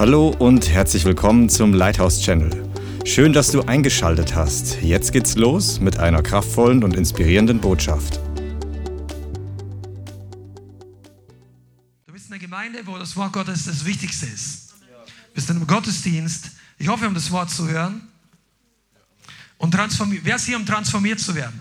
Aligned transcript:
Hallo 0.00 0.34
und 0.38 0.70
herzlich 0.70 1.04
willkommen 1.04 1.50
zum 1.50 1.74
Lighthouse 1.74 2.22
Channel. 2.22 2.72
Schön, 3.04 3.34
dass 3.34 3.50
du 3.50 3.60
eingeschaltet 3.60 4.34
hast. 4.34 4.80
Jetzt 4.80 5.12
geht's 5.12 5.36
los 5.36 5.78
mit 5.78 5.98
einer 5.98 6.22
kraftvollen 6.22 6.82
und 6.82 6.96
inspirierenden 6.96 7.60
Botschaft. 7.60 8.18
Du 12.06 12.14
bist 12.14 12.28
in 12.28 12.32
einer 12.32 12.40
Gemeinde, 12.40 12.78
wo 12.86 12.96
das 12.96 13.14
Wort 13.14 13.34
Gottes 13.34 13.66
das 13.66 13.84
Wichtigste 13.84 14.24
ist. 14.24 14.72
Du 14.80 15.34
bist 15.34 15.50
in 15.50 15.56
einem 15.56 15.66
Gottesdienst. 15.66 16.52
Ich 16.78 16.88
hoffe, 16.88 17.06
um 17.06 17.12
das 17.12 17.30
Wort 17.30 17.50
zu 17.50 17.68
hören. 17.68 18.00
Und. 19.58 19.76
Wer 19.76 20.36
ist 20.36 20.46
hier, 20.46 20.56
um 20.56 20.64
transformiert 20.64 21.20
zu 21.20 21.34
werden? 21.34 21.60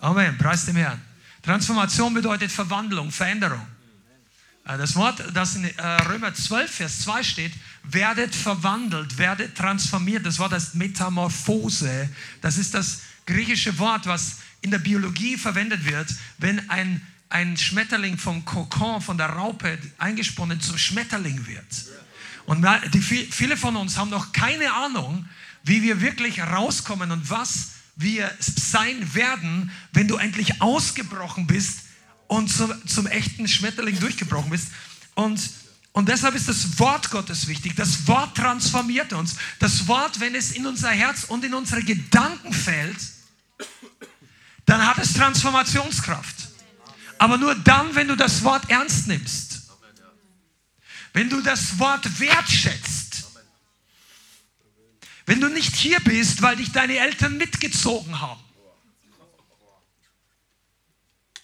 Amen. 0.00 0.38
Preis 0.38 0.64
dem 0.64 0.76
Herrn. 0.76 1.02
Transformation 1.42 2.14
bedeutet 2.14 2.52
Verwandlung, 2.52 3.10
Veränderung. 3.10 3.66
Äh, 4.64 4.78
das 4.78 4.96
Wort, 4.96 5.22
das 5.34 5.56
in 5.56 5.64
äh, 5.64 5.82
Römer 6.02 6.34
12, 6.34 6.70
Vers 6.70 7.00
2 7.00 7.22
steht, 7.22 7.52
werdet 7.82 8.34
verwandelt, 8.34 9.18
werdet 9.18 9.56
transformiert. 9.56 10.24
Das 10.24 10.38
Wort 10.38 10.52
heißt 10.52 10.74
Metamorphose. 10.74 12.08
Das 12.40 12.58
ist 12.58 12.74
das 12.74 13.02
griechische 13.26 13.78
Wort, 13.78 14.06
was 14.06 14.38
in 14.60 14.70
der 14.70 14.78
Biologie 14.78 15.36
verwendet 15.36 15.84
wird, 15.84 16.08
wenn 16.38 16.70
ein, 16.70 17.04
ein 17.28 17.56
Schmetterling 17.56 18.16
vom 18.16 18.44
Kokon, 18.44 19.00
von 19.00 19.18
der 19.18 19.30
Raupe 19.30 19.78
eingesponnen 19.98 20.60
zum 20.60 20.78
Schmetterling 20.78 21.46
wird. 21.46 21.66
Und 22.46 22.64
die, 22.92 23.00
viele 23.00 23.56
von 23.56 23.76
uns 23.76 23.96
haben 23.96 24.10
noch 24.10 24.32
keine 24.32 24.72
Ahnung, 24.72 25.28
wie 25.64 25.82
wir 25.82 26.00
wirklich 26.00 26.40
rauskommen 26.40 27.10
und 27.10 27.30
was 27.30 27.70
wir 27.94 28.30
sein 28.38 29.14
werden, 29.14 29.70
wenn 29.92 30.08
du 30.08 30.16
endlich 30.16 30.60
ausgebrochen 30.60 31.46
bist 31.46 31.81
und 32.32 32.48
zum, 32.48 32.72
zum 32.86 33.06
echten 33.06 33.46
Schmetterling 33.46 34.00
durchgebrochen 34.00 34.50
bist. 34.50 34.68
Und, 35.14 35.38
und 35.92 36.08
deshalb 36.08 36.34
ist 36.34 36.48
das 36.48 36.78
Wort 36.78 37.10
Gottes 37.10 37.46
wichtig. 37.46 37.76
Das 37.76 38.08
Wort 38.08 38.34
transformiert 38.34 39.12
uns. 39.12 39.36
Das 39.58 39.86
Wort, 39.86 40.18
wenn 40.18 40.34
es 40.34 40.52
in 40.52 40.66
unser 40.66 40.88
Herz 40.88 41.24
und 41.24 41.44
in 41.44 41.52
unsere 41.52 41.82
Gedanken 41.82 42.54
fällt, 42.54 42.96
dann 44.64 44.86
hat 44.86 44.96
es 44.96 45.12
Transformationskraft. 45.12 46.48
Aber 47.18 47.36
nur 47.36 47.54
dann, 47.54 47.94
wenn 47.94 48.08
du 48.08 48.16
das 48.16 48.42
Wort 48.44 48.70
ernst 48.70 49.08
nimmst. 49.08 49.64
Wenn 51.12 51.28
du 51.28 51.42
das 51.42 51.78
Wort 51.78 52.18
wertschätzt. 52.18 53.26
Wenn 55.26 55.38
du 55.38 55.48
nicht 55.48 55.76
hier 55.76 56.00
bist, 56.00 56.40
weil 56.40 56.56
dich 56.56 56.72
deine 56.72 56.96
Eltern 56.96 57.36
mitgezogen 57.36 58.22
haben. 58.22 58.40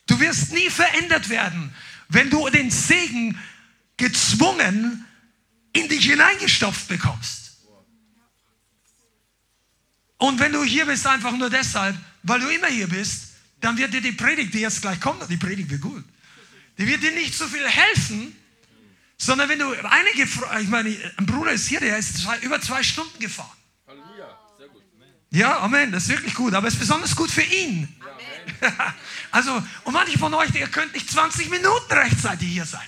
Du 0.08 0.18
wirst 0.18 0.52
nie 0.52 0.68
verändert 0.68 1.28
werden, 1.28 1.72
wenn 2.08 2.30
du 2.30 2.48
den 2.48 2.70
Segen 2.70 3.38
gezwungen 3.96 5.04
in 5.72 5.88
dich 5.88 6.06
hineingestopft 6.06 6.88
bekommst. 6.88 7.58
Und 10.16 10.40
wenn 10.40 10.52
du 10.52 10.64
hier 10.64 10.86
bist, 10.86 11.06
einfach 11.06 11.36
nur 11.36 11.50
deshalb, 11.50 11.96
weil 12.24 12.40
du 12.40 12.48
immer 12.48 12.66
hier 12.66 12.88
bist, 12.88 13.28
dann 13.60 13.76
wird 13.76 13.92
dir 13.92 14.00
die 14.00 14.12
Predigt, 14.12 14.54
die 14.54 14.60
jetzt 14.60 14.82
gleich 14.82 15.00
kommt, 15.00 15.28
die 15.30 15.36
Predigt 15.36 15.70
wird 15.70 15.82
gut, 15.82 16.04
die 16.78 16.86
wird 16.86 17.02
dir 17.02 17.12
nicht 17.12 17.34
so 17.34 17.46
viel 17.46 17.66
helfen, 17.68 18.34
sondern 19.18 19.48
wenn 19.48 19.58
du 19.58 19.72
einige, 19.84 20.22
ich 20.22 20.68
meine, 20.68 20.96
ein 21.16 21.26
Bruder 21.26 21.52
ist 21.52 21.68
hier, 21.68 21.80
der 21.80 21.98
ist 21.98 22.22
zwei, 22.22 22.38
über 22.38 22.60
zwei 22.60 22.82
Stunden 22.82 23.18
gefahren. 23.18 23.57
Ja, 25.30 25.60
Amen, 25.60 25.92
das 25.92 26.04
ist 26.04 26.08
wirklich 26.10 26.34
gut, 26.34 26.54
aber 26.54 26.68
es 26.68 26.74
ist 26.74 26.80
besonders 26.80 27.14
gut 27.14 27.30
für 27.30 27.42
ihn. 27.42 27.88
Also, 29.30 29.62
und 29.84 29.92
manche 29.92 30.18
von 30.18 30.32
euch, 30.32 30.54
ihr 30.54 30.68
könnt 30.68 30.94
nicht 30.94 31.10
20 31.10 31.50
Minuten 31.50 31.92
rechtzeitig 31.92 32.48
hier 32.48 32.64
sein. 32.64 32.86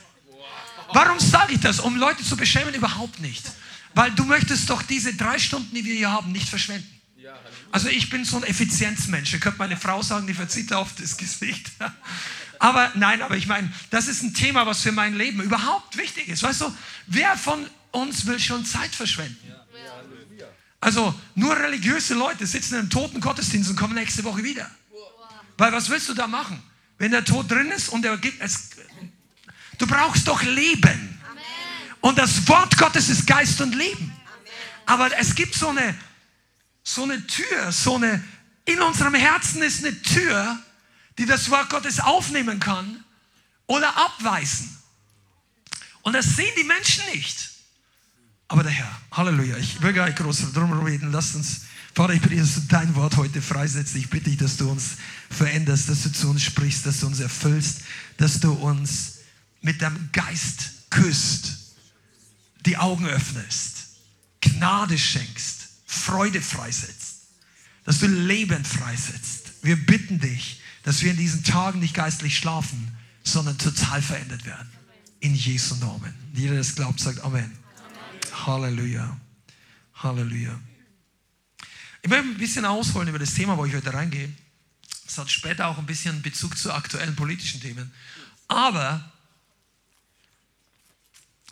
Warum 0.95 1.21
sage 1.21 1.53
ich 1.53 1.61
das? 1.61 1.81
Um 1.81 1.97
Leute 1.97 2.25
zu 2.25 2.35
beschämen? 2.35 2.73
Überhaupt 2.73 3.21
nicht. 3.21 3.45
Weil 3.95 4.11
du 4.13 4.25
möchtest 4.25 4.71
doch 4.71 4.83
diese 4.83 5.13
drei 5.15 5.39
Stunden, 5.39 5.75
die 5.75 5.85
wir 5.85 5.95
hier 5.95 6.11
haben, 6.11 6.33
nicht 6.33 6.49
verschwenden. 6.49 6.89
Also 7.73 7.89
ich 7.89 8.11
bin 8.11 8.25
so 8.25 8.39
ein 8.39 8.43
Effizienzmensch. 8.45 9.33
Ihr 9.33 9.39
könnt 9.39 9.59
meine 9.59 9.77
Frau 9.77 10.03
sagen, 10.03 10.27
die 10.27 10.35
verzieht 10.35 10.73
auf 10.73 10.95
das 10.95 11.17
Gesicht. 11.17 11.71
Aber 12.59 12.91
nein, 12.95 13.23
aber 13.23 13.39
ich 13.39 13.47
meine, 13.47 13.73
das 13.89 14.07
ist 14.07 14.23
ein 14.23 14.35
Thema, 14.35 14.67
was 14.67 14.83
für 14.83 14.93
mein 14.93 15.15
Leben 15.15 15.41
überhaupt 15.41 15.97
wichtig 15.97 16.29
ist. 16.29 16.43
Weißt 16.43 16.61
du, 16.61 16.77
wer 17.07 17.35
von 17.39 17.67
uns 17.91 18.27
will 18.27 18.39
schon 18.39 18.67
Zeit 18.67 18.95
verschwenden? 18.95 19.55
Also 20.81 21.15
nur 21.35 21.57
religiöse 21.57 22.15
Leute 22.15 22.47
sitzen 22.47 22.75
in 22.75 22.81
einem 22.81 22.91
toten 22.91 23.21
Gottesdienst 23.21 23.71
und 23.71 23.77
kommen 23.77 23.95
nächste 23.95 24.25
Woche 24.25 24.43
wieder. 24.43 24.71
Weil 25.59 25.73
was 25.73 25.91
willst 25.91 26.09
du 26.09 26.15
da 26.15 26.27
machen? 26.27 26.63
Wenn 26.97 27.11
der 27.11 27.25
Tod 27.25 27.51
drin 27.51 27.71
ist 27.71 27.91
und 27.91 28.05
er 28.05 28.17
gibt 28.17 28.41
es. 28.41 28.71
Du 29.79 29.87
brauchst 29.87 30.27
doch 30.27 30.43
Leben. 30.43 31.21
Und 32.01 32.19
das 32.19 32.49
Wort 32.49 32.79
Gottes 32.79 33.11
ist 33.11 33.27
Geist 33.27 33.61
und 33.61 33.75
Leben. 33.75 34.13
Aber 34.87 35.15
es 35.19 35.35
gibt 35.35 35.55
so 35.55 35.69
eine, 35.69 35.95
so 36.83 37.03
eine 37.03 37.27
Tür, 37.27 37.73
so 37.73 37.97
eine, 37.97 38.25
in 38.65 38.81
unserem 38.81 39.15
Herzen 39.15 39.63
ist 39.63 39.85
eine 39.85 40.01
Tür, 40.03 40.59
die 41.19 41.27
das 41.27 41.51
Wort 41.51 41.69
Gottes 41.69 42.01
aufnehmen 42.01 42.59
kann 42.59 43.05
oder 43.67 43.95
abweisen. 43.97 44.79
Und 46.03 46.15
das 46.15 46.37
sehen 46.37 46.53
die 46.57 46.65
Menschen 46.65 47.05
nicht. 47.13 47.50
Aber 48.51 48.65
der 48.65 48.73
Herr, 48.73 49.01
Halleluja, 49.13 49.57
ich 49.59 49.81
will 49.81 49.93
gar 49.93 50.07
nicht 50.07 50.19
groß 50.19 50.53
drum 50.53 50.73
reden, 50.83 51.13
lasst 51.13 51.37
uns 51.37 51.61
Vater, 51.95 52.15
ich 52.15 52.21
bitte, 52.21 52.37
dass 52.37 52.55
du 52.55 52.61
dein 52.63 52.95
Wort 52.97 53.17
heute 53.17 53.41
freisetzt. 53.41 53.95
Ich 53.95 54.11
bitte 54.11 54.31
dich, 54.31 54.39
dass 54.39 54.57
du 54.57 54.69
uns 54.69 54.97
veränderst, 55.29 55.89
dass 55.89 56.03
du 56.03 56.13
zu 56.13 56.31
uns 56.31 56.43
sprichst, 56.43 56.85
dass 56.85 57.01
du 57.01 57.07
uns 57.07 57.21
erfüllst, 57.21 57.83
dass 58.17 58.41
du 58.41 58.53
uns 58.53 59.19
mit 59.61 59.83
deinem 59.83 60.09
Geist 60.13 60.91
küsst, 60.91 61.75
die 62.67 62.77
Augen 62.77 63.07
öffnest, 63.07 63.87
Gnade 64.41 64.99
schenkst, 64.99 65.69
Freude 65.87 66.41
freisetzt, 66.41 67.19
dass 67.85 68.01
du 68.01 68.07
Leben 68.07 68.65
freisetzt. 68.65 69.53
Wir 69.63 69.77
bitten 69.77 70.19
dich, 70.19 70.61
dass 70.83 71.03
wir 71.03 71.13
in 71.13 71.17
diesen 71.17 71.45
Tagen 71.45 71.79
nicht 71.79 71.95
geistlich 71.95 72.37
schlafen, 72.37 72.97
sondern 73.23 73.59
total 73.59 74.03
verändert 74.03 74.45
werden. 74.45 74.71
In 75.21 75.37
Jesu 75.37 75.77
Namen. 75.77 76.15
Jeder, 76.33 76.53
der 76.53 76.63
es 76.63 76.75
glaubt, 76.75 76.99
sagt 76.99 77.21
Amen. 77.21 77.60
Halleluja. 78.47 79.17
Halleluja. 79.95 80.59
Ich 82.03 82.09
möchte 82.09 82.27
ein 82.27 82.39
bisschen 82.39 82.65
ausholen 82.65 83.09
über 83.09 83.19
das 83.19 83.35
Thema, 83.35 83.57
wo 83.57 83.65
ich 83.67 83.75
heute 83.75 83.93
reingehe. 83.93 84.33
Es 85.07 85.19
hat 85.19 85.31
später 85.31 85.67
auch 85.67 85.79
ein 85.79 85.87
bisschen 85.87 86.23
Bezug 86.23 86.57
zu 86.57 86.73
aktuellen 86.73 87.17
politischen 87.17 87.61
Themen. 87.61 87.93
Aber 88.49 89.11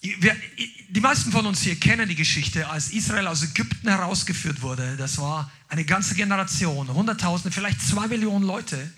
die 0.03 1.00
meisten 1.00 1.32
von 1.32 1.44
uns 1.44 1.62
hier 1.62 1.78
kennen 1.78 2.09
die 2.09 2.15
Geschichte, 2.15 2.69
als 2.69 2.91
Israel 2.91 3.27
aus 3.27 3.43
Ägypten 3.43 3.88
herausgeführt 3.88 4.62
wurde. 4.62 4.97
Das 4.97 5.19
war 5.19 5.50
eine 5.69 5.84
ganze 5.84 6.15
Generation, 6.15 6.88
Hunderttausende, 6.88 7.53
vielleicht 7.53 7.82
zwei 7.82 8.06
Millionen 8.06 8.44
Leute, 8.44 8.93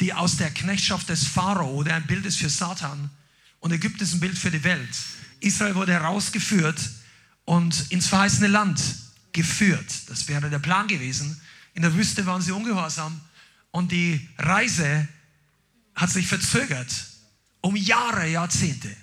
die 0.00 0.14
aus 0.14 0.38
der 0.38 0.50
Knechtschaft 0.50 1.08
des 1.10 1.26
Pharao, 1.26 1.82
der 1.82 1.96
ein 1.96 2.06
Bild 2.06 2.24
ist 2.24 2.38
für 2.38 2.48
Satan, 2.48 3.10
und 3.60 3.72
Ägypten 3.72 4.02
ist 4.02 4.14
ein 4.14 4.20
Bild 4.20 4.38
für 4.38 4.50
die 4.50 4.64
Welt. 4.64 4.96
Israel 5.40 5.74
wurde 5.74 5.92
herausgeführt 5.92 6.78
und 7.44 7.90
ins 7.90 8.06
verheißene 8.06 8.48
Land 8.48 8.80
geführt. 9.32 10.08
Das 10.08 10.28
wäre 10.28 10.50
der 10.50 10.58
Plan 10.58 10.86
gewesen. 10.86 11.40
In 11.74 11.82
der 11.82 11.94
Wüste 11.94 12.24
waren 12.26 12.40
sie 12.40 12.52
ungehorsam 12.52 13.20
und 13.70 13.92
die 13.92 14.28
Reise 14.38 15.08
hat 15.94 16.10
sich 16.10 16.26
verzögert 16.26 16.88
um 17.60 17.76
Jahre, 17.76 18.28
Jahrzehnte, 18.28 18.94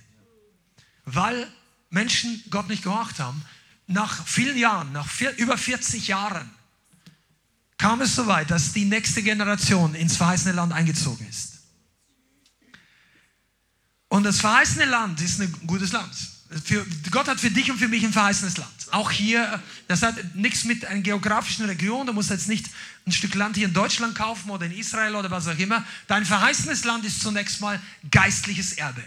weil 1.06 1.52
Menschen 1.90 2.44
Gott 2.52 2.70
nicht 2.70 2.84
gehorcht 2.84 3.20
haben. 3.20 3.44
Nach 3.88 4.26
vielen 4.28 4.56
Jahren, 4.56 4.92
nach 4.92 5.10
vier, 5.10 5.36
über 5.38 5.58
40 5.58 6.08
Jahren, 6.08 6.50
kam 7.78 8.02
es 8.02 8.16
so 8.16 8.28
weit, 8.28 8.52
dass 8.52 8.72
die 8.72 8.86
nächste 8.86 9.24
Generation 9.24 9.96
ins 9.96 10.16
verheißene 10.16 10.54
Land 10.54 10.74
eingezogen 10.74 11.28
ist. 11.28 11.60
Und 14.08 14.24
das 14.24 14.40
verheißene 14.40 14.86
Land 14.86 15.20
ist 15.22 15.42
ein 15.42 15.52
gutes 15.66 15.92
Land. 15.92 16.14
Für, 16.66 16.86
Gott 17.12 17.28
hat 17.28 17.40
für 17.40 17.50
dich 17.50 17.72
und 17.72 17.78
für 17.78 17.88
mich 17.88 18.04
ein 18.04 18.12
verheißenes 18.12 18.58
Land. 18.58 18.72
Auch 18.92 19.10
hier, 19.10 19.62
das 19.88 20.02
hat 20.02 20.36
nichts 20.36 20.66
mit 20.66 20.86
einer 20.86 21.00
geografischen 21.00 21.66
Region. 21.66 22.08
Du 22.08 22.14
musst 22.14 22.30
jetzt 22.30 22.50
nicht 22.50 22.66
ein 23.08 23.14
Stück 23.14 23.36
Land 23.36 23.56
hier 23.56 23.68
in 23.68 23.74
Deutschland 23.74 24.16
kaufen 24.16 24.50
oder 24.50 24.66
in 24.66 24.74
Israel 24.74 25.16
oder 25.16 25.32
was 25.32 25.48
auch 25.48 25.58
immer. 25.58 25.86
Dein 26.08 26.26
verheißenes 26.26 26.84
Land 26.84 27.06
ist 27.06 27.22
zunächst 27.22 27.62
mal 27.62 27.80
geistliches 28.10 28.74
Erbe. 28.74 29.04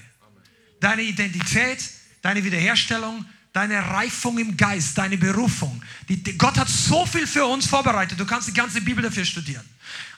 Deine 0.80 1.02
Identität, 1.02 1.78
deine 2.22 2.42
Wiederherstellung, 2.42 3.26
deine 3.52 3.78
Reifung 3.78 4.38
im 4.38 4.56
Geist, 4.56 4.96
deine 4.96 5.18
Berufung. 5.18 5.82
Die, 6.08 6.22
die, 6.22 6.38
Gott 6.38 6.56
hat 6.56 6.68
so 6.68 7.04
viel 7.04 7.26
für 7.26 7.44
uns 7.44 7.66
vorbereitet. 7.66 8.18
Du 8.18 8.24
kannst 8.24 8.48
die 8.48 8.54
ganze 8.54 8.80
Bibel 8.80 9.02
dafür 9.02 9.24
studieren. 9.24 9.64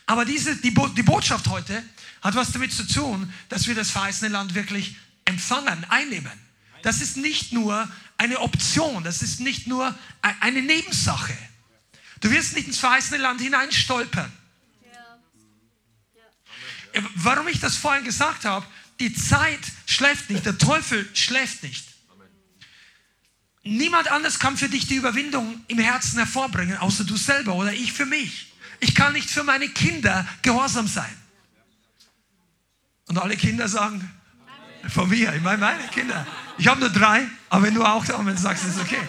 Aber 0.06 0.24
diese, 0.24 0.54
die, 0.56 0.72
die 0.72 1.02
Botschaft 1.02 1.48
heute 1.48 1.82
hat 2.22 2.34
was 2.36 2.52
damit 2.52 2.72
zu 2.72 2.86
tun, 2.86 3.32
dass 3.48 3.66
wir 3.66 3.74
das 3.74 3.90
verheißene 3.90 4.30
Land 4.30 4.54
wirklich 4.54 4.96
empfangen, 5.24 5.84
einnehmen. 5.88 6.45
Das 6.86 7.00
ist 7.00 7.16
nicht 7.16 7.52
nur 7.52 7.90
eine 8.16 8.38
Option, 8.38 9.02
das 9.02 9.20
ist 9.20 9.40
nicht 9.40 9.66
nur 9.66 9.92
e-, 10.24 10.28
eine 10.38 10.62
Nebensache. 10.62 11.36
Du 12.20 12.30
wirst 12.30 12.54
nicht 12.54 12.68
ins 12.68 12.78
verheißene 12.78 13.20
Land 13.20 13.40
hineinstolpern. 13.40 14.32
Warum 17.16 17.48
ich 17.48 17.58
das 17.58 17.74
vorhin 17.74 18.04
gesagt 18.04 18.44
habe, 18.44 18.64
die 19.00 19.12
Zeit 19.12 19.58
schläft 19.86 20.30
nicht, 20.30 20.46
der 20.46 20.58
Teufel 20.58 21.10
schläft 21.12 21.64
nicht. 21.64 21.84
niemand 23.64 24.06
anders 24.06 24.38
kann 24.38 24.56
für 24.56 24.68
dich 24.68 24.86
die 24.86 24.94
Überwindung 24.94 25.64
im 25.66 25.80
Herzen 25.80 26.18
hervorbringen, 26.18 26.76
außer 26.76 27.02
du 27.02 27.16
selber 27.16 27.56
oder 27.56 27.72
ich 27.72 27.92
für 27.92 28.06
mich. 28.06 28.52
Ich 28.78 28.94
kann 28.94 29.12
nicht 29.12 29.28
für 29.28 29.42
meine 29.42 29.68
Kinder 29.70 30.24
gehorsam 30.40 30.86
sein. 30.86 31.16
Und 33.08 33.18
alle 33.18 33.36
Kinder 33.36 33.66
sagen, 33.66 34.08
von 34.88 35.08
mir, 35.08 35.34
ich 35.34 35.42
meine 35.42 35.58
meine 35.58 35.88
Kinder. 35.88 36.24
Ich 36.58 36.66
habe 36.66 36.80
nur 36.80 36.90
drei, 36.90 37.26
aber 37.48 37.64
wenn 37.64 37.74
du 37.74 37.84
auch 37.84 38.08
Amen 38.14 38.36
sagst, 38.36 38.64
ist 38.64 38.78
okay. 38.78 39.00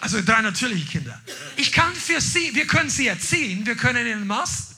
Also 0.00 0.20
drei 0.20 0.42
natürliche 0.42 0.84
Kinder. 0.86 1.20
Ich 1.56 1.72
kann 1.72 1.94
für 1.94 2.20
sie, 2.20 2.54
wir 2.54 2.66
können 2.66 2.90
sie 2.90 3.06
erziehen, 3.06 3.64
wir 3.64 3.74
können 3.74 4.06
ihnen 4.06 4.26
Maß, 4.26 4.74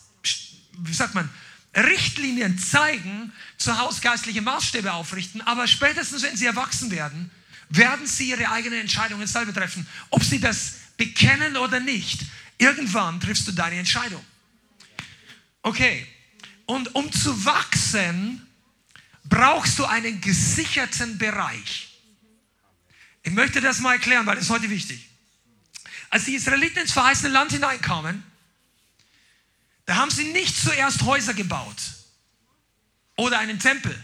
wie 0.78 0.94
sagt 0.94 1.14
man, 1.14 1.28
Richtlinien 1.74 2.58
zeigen, 2.58 3.32
zu 3.58 3.76
Hause 3.78 4.00
geistliche 4.00 4.40
Maßstäbe 4.40 4.92
aufrichten, 4.92 5.42
aber 5.42 5.66
spätestens, 5.66 6.22
wenn 6.22 6.36
sie 6.36 6.46
erwachsen 6.46 6.90
werden, 6.90 7.30
werden 7.68 8.06
sie 8.06 8.30
ihre 8.30 8.50
eigenen 8.50 8.80
Entscheidungen 8.80 9.26
selber 9.26 9.52
treffen. 9.52 9.86
Ob 10.10 10.22
sie 10.22 10.38
das 10.38 10.74
bekennen 10.96 11.56
oder 11.56 11.80
nicht, 11.80 12.20
irgendwann 12.58 13.20
triffst 13.20 13.48
du 13.48 13.52
deine 13.52 13.76
Entscheidung. 13.76 14.24
Okay, 15.62 16.06
und 16.66 16.94
um 16.94 17.10
zu 17.12 17.44
wachsen, 17.44 18.45
brauchst 19.28 19.78
du 19.78 19.84
einen 19.84 20.20
gesicherten 20.20 21.18
Bereich. 21.18 22.00
Ich 23.22 23.32
möchte 23.32 23.60
das 23.60 23.80
mal 23.80 23.94
erklären, 23.94 24.24
weil 24.26 24.36
das 24.36 24.44
ist 24.44 24.50
heute 24.50 24.70
wichtig. 24.70 25.08
Als 26.10 26.24
die 26.24 26.34
Israeliten 26.34 26.78
ins 26.78 26.92
verheißene 26.92 27.30
Land 27.30 27.52
hineinkamen, 27.52 28.22
da 29.84 29.96
haben 29.96 30.10
sie 30.10 30.32
nicht 30.32 30.56
zuerst 30.56 31.02
Häuser 31.02 31.34
gebaut 31.34 31.76
oder 33.16 33.38
einen 33.38 33.58
Tempel 33.58 33.96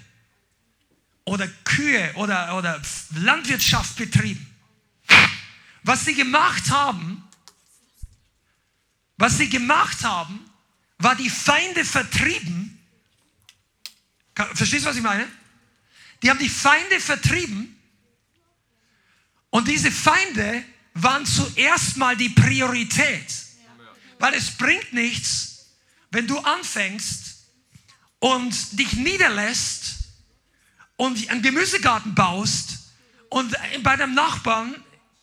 oder 1.25 1.47
Kühe 1.65 2.13
oder, 2.15 2.57
oder 2.57 2.81
Landwirtschaft 3.15 3.97
betrieben. 3.97 4.47
Was 5.85 6.05
sie 6.05 6.15
gemacht 6.15 6.71
haben, 6.71 7.25
was 9.17 9.39
sie 9.39 9.49
gemacht 9.49 10.05
haben, 10.05 10.41
war 10.99 11.17
die 11.17 11.31
Feinde 11.31 11.85
vertrieben. 11.85 12.62
Verstehst 14.35 14.85
du, 14.85 14.89
was 14.89 14.97
ich 14.97 15.03
meine? 15.03 15.27
Die 16.23 16.31
haben 16.31 16.39
die 16.39 16.49
Feinde 16.49 17.01
vertrieben 17.01 17.77
und 19.51 19.69
diese 19.69 19.91
Feinde 19.91 20.65
waren 20.95 21.27
zuerst 21.27 21.97
mal 21.97 22.17
die 22.17 22.31
Priorität. 22.31 23.27
Weil 24.19 24.35
es 24.35 24.53
bringt 24.53 24.93
nichts, 24.93 25.67
wenn 26.11 26.27
du 26.27 26.39
anfängst 26.39 27.45
und 28.21 28.79
dich 28.79 28.93
niederlässt 28.95 29.97
und 30.97 31.29
einen 31.29 31.43
Gemüsegarten 31.43 32.15
baust 32.15 32.79
und 33.31 33.55
bei 33.83 33.97
deinem 33.97 34.15
Nachbarn 34.15 34.75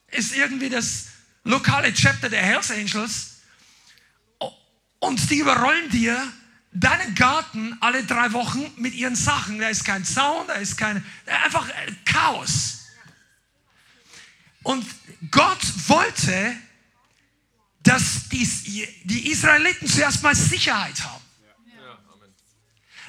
ist 0.08 0.36
irgendwie 0.36 0.70
das 0.70 1.06
lokale 1.44 1.94
Chapter 1.94 2.30
der 2.30 2.42
Hells 2.42 2.72
Angels 2.72 3.38
und 5.00 5.30
die 5.30 5.38
überrollen 5.38 5.90
dir 5.90 6.34
deinen 6.72 7.16
Garten 7.16 7.78
alle 7.82 8.04
drei 8.04 8.32
Wochen 8.34 8.72
mit 8.78 8.94
ihren 8.94 9.16
Sachen. 9.16 9.60
Da 9.60 9.70
ist 9.70 9.86
kein 9.86 10.06
Zaun, 10.06 10.48
da 10.48 10.54
ist 10.54 10.78
kein, 10.78 11.04
einfach 11.26 11.68
Chaos. 12.06 12.80
Und 14.64 14.86
Gott 15.32 15.62
wollte, 15.88 16.56
dass 17.82 18.30
die, 18.30 18.48
die 19.04 19.32
Israeliten 19.32 19.88
zuerst 19.88 20.22
mal 20.22 20.36
Sicherheit 20.36 21.02
haben. 21.04 21.24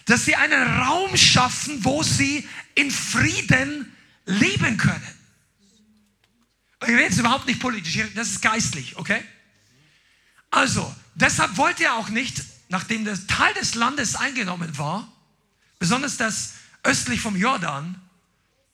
Dass 0.07 0.25
sie 0.25 0.35
einen 0.35 0.81
Raum 0.81 1.17
schaffen, 1.17 1.85
wo 1.85 2.03
sie 2.03 2.49
in 2.75 2.91
Frieden 2.91 3.95
leben 4.25 4.77
können. 4.77 5.21
Ich 6.83 6.89
rede 6.89 7.03
jetzt 7.03 7.19
überhaupt 7.19 7.47
nicht 7.47 7.61
politisch, 7.61 7.99
das 8.15 8.29
ist 8.29 8.43
geistlich, 8.43 8.97
okay? 8.97 9.23
Also, 10.51 10.95
deshalb 11.15 11.57
wollte 11.59 11.85
er 11.85 11.95
auch 11.95 12.09
nicht, 12.09 12.43
nachdem 12.71 13.05
der 13.05 13.27
Teil 13.27 13.53
des 13.55 13.75
Landes 13.75 14.17
eingenommen 14.17 14.79
war, 14.79 15.07
besonders 15.79 16.17
das 16.17 16.55
östlich 16.83 17.21
vom 17.21 17.37
Jordan, 17.37 18.01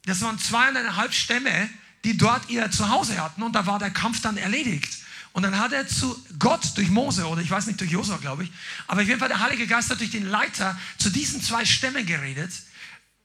das 0.05 0.21
waren 0.21 0.39
zweieinhalb 0.39 1.13
Stämme, 1.13 1.69
die 2.05 2.17
dort 2.17 2.49
ihr 2.49 2.71
Zuhause 2.71 3.21
hatten 3.21 3.43
und 3.43 3.55
da 3.55 3.67
war 3.67 3.81
der 3.81 3.91
Kampf 3.91 4.21
dann 4.21 4.37
erledigt. 4.37 4.99
Und 5.33 5.43
dann 5.43 5.59
hat 5.59 5.73
er 5.73 5.89
zu 5.89 6.17
Gott 6.39 6.77
durch 6.77 6.89
Mose 6.89 7.27
oder 7.27 7.43
ich 7.43 7.51
weiß 7.51 7.67
nicht 7.67 7.81
durch 7.81 7.91
Josua, 7.91 8.17
glaube 8.19 8.45
ich, 8.45 8.53
aber 8.87 9.03
auf 9.03 9.09
jeden 9.09 9.19
Fall 9.19 9.29
der 9.29 9.41
Heilige 9.41 9.67
Geist 9.67 9.91
hat 9.91 10.01
durch 10.01 10.13
den 10.13 10.27
Leiter 10.27 10.79
zu 10.99 11.11
diesen 11.11 11.43
zwei 11.43 11.65
Stämmen 11.65 12.07
geredet. 12.07 12.53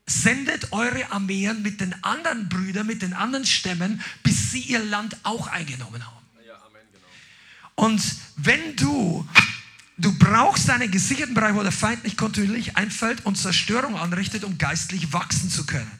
Sendet 0.07 0.73
eure 0.73 1.11
Armeen 1.11 1.61
mit 1.61 1.79
den 1.79 2.03
anderen 2.03 2.49
Brüdern, 2.49 2.87
mit 2.87 3.01
den 3.01 3.13
anderen 3.13 3.45
Stämmen, 3.45 4.01
bis 4.23 4.51
sie 4.51 4.61
ihr 4.61 4.83
Land 4.83 5.15
auch 5.23 5.47
eingenommen 5.47 6.05
haben. 6.05 6.21
Und 7.75 8.03
wenn 8.35 8.75
du, 8.75 9.27
du 10.01 10.17
brauchst 10.17 10.69
einen 10.69 10.91
gesicherten 10.91 11.33
Bereich, 11.33 11.55
wo 11.55 11.61
der 11.61 11.71
Feind 11.71 12.03
nicht 12.03 12.17
kontinuierlich 12.17 12.75
einfällt 12.75 13.25
und 13.25 13.37
Zerstörung 13.37 13.95
anrichtet, 13.95 14.43
um 14.43 14.57
geistlich 14.57 15.13
wachsen 15.13 15.49
zu 15.49 15.65
können. 15.65 15.91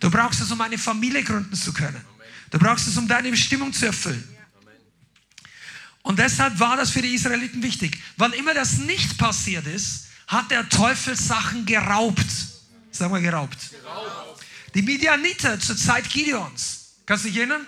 Du 0.00 0.10
brauchst 0.10 0.40
es, 0.40 0.50
um 0.52 0.60
eine 0.60 0.78
Familie 0.78 1.24
gründen 1.24 1.56
zu 1.56 1.72
können. 1.72 2.00
Du 2.50 2.58
brauchst 2.58 2.86
es, 2.86 2.96
um 2.96 3.08
deine 3.08 3.30
Bestimmung 3.30 3.72
zu 3.72 3.86
erfüllen. 3.86 4.26
Und 6.02 6.18
deshalb 6.18 6.58
war 6.58 6.76
das 6.76 6.90
für 6.90 7.02
die 7.02 7.14
Israeliten 7.14 7.62
wichtig. 7.62 7.98
Wann 8.16 8.32
immer 8.32 8.54
das 8.54 8.78
nicht 8.78 9.18
passiert 9.18 9.66
ist, 9.66 10.06
hat 10.28 10.50
der 10.50 10.68
Teufel 10.68 11.16
Sachen 11.16 11.66
geraubt. 11.66 12.26
Sagen 12.90 13.12
wir 13.12 13.20
geraubt. 13.20 13.58
geraubt. 13.70 14.44
Die 14.74 14.82
Midianiter 14.82 15.58
zur 15.58 15.76
Zeit 15.76 16.08
Gideons. 16.08 16.94
Kannst 17.04 17.24
du 17.24 17.28
dich 17.28 17.38
erinnern? 17.38 17.66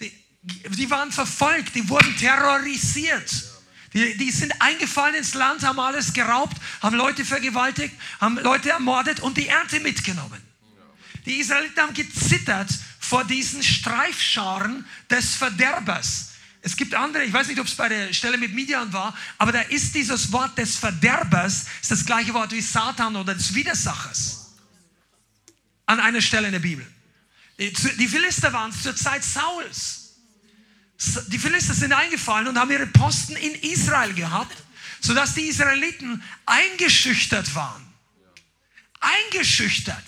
Die, 0.00 0.12
die 0.42 0.88
waren 0.88 1.10
verfolgt, 1.10 1.74
die 1.74 1.86
wurden 1.88 2.16
terrorisiert. 2.16 3.49
Die, 3.92 4.16
die 4.16 4.30
sind 4.30 4.52
eingefallen 4.60 5.16
ins 5.16 5.34
Land, 5.34 5.62
haben 5.64 5.80
alles 5.80 6.12
geraubt, 6.12 6.56
haben 6.80 6.96
Leute 6.96 7.24
vergewaltigt, 7.24 7.94
haben 8.20 8.38
Leute 8.38 8.70
ermordet 8.70 9.20
und 9.20 9.36
die 9.36 9.48
Ernte 9.48 9.80
mitgenommen. 9.80 10.40
Die 11.26 11.36
Israeliten 11.36 11.80
haben 11.80 11.94
gezittert 11.94 12.70
vor 12.98 13.24
diesen 13.24 13.62
Streifscharen 13.62 14.86
des 15.10 15.34
Verderbers. 15.34 16.30
Es 16.62 16.76
gibt 16.76 16.94
andere, 16.94 17.24
ich 17.24 17.32
weiß 17.32 17.48
nicht, 17.48 17.58
ob 17.58 17.66
es 17.66 17.74
bei 17.74 17.88
der 17.88 18.12
Stelle 18.12 18.36
mit 18.38 18.54
Midian 18.54 18.92
war, 18.92 19.16
aber 19.38 19.50
da 19.50 19.60
ist 19.62 19.94
dieses 19.94 20.30
Wort 20.30 20.56
des 20.58 20.76
Verderbers, 20.76 21.66
ist 21.80 21.90
das 21.90 22.04
gleiche 22.04 22.34
Wort 22.34 22.52
wie 22.52 22.60
Satan 22.60 23.16
oder 23.16 23.34
des 23.34 23.54
Widersachers. 23.54 24.52
An 25.86 25.98
einer 25.98 26.20
Stelle 26.20 26.46
in 26.46 26.52
der 26.52 26.60
Bibel. 26.60 26.86
Die 27.58 28.08
Philister 28.08 28.52
waren 28.52 28.70
es 28.70 28.82
zur 28.82 28.94
Zeit 28.94 29.24
Sauls. 29.24 29.99
Die 31.28 31.38
Philister 31.38 31.72
sind 31.72 31.92
eingefallen 31.92 32.48
und 32.48 32.58
haben 32.58 32.70
ihre 32.70 32.86
Posten 32.86 33.34
in 33.36 33.54
Israel 33.54 34.12
gehabt, 34.12 34.56
sodass 35.00 35.34
die 35.34 35.48
Israeliten 35.48 36.22
eingeschüchtert 36.44 37.54
waren. 37.54 37.86
Eingeschüchtert. 39.00 40.04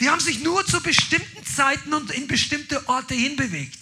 Die 0.00 0.10
haben 0.10 0.20
sich 0.20 0.40
nur 0.40 0.66
zu 0.66 0.82
bestimmten 0.82 1.46
Zeiten 1.46 1.94
und 1.94 2.10
in 2.10 2.26
bestimmte 2.26 2.86
Orte 2.88 3.14
hinbewegt. 3.14 3.78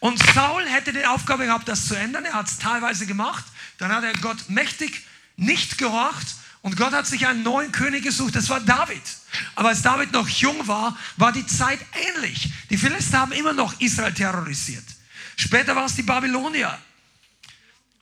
Und 0.00 0.18
Saul 0.34 0.66
hätte 0.66 0.92
die 0.92 1.06
Aufgabe 1.06 1.44
gehabt, 1.44 1.68
das 1.68 1.86
zu 1.86 1.94
ändern. 1.94 2.24
Er 2.24 2.32
hat 2.32 2.48
es 2.48 2.58
teilweise 2.58 3.06
gemacht. 3.06 3.44
Dann 3.78 3.92
hat 3.92 4.02
er 4.02 4.14
Gott 4.14 4.48
mächtig 4.48 5.04
nicht 5.36 5.78
gehorcht. 5.78 6.26
Und 6.62 6.76
Gott 6.76 6.92
hat 6.92 7.06
sich 7.06 7.26
einen 7.26 7.42
neuen 7.42 7.72
König 7.72 8.04
gesucht. 8.04 8.36
Das 8.36 8.48
war 8.50 8.60
David. 8.60 9.02
Aber 9.54 9.68
als 9.68 9.82
David 9.82 10.12
noch 10.12 10.28
jung 10.28 10.66
war, 10.68 10.96
war 11.16 11.32
die 11.32 11.46
Zeit 11.46 11.78
ähnlich. 11.94 12.52
Die 12.68 12.76
Philister 12.76 13.20
haben 13.20 13.32
immer 13.32 13.52
noch 13.52 13.80
Israel 13.80 14.12
terrorisiert. 14.12 14.84
Später 15.36 15.74
war 15.74 15.86
es 15.86 15.94
die 15.94 16.02
Babylonier. 16.02 16.78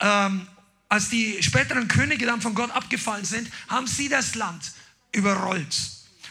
Ähm, 0.01 0.47
als 0.89 1.09
die 1.09 1.41
späteren 1.43 1.87
Könige 1.87 2.27
dann 2.27 2.41
von 2.41 2.55
Gott 2.55 2.71
abgefallen 2.71 3.25
sind, 3.25 3.49
haben 3.69 3.87
sie 3.87 4.09
das 4.09 4.35
Land 4.35 4.73
überrollt. 5.13 5.77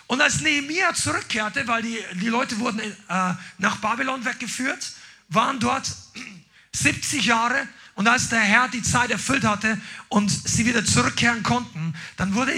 Und 0.07 0.22
als 0.22 0.41
Nehemiah 0.41 0.93
zurückkehrte, 0.93 1.67
weil 1.67 1.81
die, 1.84 2.00
die 2.15 2.27
Leute 2.27 2.60
wurden 2.60 2.79
äh, 2.79 3.34
nach 3.57 3.77
Babylon 3.77 4.25
weggeführt, 4.25 4.93
waren 5.29 5.60
dort 5.60 5.89
70 6.74 7.25
Jahre 7.25 7.67
und 7.97 8.07
als 8.07 8.29
der 8.29 8.39
Herr 8.39 8.67
die 8.69 8.83
Zeit 8.83 9.09
erfüllt 9.09 9.43
hatte 9.43 9.77
und 10.07 10.29
sie 10.29 10.65
wieder 10.67 10.85
zurückkehren 10.85 11.41
konnten, 11.41 11.95
dann 12.15 12.35
wurde, 12.35 12.53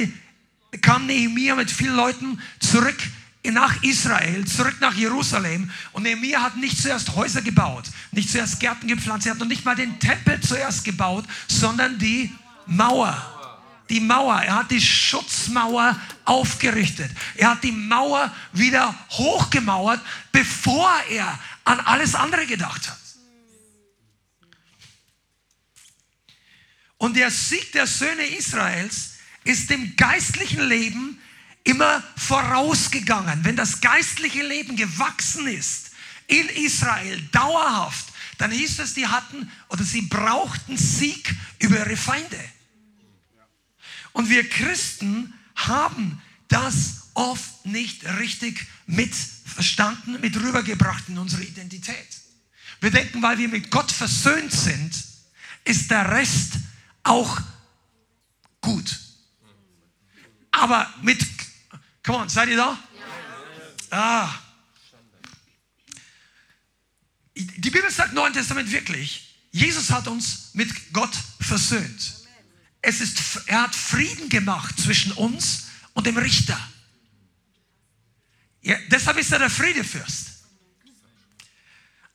kam 0.81 1.07
Nehemiah 1.07 1.55
mit 1.55 1.71
vielen 1.71 1.95
Leuten 1.95 2.39
zurück 2.59 2.97
nach 3.43 3.81
Israel, 3.81 4.45
zurück 4.45 4.75
nach 4.81 4.93
Jerusalem. 4.93 5.71
Und 5.93 6.03
Nehemiah 6.03 6.41
hat 6.41 6.57
nicht 6.57 6.77
zuerst 6.77 7.15
Häuser 7.15 7.41
gebaut, 7.41 7.85
nicht 8.11 8.29
zuerst 8.29 8.59
Gärten 8.59 8.87
gepflanzt, 8.87 9.27
er 9.27 9.31
hat 9.31 9.39
noch 9.39 9.47
nicht 9.47 9.63
mal 9.63 9.75
den 9.75 9.97
Tempel 9.99 10.41
zuerst 10.41 10.83
gebaut, 10.83 11.23
sondern 11.47 11.97
die 11.97 12.31
Mauer 12.67 13.35
die 13.89 13.99
Mauer, 13.99 14.35
er 14.35 14.57
hat 14.57 14.69
die 14.69 14.79
Schutzmauer 14.79 15.99
aufgerichtet. 16.23 17.09
Er 17.35 17.49
hat 17.49 17.63
die 17.63 17.71
Mauer 17.71 18.31
wieder 18.53 18.93
hochgemauert, 19.09 19.99
bevor 20.31 20.91
er 21.09 21.39
an 21.63 21.79
alles 21.79 22.13
andere 22.13 22.45
gedacht 22.45 22.87
hat. 22.87 23.08
Und 26.99 27.15
der 27.15 27.31
Sieg 27.31 27.71
der 27.71 27.87
Söhne 27.87 28.25
Israels 28.25 29.13
ist 29.45 29.69
dem 29.69 29.95
geistlichen 29.95 30.61
Leben 30.67 31.19
immer 31.63 32.03
vorausgegangen. 32.17 33.45
Wenn 33.45 33.55
das 33.55 33.79
geistliche 33.79 34.43
Leben 34.43 34.75
gewachsen 34.75 35.47
ist 35.47 35.91
in 36.27 36.47
Israel 36.49 37.21
dauerhaft, 37.31 38.05
dann 38.37 38.51
hieß 38.51 38.79
es, 38.79 38.93
die 38.93 39.07
hatten 39.07 39.49
oder 39.69 39.83
sie 39.83 40.01
brauchten 40.03 40.77
Sieg 40.77 41.33
über 41.59 41.77
ihre 41.77 41.95
Feinde. 41.97 42.39
Und 44.11 44.29
wir 44.29 44.47
Christen 44.47 45.33
haben 45.55 46.21
das 46.49 47.07
oft 47.13 47.65
nicht 47.65 48.03
richtig 48.19 48.67
mit 48.87 49.15
verstanden, 49.15 50.19
mit 50.19 50.35
rübergebracht 50.35 51.07
in 51.07 51.17
unsere 51.17 51.43
Identität. 51.43 52.07
Wir 52.81 52.91
denken, 52.91 53.21
weil 53.21 53.37
wir 53.37 53.47
mit 53.47 53.71
Gott 53.71 53.91
versöhnt 53.91 54.51
sind, 54.51 54.91
ist 55.63 55.89
der 55.91 56.11
Rest 56.11 56.53
auch 57.03 57.39
gut. 58.61 58.99
Aber 60.51 60.93
mit, 61.01 61.25
come 62.03 62.19
on, 62.19 62.29
seid 62.29 62.49
ihr 62.49 62.57
da? 62.57 62.77
Ah. 63.91 64.29
Die 67.35 67.69
Bibel 67.69 67.89
sagt 67.89 68.09
im 68.09 68.15
Neuen 68.15 68.33
Testament 68.33 68.69
wirklich, 68.71 69.37
Jesus 69.51 69.89
hat 69.89 70.07
uns 70.07 70.49
mit 70.53 70.93
Gott 70.93 71.15
versöhnt. 71.39 72.27
Es 72.81 73.01
ist, 73.01 73.41
er 73.47 73.63
hat 73.63 73.75
Frieden 73.75 74.29
gemacht 74.29 74.79
zwischen 74.79 75.11
uns 75.13 75.67
und 75.93 76.05
dem 76.05 76.17
Richter. 76.17 76.59
Ja, 78.61 78.77
deshalb 78.89 79.17
ist 79.17 79.31
er 79.31 79.39
der 79.39 79.49
Friedefürst. 79.49 80.27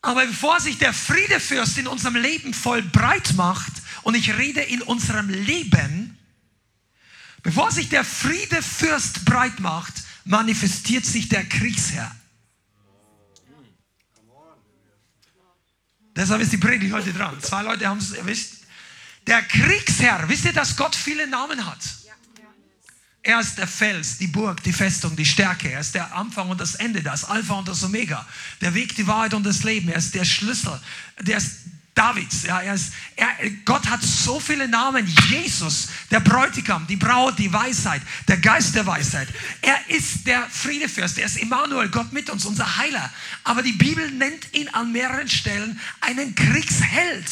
Aber 0.02 0.26
bevor 0.26 0.60
sich 0.60 0.76
der 0.76 0.92
Friedefürst 0.92 1.78
in 1.78 1.86
unserem 1.86 2.16
Leben 2.16 2.52
voll 2.52 2.82
breit 2.82 3.32
macht, 3.34 3.72
und 4.04 4.14
ich 4.14 4.36
rede 4.36 4.60
in 4.60 4.82
unserem 4.82 5.28
Leben, 5.28 6.18
bevor 7.42 7.70
sich 7.70 7.88
der 7.88 8.04
Friedefürst 8.04 9.24
breit 9.24 9.60
macht, 9.60 9.94
manifestiert 10.24 11.04
sich 11.04 11.28
der 11.28 11.44
Kriegsherr. 11.44 12.14
Deshalb 16.16 16.40
ist 16.42 16.52
die 16.52 16.58
Predigt 16.58 16.92
heute 16.92 17.12
dran. 17.12 17.40
Zwei 17.42 17.62
Leute 17.62 17.88
haben 17.88 17.98
es 17.98 18.12
erwischt. 18.12 18.52
Der 19.26 19.42
Kriegsherr, 19.42 20.28
wisst 20.28 20.44
ihr, 20.44 20.52
dass 20.52 20.76
Gott 20.76 20.94
viele 20.94 21.26
Namen 21.26 21.66
hat? 21.66 21.80
Er 23.22 23.40
ist 23.40 23.56
der 23.56 23.66
Fels, 23.66 24.18
die 24.18 24.26
Burg, 24.26 24.62
die 24.62 24.72
Festung, 24.72 25.16
die 25.16 25.24
Stärke. 25.24 25.70
Er 25.70 25.80
ist 25.80 25.94
der 25.94 26.14
Anfang 26.14 26.50
und 26.50 26.60
das 26.60 26.74
Ende, 26.74 27.02
das 27.02 27.24
Alpha 27.24 27.54
und 27.54 27.66
das 27.66 27.82
Omega. 27.82 28.24
Der 28.60 28.74
Weg, 28.74 28.94
die 28.96 29.06
Wahrheit 29.06 29.32
und 29.32 29.44
das 29.44 29.64
Leben. 29.64 29.88
Er 29.88 29.96
ist 29.96 30.14
der 30.14 30.26
Schlüssel. 30.26 30.78
Der 31.20 31.38
ist 31.38 31.60
Davids. 31.94 32.42
Ja, 32.42 32.60
er 32.60 32.74
ist, 32.74 32.92
er, 33.14 33.28
Gott 33.64 33.88
hat 33.88 34.02
so 34.02 34.40
viele 34.40 34.66
Namen. 34.66 35.06
Jesus, 35.28 35.88
der 36.10 36.20
Bräutigam, 36.20 36.86
die 36.86 36.96
Braut, 36.96 37.38
die 37.38 37.52
Weisheit, 37.52 38.02
der 38.26 38.38
Geist 38.38 38.74
der 38.74 38.86
Weisheit. 38.86 39.28
Er 39.62 39.78
ist 39.88 40.26
der 40.26 40.42
Friedefürst. 40.50 41.18
Er 41.18 41.26
ist 41.26 41.36
Immanuel, 41.36 41.88
Gott 41.88 42.12
mit 42.12 42.30
uns, 42.30 42.44
unser 42.44 42.76
Heiler. 42.76 43.10
Aber 43.44 43.62
die 43.62 43.72
Bibel 43.72 44.10
nennt 44.10 44.52
ihn 44.54 44.68
an 44.68 44.92
mehreren 44.92 45.28
Stellen 45.28 45.80
einen 46.00 46.34
Kriegsheld. 46.34 47.26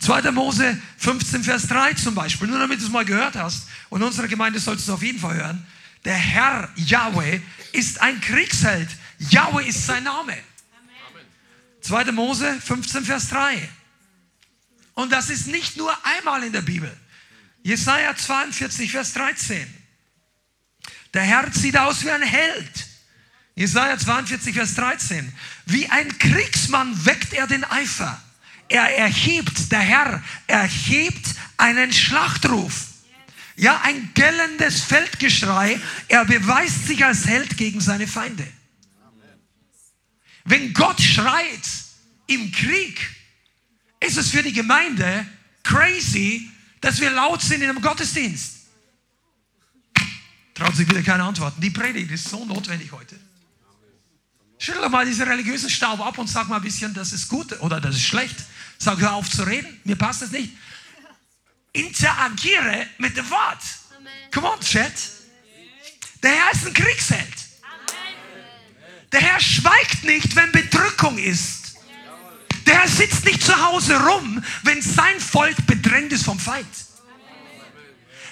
2. 0.00 0.30
Mose 0.30 0.80
15, 0.98 1.42
Vers 1.42 1.66
3 1.66 1.94
zum 1.94 2.14
Beispiel, 2.14 2.48
nur 2.48 2.58
damit 2.58 2.80
du 2.80 2.84
es 2.84 2.90
mal 2.90 3.04
gehört 3.04 3.34
hast. 3.34 3.66
Und 3.88 4.02
unsere 4.02 4.28
Gemeinde 4.28 4.60
sollst 4.60 4.86
du 4.86 4.92
es 4.92 4.94
auf 4.94 5.02
jeden 5.02 5.18
Fall 5.18 5.36
hören. 5.36 5.66
Der 6.04 6.14
Herr 6.14 6.68
Yahweh 6.76 7.40
ist 7.72 8.00
ein 8.00 8.20
Kriegsheld. 8.20 8.88
Yahweh 9.18 9.68
ist 9.68 9.86
sein 9.86 10.04
Name. 10.04 10.36
2. 11.88 12.12
Mose 12.12 12.60
15, 12.60 13.04
Vers 13.04 13.28
3. 13.30 13.68
Und 14.94 15.10
das 15.10 15.30
ist 15.30 15.46
nicht 15.46 15.76
nur 15.78 15.96
einmal 16.04 16.42
in 16.44 16.52
der 16.52 16.60
Bibel. 16.60 16.94
Jesaja 17.62 18.14
42, 18.14 18.90
Vers 18.90 19.14
13. 19.14 19.66
Der 21.14 21.22
Herr 21.22 21.50
sieht 21.50 21.78
aus 21.78 22.04
wie 22.04 22.10
ein 22.10 22.22
Held. 22.22 22.86
Jesaja 23.54 23.96
42, 23.96 24.54
Vers 24.54 24.74
13. 24.74 25.32
Wie 25.64 25.88
ein 25.88 26.18
Kriegsmann 26.18 27.06
weckt 27.06 27.32
er 27.32 27.46
den 27.46 27.64
Eifer. 27.64 28.20
Er 28.68 28.98
erhebt, 28.98 29.72
der 29.72 29.80
Herr 29.80 30.22
erhebt 30.46 31.26
einen 31.56 31.90
Schlachtruf. 31.92 32.88
Ja, 33.56 33.80
ein 33.82 34.10
gellendes 34.12 34.82
Feldgeschrei. 34.82 35.80
Er 36.08 36.26
beweist 36.26 36.86
sich 36.86 37.02
als 37.04 37.26
Held 37.26 37.56
gegen 37.56 37.80
seine 37.80 38.06
Feinde. 38.06 38.46
Wenn 40.48 40.72
Gott 40.72 41.00
schreit 41.00 41.68
im 42.26 42.50
Krieg, 42.50 42.98
ist 44.00 44.16
es 44.16 44.30
für 44.30 44.42
die 44.42 44.52
Gemeinde 44.52 45.26
crazy, 45.62 46.50
dass 46.80 47.00
wir 47.00 47.10
laut 47.10 47.42
sind 47.42 47.60
in 47.60 47.68
einem 47.68 47.82
Gottesdienst. 47.82 48.54
Traut 50.54 50.74
sich 50.74 50.88
wieder 50.88 51.02
keine 51.02 51.24
Antworten. 51.24 51.60
Die 51.60 51.70
Predigt 51.70 52.10
ist 52.10 52.28
so 52.28 52.46
notwendig 52.46 52.90
heute. 52.92 53.20
Schüttel 54.58 54.80
doch 54.80 54.88
mal 54.88 55.04
diesen 55.04 55.28
religiösen 55.28 55.68
Staub 55.68 56.00
ab 56.00 56.16
und 56.16 56.28
sag 56.28 56.48
mal 56.48 56.56
ein 56.56 56.62
bisschen, 56.62 56.94
das 56.94 57.12
ist 57.12 57.28
gut 57.28 57.60
oder 57.60 57.78
das 57.78 57.96
ist 57.96 58.06
schlecht. 58.06 58.36
Sag, 58.78 58.98
hör 59.00 59.14
auf 59.14 59.28
zu 59.28 59.42
reden, 59.42 59.80
mir 59.84 59.96
passt 59.96 60.22
das 60.22 60.30
nicht. 60.30 60.52
Interagiere 61.72 62.86
mit 62.96 63.16
dem 63.16 63.28
Wort. 63.28 63.62
Come 64.32 64.50
on, 64.50 64.60
Chat. 64.60 64.94
Der 66.22 66.30
Herr 66.30 66.52
ist 66.52 66.66
ein 66.66 66.72
Kriegsheld. 66.72 67.47
Der 69.12 69.20
Herr 69.20 69.40
schweigt 69.40 70.04
nicht, 70.04 70.36
wenn 70.36 70.52
Bedrückung 70.52 71.18
ist. 71.18 71.76
Der 72.66 72.80
Herr 72.80 72.88
sitzt 72.88 73.24
nicht 73.24 73.42
zu 73.42 73.58
Hause 73.66 73.98
rum, 73.98 74.42
wenn 74.62 74.82
sein 74.82 75.18
Volk 75.18 75.56
bedrängt 75.66 76.12
ist 76.12 76.24
vom 76.24 76.38
Feind. 76.38 76.66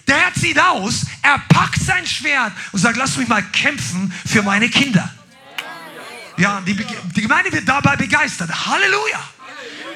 Der 0.06 0.16
Herr 0.18 0.34
zieht 0.34 0.58
aus, 0.60 1.06
er 1.22 1.38
packt 1.48 1.80
sein 1.80 2.06
Schwert 2.06 2.52
und 2.72 2.78
sagt, 2.78 2.96
lass 2.96 3.16
mich 3.16 3.26
mal 3.26 3.42
kämpfen 3.42 4.12
für 4.26 4.42
meine 4.42 4.68
Kinder. 4.68 5.12
Ja, 6.36 6.60
die, 6.60 6.74
die 6.74 7.22
Gemeinde 7.22 7.50
wird 7.50 7.66
dabei 7.66 7.96
begeistert. 7.96 8.50
Halleluja. 8.66 9.20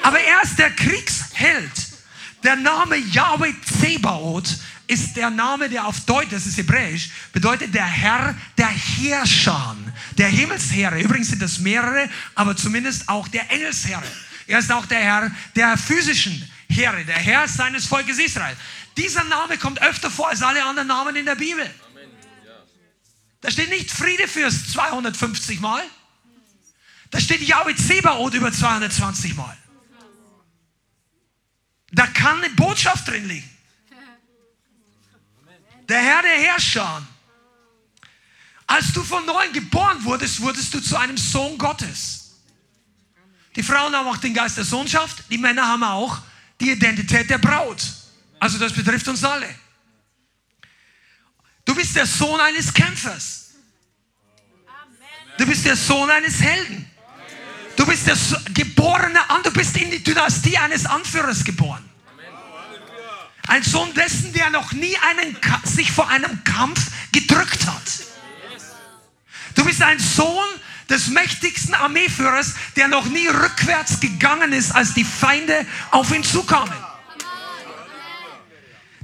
Aber 0.01 0.19
er 0.19 0.41
ist 0.41 0.57
der 0.57 0.71
Kriegsheld. 0.71 1.71
Der 2.43 2.55
Name 2.55 2.97
Yahweh 2.97 3.53
Zebaoth 3.79 4.57
ist 4.91 5.15
der 5.15 5.29
Name, 5.29 5.69
der 5.69 5.87
auf 5.87 6.01
Deutsch, 6.01 6.31
das 6.31 6.45
ist 6.45 6.57
hebräisch, 6.57 7.11
bedeutet 7.31 7.73
der 7.73 7.85
Herr 7.85 8.35
der 8.57 8.67
Herrscher, 8.67 9.77
der 10.17 10.27
Himmelsheere. 10.27 10.99
Übrigens 10.99 11.29
sind 11.29 11.41
das 11.41 11.59
mehrere, 11.59 12.09
aber 12.35 12.57
zumindest 12.57 13.07
auch 13.07 13.29
der 13.29 13.49
Engelsheere. 13.49 14.03
Er 14.47 14.59
ist 14.59 14.69
auch 14.69 14.85
der 14.85 14.99
Herr 14.99 15.31
der 15.55 15.77
physischen 15.77 16.45
Heere, 16.67 17.05
der 17.05 17.15
Herr 17.15 17.47
seines 17.47 17.85
Volkes 17.85 18.19
Israel. 18.19 18.55
Dieser 18.97 19.23
Name 19.23 19.57
kommt 19.57 19.81
öfter 19.81 20.11
vor 20.11 20.27
als 20.27 20.41
alle 20.41 20.63
anderen 20.65 20.89
Namen 20.89 21.15
in 21.15 21.25
der 21.25 21.35
Bibel. 21.35 21.69
Da 23.39 23.49
steht 23.49 23.69
nicht 23.69 23.89
Friedefürst 23.89 24.71
250 24.71 25.61
Mal. 25.61 25.83
Da 27.11 27.19
steht 27.21 27.41
Yahweh 27.41 27.75
Zebaoth 27.75 28.33
über 28.33 28.51
220 28.51 29.35
Mal. 29.35 29.57
Da 31.93 32.07
kann 32.07 32.43
eine 32.43 32.53
Botschaft 32.55 33.07
drin 33.07 33.27
liegen. 33.27 33.50
Der 35.91 35.99
Herr 35.99 36.21
der 36.21 36.39
Herrscher. 36.39 37.05
Als 38.65 38.93
du 38.93 39.03
von 39.03 39.25
neuem 39.25 39.51
geboren 39.51 40.01
wurdest, 40.05 40.39
wurdest 40.39 40.73
du 40.73 40.79
zu 40.79 40.95
einem 40.95 41.17
Sohn 41.17 41.57
Gottes. 41.57 42.39
Die 43.57 43.61
Frauen 43.61 43.93
haben 43.93 44.07
auch 44.07 44.15
den 44.15 44.33
Geist 44.33 44.55
der 44.55 44.63
Sohnschaft, 44.63 45.25
die 45.29 45.37
Männer 45.37 45.67
haben 45.67 45.83
auch 45.83 46.19
die 46.61 46.71
Identität 46.71 47.29
der 47.29 47.39
Braut. 47.39 47.83
Also 48.39 48.57
das 48.57 48.71
betrifft 48.71 49.05
uns 49.09 49.21
alle. 49.25 49.53
Du 51.65 51.75
bist 51.75 51.93
der 51.93 52.05
Sohn 52.05 52.39
eines 52.39 52.73
Kämpfers. 52.73 53.49
Du 55.37 55.45
bist 55.45 55.65
der 55.65 55.75
Sohn 55.75 56.09
eines 56.09 56.39
Helden. 56.39 56.89
Du 57.75 57.85
bist 57.85 58.07
der 58.07 58.15
geborene 58.53 59.29
an, 59.29 59.43
du 59.43 59.51
bist 59.51 59.75
in 59.75 59.91
die 59.91 60.01
Dynastie 60.01 60.57
eines 60.57 60.85
Anführers 60.85 61.43
geboren. 61.43 61.90
Ein 63.51 63.63
Sohn 63.63 63.93
dessen, 63.95 64.31
der 64.31 64.49
noch 64.49 64.71
nie 64.71 64.95
einen, 65.09 65.35
sich 65.65 65.91
vor 65.91 66.07
einem 66.07 66.41
Kampf 66.45 66.79
gedrückt 67.11 67.67
hat. 67.67 67.83
Du 69.55 69.65
bist 69.65 69.81
ein 69.81 69.99
Sohn 69.99 70.47
des 70.89 71.07
mächtigsten 71.07 71.73
Armeeführers, 71.73 72.53
der 72.77 72.87
noch 72.87 73.03
nie 73.07 73.27
rückwärts 73.27 73.99
gegangen 73.99 74.53
ist, 74.53 74.71
als 74.71 74.93
die 74.93 75.03
Feinde 75.03 75.65
auf 75.91 76.15
ihn 76.15 76.23
zukamen. 76.23 76.73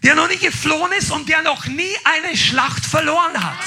Der 0.01 0.15
noch 0.15 0.29
nie 0.29 0.37
geflohen 0.37 0.93
ist 0.93 1.11
und 1.11 1.27
der 1.27 1.41
noch 1.41 1.65
nie 1.65 1.97
eine 2.05 2.37
Schlacht 2.37 2.85
verloren 2.85 3.43
hat. 3.43 3.65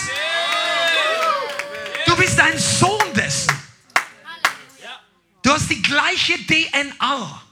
Du 2.07 2.17
bist 2.17 2.41
ein 2.41 2.59
Sohn 2.59 3.13
dessen. 3.15 3.53
Du 5.43 5.53
hast 5.53 5.69
die 5.69 5.83
gleiche 5.83 6.39
DNA. 6.39 7.43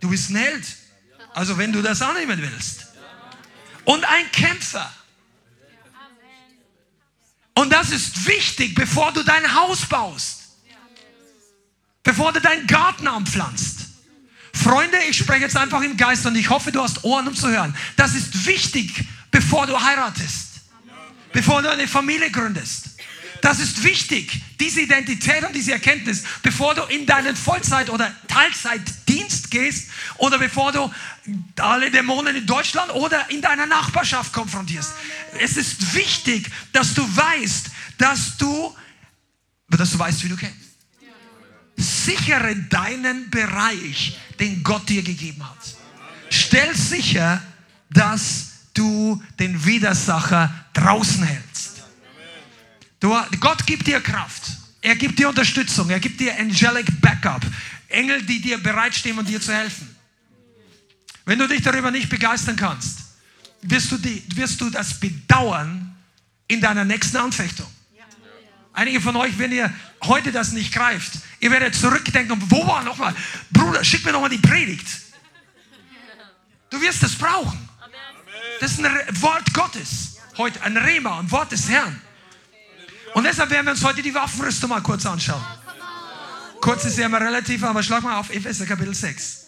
Du 0.00 0.10
bist 0.10 0.28
ein 0.28 0.36
Held. 0.36 0.79
Also 1.34 1.56
wenn 1.58 1.72
du 1.72 1.82
das 1.82 2.02
annehmen 2.02 2.40
willst. 2.40 2.86
Und 3.84 4.04
ein 4.04 4.30
Kämpfer. 4.32 4.92
Und 7.54 7.70
das 7.70 7.90
ist 7.90 8.26
wichtig, 8.26 8.74
bevor 8.74 9.12
du 9.12 9.22
dein 9.22 9.54
Haus 9.54 9.86
baust. 9.86 10.38
Bevor 12.02 12.32
du 12.32 12.40
deinen 12.40 12.66
Garten 12.66 13.06
anpflanzt. 13.06 13.80
Freunde, 14.52 14.98
ich 15.08 15.16
spreche 15.16 15.42
jetzt 15.42 15.56
einfach 15.56 15.82
im 15.82 15.96
Geist 15.96 16.26
und 16.26 16.34
ich 16.36 16.50
hoffe, 16.50 16.72
du 16.72 16.82
hast 16.82 17.04
Ohren, 17.04 17.28
um 17.28 17.34
zu 17.34 17.48
hören. 17.48 17.76
Das 17.96 18.14
ist 18.14 18.46
wichtig, 18.46 19.04
bevor 19.30 19.66
du 19.66 19.80
heiratest. 19.80 20.48
bevor 21.32 21.62
du 21.62 21.70
eine 21.70 21.86
Familie 21.86 22.30
gründest. 22.30 22.89
Das 23.40 23.58
ist 23.58 23.82
wichtig, 23.84 24.40
diese 24.58 24.82
Identität 24.82 25.42
und 25.44 25.54
diese 25.54 25.72
Erkenntnis, 25.72 26.24
bevor 26.42 26.74
du 26.74 26.82
in 26.84 27.06
deinen 27.06 27.34
Vollzeit- 27.36 27.88
oder 27.88 28.14
Teilzeitdienst 28.28 29.50
gehst 29.50 29.88
oder 30.18 30.38
bevor 30.38 30.72
du 30.72 30.92
alle 31.56 31.90
Dämonen 31.90 32.36
in 32.36 32.46
Deutschland 32.46 32.92
oder 32.92 33.30
in 33.30 33.40
deiner 33.40 33.66
Nachbarschaft 33.66 34.32
konfrontierst. 34.32 34.92
Es 35.38 35.56
ist 35.56 35.94
wichtig, 35.94 36.50
dass 36.72 36.94
du 36.94 37.02
weißt, 37.02 37.70
dass 37.98 38.36
du, 38.36 38.74
dass 39.68 39.92
du 39.92 39.98
weißt, 39.98 40.24
wie 40.24 40.28
du 40.28 40.36
kennst. 40.36 40.56
Sichere 41.76 42.54
deinen 42.56 43.30
Bereich, 43.30 44.18
den 44.38 44.62
Gott 44.62 44.88
dir 44.88 45.02
gegeben 45.02 45.42
hat. 45.48 45.76
Stell 46.28 46.74
sicher, 46.76 47.42
dass 47.88 48.50
du 48.74 49.22
den 49.38 49.64
Widersacher 49.64 50.52
draußen 50.74 51.22
hältst. 51.22 51.59
Du, 53.00 53.16
Gott 53.40 53.66
gibt 53.66 53.86
dir 53.86 54.00
Kraft. 54.00 54.42
Er 54.82 54.94
gibt 54.94 55.18
dir 55.18 55.28
Unterstützung. 55.28 55.88
Er 55.90 56.00
gibt 56.00 56.20
dir 56.20 56.38
angelic 56.38 57.00
Backup. 57.00 57.42
Engel, 57.88 58.22
die 58.22 58.40
dir 58.40 58.62
bereitstehen, 58.62 59.18
um 59.18 59.24
dir 59.24 59.40
zu 59.40 59.52
helfen. 59.52 59.96
Wenn 61.24 61.38
du 61.38 61.48
dich 61.48 61.62
darüber 61.62 61.90
nicht 61.90 62.08
begeistern 62.08 62.56
kannst, 62.56 62.98
wirst 63.62 63.90
du, 63.92 63.98
die, 63.98 64.22
wirst 64.36 64.60
du 64.60 64.70
das 64.70 64.98
bedauern 64.98 65.96
in 66.46 66.60
deiner 66.60 66.84
nächsten 66.84 67.16
Anfechtung. 67.16 67.66
Einige 68.72 69.00
von 69.00 69.16
euch, 69.16 69.36
wenn 69.38 69.52
ihr 69.52 69.72
heute 70.04 70.30
das 70.30 70.52
nicht 70.52 70.72
greift, 70.72 71.12
ihr 71.40 71.50
werdet 71.50 71.74
zurückdenken, 71.74 72.40
wo 72.48 72.66
war 72.66 72.84
nochmal? 72.84 73.14
Bruder, 73.50 73.82
schick 73.82 74.04
mir 74.04 74.12
nochmal 74.12 74.30
die 74.30 74.38
Predigt. 74.38 74.86
Du 76.70 76.80
wirst 76.80 77.02
es 77.02 77.16
brauchen. 77.16 77.68
Das 78.60 78.72
ist 78.72 78.84
ein 78.84 79.22
Wort 79.22 79.52
Gottes. 79.52 80.18
Heute 80.36 80.62
ein 80.62 80.76
Rema, 80.76 81.18
ein 81.18 81.30
Wort 81.30 81.50
des 81.50 81.68
Herrn. 81.68 82.00
Und 83.14 83.24
deshalb 83.24 83.50
werden 83.50 83.66
wir 83.66 83.72
uns 83.72 83.82
heute 83.82 84.02
die 84.02 84.14
Waffenrüstung 84.14 84.70
mal 84.70 84.82
kurz 84.82 85.04
anschauen. 85.06 85.44
Kurz 86.60 86.84
ist 86.84 86.98
ja 86.98 87.06
immer 87.06 87.20
relativ, 87.20 87.62
aber 87.64 87.82
schlag 87.82 88.02
mal 88.02 88.18
auf 88.18 88.30
Epheser 88.30 88.66
Kapitel 88.66 88.94
6. 88.94 89.46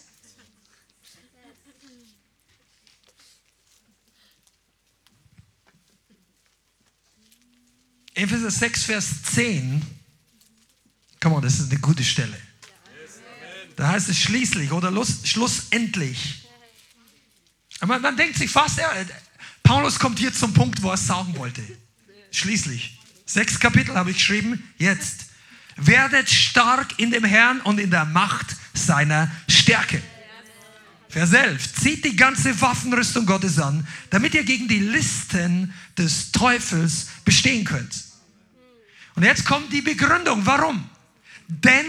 Epheser 8.15 8.51
6, 8.51 8.83
Vers 8.83 9.23
10. 9.33 9.81
Komm 11.19 11.33
on, 11.33 11.41
das 11.41 11.59
ist 11.59 11.71
eine 11.71 11.79
gute 11.79 12.03
Stelle. 12.03 12.37
Da 13.75 13.87
heißt 13.87 14.09
es 14.09 14.19
schließlich 14.19 14.71
oder 14.71 14.91
schlussendlich. 15.23 16.47
Man, 17.81 18.01
man 18.01 18.15
denkt 18.15 18.37
sich 18.37 18.51
fast, 18.51 18.77
ja, 18.77 18.91
Paulus 19.63 19.97
kommt 19.97 20.19
hier 20.19 20.33
zum 20.33 20.53
Punkt, 20.53 20.81
wo 20.83 20.89
er 20.89 20.93
es 20.93 21.07
sagen 21.07 21.35
wollte. 21.37 21.61
Schließlich. 22.31 22.99
Sechs 23.25 23.59
Kapitel 23.59 23.95
habe 23.95 24.11
ich 24.11 24.17
geschrieben. 24.17 24.63
Jetzt. 24.77 25.25
Werdet 25.75 26.29
stark 26.29 26.99
in 26.99 27.11
dem 27.11 27.23
Herrn 27.23 27.59
und 27.61 27.79
in 27.79 27.89
der 27.89 28.05
Macht 28.05 28.55
seiner 28.73 29.31
Stärke. 29.47 30.01
Vers 31.09 31.33
11. 31.33 31.75
Zieht 31.75 32.05
die 32.05 32.15
ganze 32.15 32.59
Waffenrüstung 32.59 33.25
Gottes 33.25 33.59
an, 33.59 33.87
damit 34.09 34.33
ihr 34.33 34.43
gegen 34.43 34.67
die 34.67 34.79
Listen 34.79 35.73
des 35.97 36.31
Teufels 36.31 37.07
bestehen 37.23 37.65
könnt. 37.65 38.03
Und 39.15 39.23
jetzt 39.23 39.45
kommt 39.45 39.71
die 39.71 39.81
Begründung. 39.81 40.45
Warum? 40.45 40.89
Denn 41.47 41.85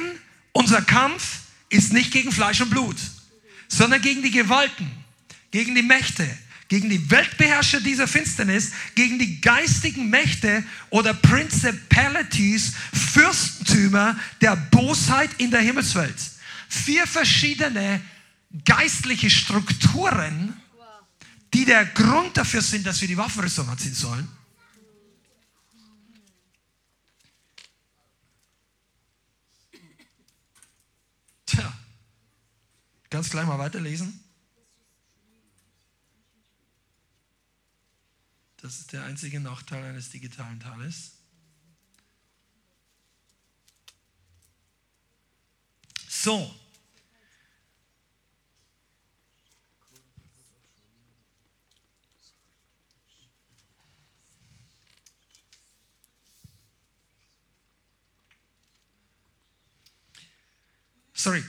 unser 0.53 0.83
Kampf 0.83 1.41
ist 1.71 1.93
nicht 1.93 2.11
gegen 2.11 2.33
Fleisch 2.33 2.61
und 2.61 2.71
Blut, 2.71 2.97
sondern 3.69 4.01
gegen 4.03 4.23
die 4.23 4.31
Gewalten, 4.31 4.91
gegen 5.51 5.75
die 5.75 5.83
Mächte, 5.83 6.29
gegen 6.69 6.89
die 6.89 7.11
Weltbeherrscher 7.11 7.81
dieser 7.81 8.09
Finsternis, 8.09 8.73
gegen 8.95 9.19
die 9.19 9.41
geistigen 9.41 10.09
Mächte 10.09 10.65
oder 10.91 11.15
Principalities, 11.15 12.73
Fürstentümer 12.93 14.19
der 14.41 14.57
Bosheit 14.57 15.31
in 15.39 15.51
der 15.51 15.61
Himmelswelt. 15.61 16.17
Vier 16.69 17.07
verschiedene 17.07 18.01
geistliche 18.65 19.31
Strukturen, 19.31 20.61
die 21.53 21.65
der 21.65 21.85
Grund 21.85 22.37
dafür 22.37 22.63
sind, 22.63 22.87
dass 22.87 23.01
wir 23.01 23.09
die 23.09 23.17
Waffenrüstung 23.17 23.69
anziehen 23.69 23.95
sollen. 23.95 24.29
Tja, 31.47 31.73
ganz 33.11 33.31
gleich 33.31 33.47
mal 33.47 33.59
weiterlesen. 33.59 34.24
Das 38.65 38.79
ist 38.79 38.95
der 38.95 39.05
einzige 39.05 39.41
Nachteil 39.41 39.85
eines 39.85 40.09
digitalen 40.09 40.59
Tales. 40.59 41.19
So. 46.09 46.55
Sorry, 61.13 61.45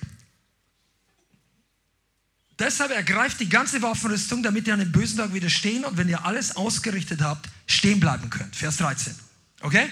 Deshalb 2.66 2.90
ergreift 2.90 3.40
die 3.40 3.48
ganze 3.48 3.84
Waffenrüstung, 3.84 4.42
damit 4.42 4.66
ihr 4.66 4.74
an 4.74 4.80
dem 4.80 4.92
bösen 4.92 5.18
Tag 5.18 5.36
widerstehen 5.36 5.86
und 5.86 5.98
wenn 5.98 6.10
ihr 6.10 6.26
alles 6.26 6.56
ausgerichtet 6.56 7.22
habt, 7.22 7.48
stehen 7.68 8.00
bleiben 8.00 8.32
könnt. 8.32 8.56
Vers 8.56 8.78
13. 8.78 9.14
Okay? 9.62 9.88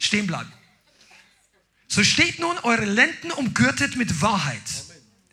Stehen 0.00 0.26
bleiben. 0.26 0.52
So 1.86 2.02
steht 2.02 2.40
nun 2.40 2.58
eure 2.64 2.86
Lenden 2.86 3.30
umgürtet 3.30 3.94
mit 3.94 4.20
Wahrheit, 4.20 4.64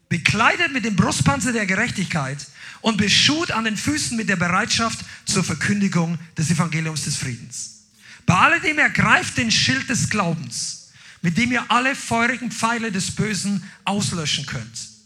bekleidet 0.09 0.71
mit 0.71 0.85
dem 0.85 0.95
Brustpanzer 0.95 1.53
der 1.53 1.65
Gerechtigkeit 1.65 2.37
und 2.81 2.97
beschut 2.97 3.49
an 3.49 3.63
den 3.63 3.75
Füßen 3.75 4.15
mit 4.15 4.29
der 4.29 4.35
Bereitschaft 4.35 4.99
zur 5.25 5.43
Verkündigung 5.43 6.19
des 6.37 6.51
Evangeliums 6.51 7.05
des 7.05 7.15
Friedens. 7.15 7.87
Bei 8.27 8.35
alledem 8.35 8.77
ergreift 8.77 9.39
den 9.39 9.49
Schild 9.49 9.89
des 9.89 10.11
Glaubens, 10.11 10.91
mit 11.23 11.35
dem 11.35 11.51
ihr 11.51 11.65
alle 11.71 11.95
feurigen 11.95 12.51
Pfeile 12.51 12.91
des 12.91 13.09
Bösen 13.15 13.63
auslöschen 13.85 14.45
könnt 14.45 14.98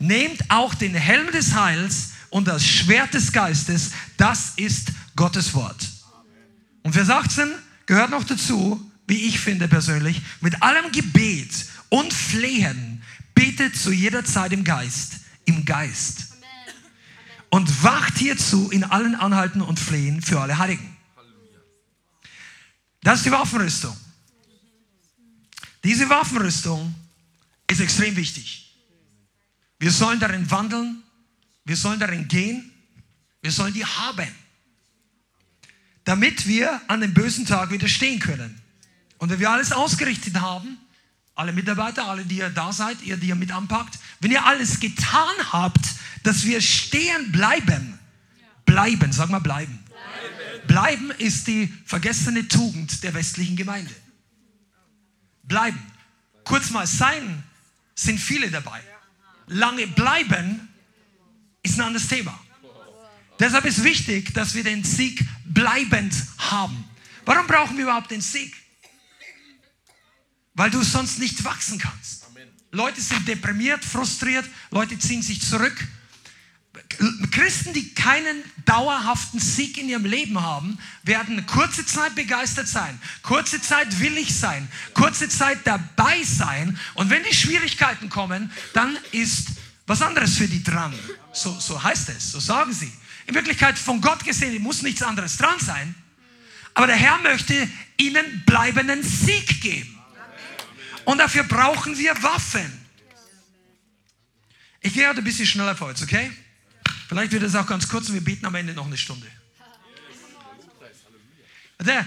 Nehmt 0.00 0.50
auch 0.50 0.74
den 0.74 0.94
Helm 0.94 1.30
des 1.30 1.54
Heils 1.54 2.12
und 2.30 2.48
das 2.48 2.66
Schwert 2.66 3.12
des 3.12 3.32
Geistes, 3.32 3.90
das 4.16 4.54
ist 4.56 4.88
Gottes 5.14 5.52
Wort. 5.52 5.88
Und 6.82 6.94
Vers 6.94 7.10
18 7.10 7.52
gehört 7.84 8.10
noch 8.10 8.24
dazu, 8.24 8.90
wie 9.06 9.26
ich 9.26 9.38
finde 9.38 9.68
persönlich, 9.68 10.22
mit 10.40 10.62
allem 10.62 10.90
Gebet 10.90 11.66
und 11.90 12.14
Flehen 12.14 13.02
betet 13.34 13.76
zu 13.76 13.92
jeder 13.92 14.24
Zeit 14.24 14.52
im 14.52 14.64
Geist, 14.64 15.16
im 15.44 15.66
Geist. 15.66 16.28
Und 17.50 17.82
wacht 17.82 18.16
hierzu 18.16 18.70
in 18.70 18.84
allen 18.84 19.14
Anhalten 19.14 19.60
und 19.60 19.78
Flehen 19.78 20.22
für 20.22 20.40
alle 20.40 20.56
Heiligen. 20.56 20.96
Das 23.02 23.18
ist 23.18 23.26
die 23.26 23.32
Waffenrüstung. 23.32 23.96
Diese 25.84 26.08
Waffenrüstung 26.08 26.94
ist 27.66 27.80
extrem 27.80 28.16
wichtig. 28.16 28.69
Wir 29.80 29.90
sollen 29.90 30.20
darin 30.20 30.48
wandeln, 30.50 31.02
wir 31.64 31.76
sollen 31.76 31.98
darin 31.98 32.28
gehen, 32.28 32.70
wir 33.40 33.50
sollen 33.50 33.72
die 33.72 33.84
haben, 33.84 34.28
damit 36.04 36.46
wir 36.46 36.82
an 36.86 37.00
dem 37.00 37.14
bösen 37.14 37.46
Tag 37.46 37.70
widerstehen 37.70 38.20
können. 38.20 38.60
Und 39.16 39.30
wenn 39.30 39.40
wir 39.40 39.50
alles 39.50 39.72
ausgerichtet 39.72 40.38
haben, 40.38 40.76
alle 41.34 41.54
Mitarbeiter, 41.54 42.06
alle, 42.06 42.26
die 42.26 42.36
ihr 42.36 42.50
da 42.50 42.74
seid, 42.74 43.00
ihr, 43.02 43.16
die 43.16 43.28
ihr 43.28 43.34
mit 43.34 43.52
anpackt, 43.52 43.98
wenn 44.20 44.30
ihr 44.30 44.44
alles 44.44 44.80
getan 44.80 45.34
habt, 45.50 45.94
dass 46.24 46.44
wir 46.44 46.60
stehen 46.60 47.32
bleiben, 47.32 47.98
bleiben, 48.66 49.12
sag 49.12 49.30
mal 49.30 49.38
bleiben. 49.38 49.82
Bleiben, 50.66 51.08
bleiben 51.08 51.10
ist 51.12 51.46
die 51.46 51.72
vergessene 51.86 52.46
Tugend 52.48 53.02
der 53.02 53.14
westlichen 53.14 53.56
Gemeinde. 53.56 53.94
Bleiben. 55.42 55.80
Kurz 56.44 56.68
mal 56.68 56.86
sein, 56.86 57.42
sind 57.94 58.20
viele 58.20 58.50
dabei 58.50 58.82
lange 59.50 59.86
bleiben, 59.88 60.68
ist 61.62 61.78
ein 61.78 61.82
anderes 61.82 62.08
Thema. 62.08 62.38
Deshalb 63.38 63.64
ist 63.64 63.84
wichtig, 63.84 64.32
dass 64.34 64.54
wir 64.54 64.64
den 64.64 64.84
Sieg 64.84 65.24
bleibend 65.44 66.14
haben. 66.38 66.84
Warum 67.24 67.46
brauchen 67.46 67.76
wir 67.76 67.84
überhaupt 67.84 68.10
den 68.10 68.20
Sieg? 68.20 68.54
Weil 70.54 70.70
du 70.70 70.82
sonst 70.82 71.18
nicht 71.18 71.42
wachsen 71.44 71.78
kannst. 71.78 72.26
Leute 72.70 73.00
sind 73.00 73.26
deprimiert, 73.26 73.84
frustriert, 73.84 74.48
Leute 74.70 74.98
ziehen 74.98 75.22
sich 75.22 75.42
zurück 75.42 75.76
Christen, 77.30 77.72
die 77.72 77.94
keinen 77.94 78.42
dauerhaften 78.64 79.40
Sieg 79.40 79.78
in 79.78 79.88
ihrem 79.88 80.04
Leben 80.04 80.40
haben, 80.40 80.78
werden 81.02 81.44
kurze 81.46 81.86
Zeit 81.86 82.14
begeistert 82.14 82.68
sein, 82.68 83.00
kurze 83.22 83.60
Zeit 83.60 84.00
willig 84.00 84.38
sein, 84.38 84.68
kurze 84.94 85.28
Zeit 85.28 85.58
dabei 85.64 86.22
sein. 86.22 86.78
Und 86.94 87.10
wenn 87.10 87.22
die 87.24 87.34
Schwierigkeiten 87.34 88.10
kommen, 88.10 88.52
dann 88.74 88.98
ist 89.12 89.48
was 89.86 90.02
anderes 90.02 90.36
für 90.36 90.46
die 90.46 90.62
dran. 90.62 90.94
So, 91.32 91.58
so 91.58 91.82
heißt 91.82 92.10
es, 92.10 92.32
so 92.32 92.40
sagen 92.40 92.72
sie. 92.72 92.92
In 93.26 93.34
Wirklichkeit 93.34 93.78
von 93.78 94.00
Gott 94.00 94.24
gesehen 94.24 94.62
muss 94.62 94.82
nichts 94.82 95.02
anderes 95.02 95.36
dran 95.36 95.58
sein. 95.58 95.94
Aber 96.74 96.86
der 96.86 96.96
Herr 96.96 97.18
möchte 97.18 97.68
ihnen 97.96 98.42
bleibenden 98.46 99.02
Sieg 99.02 99.60
geben. 99.60 99.98
Und 101.04 101.18
dafür 101.18 101.44
brauchen 101.44 101.96
wir 101.98 102.22
Waffen. 102.22 102.72
Ich 104.80 104.94
gehe 104.94 105.08
heute 105.08 105.18
ein 105.18 105.24
bisschen 105.24 105.46
schneller 105.46 105.76
vorwärts, 105.76 106.02
okay? 106.02 106.30
Vielleicht 107.10 107.32
wird 107.32 107.42
es 107.42 107.56
auch 107.56 107.66
ganz 107.66 107.88
kurz 107.88 108.08
und 108.08 108.14
wir 108.14 108.20
beten 108.20 108.46
am 108.46 108.54
Ende 108.54 108.72
noch 108.72 108.86
eine 108.86 108.96
Stunde. 108.96 109.26
Der, 111.80 112.06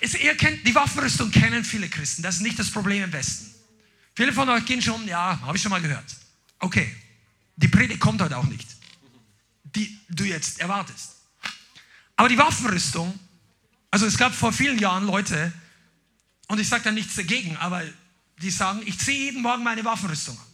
ihr 0.00 0.36
kennt, 0.36 0.64
die 0.64 0.72
Waffenrüstung 0.76 1.32
kennen 1.32 1.64
viele 1.64 1.88
Christen. 1.88 2.22
Das 2.22 2.36
ist 2.36 2.42
nicht 2.42 2.56
das 2.56 2.70
Problem 2.70 3.02
im 3.02 3.12
Westen. 3.12 3.52
Viele 4.14 4.32
von 4.32 4.48
euch 4.48 4.64
gehen 4.64 4.80
schon, 4.80 5.08
ja, 5.08 5.40
habe 5.40 5.56
ich 5.56 5.62
schon 5.64 5.72
mal 5.72 5.82
gehört. 5.82 6.04
Okay, 6.60 6.94
die 7.56 7.66
Predigt 7.66 7.98
kommt 7.98 8.22
heute 8.22 8.36
auch 8.36 8.44
nicht, 8.44 8.68
die 9.64 9.98
du 10.08 10.22
jetzt 10.22 10.60
erwartest. 10.60 11.16
Aber 12.14 12.28
die 12.28 12.38
Waffenrüstung, 12.38 13.18
also 13.90 14.06
es 14.06 14.16
gab 14.16 14.32
vor 14.32 14.52
vielen 14.52 14.78
Jahren 14.78 15.04
Leute, 15.04 15.52
und 16.46 16.60
ich 16.60 16.68
sage 16.68 16.84
da 16.84 16.92
nichts 16.92 17.16
dagegen, 17.16 17.56
aber 17.56 17.82
die 18.40 18.50
sagen, 18.50 18.82
ich 18.86 19.00
ziehe 19.00 19.18
jeden 19.18 19.42
Morgen 19.42 19.64
meine 19.64 19.84
Waffenrüstung 19.84 20.38
an. 20.38 20.46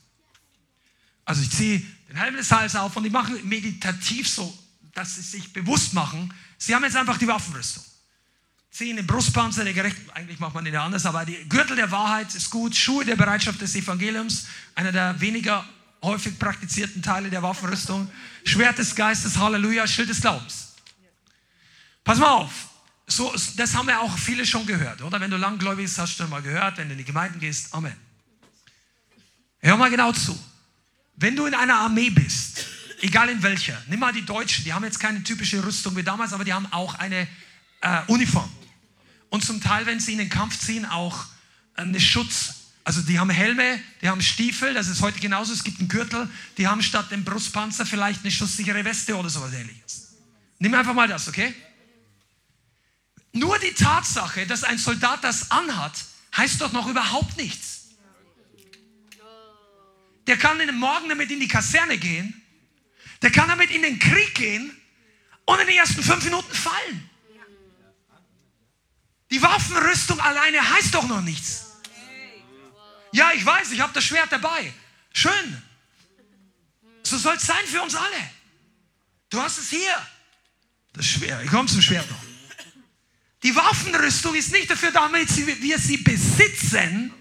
Also 1.27 1.43
ich 1.43 1.51
ziehe 1.51 1.83
den 2.09 2.17
Helm 2.17 2.37
des 2.37 2.51
Heils 2.51 2.77
auf 2.77 2.97
und 2.97 3.03
die 3.03 3.11
machen 3.11 3.37
meditativ 3.49 4.29
so, 4.29 4.57
dass 4.95 5.17
sie 5.17 5.23
sich 5.23 5.53
bewusst 5.53 5.95
machen, 5.95 6.33
sie 6.59 6.75
haben 6.75 6.85
jetzt 6.85 6.97
einfach 6.97 7.19
die 7.19 7.27
Waffenrüstung. 7.27 7.83
Ziehen 8.71 8.97
den 8.97 9.07
Brustpanzer 9.07 9.65
der 9.65 9.73
Gerecht, 9.73 9.97
eigentlich 10.15 10.41
macht 10.41 10.55
man 10.55 10.65
den 10.65 10.75
ja 10.75 10.85
anders, 10.85 11.07
aber 11.07 11.25
die 11.25 11.49
Gürtel 11.49 11.77
der 11.77 11.91
Wahrheit 11.91 12.35
ist 12.35 12.51
gut, 12.51 12.75
Schuhe 12.75 13.05
der 13.05 13.17
Bereitschaft 13.17 13.61
des 13.61 13.75
Evangeliums, 13.77 14.47
einer 14.75 14.91
der 14.91 15.21
weniger 15.21 15.65
häufig 16.03 16.39
praktizierten 16.39 17.01
Teile 17.01 17.31
der 17.31 17.43
Waffenrüstung, 17.43 18.11
Schwert 18.45 18.79
des 18.79 18.95
Geistes, 18.95 19.39
Halleluja, 19.39 19.87
Schild 19.87 20.09
des 20.09 20.21
Glaubens. 20.21 20.75
Pass 22.03 22.19
mal 22.19 22.31
auf, 22.31 22.69
so, 23.07 23.33
das 23.57 23.75
haben 23.75 23.89
ja 23.89 24.01
auch 24.01 24.19
viele 24.19 24.45
schon 24.45 24.67
gehört, 24.67 25.03
oder? 25.03 25.21
Wenn 25.21 25.31
du 25.31 25.37
langgläubig 25.37 25.85
bist, 25.85 25.99
hast 25.99 26.15
du 26.15 26.23
schon 26.23 26.31
mal 26.31 26.43
gehört, 26.43 26.79
wenn 26.79 26.89
du 26.89 26.93
in 26.93 26.99
die 26.99 27.05
Gemeinden 27.05 27.39
gehst, 27.39 27.73
Amen. 27.73 27.97
Hör 29.61 29.77
mal 29.77 29.91
genau 29.91 30.13
zu. 30.13 30.39
Wenn 31.17 31.37
du 31.37 31.47
in 31.47 31.55
einer 31.55 31.77
Armee 31.77 32.11
bist, 32.11 32.65
egal 33.01 33.29
in 33.29 33.43
welcher, 33.43 33.81
nimm 33.89 34.01
mal 34.01 34.13
die 34.13 34.25
Deutschen, 34.25 34.65
die 34.65 34.73
haben 34.73 34.85
jetzt 34.85 34.99
keine 34.99 35.23
typische 35.23 35.65
Rüstung 35.65 35.97
wie 35.97 36.03
damals, 36.03 36.33
aber 36.33 36.45
die 36.45 36.53
haben 36.53 36.67
auch 36.73 36.95
eine 36.95 37.29
äh, 37.81 38.01
Uniform. 38.09 38.51
Und 39.31 39.45
zum 39.45 39.61
Teil, 39.61 39.87
wenn 39.87 40.01
sie 40.01 40.13
in 40.13 40.19
den 40.19 40.31
Kampf 40.31 40.59
ziehen, 40.59 40.85
auch 40.87 41.27
äh, 41.77 41.83
eine 41.83 42.01
Schutz. 42.01 42.55
Also 42.83 43.01
die 43.01 43.19
haben 43.19 43.31
Helme, 43.31 43.81
die 44.03 44.09
haben 44.09 44.21
Stiefel, 44.21 44.75
das 44.75 44.89
ist 44.89 45.01
heute 45.01 45.19
genauso, 45.21 45.53
es 45.53 45.65
gibt 45.65 45.81
einen 45.81 45.89
Gürtel, 45.89 46.29
die 46.59 46.67
haben 46.67 46.83
statt 46.83 47.11
dem 47.11 47.25
Brustpanzer 47.25 47.87
vielleicht 47.87 48.21
eine 48.21 48.31
schusssichere 48.31 48.85
Weste 48.85 49.17
oder 49.17 49.31
sowas 49.31 49.53
ähnliches. 49.55 50.15
Nimm 50.59 50.75
einfach 50.75 50.95
mal 50.95 51.09
das, 51.09 51.29
okay? 51.29 51.55
Nur 53.33 53.59
die 53.59 53.73
Tatsache, 53.73 54.47
dass 54.47 54.65
ein 54.65 54.79
Soldat 54.79 55.25
das 55.25 55.51
anhat, 55.51 55.93
heißt 56.37 56.61
doch 56.61 56.73
noch 56.73 56.87
überhaupt 56.87 57.37
nichts. 57.37 57.84
Der 60.27 60.37
kann 60.37 60.59
den 60.59 60.75
Morgen 60.77 61.09
damit 61.09 61.31
in 61.31 61.41
die 61.41 61.49
Kaserne 61.49 61.99
gehen. 61.99 62.43
Der 63.23 63.31
kann 63.31 63.49
damit 63.49 63.71
in 63.71 63.83
den 63.83 63.99
Krieg 63.99 64.35
gehen 64.35 64.75
und 65.45 65.61
in 65.61 65.67
den 65.67 65.77
ersten 65.77 66.03
fünf 66.03 66.25
Minuten 66.25 66.55
fallen. 66.55 67.11
Die 69.31 69.43
Waffenrüstung 69.43 70.21
alleine 70.21 70.71
heißt 70.75 70.95
doch 70.95 71.07
noch 71.07 71.21
nichts. 71.21 71.67
Ja, 73.13 73.33
ich 73.33 73.45
weiß, 73.45 73.73
ich 73.73 73.81
habe 73.81 73.93
das 73.93 74.05
Schwert 74.05 74.31
dabei. 74.31 74.73
Schön. 75.13 75.63
So 77.03 77.19
soll 77.19 77.37
es 77.37 77.47
sein 77.47 77.65
für 77.67 77.83
uns 77.83 77.95
alle. 77.95 78.31
Du 79.31 79.41
hast 79.41 79.59
es 79.59 79.71
hier. 79.71 80.07
Das 80.93 81.07
Schwert. 81.07 81.45
Ich 81.45 81.51
komme 81.51 81.69
zum 81.69 81.83
Schwert 81.83 82.11
noch. 82.11 82.23
Die 83.43 83.55
Waffenrüstung 83.55 84.35
ist 84.35 84.53
nicht 84.53 84.71
dafür, 84.71 84.91
damit 84.91 85.29
wir 85.61 85.79
sie 85.79 85.99
besitzen, 85.99 87.13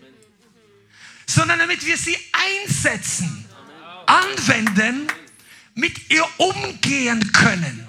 sondern 1.26 1.60
damit 1.60 1.86
wir 1.86 1.98
sie 1.98 2.18
einsetzen, 2.66 3.46
anwenden, 4.06 5.08
mit 5.76 6.12
ihr 6.12 6.28
umgehen 6.38 7.32
können. 7.32 7.88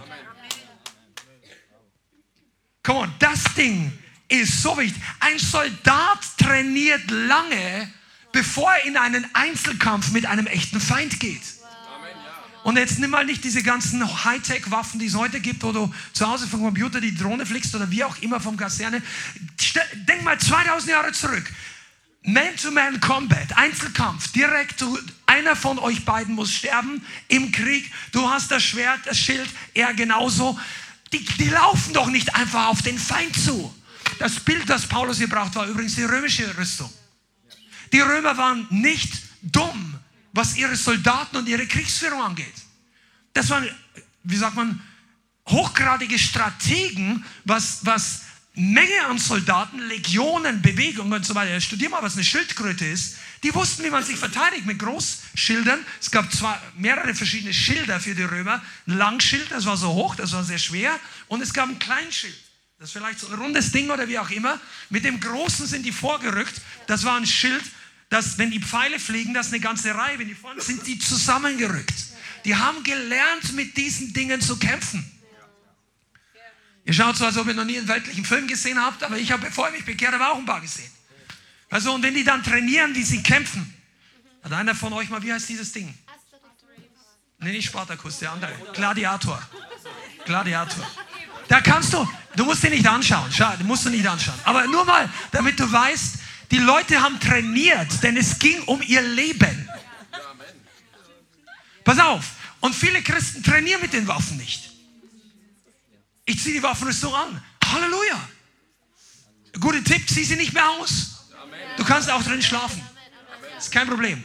Come 2.82 3.00
on, 3.00 3.14
das 3.18 3.42
Ding 3.56 3.92
ist 4.28 4.62
so 4.62 4.76
wichtig. 4.76 5.02
Ein 5.20 5.38
Soldat 5.38 6.20
trainiert 6.38 7.10
lange, 7.10 7.92
bevor 8.32 8.72
er 8.72 8.84
in 8.84 8.96
einen 8.96 9.26
Einzelkampf 9.34 10.10
mit 10.10 10.26
einem 10.26 10.46
echten 10.46 10.80
Feind 10.80 11.18
geht. 11.20 11.42
Und 12.62 12.78
jetzt 12.78 12.98
nimm 12.98 13.10
mal 13.10 13.26
nicht 13.26 13.44
diese 13.44 13.62
ganzen 13.62 14.24
Hightech-Waffen, 14.24 14.98
die 14.98 15.06
es 15.06 15.14
heute 15.14 15.40
gibt, 15.40 15.62
wo 15.62 15.72
du 15.72 15.94
zu 16.14 16.26
Hause 16.26 16.46
vom 16.46 16.62
Computer 16.62 16.98
die 16.98 17.14
Drohne 17.14 17.44
fliegst 17.44 17.74
oder 17.74 17.90
wie 17.90 18.02
auch 18.04 18.16
immer 18.22 18.40
vom 18.40 18.56
Kaserne. 18.56 19.02
Denk 20.08 20.24
mal 20.24 20.38
2000 20.38 20.90
Jahre 20.90 21.12
zurück. 21.12 21.44
Man-to-Man-Combat, 22.24 23.56
Einzelkampf, 23.56 24.32
direkt, 24.32 24.82
einer 25.26 25.54
von 25.54 25.78
euch 25.78 26.04
beiden 26.06 26.34
muss 26.34 26.52
sterben 26.52 27.04
im 27.28 27.52
Krieg. 27.52 27.92
Du 28.12 28.28
hast 28.28 28.50
das 28.50 28.62
Schwert, 28.62 29.00
das 29.04 29.18
Schild, 29.18 29.48
er 29.74 29.92
genauso. 29.92 30.58
Die, 31.12 31.22
die 31.22 31.50
laufen 31.50 31.92
doch 31.92 32.06
nicht 32.06 32.34
einfach 32.34 32.68
auf 32.68 32.80
den 32.80 32.98
Feind 32.98 33.36
zu. 33.36 33.74
Das 34.18 34.40
Bild, 34.40 34.68
das 34.70 34.86
Paulus 34.86 35.18
hier 35.18 35.28
braucht, 35.28 35.54
war 35.54 35.66
übrigens 35.66 35.96
die 35.96 36.04
römische 36.04 36.56
Rüstung. 36.56 36.90
Die 37.92 38.00
Römer 38.00 38.36
waren 38.38 38.66
nicht 38.70 39.12
dumm, 39.42 39.98
was 40.32 40.56
ihre 40.56 40.76
Soldaten 40.76 41.36
und 41.36 41.46
ihre 41.46 41.66
Kriegsführung 41.66 42.22
angeht. 42.22 42.54
Das 43.34 43.50
waren, 43.50 43.68
wie 44.22 44.36
sagt 44.36 44.56
man, 44.56 44.80
hochgradige 45.46 46.18
Strategen, 46.18 47.24
was, 47.44 47.84
was 47.84 48.22
Menge 48.56 49.06
an 49.06 49.18
Soldaten, 49.18 49.80
Legionen, 49.80 50.62
Bewegungen 50.62 51.12
und 51.12 51.26
so 51.26 51.34
weiter. 51.34 51.60
Studier 51.60 51.90
mal, 51.90 52.02
was 52.02 52.14
eine 52.14 52.24
Schildkröte 52.24 52.84
ist. 52.84 53.16
Die 53.42 53.52
wussten, 53.52 53.82
wie 53.82 53.90
man 53.90 54.04
sich 54.04 54.16
verteidigt 54.16 54.64
mit 54.64 54.78
Großschildern. 54.78 55.84
Es 56.00 56.10
gab 56.10 56.32
zwar 56.32 56.62
mehrere 56.76 57.14
verschiedene 57.16 57.52
Schilder 57.52 57.98
für 57.98 58.14
die 58.14 58.22
Römer. 58.22 58.62
Ein 58.86 58.96
Langschild, 58.96 59.50
das 59.50 59.66
war 59.66 59.76
so 59.76 59.92
hoch, 59.92 60.14
das 60.14 60.32
war 60.32 60.44
sehr 60.44 60.58
schwer. 60.58 60.98
Und 61.26 61.42
es 61.42 61.52
gab 61.52 61.68
ein 61.68 61.80
Kleinschild. 61.80 62.36
Das 62.78 62.90
ist 62.90 62.92
vielleicht 62.92 63.18
so 63.18 63.28
ein 63.28 63.34
rundes 63.34 63.72
Ding 63.72 63.90
oder 63.90 64.06
wie 64.08 64.18
auch 64.18 64.30
immer. 64.30 64.60
Mit 64.88 65.04
dem 65.04 65.18
Großen 65.18 65.66
sind 65.66 65.84
die 65.84 65.92
vorgerückt. 65.92 66.54
Das 66.86 67.02
war 67.04 67.16
ein 67.16 67.26
Schild, 67.26 67.64
das, 68.08 68.38
wenn 68.38 68.52
die 68.52 68.60
Pfeile 68.60 69.00
fliegen, 69.00 69.34
das 69.34 69.46
ist 69.48 69.52
eine 69.52 69.62
ganze 69.62 69.92
Reihe. 69.92 70.20
Wenn 70.20 70.28
die 70.28 70.34
vorne 70.34 70.60
sind, 70.60 70.86
die 70.86 71.00
zusammengerückt. 71.00 71.94
Die 72.44 72.54
haben 72.54 72.84
gelernt, 72.84 73.52
mit 73.54 73.76
diesen 73.76 74.12
Dingen 74.12 74.40
zu 74.40 74.58
kämpfen. 74.58 75.10
Ihr 76.84 76.92
schaut 76.92 77.16
so, 77.16 77.24
als 77.24 77.36
ob 77.38 77.46
ihr 77.46 77.54
noch 77.54 77.64
nie 77.64 77.78
einen 77.78 77.88
weltlichen 77.88 78.24
Film 78.24 78.46
gesehen 78.46 78.78
habt, 78.78 79.02
aber 79.02 79.16
ich 79.16 79.32
habe, 79.32 79.46
bevor 79.46 79.68
ich 79.68 79.74
mich 79.74 79.84
bekehrt 79.84 80.12
habe, 80.12 80.26
auch 80.28 80.36
ein 80.36 80.44
paar 80.44 80.60
gesehen. 80.60 80.90
Also, 81.70 81.92
und 81.94 82.02
wenn 82.02 82.14
die 82.14 82.24
dann 82.24 82.42
trainieren, 82.42 82.94
wie 82.94 83.02
sie 83.02 83.22
kämpfen, 83.22 83.74
hat 84.42 84.52
einer 84.52 84.74
von 84.74 84.92
euch 84.92 85.08
mal, 85.08 85.22
wie 85.22 85.32
heißt 85.32 85.48
dieses 85.48 85.72
Ding? 85.72 85.94
Nee, 87.38 87.52
nicht 87.52 87.66
Spartacus, 87.66 88.18
der 88.18 88.32
andere. 88.32 88.52
Gladiator. 88.74 89.42
Gladiator. 90.26 90.86
Da 91.48 91.60
kannst 91.60 91.92
du, 91.92 92.08
du 92.36 92.44
musst 92.44 92.62
den 92.62 92.72
nicht 92.72 92.86
anschauen, 92.86 93.30
schau, 93.32 93.50
den 93.56 93.66
musst 93.66 93.86
du 93.86 93.90
nicht 93.90 94.06
anschauen. 94.06 94.38
Aber 94.44 94.66
nur 94.66 94.84
mal, 94.84 95.10
damit 95.32 95.58
du 95.58 95.70
weißt, 95.70 96.16
die 96.50 96.58
Leute 96.58 97.00
haben 97.00 97.18
trainiert, 97.18 98.02
denn 98.02 98.16
es 98.16 98.38
ging 98.38 98.62
um 98.64 98.82
ihr 98.82 99.02
Leben. 99.02 99.68
Pass 101.82 101.98
auf, 101.98 102.24
und 102.60 102.74
viele 102.74 103.02
Christen 103.02 103.42
trainieren 103.42 103.80
mit 103.80 103.92
den 103.92 104.06
Waffen 104.06 104.36
nicht. 104.36 104.73
Ich 106.26 106.42
ziehe 106.42 106.54
die 106.54 106.62
Waffenrüstung 106.62 107.14
an. 107.14 107.42
Halleluja. 107.64 108.28
Guter 109.60 109.84
Tipp, 109.84 110.08
zieh 110.08 110.24
sie 110.24 110.36
nicht 110.36 110.52
mehr 110.52 110.68
aus. 110.70 111.28
Du 111.76 111.84
kannst 111.84 112.10
auch 112.10 112.22
drin 112.22 112.42
schlafen. 112.42 112.82
Ist 113.58 113.70
kein 113.70 113.88
Problem. 113.88 114.22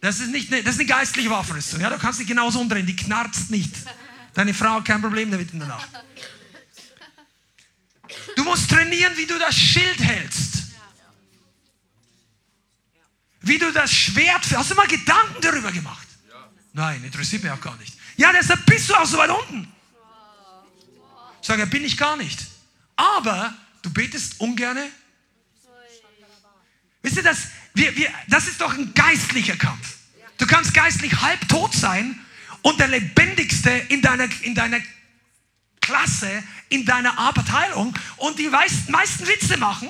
Das 0.00 0.18
ist, 0.18 0.30
nicht 0.30 0.52
eine, 0.52 0.62
das 0.62 0.74
ist 0.74 0.80
eine 0.80 0.88
geistliche 0.88 1.30
Waffenrüstung. 1.30 1.80
Ja, 1.80 1.88
du 1.88 1.98
kannst 1.98 2.20
dich 2.20 2.26
genauso 2.26 2.60
umdrehen, 2.60 2.86
die 2.86 2.96
knarzt 2.96 3.50
nicht. 3.50 3.72
Deine 4.34 4.52
Frau 4.52 4.74
hat 4.74 4.84
kein 4.84 5.00
Problem 5.00 5.30
damit 5.30 5.52
in 5.52 5.60
der 5.60 5.68
Nacht. 5.68 5.88
Du 8.36 8.44
musst 8.44 8.68
trainieren, 8.70 9.16
wie 9.16 9.26
du 9.26 9.38
das 9.38 9.54
Schild 9.54 10.00
hältst. 10.00 10.62
Wie 13.40 13.58
du 13.58 13.72
das 13.72 13.92
Schwert. 13.92 14.44
Hast 14.56 14.70
du 14.70 14.74
mal 14.74 14.86
Gedanken 14.86 15.40
darüber 15.40 15.72
gemacht? 15.72 16.06
Nein, 16.72 17.04
interessiert 17.04 17.42
mich 17.42 17.52
auch 17.52 17.60
gar 17.60 17.76
nicht. 17.76 17.96
Ja, 18.16 18.32
deshalb 18.32 18.64
bist 18.66 18.88
du 18.88 18.94
auch 18.94 19.06
so 19.06 19.18
weit 19.18 19.30
unten. 19.30 19.72
Sage, 21.42 21.66
bin 21.66 21.84
ich 21.84 21.96
gar 21.96 22.16
nicht. 22.16 22.38
Aber 22.96 23.54
du 23.82 23.92
betest 23.92 24.40
ungerne. 24.40 24.88
Wisst 27.02 27.16
ihr, 27.16 27.22
das, 27.24 27.48
wir, 27.74 27.94
wir, 27.96 28.10
das 28.28 28.46
ist 28.46 28.60
doch 28.60 28.72
ein 28.72 28.94
geistlicher 28.94 29.56
Kampf. 29.56 29.96
Du 30.38 30.46
kannst 30.46 30.72
geistlich 30.72 31.20
halb 31.20 31.48
tot 31.48 31.74
sein 31.74 32.18
und 32.62 32.78
der 32.78 32.88
lebendigste 32.88 33.70
in 33.70 34.02
deiner, 34.02 34.28
in 34.42 34.54
deiner 34.54 34.78
Klasse, 35.80 36.44
in 36.68 36.84
deiner 36.84 37.18
Abteilung 37.18 37.92
und 38.18 38.38
die 38.38 38.48
meisten 38.48 39.26
Witze 39.26 39.56
machen. 39.56 39.88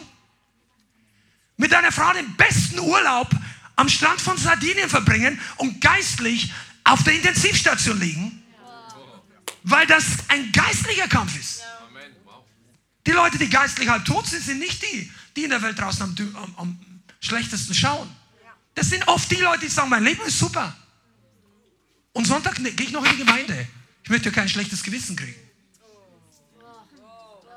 Mit 1.58 1.72
deiner 1.72 1.92
Frau 1.92 2.12
den 2.14 2.34
besten 2.36 2.80
Urlaub 2.80 3.30
am 3.76 3.90
Strand 3.90 4.22
von 4.22 4.38
Sardinien 4.38 4.88
verbringen 4.88 5.38
und 5.56 5.82
geistlich 5.82 6.50
auf 6.84 7.02
der 7.04 7.12
Intensivstation 7.14 8.00
liegen 8.00 8.41
weil 9.64 9.86
das 9.86 10.04
ein 10.28 10.50
geistlicher 10.52 11.08
Kampf 11.08 11.38
ist. 11.38 11.62
Die 13.06 13.12
Leute, 13.12 13.38
die 13.38 13.48
geistlich 13.48 13.88
halb 13.88 14.04
tot 14.04 14.26
sind, 14.26 14.42
sind 14.42 14.58
nicht 14.58 14.82
die, 14.82 15.10
die 15.36 15.44
in 15.44 15.50
der 15.50 15.62
Welt 15.62 15.78
draußen 15.78 16.02
am, 16.02 16.14
am, 16.36 16.54
am 16.56 16.80
schlechtesten 17.20 17.74
schauen. 17.74 18.08
Das 18.74 18.88
sind 18.88 19.06
oft 19.08 19.30
die 19.30 19.36
Leute, 19.36 19.60
die 19.60 19.68
sagen, 19.68 19.90
mein 19.90 20.04
Leben 20.04 20.22
ist 20.22 20.38
super. 20.38 20.74
Und 22.12 22.26
Sonntag 22.26 22.58
ne, 22.60 22.72
gehe 22.72 22.86
ich 22.86 22.92
noch 22.92 23.04
in 23.04 23.10
die 23.12 23.24
Gemeinde. 23.24 23.66
Ich 24.04 24.10
möchte 24.10 24.30
kein 24.30 24.48
schlechtes 24.48 24.82
Gewissen 24.82 25.16
kriegen. 25.16 25.40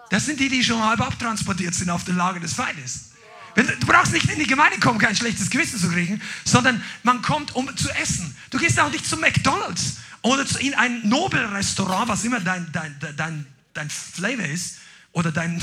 Das 0.10 0.26
sind 0.26 0.40
die, 0.40 0.50
die 0.50 0.64
schon 0.64 0.82
halb 0.84 1.02
abtransportiert 1.02 1.74
sind 1.74 1.90
auf 1.90 2.04
den 2.04 2.16
Lager 2.16 2.40
des 2.40 2.54
Feindes. 2.54 3.12
Du 3.56 3.88
brauchst 3.88 4.12
nicht 4.12 4.30
in 4.30 4.38
die 4.38 4.48
Gemeinde 4.48 4.80
kommen, 4.80 5.00
kein 5.00 5.16
schlechtes 5.16 5.50
Gewissen 5.50 5.80
zu 5.80 5.90
kriegen, 5.90 6.22
sondern 6.44 6.84
man 7.04 7.22
kommt, 7.22 7.56
um 7.56 7.76
zu 7.78 7.90
essen. 7.90 8.36
Du 8.50 8.58
gehst 8.58 8.80
auch 8.80 8.92
nicht 8.92 9.06
zu 9.06 9.18
McDonalds 9.18 9.98
oder 10.26 10.44
in 10.60 10.74
ein 10.74 11.08
Nobelrestaurant, 11.08 12.10
was 12.10 12.24
immer 12.24 12.40
dein, 12.40 12.72
dein, 12.72 12.98
dein, 13.16 13.46
dein 13.74 13.90
Flavor 13.92 14.46
ist, 14.46 14.78
oder 15.12 15.32
dein, 15.32 15.62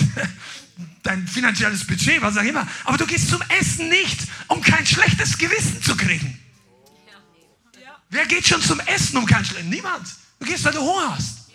dein 1.02 1.26
finanzielles 1.26 1.84
Budget, 1.84 2.22
was 2.22 2.36
auch 2.36 2.44
immer. 2.44 2.66
Aber 2.84 2.96
du 2.96 3.04
gehst 3.04 3.28
zum 3.28 3.42
Essen 3.60 3.88
nicht, 3.88 4.20
um 4.46 4.62
kein 4.62 4.86
schlechtes 4.86 5.36
Gewissen 5.36 5.82
zu 5.82 5.96
kriegen. 5.96 6.38
Wer 8.08 8.24
geht 8.26 8.46
schon 8.46 8.62
zum 8.62 8.78
Essen, 8.80 9.16
um 9.16 9.26
kein 9.26 9.44
schlechtes 9.44 9.68
Niemand. 9.68 10.08
Du 10.38 10.46
gehst, 10.46 10.64
weil 10.64 10.72
du 10.72 10.80
Hunger 10.80 11.16
hast. 11.16 11.50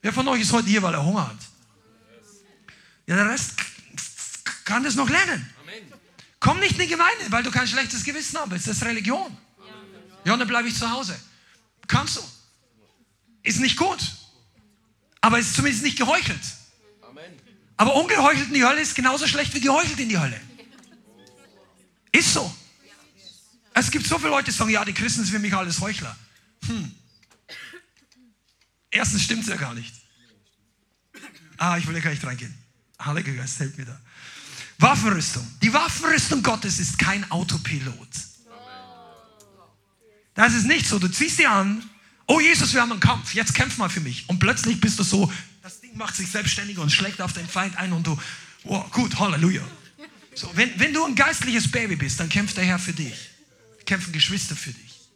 Wer 0.00 0.12
von 0.12 0.26
euch 0.28 0.40
ist 0.40 0.52
heute 0.52 0.68
hier, 0.68 0.82
weil 0.82 0.94
er 0.94 1.04
Hunger 1.04 1.28
hat? 1.28 1.38
Ja, 3.06 3.16
der 3.16 3.28
Rest 3.28 3.52
kann 4.64 4.82
das 4.84 4.94
noch 4.94 5.10
lernen. 5.10 5.50
Komm 6.40 6.60
nicht 6.60 6.72
in 6.72 6.80
die 6.80 6.86
Gemeinde, 6.86 7.24
weil 7.28 7.42
du 7.42 7.50
kein 7.50 7.68
schlechtes 7.68 8.04
Gewissen 8.04 8.38
willst. 8.46 8.68
Das 8.68 8.78
ist 8.78 8.84
Religion. 8.84 9.36
Ja, 10.24 10.36
dann 10.36 10.48
bleibe 10.48 10.68
ich 10.68 10.76
zu 10.76 10.90
Hause. 10.90 11.14
Kannst 11.86 12.16
du. 12.16 12.22
Ist 13.42 13.60
nicht 13.60 13.76
gut. 13.76 13.98
Aber 15.20 15.38
ist 15.38 15.54
zumindest 15.54 15.84
nicht 15.84 15.98
geheuchelt. 15.98 16.40
Aber 17.76 17.94
ungeheuchelt 17.94 18.48
in 18.48 18.54
die 18.54 18.64
Hölle 18.64 18.80
ist 18.80 18.94
genauso 18.94 19.26
schlecht 19.26 19.54
wie 19.54 19.60
geheuchelt 19.60 19.98
in 19.98 20.08
die 20.08 20.18
Hölle. 20.18 20.40
Ist 22.12 22.32
so. 22.32 22.54
Es 23.74 23.90
gibt 23.90 24.06
so 24.06 24.18
viele 24.18 24.30
Leute, 24.30 24.50
die 24.50 24.56
sagen, 24.56 24.70
ja, 24.70 24.84
die 24.84 24.94
Christen 24.94 25.22
sind 25.22 25.32
für 25.32 25.38
mich 25.38 25.52
alles 25.52 25.80
Heuchler. 25.80 26.16
Hm. 26.66 26.94
Erstens 28.90 29.22
stimmt 29.22 29.42
es 29.42 29.48
ja 29.48 29.56
gar 29.56 29.74
nicht. 29.74 29.94
Ah, 31.58 31.76
ich 31.76 31.86
will 31.86 31.94
ja 31.94 32.00
gar 32.00 32.10
nicht 32.10 32.24
reingehen. 32.24 32.56
Heiliger 33.04 33.34
Geist, 33.34 33.60
hält 33.60 33.76
mir 33.76 33.84
da. 33.84 34.00
Waffenrüstung. 34.78 35.46
Die 35.62 35.72
Waffenrüstung 35.72 36.42
Gottes 36.42 36.78
ist 36.78 36.98
kein 36.98 37.30
Autopilot. 37.30 38.08
Das 40.36 40.54
ist 40.54 40.66
nicht 40.66 40.86
so. 40.86 40.98
Du 40.98 41.08
ziehst 41.08 41.38
sie 41.38 41.46
an. 41.46 41.82
Oh 42.26 42.40
Jesus, 42.40 42.74
wir 42.74 42.82
haben 42.82 42.92
einen 42.92 43.00
Kampf. 43.00 43.34
Jetzt 43.34 43.54
kämpf 43.54 43.78
mal 43.78 43.88
für 43.88 44.00
mich. 44.00 44.28
Und 44.28 44.38
plötzlich 44.38 44.80
bist 44.80 44.98
du 44.98 45.02
so, 45.02 45.32
das 45.62 45.80
Ding 45.80 45.96
macht 45.96 46.14
sich 46.14 46.30
selbstständig 46.30 46.78
und 46.78 46.92
schlägt 46.92 47.20
auf 47.20 47.32
den 47.32 47.48
Feind 47.48 47.76
ein 47.76 47.92
und 47.92 48.06
du, 48.06 48.18
oh, 48.64 48.84
gut, 48.90 49.18
Halleluja. 49.18 49.62
So, 50.34 50.50
wenn, 50.54 50.78
wenn 50.78 50.92
du 50.92 51.04
ein 51.04 51.14
geistliches 51.14 51.70
Baby 51.70 51.96
bist, 51.96 52.20
dann 52.20 52.28
kämpft 52.28 52.56
der 52.56 52.64
Herr 52.64 52.78
für 52.78 52.92
dich. 52.92 53.30
Kämpfen 53.86 54.12
Geschwister 54.12 54.54
für 54.54 54.72
dich. 54.72 55.08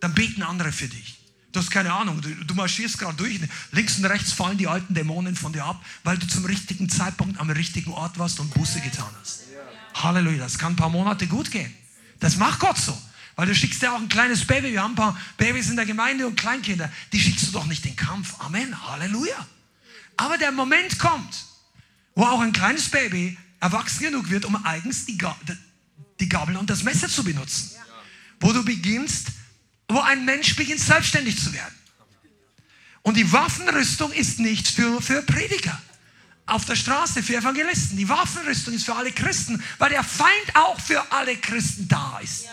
Dann 0.00 0.14
beten 0.14 0.42
andere 0.42 0.70
für 0.70 0.88
dich. 0.88 1.18
Du 1.50 1.60
hast 1.60 1.70
keine 1.70 1.92
Ahnung, 1.92 2.20
du, 2.22 2.34
du 2.34 2.54
marschierst 2.54 2.98
gerade 2.98 3.16
durch, 3.16 3.38
links 3.72 3.98
und 3.98 4.06
rechts 4.06 4.32
fallen 4.32 4.56
die 4.56 4.68
alten 4.68 4.94
Dämonen 4.94 5.36
von 5.36 5.52
dir 5.52 5.64
ab, 5.64 5.84
weil 6.02 6.16
du 6.16 6.26
zum 6.26 6.44
richtigen 6.46 6.88
Zeitpunkt 6.88 7.38
am 7.38 7.50
richtigen 7.50 7.92
Ort 7.92 8.18
warst 8.18 8.40
und 8.40 8.54
Buße 8.54 8.80
getan 8.80 9.10
hast. 9.20 9.42
Halleluja, 9.94 10.38
das 10.38 10.58
kann 10.58 10.72
ein 10.72 10.76
paar 10.76 10.88
Monate 10.88 11.26
gut 11.26 11.50
gehen. 11.50 11.72
Das 12.20 12.36
macht 12.36 12.60
Gott 12.60 12.78
so. 12.78 12.96
Weil 13.36 13.46
du 13.46 13.54
schickst 13.54 13.82
ja 13.82 13.94
auch 13.94 14.00
ein 14.00 14.08
kleines 14.08 14.46
Baby. 14.46 14.72
Wir 14.72 14.82
haben 14.82 14.92
ein 14.92 14.96
paar 14.96 15.18
Babys 15.36 15.70
in 15.70 15.76
der 15.76 15.86
Gemeinde 15.86 16.26
und 16.26 16.36
Kleinkinder. 16.36 16.90
Die 17.12 17.20
schickst 17.20 17.48
du 17.48 17.52
doch 17.52 17.66
nicht 17.66 17.84
in 17.84 17.92
den 17.92 17.96
Kampf. 17.96 18.34
Amen. 18.40 18.86
Halleluja. 18.88 19.46
Aber 20.16 20.38
der 20.38 20.52
Moment 20.52 20.98
kommt, 20.98 21.44
wo 22.14 22.24
auch 22.24 22.40
ein 22.40 22.52
kleines 22.52 22.88
Baby 22.88 23.38
erwachsen 23.60 24.04
genug 24.04 24.28
wird, 24.30 24.44
um 24.44 24.64
eigens 24.64 25.06
die, 25.06 25.18
die 26.20 26.28
Gabel 26.28 26.56
und 26.56 26.68
das 26.68 26.82
Messer 26.82 27.08
zu 27.08 27.24
benutzen. 27.24 27.70
Wo 28.40 28.52
du 28.52 28.64
beginnst, 28.64 29.28
wo 29.88 30.00
ein 30.00 30.24
Mensch 30.24 30.56
beginnt 30.56 30.80
selbstständig 30.80 31.38
zu 31.38 31.52
werden. 31.52 31.74
Und 33.02 33.16
die 33.16 33.32
Waffenrüstung 33.32 34.12
ist 34.12 34.38
nicht 34.38 34.68
für, 34.68 35.00
für 35.00 35.22
Prediger 35.22 35.80
auf 36.46 36.64
der 36.64 36.76
Straße, 36.76 37.22
für 37.22 37.36
Evangelisten. 37.36 37.96
Die 37.96 38.08
Waffenrüstung 38.08 38.74
ist 38.74 38.84
für 38.84 38.94
alle 38.94 39.12
Christen, 39.12 39.62
weil 39.78 39.90
der 39.90 40.04
Feind 40.04 40.54
auch 40.54 40.80
für 40.80 41.10
alle 41.10 41.36
Christen 41.36 41.88
da 41.88 42.18
ist. 42.22 42.46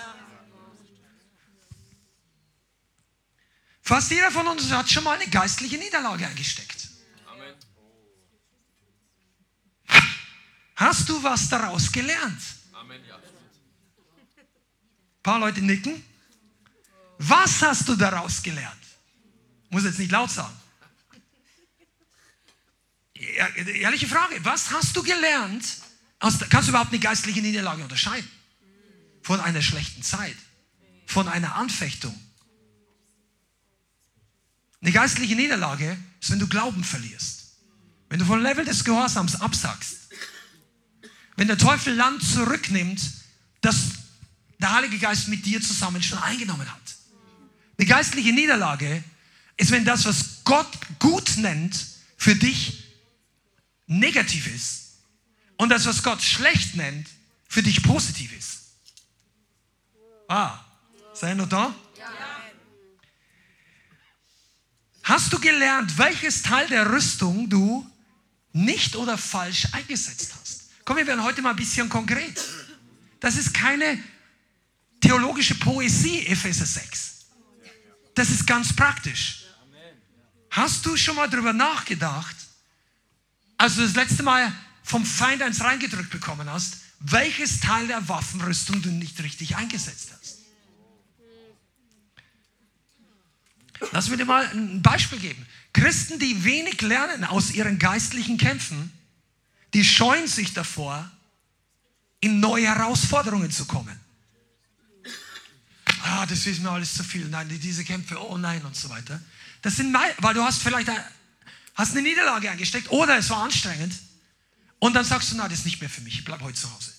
Fast 3.89 4.11
jeder 4.11 4.29
von 4.29 4.47
uns 4.47 4.69
hat 4.69 4.87
schon 4.87 5.03
mal 5.03 5.19
eine 5.19 5.27
geistliche 5.31 5.79
Niederlage 5.79 6.27
eingesteckt. 6.27 6.89
Hast 10.75 11.09
du 11.09 11.23
was 11.23 11.49
daraus 11.49 11.91
gelernt? 11.91 12.39
Amen, 12.71 13.03
ja. 13.07 13.15
Ein 13.15 13.23
paar 15.23 15.39
Leute 15.39 15.61
nicken. 15.61 16.05
Was 17.17 17.63
hast 17.63 17.89
du 17.89 17.95
daraus 17.95 18.43
gelernt? 18.43 18.85
Muss 19.71 19.85
jetzt 19.85 19.97
nicht 19.97 20.11
laut 20.11 20.29
sagen. 20.29 20.55
Ehrliche 23.15 24.07
Frage, 24.07 24.39
was 24.45 24.69
hast 24.69 24.95
du 24.95 25.01
gelernt? 25.01 25.65
Kannst 26.19 26.67
du 26.67 26.69
überhaupt 26.69 26.91
eine 26.91 26.99
geistliche 26.99 27.41
Niederlage 27.41 27.81
unterscheiden? 27.81 28.29
Von 29.23 29.39
einer 29.39 29.63
schlechten 29.63 30.03
Zeit, 30.03 30.37
von 31.07 31.27
einer 31.27 31.55
Anfechtung. 31.55 32.28
Eine 34.81 34.91
geistliche 34.91 35.35
Niederlage 35.35 35.97
ist, 36.21 36.31
wenn 36.31 36.39
du 36.39 36.47
Glauben 36.47 36.83
verlierst. 36.83 37.57
Wenn 38.09 38.19
du 38.19 38.25
vom 38.25 38.41
Level 38.41 38.65
des 38.65 38.83
Gehorsams 38.83 39.39
absackst. 39.39 40.09
Wenn 41.35 41.47
der 41.47 41.57
Teufel 41.57 41.93
Land 41.93 42.23
zurücknimmt, 42.23 43.01
das 43.61 43.75
der 44.59 44.73
Heilige 44.73 44.99
Geist 44.99 45.27
mit 45.27 45.45
dir 45.45 45.61
zusammen 45.61 46.03
schon 46.03 46.19
eingenommen 46.19 46.69
hat. 46.69 46.81
Eine 47.77 47.87
geistliche 47.87 48.33
Niederlage 48.33 49.03
ist, 49.55 49.71
wenn 49.71 49.85
das, 49.85 50.05
was 50.05 50.43
Gott 50.43 50.67
gut 50.99 51.37
nennt, 51.37 51.87
für 52.17 52.35
dich 52.35 52.83
negativ 53.87 54.47
ist 54.53 54.97
und 55.57 55.69
das, 55.69 55.85
was 55.85 56.03
Gott 56.03 56.21
schlecht 56.21 56.75
nennt, 56.75 57.07
für 57.47 57.63
dich 57.63 57.81
positiv 57.83 58.37
ist. 58.37 58.59
Ah, 60.27 60.59
sei 61.13 61.33
noch 61.33 61.49
da? 61.49 61.73
Hast 65.09 65.33
du 65.33 65.39
gelernt, 65.39 65.97
welches 65.97 66.43
Teil 66.43 66.67
der 66.67 66.91
Rüstung 66.91 67.49
du 67.49 67.89
nicht 68.53 68.95
oder 68.95 69.17
falsch 69.17 69.65
eingesetzt 69.71 70.35
hast? 70.39 70.69
Komm, 70.85 70.97
wir 70.97 71.07
werden 71.07 71.23
heute 71.23 71.41
mal 71.41 71.49
ein 71.49 71.55
bisschen 71.55 71.89
konkret. 71.89 72.39
Das 73.19 73.35
ist 73.35 73.51
keine 73.51 74.03
theologische 75.01 75.55
Poesie, 75.55 76.27
Epheser 76.27 76.67
6. 76.67 77.25
Das 78.13 78.29
ist 78.29 78.45
ganz 78.45 78.71
praktisch. 78.71 79.45
Hast 80.51 80.85
du 80.85 80.95
schon 80.95 81.15
mal 81.15 81.27
darüber 81.27 81.53
nachgedacht, 81.53 82.35
als 83.57 83.77
du 83.77 83.81
das 83.81 83.95
letzte 83.95 84.21
Mal 84.21 84.53
vom 84.83 85.03
Feind 85.03 85.41
eins 85.41 85.61
reingedrückt 85.61 86.11
bekommen 86.11 86.47
hast, 86.47 86.77
welches 86.99 87.59
Teil 87.59 87.87
der 87.87 88.07
Waffenrüstung 88.09 88.83
du 88.83 88.89
nicht 88.89 89.19
richtig 89.23 89.55
eingesetzt 89.55 90.09
hast? 90.11 90.18
Lass 93.91 94.09
mir 94.09 94.17
dir 94.17 94.25
mal 94.25 94.45
ein 94.47 94.81
Beispiel 94.81 95.19
geben. 95.19 95.45
Christen, 95.73 96.19
die 96.19 96.43
wenig 96.43 96.81
lernen 96.81 97.23
aus 97.23 97.51
ihren 97.51 97.79
geistlichen 97.79 98.37
Kämpfen, 98.37 98.91
die 99.73 99.85
scheuen 99.85 100.27
sich 100.27 100.53
davor, 100.53 101.09
in 102.21 102.39
neue 102.39 102.67
Herausforderungen 102.67 103.51
zu 103.51 103.65
kommen. 103.65 103.97
Ah, 106.03 106.25
das 106.25 106.45
ist 106.45 106.61
mir 106.61 106.71
alles 106.71 106.93
zu 106.93 107.03
viel. 107.03 107.27
Nein, 107.27 107.47
diese 107.61 107.83
Kämpfe, 107.83 108.17
oh 108.19 108.37
nein 108.37 108.63
und 108.65 108.75
so 108.75 108.89
weiter. 108.89 109.21
Das 109.61 109.75
sind, 109.75 109.93
weil 109.93 110.33
du 110.33 110.43
hast 110.43 110.61
vielleicht 110.61 110.89
eine, 110.89 111.03
hast 111.75 111.91
eine 111.91 112.01
Niederlage 112.01 112.49
eingesteckt 112.49 112.89
oder 112.89 113.17
es 113.17 113.29
war 113.29 113.43
anstrengend. 113.43 113.93
Und 114.79 114.93
dann 114.93 115.03
sagst 115.03 115.31
du, 115.31 115.35
na, 115.35 115.47
das 115.47 115.59
ist 115.59 115.65
nicht 115.65 115.81
mehr 115.81 115.89
für 115.89 116.01
mich. 116.01 116.19
Ich 116.19 116.25
bleibe 116.25 116.43
heute 116.43 116.57
zu 116.57 116.73
Hause. 116.73 116.93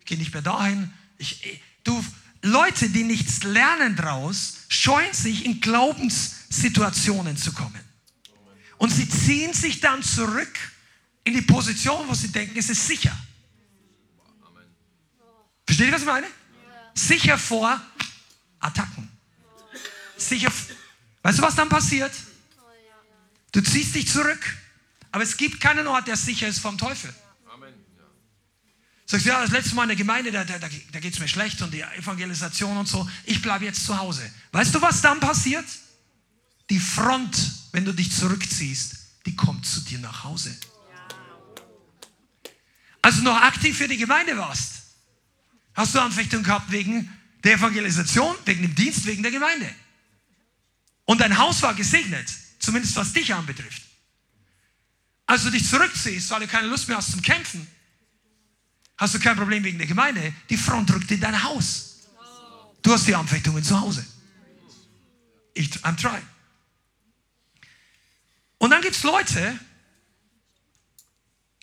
Ich 0.00 0.06
gehe 0.06 0.18
nicht 0.18 0.32
mehr 0.32 0.42
dahin. 0.42 0.92
Ich, 1.18 1.60
du, 1.84 2.04
Leute, 2.46 2.88
die 2.88 3.04
nichts 3.04 3.42
lernen 3.42 3.96
draus, 3.96 4.58
scheuen 4.68 5.12
sich 5.12 5.44
in 5.44 5.60
Glaubenssituationen 5.60 7.36
zu 7.36 7.52
kommen. 7.52 7.80
Und 8.78 8.90
sie 8.90 9.08
ziehen 9.08 9.52
sich 9.52 9.80
dann 9.80 10.02
zurück 10.02 10.52
in 11.24 11.34
die 11.34 11.42
Position, 11.42 12.06
wo 12.08 12.14
sie 12.14 12.28
denken, 12.28 12.58
es 12.58 12.70
ist 12.70 12.86
sicher. 12.86 13.16
Versteht 15.66 15.88
ihr, 15.88 15.92
was 15.92 16.02
ich 16.02 16.06
meine? 16.06 16.26
Sicher 16.94 17.38
vor 17.38 17.80
Attacken. 18.60 19.08
Sicher. 20.16 20.52
Weißt 21.22 21.38
du, 21.38 21.42
was 21.42 21.54
dann 21.56 21.68
passiert? 21.68 22.12
Du 23.52 23.60
ziehst 23.60 23.94
dich 23.94 24.08
zurück, 24.08 24.56
aber 25.10 25.24
es 25.24 25.36
gibt 25.36 25.60
keinen 25.60 25.86
Ort, 25.86 26.06
der 26.06 26.16
sicher 26.16 26.46
ist 26.46 26.60
vom 26.60 26.78
Teufel. 26.78 27.12
Sagst 29.06 29.24
du, 29.24 29.30
ja, 29.30 29.40
das 29.40 29.52
letzte 29.52 29.76
Mal 29.76 29.84
in 29.84 29.90
der 29.90 29.96
Gemeinde, 29.96 30.32
da, 30.32 30.42
da, 30.42 30.58
da 30.58 30.68
geht 30.68 31.14
es 31.14 31.20
mir 31.20 31.28
schlecht 31.28 31.62
und 31.62 31.72
die 31.72 31.80
Evangelisation 31.80 32.76
und 32.76 32.88
so. 32.88 33.08
Ich 33.24 33.40
bleibe 33.40 33.64
jetzt 33.64 33.86
zu 33.86 33.96
Hause. 33.96 34.28
Weißt 34.50 34.74
du, 34.74 34.82
was 34.82 35.00
dann 35.00 35.20
passiert? 35.20 35.64
Die 36.70 36.80
Front, 36.80 37.52
wenn 37.70 37.84
du 37.84 37.92
dich 37.92 38.12
zurückziehst, 38.12 38.96
die 39.24 39.36
kommt 39.36 39.64
zu 39.64 39.80
dir 39.82 40.00
nach 40.00 40.24
Hause. 40.24 40.56
als 43.00 43.16
du 43.16 43.22
noch 43.22 43.40
aktiv 43.40 43.76
für 43.78 43.86
die 43.86 43.96
Gemeinde 43.96 44.36
warst, 44.36 44.82
hast 45.74 45.94
du 45.94 46.00
Anfechtung 46.00 46.42
gehabt 46.42 46.72
wegen 46.72 47.08
der 47.44 47.54
Evangelisation, 47.54 48.34
wegen 48.44 48.62
dem 48.62 48.74
Dienst, 48.74 49.06
wegen 49.06 49.22
der 49.22 49.30
Gemeinde. 49.30 49.72
Und 51.04 51.20
dein 51.20 51.38
Haus 51.38 51.62
war 51.62 51.74
gesegnet, 51.74 52.28
zumindest 52.58 52.96
was 52.96 53.12
dich 53.12 53.32
anbetrifft. 53.32 53.82
Als 55.26 55.44
du 55.44 55.50
dich 55.50 55.68
zurückziehst, 55.68 56.28
weil 56.30 56.40
du 56.40 56.48
keine 56.48 56.66
Lust 56.66 56.88
mehr 56.88 56.96
hast 56.96 57.12
zum 57.12 57.22
Kämpfen, 57.22 57.68
hast 58.96 59.14
du 59.14 59.18
kein 59.18 59.36
Problem 59.36 59.64
wegen 59.64 59.78
der 59.78 59.86
Gemeinde. 59.86 60.32
Die 60.48 60.56
Front 60.56 60.90
drückt 60.90 61.10
in 61.10 61.20
dein 61.20 61.42
Haus. 61.42 61.98
Du 62.82 62.92
hast 62.92 63.06
die 63.06 63.14
Anfechtungen 63.14 63.62
zu 63.62 63.80
Hause. 63.80 64.06
Ich, 65.54 65.70
I'm 65.78 65.96
trying. 65.96 66.26
Und 68.58 68.70
dann 68.70 68.82
gibt 68.82 68.96
es 68.96 69.02
Leute, 69.02 69.58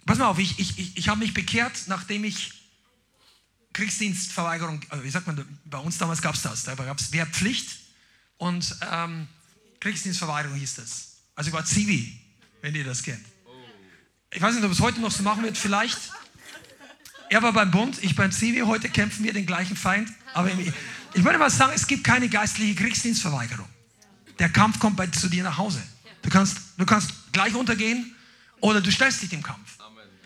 pass 0.06 0.18
mal 0.18 0.28
auf, 0.28 0.40
ich, 0.40 0.60
ich, 0.60 0.78
ich, 0.78 0.98
ich 0.98 1.08
habe 1.10 1.20
mich 1.20 1.34
bekehrt, 1.34 1.84
nachdem 1.88 2.24
ich 2.24 2.52
Kriegsdienstverweigerung, 3.74 4.82
äh, 4.92 5.04
wie 5.04 5.10
sagt 5.10 5.28
man, 5.28 5.60
bei 5.66 5.80
uns 5.80 5.98
damals 5.98 6.22
gab 6.22 6.36
es 6.36 6.44
das, 6.44 6.64
da 6.64 6.76
gab 6.76 7.00
es 7.00 7.12
Wehrpflicht 7.12 7.80
und 8.38 8.76
ähm, 8.92 9.28
Kriegsdienstverweigerung 9.80 10.58
hieß 10.58 10.76
das. 10.76 11.18
Also 11.36 11.50
ich 11.50 11.54
war 11.54 11.66
Zivi, 11.66 12.20
wenn 12.62 12.76
ihr 12.76 12.84
das 12.84 13.02
kennt. 13.02 13.26
Ich 14.32 14.42
weiß 14.42 14.56
nicht, 14.56 14.64
ob 14.64 14.72
es 14.72 14.80
heute 14.80 15.00
noch 15.00 15.12
so 15.12 15.24
machen 15.24 15.44
wird, 15.44 15.58
vielleicht. 15.58 16.00
Er 17.34 17.42
war 17.42 17.52
beim 17.52 17.72
Bund, 17.72 17.98
ich 18.04 18.16
beim 18.16 18.32
Zivi, 18.32 18.60
heute 18.60 18.90
kämpfen 18.90 19.24
wir 19.24 19.34
den 19.34 19.48
gleichen 19.48 19.76
Feind. 19.76 20.08
Aber 20.36 20.52
ich 21.16 21.24
würde 21.24 21.40
mal 21.40 21.50
sagen, 21.50 21.72
es 21.74 21.88
gibt 21.88 22.04
keine 22.04 22.30
geistliche 22.30 22.76
Kriegsdienstverweigerung. 22.76 23.66
Der 24.38 24.50
Kampf 24.50 24.78
kommt 24.78 24.98
bei, 24.98 25.08
zu 25.08 25.28
dir 25.30 25.42
nach 25.42 25.58
Hause. 25.58 25.82
Du 26.22 26.30
kannst, 26.30 26.60
du 26.78 26.86
kannst 26.86 27.10
gleich 27.32 27.56
untergehen 27.56 28.14
oder 28.60 28.82
du 28.82 28.92
stellst 28.92 29.24
dich 29.24 29.32
dem 29.32 29.42
Kampf. 29.42 29.80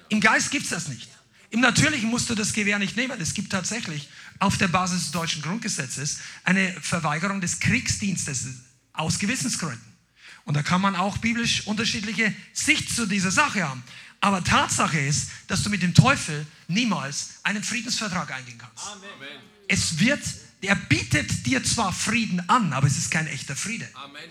Im 0.09 0.19
Geist 0.19 0.51
gibt 0.51 0.65
es 0.65 0.71
das 0.71 0.89
nicht. 0.89 1.07
Im 1.49 1.61
Natürlichen 1.61 2.09
musst 2.09 2.29
du 2.29 2.35
das 2.35 2.51
Gewehr 2.51 2.77
nicht 2.77 2.97
nehmen. 2.97 3.21
Es 3.21 3.33
gibt 3.33 3.53
tatsächlich 3.53 4.09
auf 4.39 4.57
der 4.57 4.67
Basis 4.67 5.03
des 5.03 5.11
deutschen 5.11 5.41
Grundgesetzes 5.41 6.19
eine 6.43 6.73
Verweigerung 6.81 7.39
des 7.39 7.61
Kriegsdienstes 7.61 8.47
aus 8.91 9.17
Gewissensgründen. 9.17 9.93
Und 10.43 10.55
da 10.55 10.63
kann 10.63 10.81
man 10.81 10.97
auch 10.97 11.17
biblisch 11.19 11.67
unterschiedliche 11.67 12.33
Sicht 12.51 12.93
zu 12.93 13.05
dieser 13.05 13.31
Sache 13.31 13.63
haben. 13.63 13.81
Aber 14.19 14.43
Tatsache 14.43 14.99
ist, 14.99 15.29
dass 15.47 15.63
du 15.63 15.69
mit 15.69 15.83
dem 15.83 15.93
Teufel 15.93 16.45
niemals 16.67 17.35
einen 17.43 17.63
Friedensvertrag 17.63 18.31
eingehen 18.31 18.57
kannst. 18.57 18.85
Amen. 18.87 19.09
Es 19.67 19.99
wird, 19.99 20.21
er 20.61 20.75
bietet 20.75 21.45
dir 21.45 21.63
zwar 21.63 21.93
Frieden 21.93 22.49
an, 22.49 22.73
aber 22.73 22.87
es 22.87 22.97
ist 22.97 23.11
kein 23.11 23.27
echter 23.27 23.55
Friede. 23.55 23.87
Amen. 23.93 24.29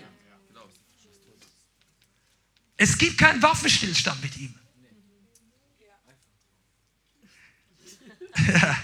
Es 2.77 2.97
gibt 2.97 3.17
keinen 3.17 3.41
Waffenstillstand 3.41 4.21
mit 4.21 4.37
ihm. 4.37 4.53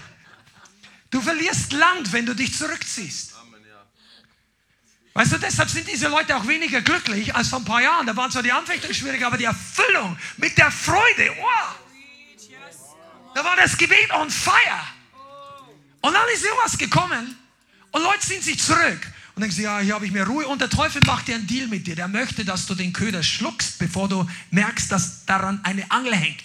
Du 1.10 1.22
verlierst 1.22 1.74
Land, 1.74 2.12
wenn 2.12 2.26
du 2.26 2.34
dich 2.36 2.58
zurückziehst. 2.58 3.33
Weißt 5.14 5.32
du, 5.32 5.38
deshalb 5.38 5.70
sind 5.70 5.88
diese 5.88 6.08
Leute 6.08 6.36
auch 6.36 6.48
weniger 6.48 6.82
glücklich 6.82 7.36
als 7.36 7.50
vor 7.50 7.60
ein 7.60 7.66
paar 7.66 7.82
Jahren. 7.82 8.08
Da 8.08 8.16
waren 8.16 8.32
zwar 8.32 8.42
die 8.42 8.52
Anfechtungen 8.52 8.96
schwierig, 8.96 9.24
aber 9.24 9.38
die 9.38 9.46
Erfüllung 9.46 10.18
mit 10.38 10.58
der 10.58 10.72
Freude, 10.72 11.32
wow. 11.38 11.76
Da 13.36 13.44
war 13.44 13.56
das 13.56 13.78
Gebet 13.78 14.12
on 14.12 14.30
fire. 14.30 14.54
Und 16.02 16.14
dann 16.14 16.28
ist 16.34 16.44
irgendwas 16.44 16.78
gekommen 16.78 17.38
und 17.92 18.02
Leute 18.02 18.20
ziehen 18.20 18.42
sich 18.42 18.60
zurück 18.60 19.00
und 19.36 19.42
denken 19.42 19.56
sie, 19.56 19.64
ja, 19.64 19.80
hier 19.80 19.96
habe 19.96 20.06
ich 20.06 20.12
mehr 20.12 20.28
Ruhe. 20.28 20.48
Und 20.48 20.62
der 20.62 20.70
Teufel 20.70 21.02
macht 21.06 21.28
dir 21.28 21.36
einen 21.36 21.48
Deal 21.48 21.68
mit 21.68 21.88
dir. 21.88 21.96
Der 21.96 22.08
möchte, 22.08 22.44
dass 22.44 22.66
du 22.66 22.76
den 22.76 22.92
Köder 22.92 23.24
schluckst, 23.24 23.80
bevor 23.80 24.10
du 24.10 24.28
merkst, 24.52 24.92
dass 24.92 25.26
daran 25.26 25.60
eine 25.64 25.90
Angel 25.90 26.16
hängt. 26.16 26.44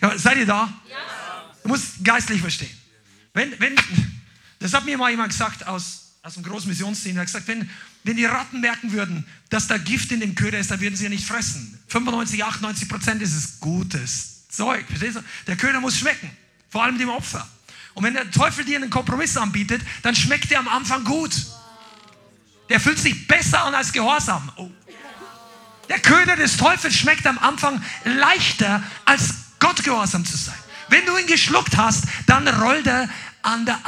Ja, 0.00 0.16
seid 0.18 0.38
ihr 0.38 0.46
da? 0.46 0.72
Ja. 0.88 0.96
Du 1.62 1.68
musst 1.68 2.04
geistlich 2.04 2.40
verstehen. 2.40 2.76
Wenn, 3.32 3.58
wenn, 3.60 3.76
das 4.58 4.72
hat 4.72 4.84
mir 4.84 4.96
mal 4.96 5.10
jemand 5.10 5.30
gesagt 5.30 5.66
aus, 5.66 6.05
aus 6.26 6.36
einem 6.36 6.44
großen 6.44 6.68
Missionsteam. 6.68 7.16
Er 7.16 7.20
hat 7.20 7.26
gesagt, 7.26 7.46
wenn, 7.46 7.70
wenn 8.02 8.16
die 8.16 8.24
Ratten 8.24 8.60
merken 8.60 8.90
würden, 8.90 9.24
dass 9.48 9.68
da 9.68 9.78
Gift 9.78 10.10
in 10.10 10.18
dem 10.18 10.34
Köder 10.34 10.58
ist, 10.58 10.72
dann 10.72 10.80
würden 10.80 10.96
sie 10.96 11.04
ja 11.04 11.10
nicht 11.10 11.24
fressen. 11.24 11.78
95, 11.86 12.42
98 12.42 12.88
Prozent 12.88 13.22
ist 13.22 13.32
es 13.32 13.60
gutes 13.60 14.48
Zeug. 14.48 14.84
Verstehst 14.88 15.18
du? 15.18 15.20
Der 15.46 15.56
Köder 15.56 15.80
muss 15.80 15.96
schmecken. 15.96 16.28
Vor 16.68 16.82
allem 16.82 16.98
dem 16.98 17.10
Opfer. 17.10 17.48
Und 17.94 18.02
wenn 18.02 18.14
der 18.14 18.28
Teufel 18.32 18.64
dir 18.64 18.76
einen 18.76 18.90
Kompromiss 18.90 19.36
anbietet, 19.36 19.82
dann 20.02 20.16
schmeckt 20.16 20.50
der 20.50 20.58
am 20.58 20.66
Anfang 20.66 21.04
gut. 21.04 21.30
Der 22.70 22.80
fühlt 22.80 22.98
sich 22.98 23.28
besser 23.28 23.64
an 23.64 23.76
als 23.76 23.92
Gehorsam. 23.92 24.50
Oh. 24.56 24.68
Der 25.88 26.00
Köder 26.00 26.34
des 26.34 26.56
Teufels 26.56 26.96
schmeckt 26.96 27.24
am 27.28 27.38
Anfang 27.38 27.80
leichter 28.04 28.82
als 29.04 29.32
Gott 29.60 29.84
gehorsam 29.84 30.24
zu 30.24 30.36
sein. 30.36 30.58
Wenn 30.88 31.06
du 31.06 31.16
ihn 31.16 31.28
geschluckt 31.28 31.76
hast, 31.76 32.02
dann 32.26 32.48
rollt 32.48 32.88
er 32.88 33.08
an 33.42 33.64
der 33.64 33.78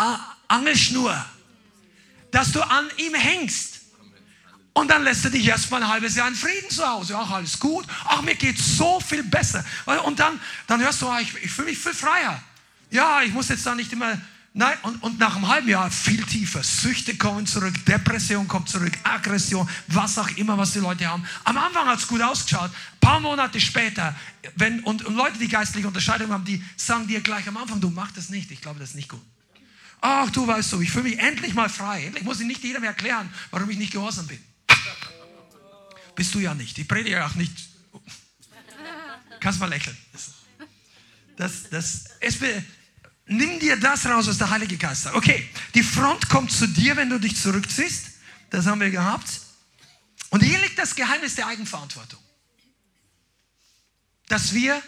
Angelschnur, 0.46 1.26
dass 2.30 2.52
du 2.52 2.60
an 2.62 2.86
ihm 2.96 3.14
hängst. 3.14 3.80
Und 4.72 4.88
dann 4.88 5.02
lässt 5.02 5.24
er 5.24 5.30
dich 5.30 5.46
erstmal 5.46 5.82
ein 5.82 5.88
halbes 5.88 6.14
Jahr 6.14 6.28
in 6.28 6.34
Frieden 6.34 6.70
zu 6.70 6.86
Hause. 6.86 7.16
Ach, 7.18 7.30
alles 7.30 7.58
gut. 7.58 7.84
Ach, 8.04 8.22
mir 8.22 8.36
geht 8.36 8.58
so 8.58 9.00
viel 9.00 9.24
besser. 9.24 9.64
Und 10.04 10.20
dann, 10.20 10.40
dann 10.68 10.80
hörst 10.80 11.02
du, 11.02 11.08
ah, 11.08 11.20
ich, 11.20 11.34
ich 11.42 11.50
fühle 11.50 11.70
mich 11.70 11.78
viel 11.78 11.94
freier. 11.94 12.40
Ja, 12.90 13.22
ich 13.22 13.32
muss 13.32 13.48
jetzt 13.48 13.66
da 13.66 13.74
nicht 13.74 13.92
immer 13.92 14.16
Nein, 14.54 14.76
und, 14.82 15.02
und 15.04 15.18
nach 15.20 15.36
einem 15.36 15.46
halben 15.46 15.68
Jahr 15.68 15.88
viel 15.88 16.24
tiefer. 16.24 16.64
Süchte 16.64 17.16
kommen 17.16 17.46
zurück, 17.46 17.74
Depression 17.84 18.48
kommt 18.48 18.68
zurück, 18.68 18.92
Aggression, 19.04 19.68
was 19.86 20.18
auch 20.18 20.30
immer, 20.30 20.58
was 20.58 20.72
die 20.72 20.80
Leute 20.80 21.06
haben. 21.06 21.24
Am 21.44 21.56
Anfang 21.58 21.86
hat 21.86 21.98
es 21.98 22.08
gut 22.08 22.22
ausgeschaut. 22.22 22.70
Ein 22.70 23.00
paar 23.00 23.20
Monate 23.20 23.60
später, 23.60 24.16
wenn, 24.56 24.80
und, 24.80 25.04
und 25.04 25.14
Leute, 25.14 25.38
die 25.38 25.46
geistliche 25.46 25.86
Unterscheidung 25.86 26.32
haben, 26.32 26.44
die 26.44 26.64
sagen 26.76 27.06
dir 27.06 27.20
gleich 27.20 27.46
am 27.46 27.56
Anfang, 27.56 27.80
du 27.80 27.90
mach 27.90 28.10
das 28.10 28.30
nicht, 28.30 28.50
ich 28.50 28.60
glaube, 28.60 28.80
das 28.80 28.90
ist 28.90 28.94
nicht 28.96 29.08
gut. 29.08 29.22
Ach, 30.00 30.30
du 30.30 30.46
weißt 30.46 30.70
so, 30.70 30.80
ich 30.80 30.90
fühle 30.90 31.10
mich 31.10 31.18
endlich 31.18 31.54
mal 31.54 31.68
frei. 31.68 32.04
Endlich 32.04 32.24
muss 32.24 32.40
ich 32.40 32.46
nicht 32.46 32.62
jedem 32.62 32.84
erklären, 32.84 33.32
warum 33.50 33.68
ich 33.70 33.78
nicht 33.78 33.92
gehorsam 33.92 34.26
bin. 34.26 34.42
Bist 36.14 36.34
du 36.34 36.40
ja 36.40 36.54
nicht. 36.54 36.78
Ich 36.78 36.86
predige 36.88 37.24
auch 37.24 37.34
nicht. 37.34 37.52
Kannst 39.40 39.60
mal 39.60 39.66
lächeln. 39.66 39.96
Das, 41.36 41.70
das, 41.70 42.04
es, 42.20 42.38
Nimm 43.28 43.60
dir 43.60 43.76
das 43.76 44.06
raus, 44.06 44.26
was 44.26 44.38
der 44.38 44.48
Heilige 44.48 44.76
Geist 44.76 45.02
sagt. 45.02 45.14
Okay, 45.14 45.48
die 45.74 45.82
Front 45.82 46.28
kommt 46.30 46.50
zu 46.50 46.66
dir, 46.66 46.96
wenn 46.96 47.10
du 47.10 47.20
dich 47.20 47.36
zurückziehst. 47.36 48.06
Das 48.50 48.66
haben 48.66 48.80
wir 48.80 48.90
gehabt. 48.90 49.28
Und 50.30 50.42
hier 50.42 50.58
liegt 50.60 50.78
das 50.78 50.94
Geheimnis 50.94 51.34
der 51.34 51.46
Eigenverantwortung. 51.46 52.20
Dass 54.28 54.54
wir 54.54 54.82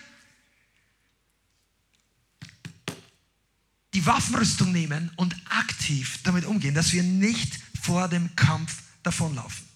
die 3.95 4.07
Waffenrüstung 4.07 4.73
nehmen 4.73 5.11
und 5.17 5.35
aktiv 5.49 6.21
damit 6.23 6.45
umgehen, 6.45 6.75
dass 6.75 6.93
wir 6.93 7.03
nicht 7.03 7.59
vor 7.83 8.09
dem 8.09 8.35
Kampf 8.37 8.83
davonlaufen. 9.03 9.67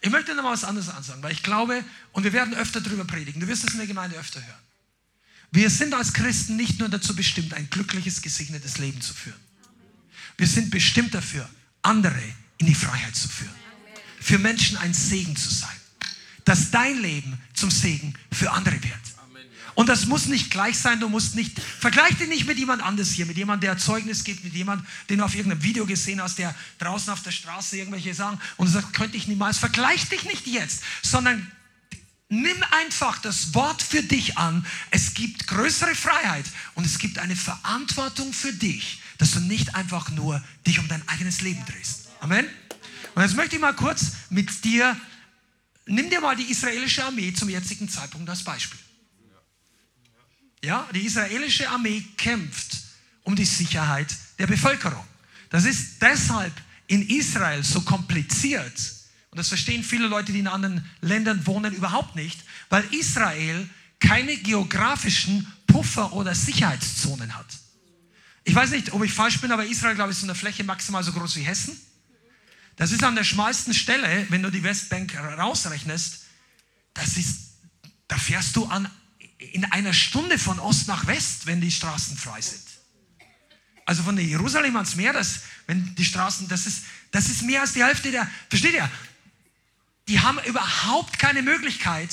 Ich 0.00 0.10
möchte 0.10 0.34
noch 0.34 0.44
mal 0.44 0.52
was 0.52 0.64
anderes 0.64 0.88
ansagen, 0.88 1.22
weil 1.22 1.32
ich 1.32 1.42
glaube, 1.42 1.84
und 2.12 2.24
wir 2.24 2.32
werden 2.32 2.54
öfter 2.54 2.80
darüber 2.80 3.04
predigen, 3.04 3.40
du 3.40 3.48
wirst 3.48 3.64
es 3.64 3.72
in 3.72 3.78
der 3.78 3.86
Gemeinde 3.86 4.16
öfter 4.16 4.40
hören. 4.40 4.62
Wir 5.50 5.70
sind 5.70 5.94
als 5.94 6.12
Christen 6.12 6.56
nicht 6.56 6.78
nur 6.78 6.88
dazu 6.88 7.16
bestimmt, 7.16 7.54
ein 7.54 7.70
glückliches, 7.70 8.22
gesegnetes 8.22 8.78
Leben 8.78 9.00
zu 9.00 9.14
führen. 9.14 9.40
Wir 10.36 10.46
sind 10.46 10.70
bestimmt 10.70 11.14
dafür, 11.14 11.48
andere 11.82 12.22
in 12.58 12.66
die 12.66 12.74
Freiheit 12.74 13.16
zu 13.16 13.28
führen. 13.28 13.54
Für 14.20 14.38
Menschen 14.38 14.76
ein 14.76 14.92
Segen 14.92 15.36
zu 15.36 15.52
sein. 15.52 15.76
Dass 16.44 16.70
dein 16.70 17.00
Leben 17.00 17.40
zum 17.54 17.70
Segen 17.70 18.14
für 18.32 18.52
andere 18.52 18.82
wird. 18.82 19.17
Und 19.78 19.88
das 19.88 20.06
muss 20.06 20.26
nicht 20.26 20.50
gleich 20.50 20.76
sein, 20.76 20.98
du 20.98 21.08
musst 21.08 21.36
nicht, 21.36 21.56
vergleich 21.60 22.16
dich 22.16 22.26
nicht 22.26 22.48
mit 22.48 22.58
jemand 22.58 22.82
anders 22.82 23.10
hier, 23.10 23.26
mit 23.26 23.36
jemandem, 23.36 23.68
der 23.68 23.78
Zeugnis 23.78 24.24
gibt, 24.24 24.42
mit 24.42 24.52
jemandem, 24.52 24.84
den 25.08 25.18
du 25.18 25.24
auf 25.24 25.36
irgendeinem 25.36 25.62
Video 25.62 25.86
gesehen 25.86 26.20
hast, 26.20 26.36
der 26.36 26.52
draußen 26.80 27.12
auf 27.12 27.22
der 27.22 27.30
Straße 27.30 27.76
irgendwelche 27.76 28.12
sagen 28.12 28.40
und 28.56 28.66
du 28.66 28.72
sagst, 28.72 28.92
könnte 28.92 29.16
ich 29.16 29.28
niemals, 29.28 29.56
vergleich 29.56 30.08
dich 30.08 30.24
nicht 30.24 30.48
jetzt, 30.48 30.82
sondern 31.04 31.48
Nimm 32.28 32.62
einfach 32.72 33.18
das 33.20 33.54
Wort 33.54 33.80
für 33.80 34.02
dich 34.02 34.36
an. 34.36 34.66
Es 34.90 35.14
gibt 35.14 35.46
größere 35.46 35.94
Freiheit 35.94 36.44
und 36.74 36.84
es 36.84 36.98
gibt 36.98 37.18
eine 37.18 37.36
Verantwortung 37.36 38.34
für 38.34 38.52
dich, 38.52 39.00
dass 39.16 39.30
du 39.30 39.40
nicht 39.40 39.76
einfach 39.76 40.10
nur 40.10 40.42
dich 40.66 40.78
um 40.78 40.88
dein 40.88 41.08
eigenes 41.08 41.40
Leben 41.40 41.64
drehst. 41.64 42.08
Amen. 42.20 42.44
Und 43.14 43.22
jetzt 43.22 43.34
möchte 43.34 43.56
ich 43.56 43.62
mal 43.62 43.74
kurz 43.74 44.08
mit 44.28 44.62
dir, 44.64 44.94
nimm 45.86 46.10
dir 46.10 46.20
mal 46.20 46.36
die 46.36 46.50
israelische 46.50 47.04
Armee 47.04 47.32
zum 47.32 47.48
jetzigen 47.48 47.88
Zeitpunkt 47.88 48.28
als 48.28 48.42
Beispiel. 48.42 48.78
Ja, 50.62 50.88
die 50.94 51.06
israelische 51.06 51.68
Armee 51.68 52.02
kämpft 52.16 52.78
um 53.22 53.36
die 53.36 53.44
Sicherheit 53.44 54.14
der 54.38 54.46
Bevölkerung. 54.46 55.04
Das 55.50 55.64
ist 55.64 56.02
deshalb 56.02 56.52
in 56.86 57.08
Israel 57.08 57.62
so 57.62 57.80
kompliziert, 57.82 58.94
und 59.30 59.38
das 59.38 59.48
verstehen 59.48 59.84
viele 59.84 60.08
Leute, 60.08 60.32
die 60.32 60.38
in 60.38 60.46
anderen 60.46 60.84
Ländern 61.00 61.46
wohnen, 61.46 61.74
überhaupt 61.74 62.16
nicht, 62.16 62.42
weil 62.70 62.82
Israel 62.94 63.68
keine 64.00 64.36
geografischen 64.36 65.46
Puffer 65.66 66.12
oder 66.12 66.34
Sicherheitszonen 66.34 67.34
hat. 67.34 67.46
Ich 68.44 68.54
weiß 68.54 68.70
nicht, 68.70 68.92
ob 68.92 69.04
ich 69.04 69.12
falsch 69.12 69.40
bin, 69.40 69.52
aber 69.52 69.66
Israel, 69.66 69.94
glaube 69.94 70.10
ich, 70.10 70.16
ist 70.16 70.22
so 70.22 70.26
eine 70.26 70.34
Fläche 70.34 70.64
maximal 70.64 71.04
so 71.04 71.12
groß 71.12 71.36
wie 71.36 71.42
Hessen. 71.42 71.78
Das 72.76 72.92
ist 72.92 73.02
an 73.04 73.16
der 73.16 73.24
schmalsten 73.24 73.74
Stelle, 73.74 74.26
wenn 74.30 74.42
du 74.42 74.50
die 74.50 74.62
Westbank 74.62 75.14
rausrechnest, 75.16 76.24
das 76.94 77.16
ist, 77.16 77.40
da 78.06 78.16
fährst 78.16 78.56
du 78.56 78.64
an 78.66 78.90
in 79.38 79.64
einer 79.66 79.92
Stunde 79.92 80.38
von 80.38 80.58
Ost 80.58 80.88
nach 80.88 81.06
West, 81.06 81.46
wenn 81.46 81.60
die 81.60 81.70
Straßen 81.70 82.16
frei 82.16 82.40
sind. 82.40 82.62
Also 83.84 84.02
von 84.02 84.18
Jerusalem 84.18 84.76
ans 84.76 84.96
Meer, 84.96 85.12
das, 85.12 85.40
wenn 85.66 85.94
die 85.94 86.04
Straßen, 86.04 86.48
das 86.48 86.66
ist, 86.66 86.84
das 87.10 87.28
ist 87.28 87.42
mehr 87.42 87.62
als 87.62 87.72
die 87.72 87.82
Hälfte 87.82 88.10
der, 88.10 88.28
versteht 88.50 88.74
ihr? 88.74 88.90
Die 90.08 90.20
haben 90.20 90.38
überhaupt 90.44 91.18
keine 91.18 91.42
Möglichkeit. 91.42 92.10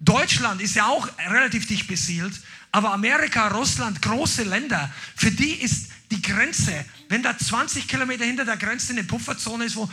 Deutschland 0.00 0.60
ist 0.60 0.74
ja 0.74 0.86
auch 0.86 1.08
relativ 1.18 1.66
dicht 1.66 1.86
besiedelt, 1.86 2.34
aber 2.72 2.92
Amerika, 2.92 3.48
Russland, 3.48 4.02
große 4.02 4.42
Länder, 4.42 4.92
für 5.14 5.30
die 5.30 5.52
ist 5.52 5.90
die 6.10 6.22
Grenze, 6.22 6.84
wenn 7.08 7.22
da 7.22 7.36
20 7.36 7.88
Kilometer 7.88 8.24
hinter 8.24 8.44
der 8.44 8.56
Grenze 8.56 8.92
eine 8.92 9.04
Pufferzone 9.04 9.64
ist, 9.64 9.76
wo 9.76 9.90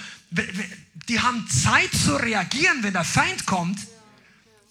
die 1.07 1.19
haben 1.19 1.47
Zeit 1.49 1.91
zu 1.93 2.15
reagieren, 2.15 2.83
wenn 2.83 2.93
der 2.93 3.03
Feind 3.03 3.45
kommt. 3.45 3.79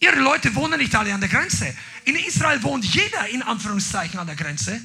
Ihre 0.02 0.18
Leute 0.18 0.52
wohnen 0.56 0.80
nicht 0.80 0.96
alle 0.96 1.14
an 1.14 1.20
der 1.20 1.30
Grenze. 1.30 1.72
In 2.06 2.16
Israel 2.16 2.60
wohnt 2.64 2.84
jeder 2.84 3.28
in 3.28 3.40
Anführungszeichen 3.40 4.18
an 4.18 4.26
der 4.26 4.34
Grenze. 4.34 4.80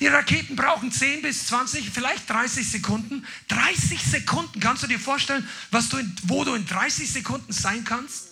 Die 0.00 0.06
Raketen 0.06 0.56
brauchen 0.56 0.90
10 0.90 1.20
bis 1.20 1.48
20, 1.48 1.90
vielleicht 1.90 2.30
30 2.30 2.70
Sekunden. 2.70 3.26
30 3.48 4.02
Sekunden, 4.02 4.60
kannst 4.60 4.82
du 4.82 4.86
dir 4.86 4.98
vorstellen, 4.98 5.46
was 5.70 5.90
du 5.90 5.98
in, 5.98 6.16
wo 6.22 6.44
du 6.44 6.54
in 6.54 6.64
30 6.66 7.12
Sekunden 7.12 7.52
sein 7.52 7.84
kannst? 7.84 8.28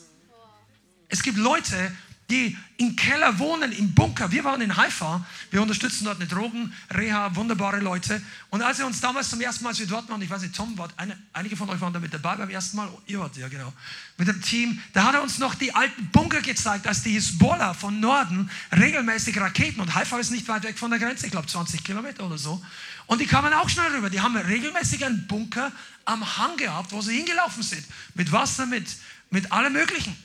Es 1.08 1.22
gibt 1.22 1.36
Leute, 1.36 1.94
die 2.32 2.56
im 2.78 2.96
Keller 2.96 3.38
wohnen, 3.38 3.70
im 3.72 3.94
Bunker. 3.94 4.30
Wir 4.32 4.42
waren 4.42 4.60
in 4.62 4.76
Haifa, 4.76 5.24
wir 5.50 5.60
unterstützen 5.60 6.04
dort 6.04 6.16
eine 6.16 6.26
Drogenreha, 6.26 7.36
wunderbare 7.36 7.78
Leute. 7.78 8.22
Und 8.48 8.62
als 8.62 8.78
wir 8.78 8.86
uns 8.86 9.00
damals 9.00 9.28
zum 9.28 9.40
ersten 9.40 9.62
Mal, 9.62 9.70
als 9.70 9.78
wir 9.78 9.86
dort 9.86 10.08
waren, 10.08 10.20
ich 10.22 10.30
weiß 10.30 10.42
nicht, 10.42 10.56
Tom 10.56 10.76
war, 10.78 10.88
eine, 10.96 11.16
einige 11.34 11.56
von 11.56 11.68
euch 11.68 11.80
waren 11.80 11.92
da 11.92 12.00
mit 12.00 12.12
dabei 12.12 12.36
beim 12.36 12.48
ersten 12.48 12.78
Mal, 12.78 12.88
ihr 13.06 13.20
wart 13.20 13.36
ja 13.36 13.48
genau, 13.48 13.72
mit 14.16 14.26
dem 14.26 14.40
Team, 14.40 14.80
da 14.94 15.04
hat 15.04 15.14
er 15.14 15.22
uns 15.22 15.38
noch 15.38 15.54
die 15.54 15.74
alten 15.74 16.06
Bunker 16.06 16.40
gezeigt, 16.40 16.86
als 16.86 17.02
die 17.02 17.12
Hisbollah 17.12 17.74
von 17.74 18.00
Norden 18.00 18.50
regelmäßig 18.76 19.38
Raketen, 19.38 19.80
und 19.80 19.94
Haifa 19.94 20.18
ist 20.18 20.30
nicht 20.30 20.48
weit 20.48 20.64
weg 20.64 20.78
von 20.78 20.90
der 20.90 20.98
Grenze, 20.98 21.26
ich 21.26 21.32
glaube 21.32 21.46
20 21.46 21.84
Kilometer 21.84 22.24
oder 22.24 22.38
so, 22.38 22.62
und 23.06 23.20
die 23.20 23.26
kamen 23.26 23.52
auch 23.52 23.68
schnell 23.68 23.92
rüber. 23.92 24.08
Die 24.08 24.20
haben 24.20 24.36
regelmäßig 24.36 25.04
einen 25.04 25.26
Bunker 25.26 25.70
am 26.06 26.38
Hang 26.38 26.56
gehabt, 26.56 26.92
wo 26.92 27.02
sie 27.02 27.14
hingelaufen 27.14 27.62
sind, 27.62 27.84
mit 28.14 28.32
Wasser, 28.32 28.64
mit, 28.64 28.86
mit 29.30 29.52
allem 29.52 29.74
Möglichen. 29.74 30.16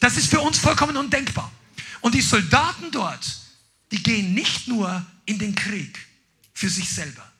Das 0.00 0.16
ist 0.16 0.28
für 0.28 0.40
uns 0.40 0.58
vollkommen 0.58 0.96
undenkbar. 0.96 1.50
Und 2.00 2.14
die 2.14 2.20
Soldaten 2.20 2.90
dort, 2.90 3.40
die 3.90 4.02
gehen 4.02 4.34
nicht 4.34 4.68
nur 4.68 5.04
in 5.24 5.38
den 5.38 5.54
Krieg 5.54 5.98
für 6.54 6.68
sich 6.68 6.88
selber, 6.88 7.32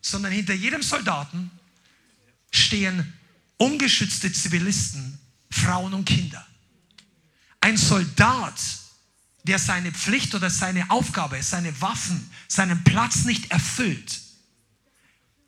sondern 0.00 0.32
hinter 0.32 0.54
jedem 0.54 0.82
Soldaten 0.82 1.50
stehen 2.50 3.12
ungeschützte 3.58 4.32
Zivilisten, 4.32 5.18
Frauen 5.50 5.94
und 5.94 6.04
Kinder. 6.04 6.46
Ein 7.60 7.76
Soldat, 7.76 8.60
der 9.44 9.58
seine 9.58 9.92
Pflicht 9.92 10.34
oder 10.34 10.50
seine 10.50 10.90
Aufgabe, 10.90 11.42
seine 11.42 11.80
Waffen, 11.80 12.30
seinen 12.48 12.84
Platz 12.84 13.24
nicht 13.24 13.50
erfüllt, 13.50 14.20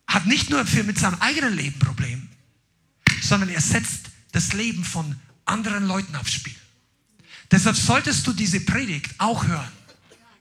hat 0.06 0.26
nicht 0.26 0.50
nur 0.50 0.66
für 0.66 0.84
mit 0.84 0.98
seinem 0.98 1.20
eigenen 1.20 1.54
Leben 1.54 1.78
Problem, 1.78 2.28
sondern 3.20 3.50
er 3.50 3.60
setzt 3.60 4.06
das 4.32 4.52
Leben 4.52 4.84
von 4.84 5.16
anderen 5.48 5.86
Leuten 5.86 6.16
Spiel. 6.26 6.54
Deshalb 7.50 7.76
solltest 7.76 8.26
du 8.26 8.32
diese 8.32 8.60
Predigt 8.60 9.14
auch 9.18 9.46
hören. 9.46 9.72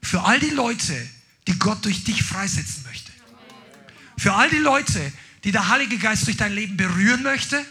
Für 0.02 0.22
all 0.22 0.38
die 0.40 0.50
Leute, 0.50 1.08
die 1.46 1.58
Gott 1.58 1.84
durch 1.84 2.04
dich 2.04 2.22
freisetzen 2.22 2.84
möchte. 2.86 3.10
Für 4.16 4.34
all 4.34 4.50
die 4.50 4.58
Leute, 4.58 5.12
die 5.44 5.52
der 5.52 5.68
Heilige 5.68 5.98
Geist 5.98 6.26
durch 6.26 6.36
dein 6.36 6.52
Leben 6.52 6.76
berühren 6.76 7.22
möchte. 7.22 7.64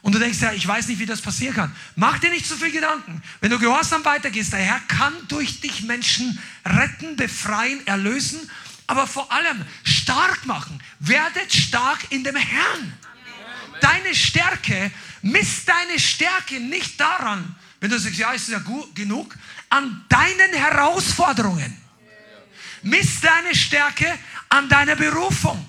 Und 0.00 0.14
du 0.14 0.18
denkst, 0.18 0.40
ja, 0.40 0.52
ich 0.52 0.66
weiß 0.66 0.88
nicht, 0.88 1.00
wie 1.00 1.06
das 1.06 1.20
passieren 1.20 1.54
kann. 1.54 1.76
Mach 1.96 2.18
dir 2.18 2.30
nicht 2.30 2.46
zu 2.46 2.56
viel 2.56 2.70
Gedanken. 2.70 3.22
Wenn 3.40 3.50
du 3.50 3.58
gehorsam 3.58 4.04
weitergehst, 4.04 4.52
der 4.52 4.60
Herr 4.60 4.80
kann 4.80 5.12
durch 5.28 5.60
dich 5.60 5.82
Menschen 5.82 6.38
retten, 6.64 7.16
befreien, 7.16 7.86
erlösen, 7.86 8.40
aber 8.86 9.06
vor 9.06 9.30
allem 9.32 9.64
stark 9.84 10.46
machen. 10.46 10.80
Werdet 11.00 11.52
stark 11.52 11.98
in 12.10 12.24
dem 12.24 12.36
Herrn. 12.36 12.92
Deine 13.80 14.14
Stärke 14.14 14.90
Misst 15.22 15.68
deine 15.68 15.98
Stärke 15.98 16.60
nicht 16.60 16.98
daran, 17.00 17.56
wenn 17.80 17.90
du 17.90 17.98
sagst, 17.98 18.18
ja, 18.18 18.32
ist 18.32 18.48
ja 18.48 18.58
gut, 18.58 18.94
genug, 18.94 19.36
an 19.68 20.04
deinen 20.08 20.52
Herausforderungen. 20.52 21.76
Misst 22.82 23.24
deine 23.24 23.54
Stärke 23.54 24.18
an 24.48 24.68
deiner 24.68 24.96
Berufung. 24.96 25.66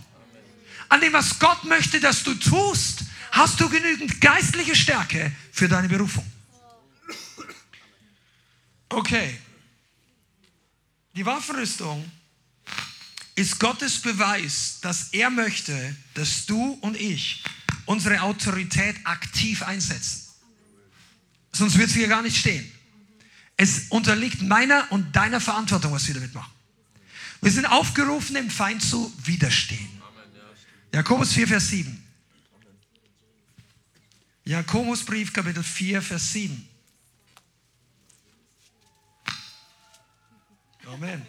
An 0.89 1.01
dem, 1.01 1.13
was 1.13 1.37
Gott 1.37 1.63
möchte, 1.65 1.99
dass 1.99 2.23
du 2.23 2.33
tust, 2.33 3.03
hast 3.31 3.59
du 3.59 3.69
genügend 3.69 4.21
geistliche 4.21 4.75
Stärke 4.75 5.31
für 5.51 5.67
deine 5.67 5.87
Berufung. 5.87 6.25
Okay. 8.89 9.39
Die 11.15 11.25
Waffenrüstung 11.25 12.09
ist 13.35 13.59
Gottes 13.59 13.99
Beweis, 14.01 14.79
dass 14.81 15.09
er 15.13 15.29
möchte, 15.29 15.95
dass 16.13 16.45
du 16.45 16.77
und 16.81 16.99
ich 16.99 17.43
unsere 17.89 18.21
Autorität 18.21 18.95
aktiv 19.03 19.63
einsetzen. 19.63 20.21
Sonst 21.51 21.75
wird 21.75 21.89
es 21.89 21.95
hier 21.95 22.07
gar 22.07 22.21
nicht 22.21 22.37
stehen. 22.37 22.71
Es 23.57 23.87
unterliegt 23.89 24.43
meiner 24.43 24.85
und 24.91 25.15
deiner 25.15 25.41
Verantwortung, 25.41 25.91
was 25.91 26.07
wir 26.07 26.13
damit 26.13 26.35
machen. 26.35 26.53
Wir 27.41 27.51
sind 27.51 27.65
aufgerufen, 27.65 28.35
dem 28.35 28.51
Feind 28.51 28.83
zu 28.83 29.11
widerstehen. 29.23 29.89
Jakobus 30.93 31.33
4, 31.33 31.47
Vers 31.47 31.69
7. 31.69 32.03
Jakobusbrief, 34.45 35.33
Kapitel 35.33 35.63
4, 35.63 36.03
Vers 36.03 36.31
7. 36.31 36.69
Amen. 40.85 41.25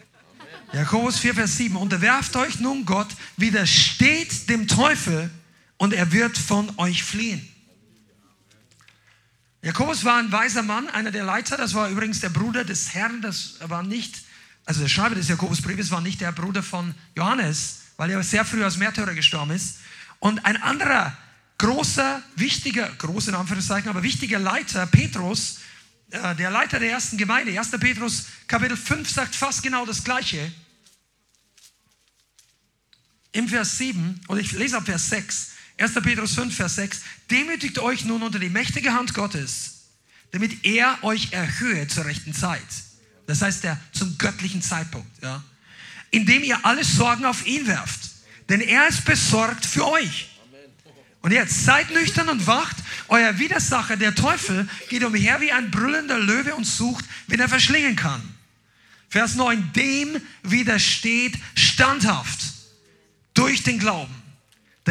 Jakobus 0.74 1.18
4, 1.20 1.34
Vers 1.34 1.56
7. 1.56 1.76
Unterwerft 1.76 2.36
euch 2.36 2.60
nun 2.60 2.84
Gott, 2.84 3.08
widersteht 3.38 4.50
dem 4.50 4.68
Teufel 4.68 5.30
und 5.80 5.94
er 5.94 6.12
wird 6.12 6.36
von 6.36 6.70
euch 6.76 7.02
fliehen. 7.02 7.40
Jakobus 9.62 10.04
war 10.04 10.18
ein 10.18 10.30
weiser 10.30 10.62
Mann, 10.62 10.90
einer 10.90 11.10
der 11.10 11.24
Leiter, 11.24 11.56
das 11.56 11.72
war 11.72 11.88
übrigens 11.88 12.20
der 12.20 12.28
Bruder 12.28 12.64
des 12.64 12.92
Herrn, 12.92 13.22
das 13.22 13.54
war 13.60 13.82
nicht, 13.82 14.14
also 14.66 14.82
der 14.82 14.90
Schreiber 14.90 15.14
des 15.14 15.28
Jakobusbriefes 15.28 15.90
war 15.90 16.02
nicht 16.02 16.20
der 16.20 16.32
Bruder 16.32 16.62
von 16.62 16.94
Johannes, 17.16 17.78
weil 17.96 18.10
er 18.10 18.22
sehr 18.22 18.44
früh 18.44 18.62
als 18.62 18.76
Märtyrer 18.76 19.14
gestorben 19.14 19.52
ist. 19.52 19.78
Und 20.18 20.44
ein 20.44 20.58
anderer 20.58 21.16
großer, 21.56 22.22
wichtiger, 22.36 22.90
groß 22.98 23.28
in 23.28 23.34
Anführungszeichen, 23.34 23.88
aber 23.88 24.02
wichtiger 24.02 24.38
Leiter, 24.38 24.86
Petrus, 24.86 25.60
äh, 26.10 26.34
der 26.36 26.50
Leiter 26.50 26.78
der 26.78 26.90
ersten 26.90 27.16
Gemeinde, 27.16 27.58
1. 27.58 27.70
Petrus 27.80 28.26
Kapitel 28.46 28.76
5 28.76 29.08
sagt 29.08 29.34
fast 29.34 29.62
genau 29.62 29.86
das 29.86 30.04
Gleiche. 30.04 30.52
Im 33.32 33.48
Vers 33.48 33.78
7, 33.78 34.20
und 34.28 34.38
ich 34.38 34.52
lese 34.52 34.76
ab 34.76 34.84
Vers 34.84 35.08
6, 35.08 35.52
1. 35.80 35.94
Petrus 36.02 36.34
5, 36.34 36.54
Vers 36.54 36.74
6. 36.74 37.00
Demütigt 37.30 37.78
euch 37.78 38.04
nun 38.04 38.22
unter 38.22 38.38
die 38.38 38.50
mächtige 38.50 38.92
Hand 38.92 39.14
Gottes, 39.14 39.86
damit 40.30 40.64
er 40.66 41.02
euch 41.02 41.32
erhöhe 41.32 41.88
zur 41.88 42.04
rechten 42.04 42.34
Zeit. 42.34 42.60
Das 43.26 43.40
heißt, 43.40 43.64
der, 43.64 43.80
zum 43.92 44.18
göttlichen 44.18 44.60
Zeitpunkt. 44.60 45.10
Ja. 45.22 45.42
Indem 46.10 46.42
ihr 46.42 46.64
alle 46.66 46.84
Sorgen 46.84 47.24
auf 47.24 47.46
ihn 47.46 47.66
werft. 47.66 48.00
Denn 48.50 48.60
er 48.60 48.88
ist 48.88 49.06
besorgt 49.06 49.64
für 49.64 49.86
euch. 49.86 50.28
Und 51.22 51.32
jetzt 51.32 51.64
seid 51.64 51.90
nüchtern 51.92 52.28
und 52.28 52.46
wacht. 52.46 52.76
Euer 53.08 53.38
Widersacher, 53.38 53.96
der 53.96 54.14
Teufel, 54.14 54.68
geht 54.88 55.04
umher 55.04 55.40
wie 55.40 55.52
ein 55.52 55.70
brüllender 55.70 56.18
Löwe 56.18 56.54
und 56.56 56.64
sucht, 56.64 57.04
wen 57.26 57.40
er 57.40 57.48
verschlingen 57.48 57.96
kann. 57.96 58.22
Vers 59.08 59.34
9. 59.34 59.72
Dem 59.74 60.20
widersteht 60.42 61.38
standhaft 61.54 62.40
durch 63.34 63.62
den 63.62 63.78
Glauben 63.78 64.19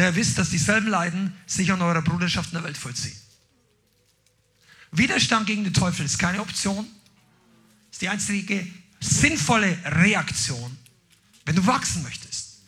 da 0.00 0.06
ihr 0.06 0.16
wisst, 0.16 0.38
dass 0.38 0.48
dieselben 0.48 0.88
Leiden 0.88 1.36
sich 1.46 1.70
an 1.70 1.82
eurer 1.82 2.00
Bruderschaft 2.00 2.52
in 2.52 2.54
der 2.54 2.64
Welt 2.64 2.78
vollziehen. 2.78 3.16
Widerstand 4.92 5.46
gegen 5.46 5.62
den 5.62 5.74
Teufel 5.74 6.06
ist 6.06 6.18
keine 6.18 6.40
Option, 6.40 6.86
ist 7.92 8.00
die 8.00 8.08
einzige 8.08 8.66
sinnvolle 8.98 9.76
Reaktion, 9.84 10.76
wenn 11.44 11.54
du 11.54 11.66
wachsen 11.66 12.02
möchtest. 12.02 12.62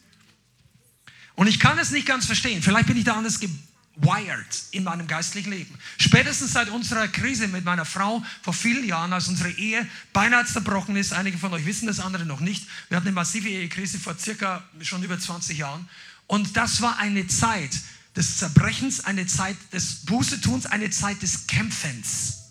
Und 1.34 1.46
ich 1.46 1.58
kann 1.58 1.78
es 1.78 1.90
nicht 1.90 2.06
ganz 2.06 2.26
verstehen, 2.26 2.62
vielleicht 2.62 2.86
bin 2.86 2.98
ich 2.98 3.04
da 3.04 3.14
anders 3.14 3.40
gewired 3.40 4.64
in 4.70 4.84
meinem 4.84 5.06
geistlichen 5.06 5.52
Leben. 5.52 5.74
Spätestens 5.96 6.52
seit 6.52 6.68
unserer 6.68 7.08
Krise 7.08 7.48
mit 7.48 7.64
meiner 7.64 7.86
Frau 7.86 8.22
vor 8.42 8.52
vielen 8.52 8.84
Jahren, 8.84 9.14
als 9.14 9.28
unsere 9.28 9.50
Ehe 9.50 9.88
beinahe 10.12 10.44
zerbrochen 10.44 10.96
ist, 10.96 11.14
einige 11.14 11.38
von 11.38 11.52
euch 11.54 11.64
wissen 11.64 11.86
das, 11.86 11.98
andere 11.98 12.26
noch 12.26 12.40
nicht. 12.40 12.66
Wir 12.90 12.98
hatten 12.98 13.08
eine 13.08 13.14
massive 13.14 13.48
Ehekrise 13.48 13.98
vor 13.98 14.18
circa 14.18 14.62
schon 14.82 15.02
über 15.02 15.18
20 15.18 15.56
Jahren. 15.56 15.88
Und 16.32 16.56
das 16.56 16.80
war 16.80 16.96
eine 16.96 17.26
Zeit 17.26 17.78
des 18.16 18.38
Zerbrechens, 18.38 19.04
eine 19.04 19.26
Zeit 19.26 19.54
des 19.70 20.06
Bußetuns, 20.06 20.64
eine 20.64 20.88
Zeit 20.88 21.20
des 21.20 21.46
Kämpfens. 21.46 22.44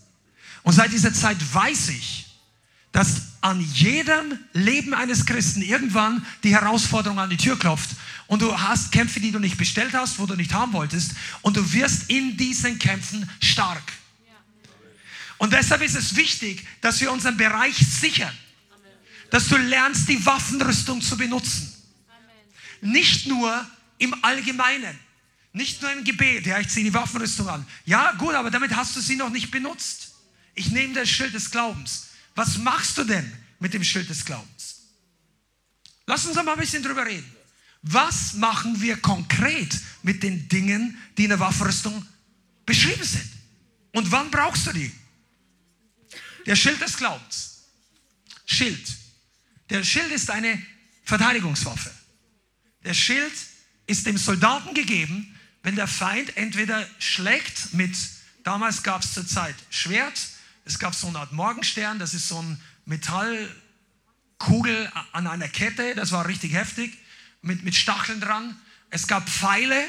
Und 0.62 0.74
seit 0.74 0.92
dieser 0.92 1.12
Zeit 1.16 1.38
weiß 1.52 1.90
ich, 1.90 2.28
dass 2.92 3.22
an 3.42 3.60
jedem 3.74 4.38
Leben 4.54 4.94
eines 4.94 5.26
Christen 5.26 5.64
irgendwann 5.64 6.24
die 6.44 6.54
Herausforderung 6.54 7.18
an 7.18 7.32
die 7.32 7.38
Tür 7.38 7.58
klopft. 7.58 7.90
Und 8.28 8.44
du 8.44 8.56
hast 8.56 8.92
Kämpfe, 8.92 9.20
die 9.20 9.32
du 9.32 9.40
nicht 9.40 9.58
bestellt 9.58 9.96
hast, 9.96 10.20
wo 10.20 10.28
du 10.28 10.36
nicht 10.36 10.54
haben 10.54 10.74
wolltest. 10.74 11.14
Und 11.42 11.58
du 11.58 11.74
wirst 11.74 12.08
in 12.08 12.38
diesen 12.38 12.78
Kämpfen 12.78 13.28
stark. 13.40 13.94
Und 15.40 15.54
deshalb 15.54 15.82
ist 15.82 15.96
es 15.96 16.16
wichtig, 16.16 16.68
dass 16.82 17.02
wir 17.02 17.12
unseren 17.12 17.36
Bereich 17.36 17.78
sichern. 17.78 18.38
Dass 19.32 19.48
du 19.48 19.58
lernst, 19.58 20.08
die 20.08 20.24
Waffenrüstung 20.24 21.02
zu 21.02 21.18
benutzen. 21.18 21.81
Nicht 22.82 23.28
nur 23.28 23.66
im 23.98 24.24
Allgemeinen. 24.24 25.00
Nicht 25.54 25.82
nur 25.82 25.92
im 25.92 26.04
Gebet. 26.04 26.46
Ja, 26.46 26.60
ich 26.60 26.70
ziehe 26.70 26.86
die 26.86 26.94
Waffenrüstung 26.94 27.48
an. 27.48 27.66
Ja, 27.86 28.14
gut, 28.14 28.34
aber 28.34 28.50
damit 28.50 28.76
hast 28.76 28.96
du 28.96 29.02
sie 29.02 29.16
noch 29.16 29.30
nicht 29.30 29.52
benutzt. 29.52 30.14
Ich 30.56 30.72
nehme 30.72 30.94
das 30.94 31.10
Schild 31.10 31.34
des 31.34 31.52
Glaubens. 31.52 32.08
Was 32.36 32.58
machst 32.58 32.98
du 32.98 33.04
denn 33.04 33.32
mit 33.60 33.74
dem 33.74 33.84
Schild 33.84 34.10
des 34.10 34.26
Glaubens? 34.26 34.82
Lass 36.06 36.26
uns 36.26 36.36
mal 36.36 36.50
ein 36.50 36.60
bisschen 36.60 36.84
drüber 36.84 37.06
reden. 37.06 37.30
Was 37.84 38.34
machen 38.34 38.80
wir 38.82 38.98
konkret 38.98 39.80
mit 40.04 40.24
den 40.24 40.48
Dingen, 40.48 40.98
die 41.18 41.24
in 41.24 41.30
der 41.30 41.40
Waffenrüstung 41.40 42.06
beschrieben 42.66 43.04
sind? 43.04 43.30
Und 43.94 44.12
wann 44.12 44.30
brauchst 44.32 44.68
du 44.68 44.72
die? 44.72 44.92
Der 46.46 46.56
Schild 46.56 46.82
des 46.82 46.98
Glaubens. 46.98 47.64
Schild. 48.46 48.98
Der 49.70 49.84
Schild 49.84 50.12
ist 50.12 50.30
eine 50.30 50.62
Verteidigungswaffe. 51.04 51.92
Der 52.84 52.94
Schild 52.94 53.34
ist 53.88 54.06
dem 54.06 54.18
Soldaten 54.18 54.74
gegeben, 54.74 55.38
wenn 55.64 55.76
der 55.76 55.88
Feind 55.88 56.38
entweder 56.38 56.88
schlägt 57.00 57.74
mit, 57.74 57.96
damals 58.44 58.84
gab 58.84 59.04
es 59.04 59.14
zur 59.14 59.28
Zeit 59.28 59.56
Schwert, 59.70 60.20
es 60.66 60.80
gab 60.80 60.96
so 60.96 61.08
eine 61.08 61.20
Art 61.20 61.32
Morgenstern, 61.32 62.00
das 62.00 62.14
ist 62.14 62.28
so 62.28 62.42
ein 62.42 62.60
Metallkugel 62.86 64.92
an 65.12 65.28
einer 65.28 65.48
Kette, 65.48 65.96
das 65.96 66.12
war 66.12 66.28
richtig 66.28 66.54
heftig, 66.54 66.98
mit, 67.42 67.64
mit 67.64 67.76
Stacheln 67.76 68.22
dran. 68.22 68.60
Es 68.90 69.08
gab 69.08 69.30
Pfeile, 69.30 69.84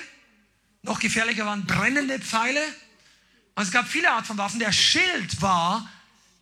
noch 0.82 1.00
gefährlicher 1.00 1.46
waren 1.46 1.66
brennende 1.66 2.18
Pfeile. 2.18 2.62
Und 3.54 3.64
es 3.64 3.70
gab 3.70 3.86
viele 3.86 4.10
Arten 4.10 4.26
von 4.26 4.38
Waffen. 4.38 4.58
Der 4.58 4.72
Schild 4.72 5.42
war 5.42 5.88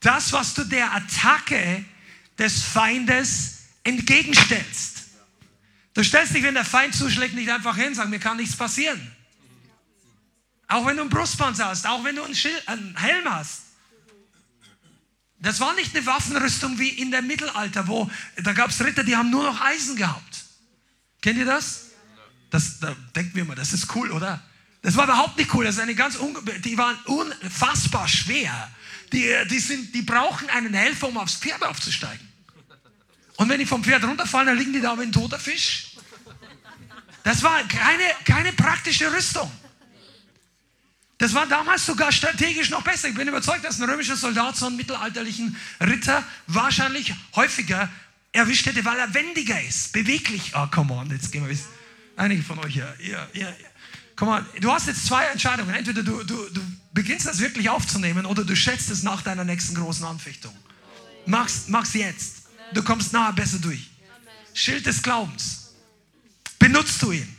das, 0.01 0.33
was 0.33 0.55
du 0.55 0.65
der 0.65 0.95
Attacke 0.95 1.85
des 2.39 2.63
Feindes 2.63 3.59
entgegenstellst. 3.85 5.00
Du 5.95 6.05
stellst 6.05 6.35
dich, 6.35 6.43
wenn 6.43 6.55
der 6.55 6.65
Feind 6.65 6.95
zuschlägt, 6.95 7.35
nicht 7.35 7.51
einfach 7.51 7.77
hin, 7.77 7.95
sagen, 7.95 8.11
mir 8.11 8.21
kann 8.21 8.37
nichts 8.37 8.57
passieren. 8.57 9.15
Auch 10.69 10.87
wenn 10.87 10.97
du 10.97 11.03
einen 11.03 11.11
Brustpanzer 11.11 11.67
hast, 11.67 11.87
auch 11.87 12.05
wenn 12.05 12.15
du 12.15 12.23
einen, 12.23 12.35
Schild, 12.35 12.69
einen 12.69 12.97
Helm 12.97 13.29
hast. 13.29 13.63
Das 15.41 15.59
war 15.59 15.75
nicht 15.75 15.97
eine 15.97 16.07
Waffenrüstung 16.07 16.79
wie 16.79 16.91
in 16.91 17.11
der 17.11 17.23
Mittelalter, 17.23 17.89
wo 17.89 18.11
da 18.37 18.53
gab 18.53 18.71
es 18.71 18.81
Ritter, 18.85 19.03
die 19.03 19.17
haben 19.17 19.31
nur 19.31 19.43
noch 19.43 19.61
Eisen 19.61 19.97
gehabt. 19.97 20.45
Kennt 21.23 21.39
ihr 21.39 21.47
das? 21.47 21.87
Das 22.51 22.79
da 22.79 22.95
denken 23.17 23.35
wir 23.35 23.45
mal, 23.45 23.57
das 23.57 23.73
ist 23.73 23.95
cool, 23.95 24.11
oder? 24.13 24.43
Das 24.83 24.97
war 24.97 25.05
überhaupt 25.05 25.37
nicht 25.39 25.53
cool. 25.55 25.65
Das 25.65 25.77
ist 25.77 25.81
eine 25.81 25.95
ganz 25.95 26.19
die 26.65 26.79
waren 26.79 26.97
unfassbar 27.07 28.07
schwer. 28.07 28.71
Die, 29.13 29.29
die, 29.51 29.59
sind, 29.59 29.95
die 29.95 30.03
brauchen 30.03 30.49
einen 30.51 30.73
Helfer, 30.73 31.09
um 31.09 31.17
aufs 31.17 31.35
Pferd 31.35 31.63
aufzusteigen. 31.63 32.30
Und 33.41 33.49
wenn 33.49 33.59
die 33.59 33.65
vom 33.65 33.83
Pferd 33.83 34.05
runterfallen, 34.05 34.49
dann 34.49 34.59
liegen 34.59 34.75
die 34.75 34.83
da 34.83 34.99
wie 34.99 35.03
ein 35.05 35.13
toter 35.13 35.39
Fisch. 35.39 35.93
Das 37.23 37.43
war 37.43 37.63
keine, 37.69 38.05
keine 38.27 38.53
praktische 38.53 39.11
Rüstung. 39.11 39.51
Das 41.17 41.33
war 41.33 41.47
damals 41.47 41.87
sogar 41.87 42.13
strategisch 42.13 42.69
noch 42.69 42.83
besser. 42.83 43.09
Ich 43.09 43.15
bin 43.15 43.27
überzeugt, 43.27 43.65
dass 43.65 43.81
ein 43.81 43.89
römischer 43.89 44.17
Soldat 44.17 44.57
so 44.57 44.67
einen 44.67 44.77
mittelalterlichen 44.77 45.57
Ritter 45.81 46.23
wahrscheinlich 46.49 47.15
häufiger 47.35 47.89
erwischt 48.33 48.67
hätte, 48.67 48.85
weil 48.85 48.99
er 48.99 49.15
wendiger 49.15 49.59
ist, 49.63 49.95
beweglich. 49.95 50.53
Oh, 50.55 50.67
come 50.67 50.93
on, 50.93 51.09
jetzt 51.09 51.33
gehen 51.33 51.49
wir. 51.49 51.59
Einige 52.17 52.43
von 52.43 52.59
euch. 52.59 52.77
Ja, 52.77 52.93
ja, 53.01 53.27
ja. 53.33 53.55
Come 54.17 54.33
on, 54.33 54.47
du 54.61 54.71
hast 54.71 54.87
jetzt 54.87 55.07
zwei 55.07 55.25
Entscheidungen. 55.25 55.75
Entweder 55.75 56.03
du, 56.03 56.25
du, 56.25 56.47
du 56.51 56.61
beginnst 56.93 57.25
das 57.25 57.39
wirklich 57.39 57.71
aufzunehmen 57.71 58.27
oder 58.27 58.45
du 58.45 58.55
schätzt 58.55 58.91
es 58.91 59.03
nach 59.03 59.23
deiner 59.23 59.45
nächsten 59.45 59.77
großen 59.77 60.05
Anfechtung. 60.05 60.55
Mach's, 61.25 61.69
mach's 61.69 61.95
jetzt. 61.95 62.40
Du 62.73 62.83
kommst 62.83 63.13
nachher 63.13 63.33
besser 63.33 63.59
durch. 63.59 63.91
Schild 64.55 64.87
des 64.87 65.03
Glaubens. 65.03 65.75
Benutzt 66.59 67.01
du 67.03 67.13
ihn? 67.13 67.37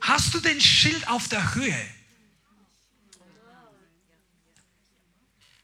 Hast 0.00 0.34
du 0.34 0.40
den 0.40 0.60
Schild 0.60 1.06
auf 1.08 1.28
der 1.28 1.54
Höhe? 1.54 1.86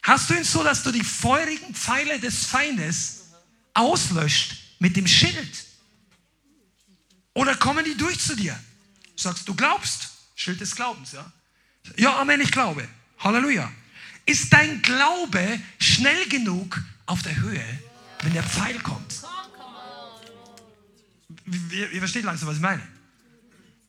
Hast 0.02 0.30
du 0.30 0.34
ihn 0.34 0.44
so, 0.44 0.62
dass 0.62 0.82
du 0.82 0.92
die 0.92 1.04
feurigen 1.04 1.74
Pfeile 1.74 2.18
des 2.18 2.46
Feindes 2.46 3.26
auslöscht 3.74 4.56
mit 4.78 4.96
dem 4.96 5.06
Schild? 5.06 5.64
Oder 7.34 7.54
kommen 7.56 7.84
die 7.84 7.96
durch 7.96 8.18
zu 8.18 8.34
dir? 8.34 8.58
Sagst 9.16 9.46
du 9.46 9.54
glaubst? 9.54 10.08
Schild 10.34 10.60
des 10.60 10.74
Glaubens, 10.74 11.12
ja? 11.12 11.30
Ja, 11.96 12.18
Amen, 12.18 12.40
ich 12.40 12.50
glaube. 12.50 12.88
Halleluja. 13.18 13.70
Ist 14.24 14.52
dein 14.52 14.80
Glaube 14.80 15.60
schnell 15.78 16.28
genug 16.28 16.80
auf 17.06 17.22
der 17.22 17.36
Höhe, 17.36 17.64
wenn 18.22 18.32
der 18.32 18.42
Pfeil 18.42 18.78
kommt. 18.80 19.14
Ihr, 21.70 21.90
ihr 21.90 21.98
versteht 21.98 22.24
langsam, 22.24 22.48
was 22.48 22.56
ich 22.56 22.62
meine. 22.62 22.82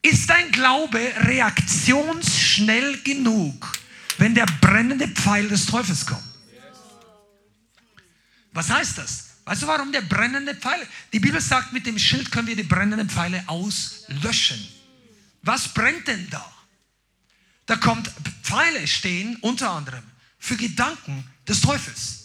Ist 0.01 0.29
dein 0.29 0.51
Glaube 0.51 0.99
reaktionsschnell 0.99 3.01
genug, 3.03 3.71
wenn 4.17 4.33
der 4.33 4.45
brennende 4.61 5.07
Pfeil 5.07 5.47
des 5.47 5.65
Teufels 5.65 6.05
kommt? 6.05 6.23
Was 8.53 8.69
heißt 8.69 8.97
das? 8.97 9.29
Weißt 9.45 9.63
du, 9.63 9.67
warum 9.67 9.91
der 9.91 10.01
brennende 10.01 10.55
Pfeil? 10.55 10.87
Die 11.13 11.19
Bibel 11.19 11.41
sagt, 11.41 11.73
mit 11.73 11.85
dem 11.85 11.97
Schild 11.97 12.31
können 12.31 12.47
wir 12.47 12.55
die 12.55 12.63
brennenden 12.63 13.09
Pfeile 13.09 13.43
auslöschen. 13.47 14.67
Was 15.43 15.73
brennt 15.73 16.07
denn 16.07 16.29
da? 16.29 16.45
Da 17.65 17.75
kommt 17.77 18.11
Pfeile 18.43 18.87
stehen 18.87 19.37
unter 19.41 19.71
anderem 19.71 20.03
für 20.37 20.57
Gedanken 20.57 21.23
des 21.47 21.61
Teufels. 21.61 22.20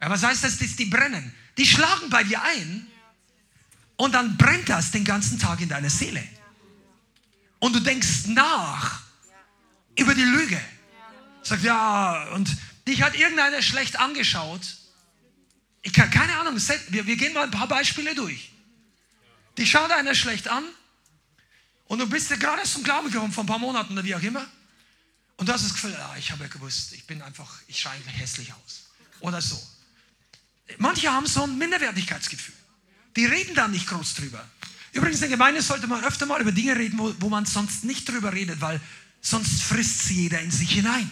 Ja, 0.00 0.08
was 0.08 0.22
heißt 0.22 0.44
das, 0.44 0.58
dass 0.58 0.76
die 0.76 0.86
brennen? 0.86 1.34
Die 1.56 1.66
schlagen 1.66 2.08
bei 2.08 2.24
dir 2.24 2.42
ein 2.42 2.86
und 3.96 4.12
dann 4.12 4.36
brennt 4.36 4.68
das 4.68 4.90
den 4.90 5.04
ganzen 5.04 5.38
Tag 5.38 5.60
in 5.60 5.68
deiner 5.68 5.90
Seele. 5.90 6.26
Und 7.58 7.74
du 7.74 7.80
denkst 7.80 8.26
nach 8.28 9.02
über 9.96 10.14
die 10.14 10.24
Lüge. 10.24 10.60
Sagt, 11.42 11.62
ja, 11.62 12.28
und 12.32 12.56
dich 12.86 13.02
hat 13.02 13.14
irgendeiner 13.14 13.60
schlecht 13.60 13.98
angeschaut. 13.98 14.62
Ich 15.82 15.92
kann 15.92 16.10
keine 16.10 16.36
Ahnung, 16.38 16.56
wir, 16.56 17.06
wir 17.06 17.16
gehen 17.16 17.34
mal 17.34 17.44
ein 17.44 17.50
paar 17.50 17.68
Beispiele 17.68 18.14
durch. 18.14 18.52
Dich 19.58 19.70
schaut 19.70 19.90
einer 19.90 20.14
schlecht 20.14 20.48
an 20.48 20.64
und 21.86 21.98
du 21.98 22.08
bist 22.08 22.30
ja 22.30 22.36
gerade 22.36 22.62
zum 22.62 22.82
Glauben 22.82 23.10
gekommen 23.10 23.32
vor 23.32 23.44
ein 23.44 23.48
paar 23.48 23.58
Monaten 23.58 23.92
oder 23.92 24.04
wie 24.04 24.14
auch 24.14 24.22
immer. 24.22 24.46
Und 25.36 25.48
du 25.48 25.52
hast 25.52 25.64
das 25.64 25.74
Gefühl, 25.74 25.94
ah, 25.96 26.14
ich 26.18 26.30
habe 26.30 26.44
ja 26.44 26.48
gewusst, 26.48 26.92
ich 26.92 27.06
bin 27.06 27.20
einfach, 27.20 27.60
ich 27.66 27.80
schaue 27.80 27.92
eigentlich 27.92 28.18
hässlich 28.18 28.52
aus. 28.52 28.90
Oder 29.20 29.40
so. 29.40 29.60
Manche 30.78 31.12
haben 31.12 31.26
so 31.26 31.42
ein 31.44 31.58
Minderwertigkeitsgefühl. 31.58 32.54
Die 33.16 33.26
reden 33.26 33.54
da 33.54 33.68
nicht 33.68 33.86
groß 33.86 34.14
drüber. 34.14 34.44
Übrigens, 34.92 35.16
in 35.16 35.28
der 35.28 35.36
Gemeinde 35.36 35.62
sollte 35.62 35.86
man 35.86 36.04
öfter 36.04 36.26
mal 36.26 36.40
über 36.40 36.52
Dinge 36.52 36.76
reden, 36.76 36.98
wo, 36.98 37.14
wo 37.20 37.28
man 37.28 37.46
sonst 37.46 37.84
nicht 37.84 38.08
drüber 38.08 38.32
redet, 38.32 38.60
weil 38.60 38.80
sonst 39.20 39.62
frisst 39.62 40.04
sie 40.04 40.22
jeder 40.22 40.40
in 40.40 40.50
sich 40.50 40.70
hinein. 40.70 41.10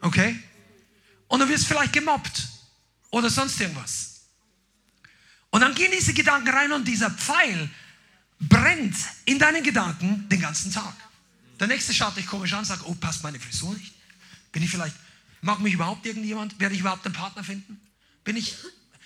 Okay? 0.00 0.38
Und 1.26 1.40
du 1.40 1.48
wirst 1.48 1.66
vielleicht 1.66 1.92
gemobbt 1.92 2.48
oder 3.10 3.28
sonst 3.28 3.60
irgendwas. 3.60 4.20
Und 5.50 5.60
dann 5.60 5.74
gehen 5.74 5.90
diese 5.92 6.14
Gedanken 6.14 6.48
rein 6.48 6.72
und 6.72 6.86
dieser 6.86 7.10
Pfeil 7.10 7.70
brennt 8.40 8.96
in 9.24 9.38
deinen 9.38 9.62
Gedanken 9.62 10.28
den 10.28 10.40
ganzen 10.40 10.72
Tag. 10.72 10.94
Der 11.58 11.66
nächste 11.66 11.92
schaut 11.92 12.16
dich 12.16 12.26
komisch 12.26 12.52
an 12.52 12.60
und 12.60 12.64
sagt, 12.66 12.82
oh, 12.84 12.94
passt 12.94 13.22
meine 13.22 13.40
Frisur 13.40 13.74
nicht? 13.74 13.92
Bin 14.52 14.62
ich 14.62 14.70
vielleicht, 14.70 14.94
mag 15.40 15.58
mich 15.60 15.74
überhaupt 15.74 16.06
irgendjemand? 16.06 16.58
Werde 16.60 16.74
ich 16.74 16.80
überhaupt 16.80 17.04
einen 17.04 17.14
Partner 17.14 17.42
finden? 17.42 17.80
Bin 18.28 18.36
ich, 18.36 18.54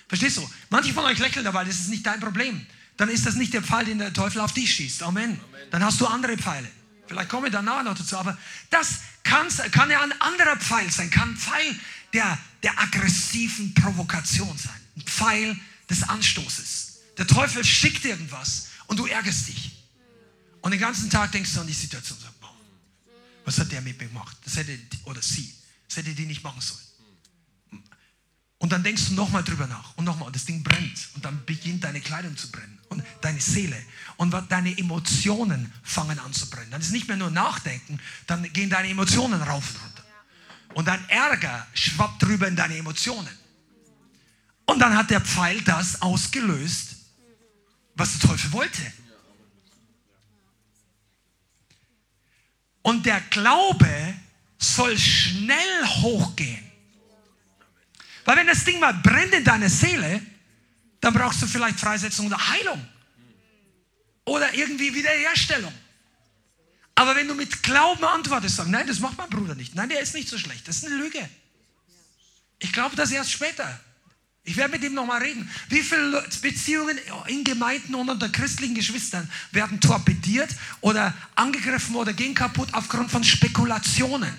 verstehst 0.09 0.35
du? 0.35 0.49
Manche 0.69 0.91
von 0.91 1.05
euch 1.05 1.17
lächeln 1.17 1.45
dabei, 1.45 1.63
das 1.63 1.75
ist 1.75 1.87
nicht 1.87 2.05
dein 2.05 2.19
Problem. 2.19 2.67
Dann 2.97 3.07
ist 3.07 3.25
das 3.25 3.35
nicht 3.35 3.53
der 3.53 3.63
Pfeil, 3.63 3.85
den 3.85 3.99
der 3.99 4.11
Teufel 4.11 4.41
auf 4.41 4.51
dich 4.51 4.69
schießt. 4.73 5.01
Amen. 5.01 5.39
Amen. 5.39 5.39
Dann 5.71 5.81
hast 5.81 6.01
du 6.01 6.07
andere 6.07 6.37
Pfeile. 6.37 6.69
Vielleicht 7.07 7.29
komme 7.29 7.47
ich 7.47 7.53
danach 7.53 7.85
noch 7.85 7.97
dazu, 7.97 8.17
aber 8.17 8.37
das 8.69 8.99
kann, 9.23 9.47
kann 9.71 9.89
ja 9.89 10.01
ein 10.01 10.11
anderer 10.19 10.57
Pfeil 10.57 10.91
sein, 10.91 11.09
kann 11.09 11.29
ein 11.29 11.37
Pfeil 11.37 11.79
der, 12.11 12.37
der 12.63 12.77
aggressiven 12.77 13.73
Provokation 13.73 14.57
sein, 14.57 14.81
ein 14.97 15.03
Pfeil 15.03 15.57
des 15.89 16.03
Anstoßes. 16.03 16.99
Der 17.17 17.25
Teufel 17.25 17.63
schickt 17.63 18.03
irgendwas 18.03 18.71
und 18.87 18.99
du 18.99 19.05
ärgerst 19.05 19.47
dich. 19.47 19.71
Und 20.59 20.71
den 20.71 20.81
ganzen 20.81 21.09
Tag 21.09 21.31
denkst 21.31 21.53
du 21.53 21.61
an 21.61 21.67
die 21.67 21.71
Situation 21.71 22.17
und 22.17 22.23
sagst, 22.25 22.41
boah, 22.41 22.53
was 23.45 23.57
hat 23.57 23.71
der 23.71 23.79
mit 23.79 23.97
mir 24.01 24.09
gemacht? 24.09 24.35
Das 24.43 24.57
hätte, 24.57 24.77
oder 25.05 25.21
sie, 25.21 25.53
das 25.87 25.95
hätte 25.95 26.13
die 26.13 26.25
nicht 26.25 26.43
machen 26.43 26.59
sollen. 26.59 26.83
Und 28.63 28.71
dann 28.71 28.81
denkst 28.81 29.09
du 29.09 29.15
nochmal 29.15 29.43
drüber 29.43 29.67
nach 29.67 29.93
und 29.97 30.05
nochmal 30.05 30.27
und 30.27 30.35
das 30.37 30.45
Ding 30.45 30.63
brennt 30.63 31.09
und 31.15 31.25
dann 31.25 31.43
beginnt 31.45 31.83
deine 31.83 31.99
Kleidung 31.99 32.37
zu 32.37 32.49
brennen 32.49 32.79
und 32.87 33.03
deine 33.19 33.41
Seele 33.41 33.75
und 34.15 34.33
deine 34.47 34.77
Emotionen 34.77 35.69
fangen 35.83 36.17
an 36.17 36.31
zu 36.31 36.49
brennen. 36.49 36.71
Dann 36.71 36.79
ist 36.79 36.93
nicht 36.93 37.09
mehr 37.09 37.17
nur 37.17 37.29
Nachdenken, 37.29 37.99
dann 38.25 38.41
gehen 38.53 38.69
deine 38.69 38.87
Emotionen 38.87 39.41
rauf 39.41 39.69
und 39.69 39.81
runter. 39.81 40.03
Und 40.75 40.87
dein 40.87 41.09
Ärger 41.09 41.67
schwappt 41.73 42.23
drüber 42.23 42.47
in 42.47 42.55
deine 42.55 42.77
Emotionen. 42.77 43.37
Und 44.65 44.79
dann 44.79 44.95
hat 44.95 45.09
der 45.09 45.19
Pfeil 45.19 45.59
das 45.63 46.01
ausgelöst, 46.01 46.95
was 47.95 48.17
der 48.17 48.29
Teufel 48.29 48.53
wollte. 48.53 48.93
Und 52.81 53.05
der 53.05 53.19
Glaube 53.29 54.13
soll 54.57 54.97
schnell 54.97 55.85
hochgehen. 55.85 56.72
Weil 58.25 58.37
wenn 58.37 58.47
das 58.47 58.63
Ding 58.63 58.79
mal 58.79 58.93
brennt 58.93 59.33
in 59.33 59.43
deiner 59.43 59.69
Seele, 59.69 60.21
dann 61.01 61.13
brauchst 61.13 61.41
du 61.41 61.47
vielleicht 61.47 61.79
Freisetzung 61.79 62.27
oder 62.27 62.49
Heilung. 62.49 62.85
Oder 64.25 64.53
irgendwie 64.53 64.93
Wiederherstellung. 64.93 65.73
Aber 66.95 67.15
wenn 67.15 67.27
du 67.27 67.33
mit 67.33 67.63
Glauben 67.63 68.05
antwortest, 68.05 68.55
sagst, 68.55 68.71
nein, 68.71 68.87
das 68.87 68.99
macht 68.99 69.17
mein 69.17 69.29
Bruder 69.29 69.55
nicht. 69.55 69.75
Nein, 69.75 69.89
der 69.89 69.99
ist 69.99 70.13
nicht 70.13 70.29
so 70.29 70.37
schlecht. 70.37 70.67
Das 70.67 70.77
ist 70.77 70.85
eine 70.85 70.95
Lüge. 70.95 71.27
Ich 72.59 72.71
glaube 72.71 72.95
das 72.95 73.11
erst 73.11 73.31
später. 73.31 73.79
Ich 74.45 74.57
werde 74.57 74.73
mit 74.73 74.83
ihm 74.83 74.93
nochmal 74.93 75.21
reden. 75.21 75.49
Wie 75.69 75.81
viele 75.81 76.25
Beziehungen 76.41 76.97
in 77.27 77.43
Gemeinden 77.43 77.95
und 77.95 78.09
unter 78.09 78.29
christlichen 78.29 78.75
Geschwistern 78.75 79.29
werden 79.51 79.79
torpediert 79.79 80.49
oder 80.81 81.13
angegriffen 81.35 81.95
oder 81.95 82.13
gehen 82.13 82.35
kaputt 82.35 82.69
aufgrund 82.73 83.09
von 83.09 83.23
Spekulationen? 83.23 84.33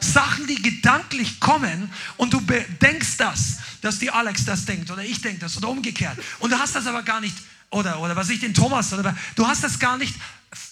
Sachen, 0.00 0.46
die 0.46 0.60
gedanklich 0.60 1.40
kommen 1.40 1.90
und 2.16 2.32
du 2.32 2.40
denkst 2.80 3.16
das, 3.18 3.58
dass 3.80 3.98
die 3.98 4.10
Alex 4.10 4.44
das 4.44 4.64
denkt 4.64 4.90
oder 4.90 5.02
ich 5.02 5.20
denke 5.20 5.40
das 5.40 5.56
oder 5.56 5.68
umgekehrt. 5.68 6.18
Und 6.38 6.50
du 6.50 6.58
hast 6.58 6.74
das 6.74 6.86
aber 6.86 7.02
gar 7.02 7.20
nicht, 7.20 7.36
oder, 7.70 8.00
oder 8.00 8.16
was 8.16 8.28
ich 8.28 8.40
den 8.40 8.54
Thomas, 8.54 8.92
oder 8.92 9.16
du 9.34 9.46
hast 9.46 9.62
das 9.64 9.78
gar 9.78 9.98
nicht, 9.98 10.14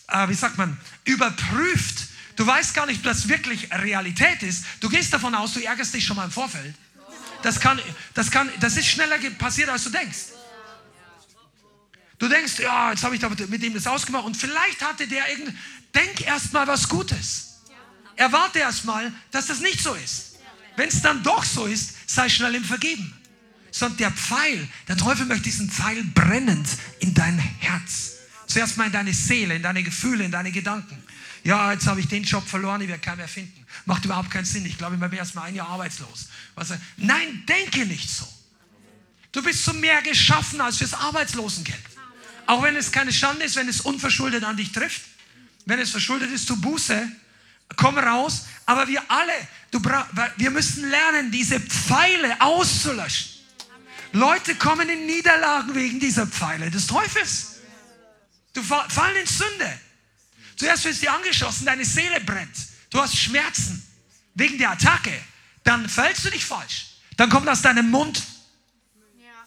äh, 0.09 0.29
wie 0.29 0.35
sagt 0.35 0.59
man, 0.59 0.79
überprüft. 1.05 2.09
Du 2.37 2.47
weißt 2.47 2.75
gar 2.75 2.87
nicht, 2.87 2.99
ob 2.99 3.05
das 3.05 3.29
wirklich 3.29 3.72
Realität 3.72 4.43
ist. 4.43 4.64
Du 4.81 4.89
gehst 4.89 5.12
davon 5.12 5.35
aus, 5.35 5.55
du 5.55 5.61
ärgerst 5.61 5.95
dich 5.95 6.05
schon 6.05 6.16
mal 6.16 6.25
im 6.25 6.31
Vorfeld. 6.31 6.75
Das, 7.43 7.61
kann, 7.61 7.81
das, 8.14 8.31
kann, 8.31 8.51
das 8.61 8.77
ist 8.77 8.87
schneller 8.87 9.18
passiert, 9.39 9.68
als 9.68 9.85
du 9.85 9.91
denkst. 9.91 10.18
Du 12.18 12.29
denkst, 12.29 12.59
ja, 12.61 12.91
jetzt 12.91 13.05
habe 13.05 13.16
ich 13.16 13.49
mit 13.49 13.62
ihm 13.62 13.75
das 13.75 13.87
ausgemacht 13.87 14.25
und 14.25 14.37
vielleicht 14.37 14.83
hatte 14.83 15.07
der 15.07 15.29
irgendein. 15.29 15.59
Denk 15.95 16.22
erst 16.22 16.53
mal 16.53 16.66
was 16.66 16.89
Gutes 16.89 17.54
erwarte 18.17 18.59
erstmal, 18.59 19.12
dass 19.31 19.47
das 19.47 19.61
nicht 19.61 19.81
so 19.81 19.95
ist. 19.95 20.37
Wenn 20.77 20.89
es 20.89 21.03
dann 21.03 21.23
doch 21.23 21.45
so 21.45 21.67
ist, 21.67 22.09
sei 22.09 22.29
schnell 22.29 22.55
im 22.55 22.65
Vergeben. 22.65 23.12
Sondern 23.71 23.99
der 23.99 24.11
Pfeil, 24.11 24.69
der 24.89 24.97
Teufel 24.97 25.27
möchte 25.27 25.45
diesen 25.45 25.71
Pfeil 25.71 26.03
brennend 26.05 26.69
in 27.01 27.15
dein 27.15 27.39
Herz. 27.39 28.12
Zuerst 28.47 28.77
mal 28.77 28.87
in 28.87 28.93
deine 28.93 29.12
Seele, 29.12 29.57
in 29.57 29.62
deine 29.62 29.83
Gefühle, 29.83 30.25
in 30.25 30.31
deine 30.31 30.53
Gedanken. 30.53 31.03
Ja, 31.43 31.73
jetzt 31.73 31.87
habe 31.87 32.01
ich 32.01 32.09
den 32.09 32.25
Job 32.25 32.47
verloren, 32.47 32.81
ich 32.81 32.89
werde 32.89 33.03
keinen 33.03 33.19
mehr 33.19 33.29
finden. 33.29 33.67
Macht 33.85 34.05
überhaupt 34.05 34.31
keinen 34.31 34.45
Sinn. 34.45 34.65
Ich 34.65 34.79
glaube, 34.79 34.95
ich 34.95 35.01
bin 35.01 35.12
erst 35.12 35.35
mal 35.35 35.43
ein 35.43 35.55
Jahr 35.55 35.69
arbeitslos. 35.69 36.29
Was, 36.55 36.73
nein, 36.97 37.45
denke 37.47 37.85
nicht 37.85 38.09
so. 38.09 38.27
Du 39.33 39.43
bist 39.43 39.65
zu 39.65 39.75
mehr 39.75 40.01
geschaffen 40.03 40.61
als 40.61 40.79
fürs 40.79 40.95
Arbeitslosengeld. 40.95 41.83
Auch 42.47 42.62
wenn 42.62 42.77
es 42.77 42.93
keine 42.93 43.12
Schande 43.12 43.45
ist, 43.45 43.57
wenn 43.57 43.69
es 43.69 43.81
unverschuldet 43.81 44.45
an 44.45 44.57
dich 44.57 44.73
trifft. 44.73 45.03
Wenn 45.67 45.79
es 45.79 45.91
verschuldet 45.91 46.31
ist, 46.31 46.47
tu 46.47 46.57
Buße 46.57 47.11
komm 47.77 47.99
raus. 47.99 48.47
Aber 48.67 48.89
wir 48.89 49.03
alle, 49.11 49.33
du 49.71 49.83
wir 50.37 50.51
müssen 50.51 50.89
lernen, 50.89 51.31
diese 51.31 51.61
Pfeile 51.61 52.41
auszulöschen. 52.41 53.33
Leute 54.12 54.55
kommen 54.55 54.89
in 54.89 55.07
Niederlagen 55.07 55.75
wegen 55.75 55.99
dieser 55.99 56.27
Pfeile 56.27 56.71
des 56.71 56.87
Teufels. 56.87 57.57
Du 58.53 58.62
fallen 58.62 59.17
in 59.17 59.27
Sünde. 59.27 59.81
Zuerst 60.57 60.85
wirst 60.85 61.03
du 61.03 61.11
angeschossen, 61.11 61.67
deine 61.67 61.85
Seele 61.85 62.21
brennt. 62.21 62.57
Du 62.91 63.01
hast 63.01 63.17
Schmerzen 63.17 63.85
wegen 64.35 64.57
der 64.57 64.71
Attacke. 64.71 65.12
Dann 65.65 65.89
fällst 65.89 66.25
du 66.25 66.31
dich 66.31 66.45
falsch. 66.45 66.99
Dann 67.17 67.29
kommt 67.29 67.49
aus 67.49 67.62
deinem 67.62 67.91
Mund 67.91 68.23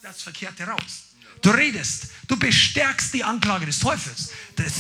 das 0.02 0.22
Verkehrte 0.22 0.66
raus. 0.66 1.08
Du 1.42 1.50
redest, 1.52 2.08
du 2.28 2.38
bestärkst 2.38 3.14
die 3.14 3.24
Anklage 3.24 3.66
des 3.66 3.80
Teufels. 3.80 4.32
Das, 4.56 4.74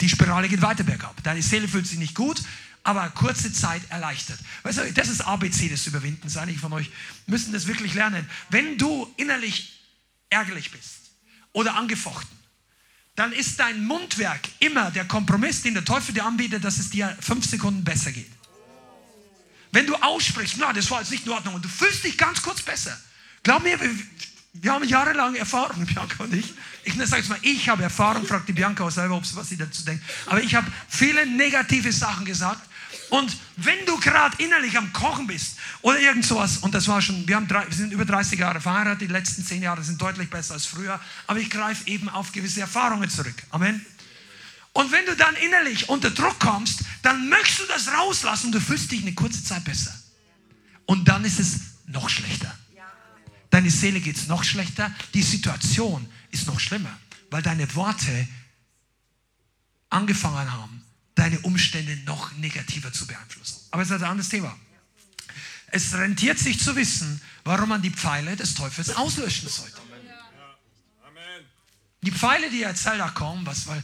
die 0.00 0.08
Spirale 0.08 0.48
geht 0.48 0.62
weiter 0.62 0.84
bergab. 0.84 1.22
Deine 1.22 1.42
Seele 1.42 1.68
fühlt 1.68 1.86
sich 1.86 1.98
nicht 1.98 2.14
gut, 2.14 2.42
aber 2.82 3.08
kurze 3.10 3.52
Zeit 3.52 3.82
erleichtert. 3.88 4.38
Weißt 4.62 4.78
du, 4.78 4.92
das 4.92 5.08
ist 5.08 5.20
ABC 5.20 5.68
des 5.68 5.86
Überwindens. 5.86 6.36
Einige 6.36 6.58
von 6.58 6.72
euch 6.72 6.90
müssen 7.26 7.52
das 7.52 7.66
wirklich 7.66 7.94
lernen. 7.94 8.28
Wenn 8.50 8.78
du 8.78 9.12
innerlich 9.16 9.80
ärgerlich 10.30 10.70
bist 10.70 11.10
oder 11.52 11.74
angefochten, 11.74 12.36
dann 13.16 13.32
ist 13.32 13.58
dein 13.58 13.84
Mundwerk 13.84 14.40
immer 14.60 14.90
der 14.90 15.06
Kompromiss, 15.06 15.62
den 15.62 15.74
der 15.74 15.84
Teufel 15.84 16.14
dir 16.14 16.24
anbietet, 16.24 16.62
dass 16.62 16.78
es 16.78 16.90
dir 16.90 17.16
fünf 17.20 17.46
Sekunden 17.46 17.82
besser 17.82 18.12
geht. 18.12 18.30
Wenn 19.72 19.86
du 19.86 19.96
aussprichst, 19.96 20.56
na, 20.58 20.72
das 20.72 20.90
war 20.90 21.00
jetzt 21.00 21.10
nicht 21.10 21.26
in 21.26 21.32
Ordnung 21.32 21.54
und 21.54 21.64
du 21.64 21.68
fühlst 21.68 22.04
dich 22.04 22.16
ganz 22.16 22.42
kurz 22.42 22.62
besser. 22.62 22.98
Glaub 23.42 23.62
mir, 23.62 23.78
wir 24.60 24.72
haben 24.72 24.84
jahrelang 24.84 25.34
Erfahrung, 25.34 25.84
Bianca 25.86 26.24
und 26.24 26.34
ich. 26.34 26.54
Ich 26.84 26.94
sage 26.94 27.16
jetzt 27.16 27.28
mal, 27.28 27.38
ich 27.42 27.68
habe 27.68 27.82
Erfahrung, 27.82 28.26
fragt 28.26 28.48
die 28.48 28.52
Bianca 28.52 28.84
auch 28.84 28.90
selber, 28.90 29.20
was 29.20 29.48
sie 29.48 29.56
dazu 29.56 29.84
denkt. 29.84 30.04
Aber 30.26 30.42
ich 30.42 30.54
habe 30.54 30.66
viele 30.88 31.26
negative 31.26 31.92
Sachen 31.92 32.24
gesagt. 32.24 32.68
Und 33.10 33.36
wenn 33.56 33.84
du 33.86 33.98
gerade 33.98 34.42
innerlich 34.42 34.76
am 34.76 34.92
Kochen 34.92 35.26
bist 35.26 35.56
oder 35.82 35.98
irgend 36.00 36.24
sowas, 36.24 36.58
und 36.58 36.74
das 36.74 36.88
war 36.88 37.00
schon, 37.00 37.26
wir, 37.28 37.36
haben 37.36 37.46
drei, 37.46 37.66
wir 37.66 37.74
sind 37.74 37.92
über 37.92 38.04
30 38.04 38.38
Jahre 38.38 38.60
verheiratet, 38.60 39.02
die 39.02 39.12
letzten 39.12 39.44
10 39.44 39.62
Jahre 39.62 39.82
sind 39.82 40.00
deutlich 40.00 40.28
besser 40.28 40.54
als 40.54 40.66
früher, 40.66 40.98
aber 41.26 41.38
ich 41.38 41.50
greife 41.50 41.86
eben 41.88 42.08
auf 42.08 42.32
gewisse 42.32 42.60
Erfahrungen 42.60 43.08
zurück. 43.08 43.34
Amen. 43.50 43.84
Und 44.72 44.92
wenn 44.92 45.06
du 45.06 45.16
dann 45.16 45.34
innerlich 45.36 45.88
unter 45.88 46.10
Druck 46.10 46.38
kommst, 46.38 46.80
dann 47.02 47.28
möchtest 47.28 47.60
du 47.60 47.64
das 47.66 47.88
rauslassen 47.92 48.46
und 48.46 48.52
du 48.52 48.60
fühlst 48.60 48.90
dich 48.90 49.02
eine 49.02 49.14
kurze 49.14 49.42
Zeit 49.42 49.64
besser. 49.64 49.94
Und 50.84 51.08
dann 51.08 51.24
ist 51.24 51.38
es 51.38 51.60
noch 51.86 52.08
schlechter. 52.08 52.52
Deine 53.56 53.70
Seele 53.70 54.02
geht 54.02 54.18
es 54.18 54.26
noch 54.26 54.44
schlechter. 54.44 54.94
Die 55.14 55.22
Situation 55.22 56.06
ist 56.30 56.46
noch 56.46 56.60
schlimmer, 56.60 56.94
weil 57.30 57.40
deine 57.40 57.74
Worte 57.74 58.28
angefangen 59.88 60.52
haben, 60.52 60.84
deine 61.14 61.40
Umstände 61.40 61.96
noch 62.04 62.32
negativer 62.36 62.92
zu 62.92 63.06
beeinflussen. 63.06 63.56
Aber 63.70 63.80
es 63.80 63.88
ist 63.88 63.94
ein 63.94 64.04
anderes 64.04 64.28
Thema. 64.28 64.54
Es 65.68 65.94
rentiert 65.94 66.38
sich 66.38 66.60
zu 66.60 66.76
wissen, 66.76 67.18
warum 67.44 67.70
man 67.70 67.80
die 67.80 67.88
Pfeile 67.88 68.36
des 68.36 68.52
Teufels 68.52 68.94
auslöschen 68.94 69.48
sollte. 69.48 69.80
Die 72.02 72.12
Pfeile, 72.12 72.50
die 72.50 72.62
erzählt 72.62 73.00
da 73.00 73.08
kommen, 73.08 73.46
was, 73.46 73.66
weil 73.66 73.82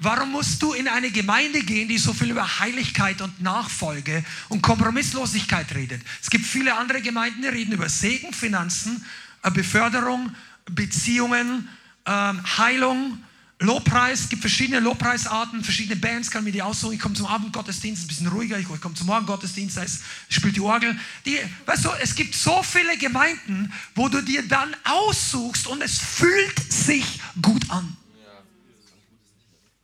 Warum 0.00 0.30
musst 0.30 0.62
du 0.62 0.74
in 0.74 0.86
eine 0.86 1.10
Gemeinde 1.10 1.60
gehen, 1.62 1.88
die 1.88 1.98
so 1.98 2.12
viel 2.12 2.30
über 2.30 2.60
Heiligkeit 2.60 3.20
und 3.20 3.40
Nachfolge 3.42 4.24
und 4.48 4.62
Kompromisslosigkeit 4.62 5.74
redet? 5.74 6.02
Es 6.22 6.30
gibt 6.30 6.46
viele 6.46 6.76
andere 6.76 7.02
Gemeinden, 7.02 7.42
die 7.42 7.48
reden 7.48 7.72
über 7.72 7.88
Segen, 7.88 8.32
Finanzen, 8.32 9.04
äh, 9.42 9.50
Beförderung, 9.50 10.32
Beziehungen, 10.70 11.68
ähm, 12.06 12.58
Heilung, 12.58 13.18
Lobpreis. 13.58 14.20
Es 14.20 14.28
gibt 14.28 14.42
verschiedene 14.42 14.78
Lobpreisarten, 14.78 15.64
verschiedene 15.64 15.96
Bands, 15.96 16.30
kann 16.30 16.44
mir 16.44 16.52
die 16.52 16.62
aussuchen. 16.62 16.94
Ich 16.94 17.00
komme 17.00 17.16
zum 17.16 17.26
Abendgottesdienst, 17.26 18.04
ein 18.04 18.06
bisschen 18.06 18.28
ruhiger. 18.28 18.56
Ich 18.56 18.66
komme 18.80 18.94
zum 18.94 19.08
Morgengottesdienst, 19.08 19.78
da 19.78 19.82
ist, 19.82 20.02
spielt 20.28 20.54
die 20.54 20.60
Orgel. 20.60 20.96
Die, 21.26 21.38
weißt 21.66 21.86
du, 21.86 21.90
es 22.00 22.14
gibt 22.14 22.36
so 22.36 22.62
viele 22.62 22.96
Gemeinden, 22.98 23.72
wo 23.96 24.08
du 24.08 24.22
dir 24.22 24.46
dann 24.46 24.76
aussuchst 24.84 25.66
und 25.66 25.82
es 25.82 25.98
fühlt 25.98 26.72
sich 26.72 27.20
gut 27.42 27.68
an. 27.68 27.96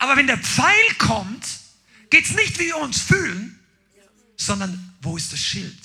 Aber 0.05 0.17
wenn 0.17 0.27
der 0.27 0.39
Pfeil 0.39 0.95
kommt, 0.99 1.47
geht 2.11 2.27
es 2.27 2.33
nicht, 2.33 2.59
wie 2.59 2.67
wir 2.67 2.77
uns 2.77 3.01
fühlen, 3.01 3.59
sondern 4.37 4.95
wo 5.01 5.17
ist 5.17 5.33
das 5.33 5.41
Schild? 5.41 5.79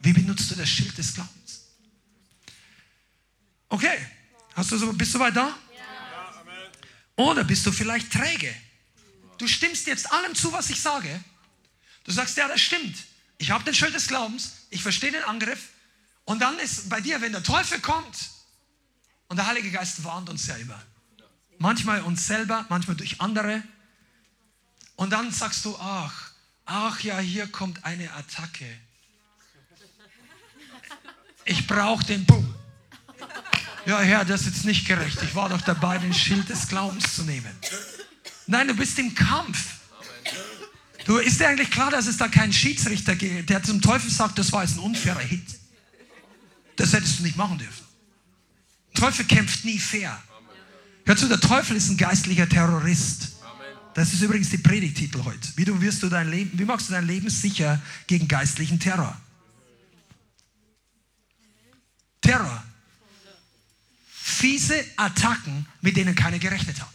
Wie 0.00 0.12
benutzt 0.12 0.50
du 0.50 0.54
das 0.54 0.68
Schild 0.68 0.96
des 0.98 1.14
Glaubens? 1.14 1.64
Okay, 3.70 3.98
Hast 4.54 4.70
du 4.70 4.78
so, 4.78 4.92
bist 4.92 5.14
du 5.14 5.18
weit 5.18 5.36
da? 5.36 5.56
Oder 7.16 7.44
bist 7.44 7.66
du 7.66 7.72
vielleicht 7.72 8.12
träge? 8.12 8.54
Du 9.38 9.48
stimmst 9.48 9.86
jetzt 9.86 10.10
allem 10.12 10.34
zu, 10.34 10.52
was 10.52 10.70
ich 10.70 10.80
sage. 10.80 11.22
Du 12.04 12.12
sagst, 12.12 12.36
ja, 12.36 12.46
das 12.48 12.60
stimmt. 12.60 12.96
Ich 13.38 13.50
habe 13.50 13.64
den 13.64 13.74
Schild 13.74 13.94
des 13.94 14.06
Glaubens, 14.06 14.52
ich 14.70 14.82
verstehe 14.82 15.10
den 15.10 15.24
Angriff. 15.24 15.70
Und 16.24 16.40
dann 16.40 16.58
ist 16.58 16.88
bei 16.88 17.00
dir, 17.00 17.20
wenn 17.20 17.32
der 17.32 17.42
Teufel 17.42 17.80
kommt, 17.80 18.30
und 19.28 19.36
der 19.36 19.46
Heilige 19.46 19.70
Geist 19.70 20.04
warnt 20.04 20.28
uns 20.28 20.46
ja 20.46 20.56
immer. 20.56 20.80
Manchmal 21.58 22.02
uns 22.02 22.26
selber, 22.26 22.66
manchmal 22.68 22.96
durch 22.96 23.20
andere. 23.20 23.62
Und 24.96 25.10
dann 25.10 25.30
sagst 25.30 25.64
du, 25.64 25.76
ach, 25.78 26.30
ach 26.66 27.00
ja, 27.00 27.18
hier 27.18 27.46
kommt 27.46 27.84
eine 27.84 28.12
Attacke. 28.12 28.66
Ich 31.44 31.66
brauche 31.66 32.04
den 32.04 32.24
Boom. 32.24 32.54
Ja, 33.86 34.00
Herr, 34.00 34.24
das 34.24 34.42
ist 34.42 34.46
jetzt 34.46 34.64
nicht 34.64 34.86
gerecht. 34.86 35.22
Ich 35.22 35.34
war 35.34 35.48
doch 35.48 35.60
dabei, 35.60 35.98
den 35.98 36.14
Schild 36.14 36.48
des 36.48 36.68
Glaubens 36.68 37.14
zu 37.14 37.22
nehmen. 37.22 37.50
Nein, 38.46 38.68
du 38.68 38.74
bist 38.74 38.98
im 38.98 39.14
Kampf. 39.14 39.74
Du, 41.04 41.18
ist 41.18 41.38
dir 41.38 41.48
eigentlich 41.48 41.70
klar, 41.70 41.90
dass 41.90 42.06
es 42.06 42.16
da 42.16 42.28
keinen 42.28 42.52
Schiedsrichter 42.52 43.14
gibt, 43.14 43.50
der 43.50 43.62
zum 43.62 43.82
Teufel 43.82 44.10
sagt, 44.10 44.38
das 44.38 44.52
war 44.52 44.62
jetzt 44.62 44.76
ein 44.76 44.80
unfairer 44.80 45.20
Hit? 45.20 45.44
Das 46.76 46.94
hättest 46.94 47.18
du 47.18 47.24
nicht 47.24 47.36
machen 47.36 47.58
dürfen. 47.58 47.84
Teufel 48.94 49.26
kämpft 49.26 49.64
nie 49.64 49.78
fair. 49.78 50.22
Hör 51.06 51.16
zu, 51.16 51.28
der 51.28 51.40
Teufel 51.40 51.76
ist 51.76 51.90
ein 51.90 51.96
geistlicher 51.96 52.48
Terrorist. 52.48 53.32
Das 53.94 54.12
ist 54.12 54.22
übrigens 54.22 54.50
die 54.50 54.58
Predigtitel 54.58 55.22
heute. 55.24 55.48
Wie, 55.56 55.64
du 55.64 55.80
wirst 55.80 56.02
du 56.02 56.08
dein 56.08 56.30
Leben, 56.30 56.58
wie 56.58 56.64
machst 56.64 56.88
du 56.88 56.92
dein 56.92 57.06
Leben 57.06 57.30
sicher 57.30 57.80
gegen 58.06 58.26
geistlichen 58.26 58.80
Terror? 58.80 59.16
Terror. 62.20 62.64
Fiese 64.10 64.84
Attacken, 64.96 65.66
mit 65.80 65.96
denen 65.96 66.14
keiner 66.14 66.38
gerechnet 66.38 66.80
hat. 66.80 66.88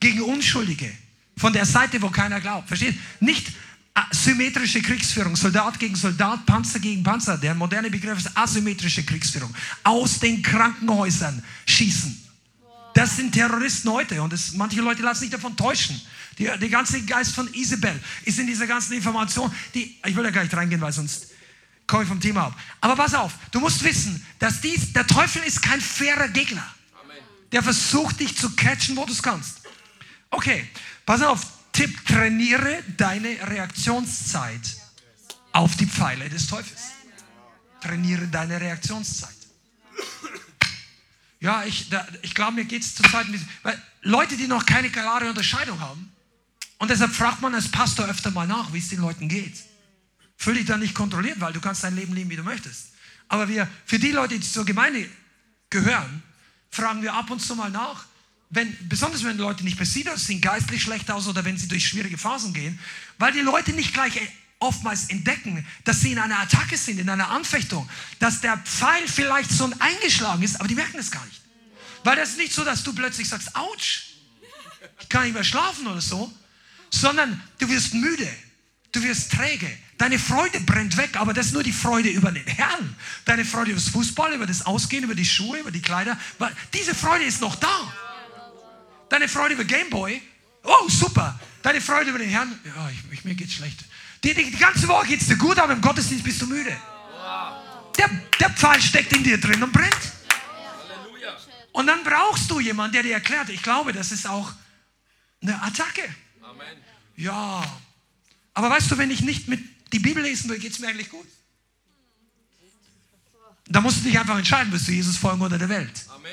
Gegen 0.00 0.22
Unschuldige. 0.22 0.92
Von 1.36 1.52
der 1.52 1.64
Seite, 1.64 2.02
wo 2.02 2.10
keiner 2.10 2.40
glaubt. 2.40 2.68
Versteht? 2.68 2.98
Nicht, 3.20 3.52
asymmetrische 3.94 4.82
Kriegsführung, 4.82 5.36
Soldat 5.36 5.78
gegen 5.78 5.94
Soldat, 5.94 6.44
Panzer 6.44 6.80
gegen 6.80 7.02
Panzer. 7.02 7.38
Der 7.38 7.54
moderne 7.54 7.90
Begriff 7.90 8.18
ist 8.18 8.36
asymmetrische 8.36 9.04
Kriegsführung. 9.04 9.54
Aus 9.84 10.18
den 10.18 10.42
Krankenhäusern 10.42 11.42
schießen. 11.66 12.24
Das 12.94 13.16
sind 13.16 13.32
Terroristen 13.32 13.90
heute 13.90 14.22
und 14.22 14.32
das, 14.32 14.52
manche 14.52 14.80
Leute 14.80 15.02
lassen 15.02 15.20
sich 15.20 15.30
davon 15.30 15.56
täuschen. 15.56 16.00
Die, 16.38 16.44
der 16.44 16.68
ganze 16.68 17.02
Geist 17.02 17.34
von 17.34 17.52
Isabel 17.52 18.00
ist 18.24 18.38
in 18.38 18.46
dieser 18.46 18.66
ganzen 18.66 18.94
Information, 18.94 19.52
die, 19.74 19.98
ich 20.04 20.16
will 20.16 20.22
da 20.22 20.30
gar 20.30 20.42
nicht 20.42 20.56
reingehen, 20.56 20.80
weil 20.80 20.92
sonst 20.92 21.26
komme 21.86 22.04
ich 22.04 22.08
vom 22.08 22.20
Thema 22.20 22.46
ab. 22.46 22.58
Aber 22.80 22.96
pass 22.96 23.14
auf, 23.14 23.32
du 23.50 23.60
musst 23.60 23.82
wissen, 23.84 24.24
dass 24.38 24.60
dies, 24.60 24.92
der 24.92 25.06
Teufel 25.06 25.42
ist 25.42 25.60
kein 25.60 25.80
fairer 25.80 26.28
Gegner. 26.28 26.64
Der 27.52 27.62
versucht 27.62 28.20
dich 28.20 28.36
zu 28.36 28.54
catchen, 28.54 28.96
wo 28.96 29.04
du 29.04 29.12
es 29.12 29.22
kannst. 29.22 29.60
Okay, 30.30 30.68
pass 31.04 31.22
auf, 31.22 31.40
Tipp, 31.72 32.06
trainiere 32.06 32.82
deine 32.96 33.36
Reaktionszeit 33.48 34.60
auf 35.52 35.76
die 35.76 35.86
Pfeile 35.86 36.28
des 36.28 36.46
Teufels. 36.46 36.80
Trainiere 37.80 38.28
deine 38.28 38.60
Reaktionszeit. 38.60 39.43
Ja, 41.44 41.62
ich, 41.62 41.90
ich 42.22 42.34
glaube, 42.34 42.52
mir 42.52 42.64
geht 42.64 42.80
es 42.80 42.94
zurzeit 42.94 43.26
ein 43.26 43.32
bisschen, 43.32 43.50
weil 43.62 43.78
Leute, 44.00 44.34
die 44.34 44.46
noch 44.46 44.64
keine 44.64 44.88
klare 44.88 45.28
Unterscheidung 45.28 45.78
haben, 45.78 46.10
und 46.78 46.90
deshalb 46.90 47.12
fragt 47.12 47.42
man 47.42 47.54
als 47.54 47.70
Pastor 47.70 48.06
öfter 48.06 48.30
mal 48.30 48.46
nach, 48.46 48.72
wie 48.72 48.78
es 48.78 48.88
den 48.88 49.00
Leuten 49.00 49.28
geht. 49.28 49.52
Fühl 50.38 50.54
dich 50.54 50.64
da 50.64 50.78
nicht 50.78 50.94
kontrolliert, 50.94 51.38
weil 51.40 51.52
du 51.52 51.60
kannst 51.60 51.84
dein 51.84 51.96
Leben 51.96 52.14
leben, 52.14 52.30
wie 52.30 52.36
du 52.36 52.42
möchtest. 52.42 52.92
Aber 53.28 53.46
wir, 53.46 53.68
für 53.84 53.98
die 53.98 54.12
Leute, 54.12 54.38
die 54.38 54.50
zur 54.50 54.64
Gemeinde 54.64 55.06
gehören, 55.68 56.22
fragen 56.70 57.02
wir 57.02 57.12
ab 57.12 57.30
und 57.30 57.40
zu 57.40 57.54
mal 57.54 57.70
nach, 57.70 58.06
wenn, 58.48 58.74
besonders 58.88 59.22
wenn 59.22 59.36
Leute 59.36 59.64
nicht 59.64 59.76
besiedelt 59.76 60.20
sind, 60.20 60.40
geistlich 60.40 60.82
schlecht 60.82 61.10
aus 61.10 61.28
oder 61.28 61.44
wenn 61.44 61.58
sie 61.58 61.68
durch 61.68 61.86
schwierige 61.86 62.16
Phasen 62.16 62.54
gehen, 62.54 62.78
weil 63.18 63.32
die 63.32 63.40
Leute 63.40 63.74
nicht 63.74 63.92
gleich 63.92 64.18
oftmals 64.58 65.08
entdecken, 65.10 65.66
dass 65.84 66.00
sie 66.00 66.12
in 66.12 66.18
einer 66.18 66.38
Attacke 66.38 66.76
sind, 66.76 66.98
in 66.98 67.08
einer 67.08 67.30
Anfechtung, 67.30 67.88
dass 68.18 68.40
der 68.40 68.56
Pfeil 68.58 69.06
vielleicht 69.06 69.50
so 69.50 69.70
eingeschlagen 69.78 70.42
ist, 70.42 70.56
aber 70.56 70.68
die 70.68 70.74
merken 70.74 70.98
es 70.98 71.10
gar 71.10 71.24
nicht. 71.26 71.40
Weil 72.04 72.16
das 72.16 72.30
ist 72.30 72.38
nicht 72.38 72.52
so, 72.52 72.64
dass 72.64 72.82
du 72.82 72.94
plötzlich 72.94 73.28
sagst, 73.28 73.54
ouch, 73.56 74.02
ich 75.00 75.08
kann 75.08 75.24
nicht 75.24 75.34
mehr 75.34 75.44
schlafen 75.44 75.86
oder 75.86 76.00
so, 76.00 76.32
sondern 76.90 77.42
du 77.58 77.68
wirst 77.68 77.94
müde, 77.94 78.28
du 78.92 79.02
wirst 79.02 79.32
träge, 79.32 79.70
deine 79.98 80.18
Freude 80.18 80.60
brennt 80.60 80.96
weg, 80.96 81.16
aber 81.16 81.32
das 81.32 81.46
ist 81.46 81.52
nur 81.52 81.62
die 81.62 81.72
Freude 81.72 82.10
über 82.10 82.30
den 82.30 82.46
Herrn. 82.46 82.96
Deine 83.24 83.44
Freude 83.44 83.72
über 83.72 83.80
das 83.80 83.88
Fußball, 83.88 84.34
über 84.34 84.46
das 84.46 84.66
Ausgehen, 84.66 85.04
über 85.04 85.14
die 85.14 85.24
Schuhe, 85.24 85.58
über 85.58 85.70
die 85.70 85.82
Kleider, 85.82 86.18
weil 86.38 86.54
diese 86.72 86.94
Freude 86.94 87.24
ist 87.24 87.40
noch 87.40 87.56
da. 87.56 87.92
Deine 89.08 89.28
Freude 89.28 89.54
über 89.54 89.64
Gameboy, 89.64 90.20
oh 90.62 90.88
super. 90.88 91.38
Deine 91.62 91.80
Freude 91.80 92.10
über 92.10 92.18
den 92.18 92.28
Herrn, 92.28 92.58
ja, 92.64 92.90
ich, 92.90 92.98
ich, 93.12 93.24
mir 93.24 93.34
geht's 93.34 93.54
schlecht. 93.54 93.84
Die, 94.24 94.32
die, 94.32 94.50
die 94.50 94.56
ganze 94.56 94.88
Woche 94.88 95.06
geht's 95.08 95.26
dir 95.26 95.36
gut, 95.36 95.58
aber 95.58 95.74
im 95.74 95.82
Gottesdienst 95.82 96.24
bist 96.24 96.40
du 96.40 96.46
müde. 96.46 96.74
Der, 97.98 98.10
der 98.40 98.50
Pfeil 98.50 98.80
steckt 98.80 99.12
in 99.12 99.22
dir 99.22 99.38
drin 99.38 99.62
und 99.62 99.70
brennt. 99.70 100.12
Und 101.72 101.86
dann 101.86 102.02
brauchst 102.04 102.50
du 102.50 102.58
jemanden, 102.58 102.94
der 102.94 103.02
dir 103.02 103.14
erklärt, 103.14 103.50
ich 103.50 103.62
glaube, 103.62 103.92
das 103.92 104.12
ist 104.12 104.26
auch 104.26 104.52
eine 105.42 105.60
Attacke. 105.62 106.02
Amen. 106.42 106.66
Ja. 107.16 107.64
Aber 108.54 108.70
weißt 108.70 108.90
du, 108.90 108.98
wenn 108.98 109.10
ich 109.10 109.20
nicht 109.20 109.48
mit 109.48 109.60
die 109.92 109.98
Bibel 109.98 110.22
lesen 110.22 110.48
will, 110.48 110.58
geht 110.58 110.72
es 110.72 110.78
mir 110.78 110.88
eigentlich 110.88 111.10
gut. 111.10 111.26
Da 113.66 113.80
musst 113.80 113.98
du 113.98 114.04
dich 114.04 114.18
einfach 114.18 114.38
entscheiden, 114.38 114.72
wirst 114.72 114.88
du 114.88 114.92
Jesus 114.92 115.16
folgen 115.16 115.42
oder 115.42 115.58
der 115.58 115.68
Welt. 115.68 116.06
Amen. 116.08 116.30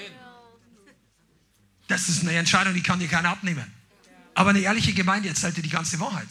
Das 1.87 2.07
ist 2.07 2.21
eine 2.21 2.33
Entscheidung, 2.33 2.73
die 2.73 2.83
kann 2.83 2.99
dir 2.99 3.07
keiner 3.07 3.29
abnehmen. 3.29 3.65
Aber 4.33 4.51
eine 4.51 4.59
ehrliche 4.59 4.93
Gemeinde 4.93 5.27
erzählt 5.27 5.57
dir 5.57 5.63
die 5.63 5.69
ganze 5.69 5.99
Wahrheit. 5.99 6.27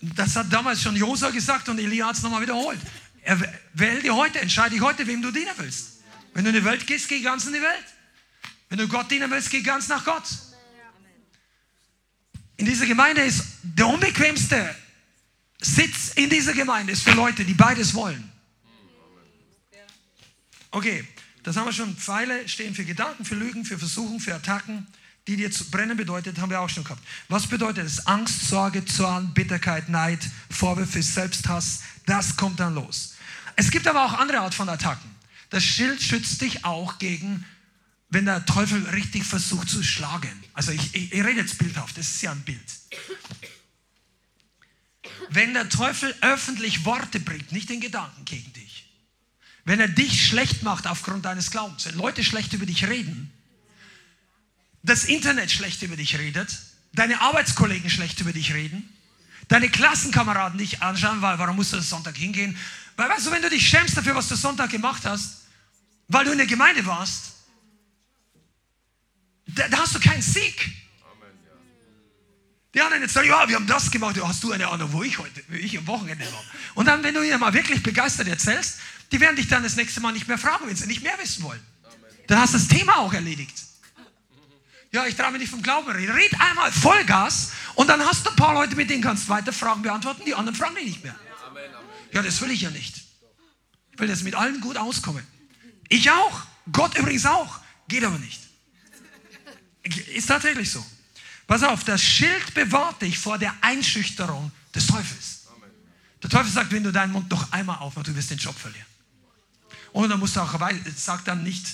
Das 0.00 0.36
hat 0.36 0.52
damals 0.52 0.82
schon 0.82 0.94
Josua 0.94 1.30
gesagt 1.30 1.68
und 1.68 1.78
Elia 1.78 2.06
hat 2.06 2.16
es 2.16 2.22
nochmal 2.22 2.42
wiederholt. 2.42 2.78
Er 3.22 3.40
wähl 3.72 4.02
dir 4.02 4.14
heute, 4.14 4.40
entscheide 4.40 4.74
dich 4.74 4.80
heute, 4.82 5.06
wem 5.06 5.22
du 5.22 5.30
dienen 5.30 5.52
willst. 5.56 6.00
Wenn 6.34 6.44
du 6.44 6.50
in 6.50 6.56
die 6.56 6.64
Welt 6.64 6.86
gehst, 6.86 7.08
geh 7.08 7.20
ganz 7.20 7.46
in 7.46 7.54
die 7.54 7.62
Welt. 7.62 7.84
Wenn 8.68 8.78
du 8.78 8.88
Gott 8.88 9.10
dienen 9.10 9.30
willst, 9.30 9.50
geh 9.50 9.62
ganz 9.62 9.88
nach 9.88 10.04
Gott. 10.04 10.24
In 12.58 12.66
dieser 12.66 12.86
Gemeinde 12.86 13.22
ist 13.22 13.44
der 13.62 13.86
unbequemste 13.86 14.74
Sitz 15.60 16.12
in 16.14 16.30
dieser 16.30 16.52
Gemeinde 16.52 16.92
ist 16.92 17.02
für 17.02 17.12
Leute, 17.12 17.44
die 17.44 17.54
beides 17.54 17.94
wollen. 17.94 18.30
Okay, 20.70 21.06
das 21.42 21.56
haben 21.56 21.66
wir 21.66 21.72
schon. 21.72 21.96
Pfeile 21.96 22.48
stehen 22.48 22.74
für 22.74 22.84
Gedanken, 22.84 23.24
für 23.24 23.34
Lügen, 23.34 23.64
für 23.64 23.78
Versuchen, 23.78 24.20
für 24.20 24.34
Attacken. 24.34 24.86
Die 25.26 25.36
dir 25.36 25.50
zu 25.50 25.68
brennen 25.70 25.96
bedeutet, 25.96 26.38
haben 26.38 26.50
wir 26.50 26.60
auch 26.60 26.68
schon 26.68 26.84
gehabt. 26.84 27.02
Was 27.28 27.46
bedeutet 27.48 27.84
es? 27.84 28.06
Angst, 28.06 28.48
Sorge, 28.48 28.84
Zorn, 28.84 29.34
Bitterkeit, 29.34 29.88
Neid, 29.88 30.20
Vorwürfe, 30.50 31.02
Selbsthass. 31.02 31.82
Das 32.06 32.36
kommt 32.36 32.60
dann 32.60 32.74
los. 32.74 33.16
Es 33.56 33.70
gibt 33.70 33.88
aber 33.88 34.04
auch 34.04 34.12
andere 34.12 34.40
Art 34.40 34.54
von 34.54 34.68
Attacken. 34.68 35.10
Das 35.50 35.64
Schild 35.64 36.00
schützt 36.00 36.40
dich 36.42 36.64
auch 36.64 36.98
gegen, 36.98 37.44
wenn 38.08 38.24
der 38.24 38.44
Teufel 38.46 38.82
richtig 38.90 39.24
versucht 39.24 39.68
zu 39.68 39.82
schlagen. 39.82 40.44
Also 40.52 40.70
ich, 40.70 40.94
ich, 40.94 41.12
ich 41.12 41.24
rede 41.24 41.40
jetzt 41.40 41.58
bildhaft, 41.58 41.98
das 41.98 42.06
ist 42.06 42.22
ja 42.22 42.32
ein 42.32 42.42
Bild. 42.42 42.60
Wenn 45.30 45.54
der 45.54 45.68
Teufel 45.68 46.14
öffentlich 46.20 46.84
Worte 46.84 47.18
bringt, 47.18 47.50
nicht 47.50 47.70
in 47.70 47.80
Gedanken 47.80 48.24
gegen 48.24 48.52
dich, 48.52 48.86
wenn 49.64 49.80
er 49.80 49.88
dich 49.88 50.26
schlecht 50.26 50.62
macht 50.62 50.86
aufgrund 50.86 51.24
deines 51.24 51.50
Glaubens, 51.50 51.86
wenn 51.86 51.96
Leute 51.96 52.22
schlecht 52.22 52.52
über 52.52 52.66
dich 52.66 52.86
reden, 52.86 53.32
das 54.86 55.04
Internet 55.04 55.50
schlecht 55.50 55.82
über 55.82 55.96
dich 55.96 56.16
redet, 56.18 56.56
deine 56.92 57.20
Arbeitskollegen 57.20 57.90
schlecht 57.90 58.20
über 58.20 58.32
dich 58.32 58.54
reden, 58.54 58.88
deine 59.48 59.68
Klassenkameraden 59.68 60.58
dich 60.58 60.80
anschauen, 60.80 61.20
weil 61.22 61.38
warum 61.38 61.56
musst 61.56 61.72
du 61.72 61.76
das 61.76 61.90
Sonntag 61.90 62.16
hingehen? 62.16 62.56
Weil 62.96 63.08
weißt 63.10 63.26
du, 63.26 63.30
wenn 63.32 63.42
du 63.42 63.50
dich 63.50 63.68
schämst 63.68 63.96
dafür, 63.96 64.14
was 64.14 64.28
du 64.28 64.36
Sonntag 64.36 64.70
gemacht 64.70 65.04
hast, 65.04 65.42
weil 66.08 66.24
du 66.24 66.32
in 66.32 66.38
der 66.38 66.46
Gemeinde 66.46 66.86
warst, 66.86 67.32
da, 69.48 69.68
da 69.68 69.78
hast 69.78 69.94
du 69.94 70.00
keinen 70.00 70.22
Sieg. 70.22 70.72
Die 72.74 72.80
anderen 72.80 73.02
jetzt 73.02 73.14
sagen, 73.14 73.28
ja, 73.28 73.48
wir 73.48 73.56
haben 73.56 73.66
das 73.66 73.90
gemacht, 73.90 74.16
hast 74.22 74.44
du 74.44 74.52
eine 74.52 74.68
Ahnung, 74.68 74.92
wo 74.92 75.02
ich 75.02 75.18
heute, 75.18 75.42
wo 75.48 75.54
ich 75.54 75.76
am 75.78 75.86
Wochenende 75.86 76.24
war. 76.32 76.44
Und 76.74 76.86
dann, 76.86 77.02
wenn 77.02 77.14
du 77.14 77.22
ihnen 77.22 77.40
mal 77.40 77.54
wirklich 77.54 77.82
begeistert 77.82 78.28
erzählst, 78.28 78.78
die 79.10 79.18
werden 79.18 79.36
dich 79.36 79.48
dann 79.48 79.62
das 79.62 79.76
nächste 79.76 80.00
Mal 80.00 80.12
nicht 80.12 80.28
mehr 80.28 80.38
fragen, 80.38 80.68
wenn 80.68 80.76
sie 80.76 80.86
nicht 80.86 81.02
mehr 81.02 81.18
wissen 81.18 81.42
wollen. 81.42 81.60
Dann 82.28 82.38
hast 82.38 82.54
du 82.54 82.58
das 82.58 82.68
Thema 82.68 82.98
auch 82.98 83.12
erledigt. 83.12 83.54
Ja, 84.96 85.04
ich 85.04 85.14
traue 85.14 85.30
mich 85.30 85.42
nicht 85.42 85.50
vom 85.50 85.60
Glauben 85.60 85.90
reden. 85.90 86.10
Red 86.10 86.40
einmal 86.40 86.72
Vollgas 86.72 87.52
und 87.74 87.86
dann 87.86 88.00
hast 88.00 88.24
du 88.24 88.30
ein 88.30 88.36
paar 88.36 88.54
Leute, 88.54 88.76
mit 88.76 88.88
denen 88.88 89.02
kannst 89.02 89.24
du 89.24 89.28
weiter 89.28 89.52
Fragen 89.52 89.82
beantworten, 89.82 90.22
die 90.24 90.34
anderen 90.34 90.56
fragen 90.56 90.74
dich 90.74 90.86
nicht 90.86 91.04
mehr. 91.04 91.14
Ja, 92.14 92.22
das 92.22 92.40
will 92.40 92.50
ich 92.50 92.62
ja 92.62 92.70
nicht. 92.70 93.02
Ich 93.92 93.98
will 93.98 94.08
das 94.08 94.22
mit 94.22 94.34
allen 94.34 94.58
gut 94.62 94.78
auskommen. 94.78 95.22
Ich 95.90 96.10
auch. 96.10 96.40
Gott 96.72 96.96
übrigens 96.96 97.26
auch. 97.26 97.60
Geht 97.88 98.04
aber 98.04 98.18
nicht. 98.18 98.40
Ist 100.14 100.28
tatsächlich 100.28 100.70
so. 100.70 100.82
Pass 101.46 101.62
auf, 101.62 101.84
das 101.84 102.02
Schild 102.02 102.54
bewahrt 102.54 103.02
dich 103.02 103.18
vor 103.18 103.36
der 103.36 103.54
Einschüchterung 103.60 104.50
des 104.74 104.86
Teufels. 104.86 105.48
Der 106.22 106.30
Teufel 106.30 106.50
sagt, 106.50 106.72
wenn 106.72 106.84
du 106.84 106.90
deinen 106.90 107.12
Mund 107.12 107.30
noch 107.30 107.52
einmal 107.52 107.76
aufmachst, 107.80 108.08
du 108.08 108.16
wirst 108.16 108.30
den 108.30 108.38
Job 108.38 108.58
verlieren. 108.58 108.86
Und 109.92 110.08
dann 110.08 110.18
musst 110.18 110.36
du 110.36 110.40
auch, 110.40 110.58
sag 110.96 111.22
dann 111.26 111.42
nicht 111.42 111.66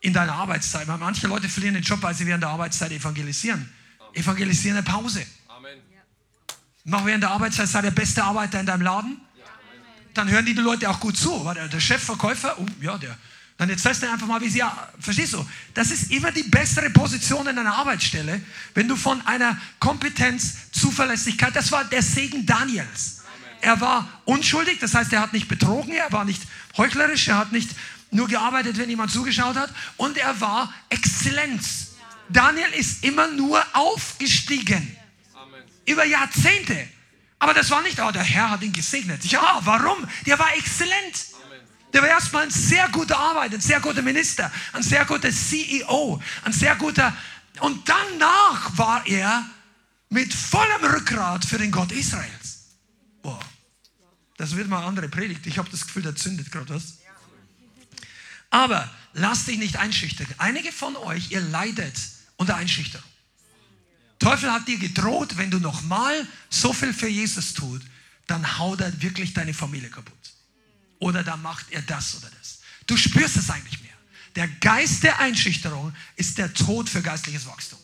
in 0.00 0.12
deiner 0.12 0.34
Arbeitszeit, 0.34 0.86
weil 0.86 0.98
manche 0.98 1.26
Leute 1.26 1.48
verlieren 1.48 1.74
den 1.74 1.82
Job, 1.82 2.02
weil 2.02 2.14
sie 2.14 2.26
während 2.26 2.42
der 2.42 2.50
Arbeitszeit 2.50 2.92
evangelisieren. 2.92 3.68
Evangelisieren 4.14 4.78
eine 4.78 4.84
Pause. 4.84 5.26
Amen. 5.48 5.78
Mach 6.84 7.04
während 7.04 7.22
der 7.22 7.30
Arbeitszeit, 7.30 7.68
sei 7.68 7.82
der 7.82 7.90
beste 7.90 8.22
Arbeiter 8.22 8.60
in 8.60 8.66
deinem 8.66 8.82
Laden. 8.82 9.20
Dann 10.14 10.28
hören 10.30 10.46
die, 10.46 10.52
Leute 10.54 10.88
auch 10.88 11.00
gut 11.00 11.16
zu. 11.16 11.44
Weil 11.44 11.68
der 11.68 11.80
Chefverkäufer, 11.80 12.58
oh, 12.58 12.66
ja, 12.80 12.96
der, 12.98 13.16
dann 13.58 13.68
erzählst 13.70 14.02
du 14.02 14.10
einfach 14.10 14.26
mal, 14.26 14.40
wie 14.40 14.48
sie, 14.48 14.60
ja, 14.60 14.88
verstehst 15.00 15.32
du? 15.32 15.44
Das 15.74 15.90
ist 15.90 16.12
immer 16.12 16.30
die 16.30 16.44
bessere 16.44 16.90
Position 16.90 17.46
in 17.48 17.58
einer 17.58 17.74
Arbeitsstelle, 17.74 18.40
wenn 18.74 18.86
du 18.86 18.94
von 18.94 19.20
einer 19.26 19.58
Kompetenz, 19.80 20.70
Zuverlässigkeit, 20.70 21.54
das 21.54 21.72
war 21.72 21.84
der 21.84 22.02
Segen 22.02 22.46
Daniels. 22.46 23.22
Er 23.60 23.80
war 23.80 24.08
unschuldig, 24.24 24.78
das 24.78 24.94
heißt, 24.94 25.12
er 25.12 25.20
hat 25.20 25.32
nicht 25.32 25.48
betrogen, 25.48 25.92
er 25.92 26.12
war 26.12 26.24
nicht 26.24 26.40
heuchlerisch, 26.76 27.26
er 27.26 27.38
hat 27.38 27.50
nicht 27.50 27.70
nur 28.10 28.28
gearbeitet, 28.28 28.78
wenn 28.78 28.88
jemand 28.88 29.10
zugeschaut 29.10 29.56
hat 29.56 29.72
und 29.96 30.16
er 30.16 30.40
war 30.40 30.72
Exzellenz. 30.88 31.88
Daniel 32.28 32.70
ist 32.74 33.04
immer 33.04 33.28
nur 33.28 33.64
aufgestiegen. 33.72 34.96
Über 35.86 36.04
Jahrzehnte. 36.04 36.88
Aber 37.38 37.54
das 37.54 37.70
war 37.70 37.82
nicht, 37.82 38.00
oh, 38.00 38.10
der 38.10 38.22
Herr 38.22 38.50
hat 38.50 38.62
ihn 38.62 38.72
gesegnet. 38.72 39.24
Ja, 39.24 39.60
warum? 39.62 40.06
Der 40.26 40.38
war 40.38 40.54
exzellent. 40.56 41.26
Der 41.92 42.02
war 42.02 42.08
erstmal 42.08 42.42
ein 42.44 42.50
sehr 42.50 42.88
guter 42.90 43.18
Arbeiter, 43.18 43.54
ein 43.54 43.60
sehr 43.60 43.80
guter 43.80 44.02
Minister, 44.02 44.52
ein 44.74 44.82
sehr 44.82 45.04
guter 45.06 45.30
CEO, 45.30 46.20
ein 46.44 46.52
sehr 46.52 46.74
guter. 46.76 47.16
Und 47.60 47.88
danach 47.88 48.76
war 48.76 49.06
er 49.06 49.46
mit 50.10 50.32
vollem 50.34 50.84
Rückgrat 50.84 51.44
für 51.44 51.58
den 51.58 51.70
Gott 51.70 51.92
Israels. 51.92 52.76
Boah, 53.22 53.40
das 54.36 54.54
wird 54.54 54.68
mal 54.68 54.78
eine 54.78 54.86
andere 54.86 55.08
Predigt. 55.08 55.46
Ich 55.46 55.58
habe 55.58 55.70
das 55.70 55.86
Gefühl, 55.86 56.02
der 56.02 56.14
zündet 56.14 56.52
gerade 56.52 56.74
was. 56.74 56.97
Aber 58.50 58.88
lasst 59.12 59.48
dich 59.48 59.58
nicht 59.58 59.76
einschüchtern. 59.76 60.26
Einige 60.38 60.72
von 60.72 60.96
euch, 60.96 61.30
ihr 61.30 61.40
leidet 61.40 61.94
unter 62.36 62.56
Einschüchterung. 62.56 63.06
Teufel 64.18 64.52
hat 64.52 64.66
dir 64.66 64.78
gedroht, 64.78 65.36
wenn 65.36 65.50
du 65.50 65.58
nochmal 65.58 66.26
so 66.50 66.72
viel 66.72 66.92
für 66.92 67.08
Jesus 67.08 67.54
tut, 67.54 67.82
dann 68.26 68.58
haut 68.58 68.80
er 68.80 69.00
wirklich 69.00 69.32
deine 69.32 69.54
Familie 69.54 69.90
kaputt. 69.90 70.14
Oder 70.98 71.22
dann 71.22 71.40
macht 71.42 71.66
er 71.70 71.82
das 71.82 72.16
oder 72.16 72.28
das. 72.38 72.58
Du 72.86 72.96
spürst 72.96 73.36
es 73.36 73.50
eigentlich 73.50 73.80
mehr. 73.80 73.92
Der 74.34 74.48
Geist 74.48 75.02
der 75.04 75.18
Einschüchterung 75.20 75.94
ist 76.16 76.38
der 76.38 76.52
Tod 76.52 76.88
für 76.88 77.02
geistliches 77.02 77.46
Wachstum. 77.46 77.78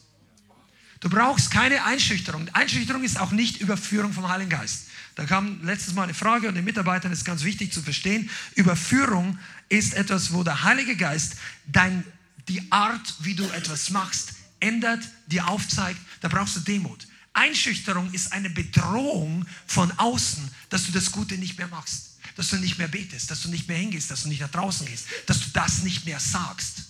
Du 1.00 1.08
brauchst 1.08 1.50
keine 1.50 1.84
Einschüchterung. 1.84 2.48
Einschüchterung 2.54 3.04
ist 3.04 3.20
auch 3.20 3.30
nicht 3.30 3.60
Überführung 3.60 4.12
vom 4.12 4.28
Heiligen 4.28 4.50
Geist. 4.50 4.86
Da 5.14 5.24
kam 5.24 5.64
letztes 5.64 5.94
Mal 5.94 6.04
eine 6.04 6.14
Frage 6.14 6.48
und 6.48 6.54
den 6.54 6.64
Mitarbeitern 6.64 7.12
ist 7.12 7.24
ganz 7.24 7.44
wichtig 7.44 7.72
zu 7.72 7.82
verstehen. 7.82 8.30
Überführung 8.54 9.38
ist 9.68 9.94
etwas, 9.94 10.32
wo 10.32 10.42
der 10.42 10.64
Heilige 10.64 10.96
Geist 10.96 11.36
dein, 11.66 12.04
die 12.48 12.72
Art, 12.72 13.14
wie 13.20 13.34
du 13.34 13.44
etwas 13.50 13.90
machst, 13.90 14.34
ändert, 14.60 15.02
dir 15.26 15.48
aufzeigt. 15.48 16.00
Da 16.20 16.28
brauchst 16.28 16.56
du 16.56 16.60
Demut. 16.60 17.06
Einschüchterung 17.32 18.12
ist 18.12 18.32
eine 18.32 18.50
Bedrohung 18.50 19.46
von 19.66 19.92
außen, 19.92 20.50
dass 20.68 20.86
du 20.86 20.92
das 20.92 21.10
Gute 21.10 21.36
nicht 21.36 21.58
mehr 21.58 21.68
machst 21.68 22.14
dass 22.36 22.50
du 22.50 22.56
nicht 22.56 22.78
mehr 22.78 22.88
betest, 22.88 23.30
dass 23.30 23.42
du 23.42 23.48
nicht 23.48 23.68
mehr 23.68 23.76
hingehst, 23.76 24.10
dass 24.10 24.22
du 24.22 24.28
nicht 24.28 24.40
nach 24.40 24.50
draußen 24.50 24.86
gehst, 24.86 25.06
dass 25.26 25.40
du 25.40 25.50
das 25.52 25.82
nicht 25.82 26.04
mehr 26.04 26.20
sagst. 26.20 26.84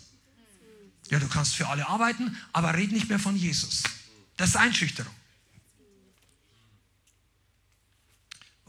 Ja, 1.10 1.18
du 1.18 1.28
kannst 1.28 1.54
für 1.54 1.68
alle 1.68 1.86
arbeiten, 1.86 2.36
aber 2.52 2.74
red 2.74 2.92
nicht 2.92 3.08
mehr 3.08 3.18
von 3.18 3.36
Jesus. 3.36 3.82
Das 4.36 4.50
ist 4.50 4.56
Einschüchterung. 4.56 5.12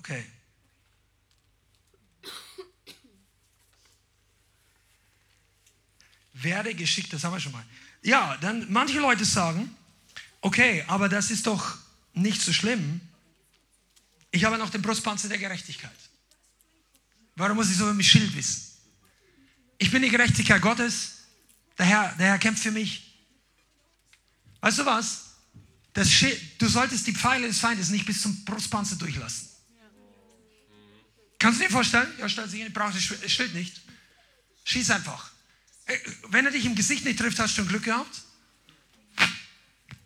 Okay. 0.06 0.24
Werde 6.34 6.76
geschickt, 6.76 7.12
das 7.12 7.24
haben 7.24 7.34
wir 7.34 7.40
schon 7.40 7.54
mal. 7.54 7.66
Ja, 8.04 8.38
dann 8.38 8.72
manche 8.72 9.00
Leute 9.00 9.26
sagen, 9.26 9.76
okay, 10.42 10.84
aber 10.88 11.10
das 11.10 11.32
ist 11.32 11.48
doch 11.48 11.80
nicht 12.14 12.40
so 12.40 12.54
schlimm. 12.54 13.02
Ich 14.30 14.44
habe 14.44 14.60
noch 14.60 14.70
den 14.70 14.84
Brustpanzer 14.84 15.28
der 15.28 15.40
Gerechtigkeit. 15.40 15.98
Warum 17.36 17.58
muss 17.58 17.72
ich 17.72 17.78
so 17.78 17.92
mit 17.92 18.06
Schild 18.06 18.36
wissen? 18.36 18.78
Ich 19.80 19.90
bin 19.90 20.04
die 20.04 20.10
Gerechtigkeit 20.10 20.62
Gottes. 20.62 21.24
Der 21.80 21.86
Herr, 21.88 22.16
der 22.20 22.28
Herr 22.28 22.38
kämpft 22.38 22.62
für 22.62 22.72
mich. 22.72 23.26
Weißt 24.62 24.78
du 24.78 24.86
was? 24.86 25.32
Schild, 26.04 26.62
du 26.62 26.68
solltest 26.68 27.08
die 27.08 27.14
Pfeile 27.14 27.48
des 27.48 27.58
Feindes 27.58 27.90
nicht 27.90 28.06
bis 28.06 28.22
zum 28.22 28.46
Brustpanzer 28.46 28.98
durchlassen. 28.98 29.55
Kannst 31.46 31.60
du 31.60 31.66
dir 31.66 31.70
vorstellen? 31.70 32.12
Ja, 32.18 32.28
stell 32.28 32.50
sich 32.50 32.58
hin, 32.58 32.70
ich 32.70 32.74
brauche 32.74 32.92
das 32.92 33.32
Schild 33.32 33.54
nicht. 33.54 33.80
Schieß 34.64 34.90
einfach. 34.90 35.30
Äh, 35.86 35.96
wenn 36.30 36.44
er 36.44 36.52
dich 36.52 36.66
im 36.66 36.74
Gesicht 36.74 37.06
nicht 37.06 37.20
trifft, 37.20 37.38
hast 37.38 37.52
du 37.52 37.58
schon 37.58 37.68
Glück 37.68 37.84
gehabt. 37.84 38.24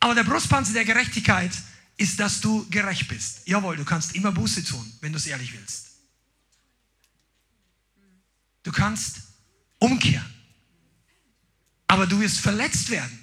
Aber 0.01 0.15
der 0.15 0.25
Brustpanzer 0.25 0.73
der 0.73 0.83
Gerechtigkeit 0.83 1.53
ist, 1.95 2.19
dass 2.19 2.41
du 2.41 2.69
gerecht 2.69 3.07
bist. 3.07 3.47
Jawohl, 3.47 3.77
du 3.77 3.85
kannst 3.85 4.15
immer 4.15 4.33
Buße 4.33 4.65
tun, 4.65 4.91
wenn 4.99 5.13
du 5.13 5.17
es 5.17 5.27
ehrlich 5.27 5.53
willst. 5.53 5.91
Du 8.63 8.73
kannst 8.73 9.21
umkehren. 9.77 10.33
Aber 11.87 12.05
du 12.05 12.19
wirst 12.19 12.39
verletzt 12.39 12.89
werden, 12.89 13.17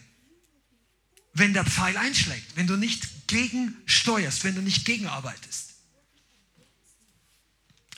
wenn 1.34 1.52
der 1.52 1.66
Pfeil 1.66 1.98
einschlägt, 1.98 2.56
wenn 2.56 2.66
du 2.66 2.78
nicht 2.78 3.28
gegensteuerst, 3.28 4.42
wenn 4.44 4.54
du 4.54 4.62
nicht 4.62 4.86
gegenarbeitest. 4.86 5.65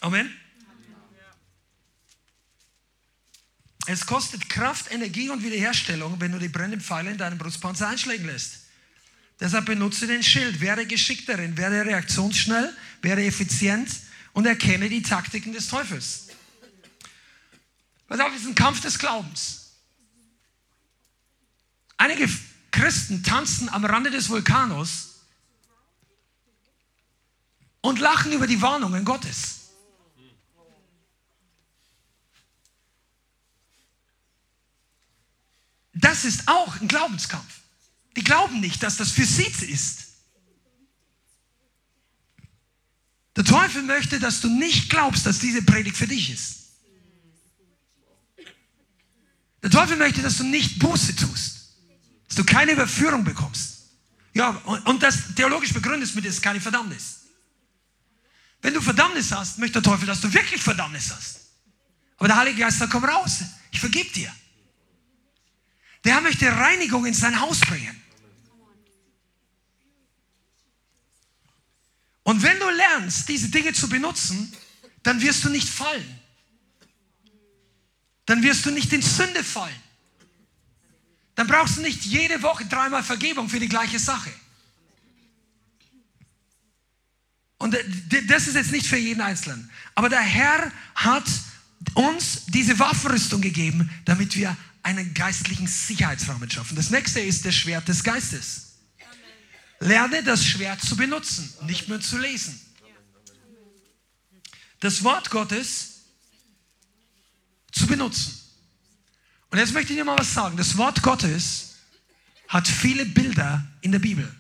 Amen. 0.00 0.32
Es 3.86 4.04
kostet 4.04 4.50
Kraft, 4.50 4.90
Energie 4.90 5.30
und 5.30 5.42
Wiederherstellung, 5.42 6.20
wenn 6.20 6.32
du 6.32 6.38
die 6.38 6.48
brennenden 6.48 6.80
Pfeile 6.80 7.10
in 7.10 7.16
deinem 7.16 7.38
Brustpanzer 7.38 7.88
einschlägen 7.88 8.26
lässt. 8.26 8.66
Deshalb 9.40 9.64
benutze 9.66 10.06
den 10.06 10.22
Schild, 10.22 10.60
werde 10.60 10.86
geschickt 10.86 11.26
werde 11.26 11.86
reaktionsschnell, 11.86 12.76
werde 13.00 13.24
effizient 13.24 13.88
und 14.34 14.46
erkenne 14.46 14.88
die 14.88 15.00
Taktiken 15.00 15.52
des 15.52 15.68
Teufels. 15.68 16.26
Pass 18.08 18.20
auf, 18.20 18.34
es 18.34 18.42
ist 18.42 18.48
ein 18.48 18.54
Kampf 18.54 18.80
des 18.80 18.98
Glaubens. 18.98 19.72
Einige 21.96 22.28
Christen 22.70 23.22
tanzen 23.22 23.68
am 23.68 23.84
Rande 23.84 24.10
des 24.10 24.28
Vulkanos 24.28 25.22
und 27.80 27.98
lachen 28.00 28.32
über 28.32 28.46
die 28.46 28.60
Warnungen 28.60 29.04
Gottes. 29.04 29.57
Das 36.00 36.24
ist 36.24 36.46
auch 36.46 36.80
ein 36.80 36.88
Glaubenskampf. 36.88 37.60
Die 38.16 38.24
glauben 38.24 38.60
nicht, 38.60 38.82
dass 38.82 38.96
das 38.96 39.10
für 39.10 39.24
sie 39.24 39.46
ist. 39.66 40.06
Der 43.36 43.44
Teufel 43.44 43.82
möchte, 43.82 44.18
dass 44.18 44.40
du 44.40 44.48
nicht 44.48 44.90
glaubst, 44.90 45.26
dass 45.26 45.38
diese 45.38 45.62
Predigt 45.62 45.96
für 45.96 46.08
dich 46.08 46.30
ist. 46.30 46.54
Der 49.62 49.70
Teufel 49.70 49.96
möchte, 49.96 50.22
dass 50.22 50.38
du 50.38 50.44
nicht 50.44 50.78
Buße 50.78 51.14
tust, 51.16 51.76
dass 52.28 52.36
du 52.36 52.44
keine 52.44 52.72
Überführung 52.72 53.24
bekommst. 53.24 53.90
Ja, 54.34 54.50
und, 54.50 54.86
und 54.86 55.02
das 55.02 55.34
theologisch 55.34 55.72
begründet 55.72 56.14
mit 56.14 56.24
ist 56.24 56.42
keine 56.42 56.60
Verdammnis. 56.60 57.20
Wenn 58.62 58.74
du 58.74 58.80
Verdammnis 58.80 59.32
hast, 59.32 59.58
möchte 59.58 59.80
der 59.80 59.90
Teufel, 59.90 60.06
dass 60.06 60.20
du 60.20 60.32
wirklich 60.32 60.62
Verdammnis 60.62 61.12
hast. 61.12 61.40
Aber 62.18 62.28
der 62.28 62.36
Heilige 62.36 62.60
Geist 62.60 62.78
sagt, 62.78 62.92
komm 62.92 63.04
raus, 63.04 63.40
ich 63.70 63.80
vergib 63.80 64.12
dir. 64.12 64.32
Der 66.08 66.14
Herr 66.14 66.22
möchte 66.22 66.50
Reinigung 66.50 67.04
in 67.04 67.12
sein 67.14 67.38
Haus 67.38 67.60
bringen. 67.60 68.02
Und 72.22 72.42
wenn 72.42 72.58
du 72.58 72.68
lernst, 72.70 73.28
diese 73.28 73.50
Dinge 73.50 73.74
zu 73.74 73.88
benutzen, 73.88 74.52
dann 75.02 75.20
wirst 75.20 75.44
du 75.44 75.50
nicht 75.50 75.68
fallen 75.68 76.18
dann 78.28 78.42
wirst 78.42 78.66
du 78.66 78.70
nicht 78.70 78.92
in 78.92 79.00
Sünde 79.00 79.42
fallen. 79.42 79.82
Dann 81.34 81.46
brauchst 81.46 81.78
du 81.78 81.80
nicht 81.80 82.04
jede 82.04 82.42
Woche 82.42 82.66
dreimal 82.66 83.02
Vergebung 83.02 83.48
für 83.48 83.58
die 83.58 83.68
gleiche 83.68 83.98
Sache. 83.98 84.30
Und 87.56 87.74
das 88.28 88.46
ist 88.46 88.54
jetzt 88.54 88.70
nicht 88.70 88.86
für 88.86 88.98
jeden 88.98 89.22
Einzelnen. 89.22 89.70
Aber 89.94 90.10
der 90.10 90.20
Herr 90.20 90.70
hat 90.94 91.24
uns 91.94 92.44
diese 92.48 92.78
Waffenrüstung 92.78 93.40
gegeben, 93.40 93.90
damit 94.04 94.36
wir 94.36 94.54
einen 94.88 95.12
geistlichen 95.12 95.66
Sicherheitsrahmen 95.66 96.50
schaffen. 96.50 96.74
Das 96.74 96.88
nächste 96.88 97.20
ist 97.20 97.44
das 97.44 97.54
Schwert 97.54 97.86
des 97.88 98.02
Geistes. 98.02 98.78
Lerne 99.80 100.22
das 100.22 100.44
Schwert 100.44 100.80
zu 100.80 100.96
benutzen, 100.96 101.52
nicht 101.66 101.88
nur 101.88 102.00
zu 102.00 102.16
lesen. 102.16 102.58
Das 104.80 105.04
Wort 105.04 105.28
Gottes 105.28 106.04
zu 107.70 107.86
benutzen. 107.86 108.32
Und 109.50 109.58
jetzt 109.58 109.74
möchte 109.74 109.92
ich 109.92 109.98
dir 109.98 110.06
mal 110.06 110.18
was 110.18 110.32
sagen. 110.32 110.56
Das 110.56 110.78
Wort 110.78 111.02
Gottes 111.02 111.74
hat 112.48 112.66
viele 112.66 113.04
Bilder 113.04 113.66
in 113.82 113.92
der 113.92 113.98
Bibel. 113.98 114.34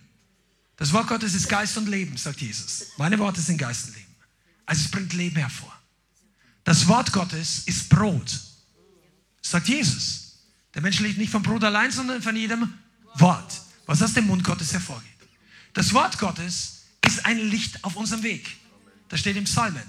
Das 0.76 0.94
Wort 0.94 1.08
Gottes 1.08 1.34
ist 1.34 1.48
Geist 1.48 1.76
und 1.76 1.88
Leben, 1.88 2.16
sagt 2.16 2.40
Jesus. 2.40 2.86
Meine 2.96 3.18
Worte 3.18 3.42
sind 3.42 3.58
Geist 3.58 3.88
und 3.88 3.96
Leben. 3.96 4.16
Also 4.64 4.82
es 4.82 4.90
bringt 4.90 5.12
Leben 5.12 5.36
hervor. 5.36 5.78
Das 6.64 6.86
Wort 6.88 7.12
Gottes 7.12 7.64
ist 7.66 7.90
Brot, 7.90 8.40
sagt 9.42 9.68
Jesus. 9.68 10.27
Der 10.78 10.82
Mensch 10.84 11.00
lebt 11.00 11.18
nicht 11.18 11.32
vom 11.32 11.42
Brot 11.42 11.64
allein, 11.64 11.90
sondern 11.90 12.22
von 12.22 12.36
jedem 12.36 12.72
Wort, 13.14 13.62
was 13.86 14.00
aus 14.00 14.14
dem 14.14 14.28
Mund 14.28 14.44
Gottes 14.44 14.72
hervorgeht. 14.72 15.10
Das 15.72 15.92
Wort 15.92 16.20
Gottes 16.20 16.84
ist 17.04 17.26
ein 17.26 17.36
Licht 17.50 17.82
auf 17.82 17.96
unserem 17.96 18.22
Weg. 18.22 18.56
Das 19.08 19.18
steht 19.18 19.36
im 19.36 19.42
Psalmen. 19.42 19.82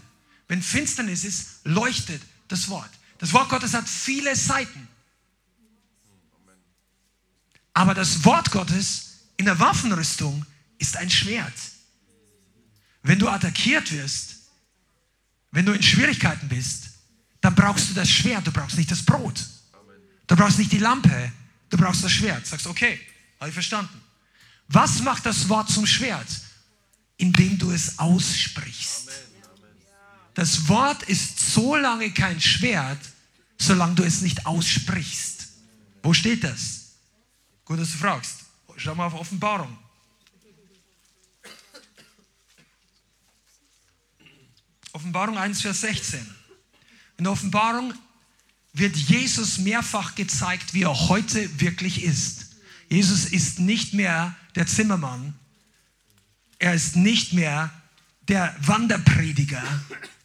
Wenn 0.48 0.64
Finsternis 0.64 1.26
ist, 1.26 1.60
leuchtet 1.64 2.24
das 2.48 2.70
Wort. 2.70 2.90
Das 3.20 3.34
Wort 3.34 3.50
Gottes 3.50 3.76
hat 3.76 3.88
viele 3.88 4.36
Seiten. 4.36 4.88
Aber 7.76 7.94
das 7.94 8.26
Wort 8.26 8.50
Gottes 8.50 9.20
in 9.38 9.46
der 9.46 9.60
Waffenrüstung 9.60 10.44
ist 10.80 10.98
ein 10.98 11.12
Schwert. 11.12 11.54
Wenn 13.04 13.20
du 13.20 13.30
attackiert 13.30 13.92
wirst, 13.92 14.38
wenn 15.52 15.68
du 15.68 15.74
in 15.74 15.84
Schwierigkeiten 15.84 16.50
bist, 16.50 16.86
dann 17.42 17.54
brauchst 17.54 17.92
du 17.92 17.94
das 17.94 18.10
Schwert, 18.10 18.48
du 18.48 18.52
brauchst 18.52 18.76
nicht 18.76 18.90
das 18.90 19.06
Brot. 19.06 19.46
Du 20.30 20.36
brauchst 20.36 20.60
nicht 20.60 20.72
die 20.72 20.78
Lampe, 20.78 21.32
du 21.72 21.78
brauchst 21.78 22.04
das 22.04 22.12
Schwert. 22.12 22.46
Sagst, 22.46 22.68
okay, 22.68 23.02
habe 23.40 23.50
ich 23.50 23.54
verstanden. 23.54 24.00
Was 24.68 25.02
macht 25.02 25.26
das 25.26 25.50
Wort 25.50 25.72
zum 25.72 25.88
Schwert? 25.88 26.28
Indem 27.18 27.58
du 27.58 27.72
es 27.72 27.98
aussprichst. 27.98 29.10
Das 30.36 30.70
Wort 30.70 31.02
ist 31.04 31.40
so 31.54 31.76
lange 31.76 32.12
kein 32.12 32.40
Schwert, 32.40 33.00
solange 33.58 33.96
du 33.96 34.04
es 34.04 34.22
nicht 34.22 34.46
aussprichst. 34.46 35.48
Wo 36.04 36.14
steht 36.14 36.44
das? 36.44 36.92
Gut, 37.66 37.80
dass 37.80 37.92
du 37.92 37.98
fragst. 37.98 38.46
Schau 38.78 38.94
mal 38.94 39.08
auf 39.08 39.16
Offenbarung. 39.16 39.76
Offenbarung 44.94 45.40
1, 45.40 45.62
Vers 45.62 45.82
16. 45.82 46.20
In 47.18 47.24
der 47.24 47.34
Offenbarung 47.34 47.94
wird 48.80 48.96
Jesus 48.96 49.60
mehrfach 49.60 50.16
gezeigt, 50.16 50.74
wie 50.74 50.84
er 50.84 51.10
heute 51.10 51.60
wirklich 51.60 52.04
ist. 52.04 52.48
Jesus 52.90 53.26
ist 53.26 53.60
nicht 53.60 53.94
mehr 53.94 54.36
der 54.56 54.68
Zimmermann. 54.68 55.34
Er 56.58 56.74
ist 56.74 56.96
nicht 56.96 57.34
mehr 57.34 57.72
der 58.28 58.56
Wanderprediger. 58.62 59.64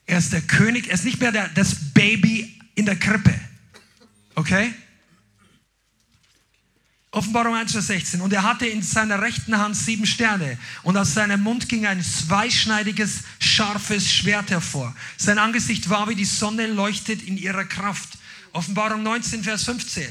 Er 0.06 0.18
ist 0.18 0.32
der 0.32 0.42
König. 0.42 0.88
Er 0.88 0.94
ist 0.94 1.04
nicht 1.04 1.20
mehr 1.20 1.32
der, 1.32 1.48
das 1.48 1.92
Baby 1.92 2.60
in 2.74 2.86
der 2.86 2.96
Krippe. 2.96 3.38
Okay? 4.34 4.74
Offenbarung 7.14 7.54
1, 7.54 7.70
Vers 7.70 7.86
16. 7.86 8.20
Und 8.20 8.32
er 8.32 8.42
hatte 8.42 8.66
in 8.66 8.82
seiner 8.82 9.22
rechten 9.22 9.56
Hand 9.56 9.76
sieben 9.76 10.04
Sterne. 10.04 10.58
Und 10.82 10.96
aus 10.96 11.14
seinem 11.14 11.42
Mund 11.42 11.68
ging 11.68 11.86
ein 11.86 12.02
zweischneidiges, 12.02 13.20
scharfes 13.38 14.12
Schwert 14.12 14.50
hervor. 14.50 14.94
Sein 15.16 15.38
Angesicht 15.38 15.88
war 15.88 16.08
wie 16.08 16.16
die 16.16 16.24
Sonne, 16.24 16.66
leuchtet 16.66 17.22
in 17.22 17.36
ihrer 17.36 17.64
Kraft. 17.64 18.18
Offenbarung 18.54 19.02
19, 19.02 19.42
Vers 19.42 19.64
15. 19.64 20.10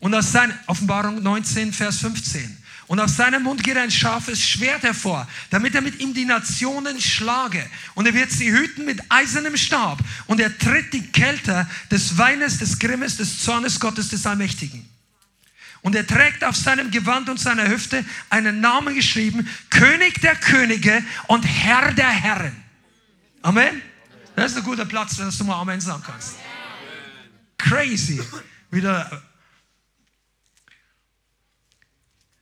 Und 0.00 0.14
aus 0.14 0.32
seiner, 0.32 0.54
Offenbarung 0.66 1.22
19, 1.22 1.72
Vers 1.72 1.98
15. 1.98 2.64
Und 2.88 3.00
aus 3.00 3.16
seinem 3.16 3.42
Mund 3.42 3.64
geht 3.64 3.76
ein 3.76 3.90
scharfes 3.90 4.40
Schwert 4.40 4.82
hervor, 4.82 5.26
damit 5.50 5.74
er 5.74 5.80
mit 5.80 5.98
ihm 6.00 6.14
die 6.14 6.24
Nationen 6.24 7.00
schlage. 7.00 7.68
Und 7.94 8.06
er 8.06 8.14
wird 8.14 8.30
sie 8.30 8.50
hüten 8.50 8.84
mit 8.84 9.00
eisernem 9.10 9.56
Stab. 9.56 9.98
Und 10.26 10.40
er 10.40 10.56
tritt 10.56 10.92
die 10.92 11.02
Kälte 11.08 11.68
des 11.90 12.16
Weines, 12.16 12.58
des 12.58 12.78
Grimmes, 12.78 13.16
des 13.16 13.42
Zornes 13.42 13.80
Gottes, 13.80 14.08
des 14.08 14.24
Allmächtigen. 14.24 14.88
Und 15.82 15.94
er 15.94 16.06
trägt 16.06 16.44
auf 16.44 16.56
seinem 16.56 16.90
Gewand 16.90 17.28
und 17.28 17.38
seiner 17.38 17.68
Hüfte 17.68 18.04
einen 18.30 18.60
Namen 18.60 18.94
geschrieben, 18.94 19.48
König 19.70 20.20
der 20.20 20.36
Könige 20.36 21.04
und 21.26 21.42
Herr 21.42 21.92
der 21.92 22.08
Herren. 22.08 22.56
Amen. 23.42 23.82
Das 24.34 24.52
ist 24.52 24.58
ein 24.58 24.64
guter 24.64 24.84
Platz, 24.84 25.16
dass 25.16 25.38
du 25.38 25.44
mal 25.44 25.60
Amen 25.60 25.80
sagen 25.80 26.02
kannst. 26.04 26.45
Crazy. 27.68 28.22
Wieder. 28.70 29.22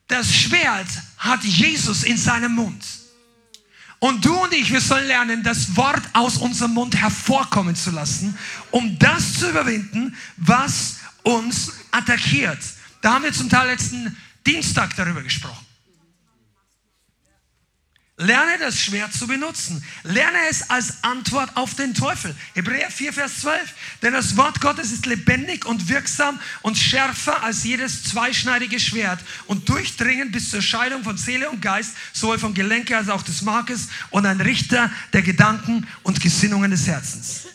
Das 0.07 0.35
Schwert 0.35 0.89
hat 1.17 1.43
Jesus 1.43 2.05
in 2.05 2.17
seinem 2.17 2.53
Mund. 2.53 2.85
Und 4.01 4.23
du 4.25 4.35
und 4.35 4.53
ich, 4.53 4.71
wir 4.71 4.83
sollen 4.83 5.07
lernen, 5.07 5.43
das 5.43 5.77
Wort 5.77 6.03
aus 6.13 6.37
unserem 6.37 6.75
Mund 6.75 6.95
hervorkommen 6.95 7.75
zu 7.75 7.91
lassen, 7.91 8.37
um 8.71 8.99
das 8.99 9.41
zu 9.41 9.49
überwinden, 9.49 10.15
was 10.37 10.97
uns 11.23 11.73
attackiert. 11.91 12.59
Da 13.01 13.15
haben 13.15 13.25
wir 13.25 13.33
zum 13.33 13.49
Teil 13.49 13.69
letzten 13.69 14.15
Dienstag 14.47 14.95
darüber 14.97 15.23
gesprochen. 15.23 15.65
Lerne 18.17 18.59
das 18.61 18.79
Schwert 18.79 19.13
zu 19.13 19.27
benutzen. 19.27 19.85
Lerne 20.05 20.39
es 20.49 20.71
als 20.71 21.03
Antwort 21.03 21.57
auf 21.57 21.75
den 21.75 21.95
Teufel. 21.95 22.35
Hebräer 22.55 22.89
4, 22.89 23.13
Vers 23.13 23.41
12. 23.41 23.75
Denn 24.03 24.13
das 24.13 24.37
Wort 24.37 24.61
Gottes 24.61 24.93
ist 24.93 25.07
lebendig 25.07 25.67
und 25.67 25.89
wirksam 25.89 26.39
und 26.63 26.79
schärfer 26.79 27.43
als 27.43 27.65
jedes 27.65 28.05
zweischneidige 28.05 28.79
Schwert 28.79 29.19
und 29.47 29.69
durchdringend 29.69 30.31
bis 30.31 30.51
zur 30.51 30.63
Scheidung 30.63 31.03
von 31.03 31.17
Seele 31.17 31.51
und 31.51 31.61
Geist, 31.61 31.97
sowohl 32.13 32.39
vom 32.39 32.55
Gelenke 32.55 32.97
als 32.97 33.09
auch 33.09 33.23
des 33.23 33.43
Markes 33.43 33.89
und 34.11 34.27
ein 34.27 34.41
Richter 34.41 34.93
der 35.13 35.23
Gedanken 35.23 35.89
und 36.05 36.21
Gesinnungen 36.21 36.71
des 36.71 36.87
Herzens. 36.87 37.49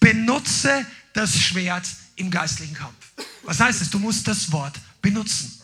Benutze 0.00 0.86
das 1.12 1.38
Schwert 1.38 1.86
im 2.16 2.30
geistlichen 2.30 2.74
Kampf. 2.74 2.94
Was 3.42 3.60
heißt 3.60 3.82
es? 3.82 3.90
Du 3.90 3.98
musst 3.98 4.26
das 4.26 4.50
Wort 4.50 4.76
benutzen. 5.02 5.55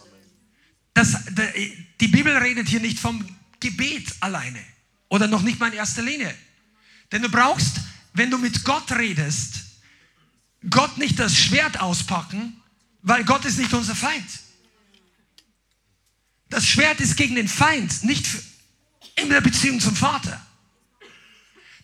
Das, 0.94 1.16
die 2.00 2.08
Bibel 2.08 2.36
redet 2.36 2.68
hier 2.68 2.80
nicht 2.80 2.98
vom 2.98 3.24
Gebet 3.60 4.14
alleine 4.20 4.62
oder 5.08 5.26
noch 5.26 5.42
nicht 5.42 5.58
mal 5.58 5.68
in 5.68 5.74
erster 5.74 6.02
Linie. 6.02 6.34
Denn 7.10 7.22
du 7.22 7.28
brauchst, 7.28 7.80
wenn 8.12 8.30
du 8.30 8.38
mit 8.38 8.64
Gott 8.64 8.90
redest, 8.92 9.64
Gott 10.68 10.98
nicht 10.98 11.18
das 11.18 11.36
Schwert 11.36 11.80
auspacken, 11.80 12.60
weil 13.02 13.24
Gott 13.24 13.44
ist 13.44 13.58
nicht 13.58 13.72
unser 13.72 13.94
Feind. 13.94 14.26
Das 16.50 16.66
Schwert 16.66 17.00
ist 17.00 17.16
gegen 17.16 17.34
den 17.34 17.48
Feind, 17.48 18.04
nicht 18.04 18.26
in 19.16 19.30
der 19.30 19.40
Beziehung 19.40 19.80
zum 19.80 19.96
Vater. 19.96 20.40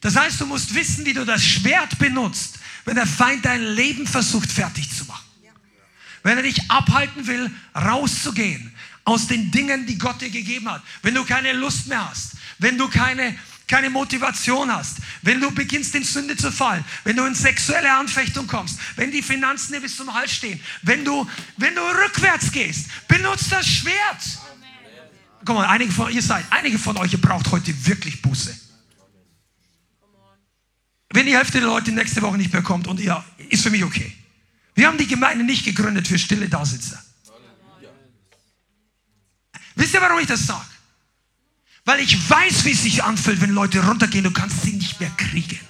Das 0.01 0.15
heißt, 0.15 0.41
du 0.41 0.47
musst 0.47 0.75
wissen, 0.75 1.05
wie 1.07 1.15
du 1.15 1.25
das 1.25 1.43
Schwert 1.43 1.99
benutzt, 1.99 2.59
wenn 2.85 2.95
der 2.95 3.07
Feind 3.07 3.45
dein 3.45 3.63
Leben 3.63 4.07
versucht 4.07 4.51
fertig 4.51 4.95
zu 4.95 5.05
machen. 5.07 5.25
Wenn 6.23 6.37
er 6.37 6.43
dich 6.43 6.71
abhalten 6.71 7.27
will, 7.27 7.51
rauszugehen 7.75 8.75
aus 9.09 9.27
den 9.27 9.51
Dingen, 9.51 9.87
die 9.87 9.97
Gott 9.97 10.21
dir 10.21 10.29
gegeben 10.29 10.71
hat. 10.71 10.83
Wenn 11.01 11.15
du 11.15 11.25
keine 11.25 11.55
Lust 11.55 11.87
mehr 11.87 12.11
hast, 12.11 12.33
wenn 12.59 12.77
du 12.77 12.89
keine, 12.89 13.35
keine 13.67 13.89
Motivation 13.89 14.71
hast, 14.71 14.99
wenn 15.23 15.41
du 15.41 15.51
beginnst 15.51 15.95
in 15.95 16.05
Sünde 16.05 16.37
zu 16.37 16.53
fallen, 16.53 16.85
wenn 17.05 17.17
du 17.17 17.25
in 17.25 17.35
sexuelle 17.35 17.91
Anfechtung 17.91 18.47
kommst, 18.47 18.79
wenn 18.97 19.11
die 19.11 19.23
Finanzen 19.23 19.73
dir 19.73 19.81
bis 19.81 19.97
zum 19.97 20.13
Hals 20.13 20.33
stehen, 20.33 20.61
wenn 20.83 21.07
du, 21.07 21.27
wenn 21.57 21.75
du 21.75 21.81
rückwärts 21.81 22.53
gehst, 22.53 22.89
benutzt 23.09 23.51
das 23.51 23.67
Schwert. 23.67 24.23
Guck 25.43 25.57
mal, 25.57 25.67
einige 25.67 25.91
von, 25.91 26.13
ihr 26.13 26.23
seid, 26.23 26.45
einige 26.51 26.79
von 26.79 26.99
euch, 26.99 27.11
ihr 27.15 27.21
braucht 27.21 27.51
heute 27.51 27.73
wirklich 27.87 28.21
Buße. 28.21 28.55
Wenn 31.15 31.25
die 31.25 31.35
Hälfte 31.35 31.61
der 31.61 31.69
Leute 31.69 31.93
nächste 31.93 32.21
Woche 32.21 32.37
nicht 32.37 32.53
mehr 32.53 32.61
kommt 32.61 32.87
und 32.87 33.01
ihr, 33.01 33.25
ist 33.49 33.63
für 33.63 33.71
mich 33.71 33.85
okay. 33.85 34.15
Wir 34.75 34.87
haben 34.87 34.99
die 34.99 35.07
Gemeinde 35.07 35.45
nicht 35.45 35.65
gegründet 35.65 36.07
für 36.07 36.19
stille 36.19 36.51
Dasitzer. 36.51 37.03
Wisst 39.79 39.95
ihr, 39.95 40.01
warum 40.01 40.19
ich 40.19 40.27
das 40.27 40.45
sage? 40.45 40.67
Weil 41.85 42.01
ich 42.01 42.29
weiß, 42.29 42.65
wie 42.65 42.73
es 42.73 42.83
sich 42.83 43.05
anfühlt, 43.05 43.41
wenn 43.41 43.51
Leute 43.51 43.83
runtergehen, 43.83 44.25
du 44.25 44.33
kannst 44.33 44.63
sie 44.63 44.73
nicht 44.73 44.99
mehr 44.99 45.11
kriegen. 45.11 45.61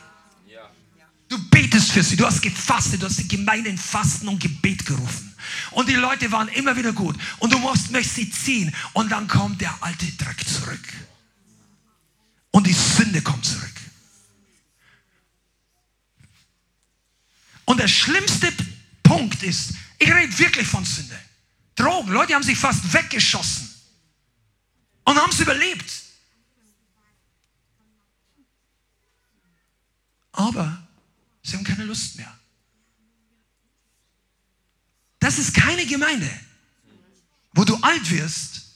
Du 1.28 1.38
betest 1.50 1.92
für 1.92 2.02
sie, 2.02 2.16
du 2.16 2.24
hast 2.24 2.40
gefastet, 2.40 3.02
du 3.02 3.06
hast 3.06 3.18
die 3.18 3.28
Gemeinde 3.28 3.68
in 3.68 3.76
Fasten 3.76 4.26
und 4.28 4.40
Gebet 4.40 4.86
gerufen. 4.86 5.36
Und 5.72 5.90
die 5.90 5.94
Leute 5.94 6.32
waren 6.32 6.48
immer 6.48 6.74
wieder 6.74 6.94
gut. 6.94 7.16
Und 7.38 7.52
du 7.52 7.58
musst, 7.58 7.90
möchtest 7.90 8.16
sie 8.16 8.30
ziehen. 8.30 8.74
Und 8.94 9.12
dann 9.12 9.28
kommt 9.28 9.60
der 9.60 9.76
alte 9.82 10.06
Dreck 10.12 10.42
zurück. 10.48 10.88
Und 12.50 12.66
die 12.66 12.72
Sünde 12.72 13.20
kommt 13.20 13.44
zurück. 13.44 13.74
Und 17.66 17.78
der 17.78 17.88
schlimmste 17.88 18.50
Punkt 19.02 19.42
ist, 19.42 19.74
ich 19.98 20.10
rede 20.10 20.38
wirklich 20.38 20.66
von 20.66 20.86
Sünde. 20.86 21.18
Drogen, 21.76 22.10
Leute 22.10 22.34
haben 22.34 22.42
sich 22.42 22.58
fast 22.58 22.90
weggeschossen 22.94 23.67
und 25.08 25.18
haben 25.18 25.30
es 25.30 25.40
überlebt. 25.40 25.90
Aber 30.32 30.86
sie 31.42 31.56
haben 31.56 31.64
keine 31.64 31.84
Lust 31.84 32.16
mehr. 32.16 32.38
Das 35.18 35.38
ist 35.38 35.54
keine 35.54 35.86
Gemeinde, 35.86 36.30
wo 37.54 37.64
du 37.64 37.76
alt 37.76 38.10
wirst, 38.10 38.66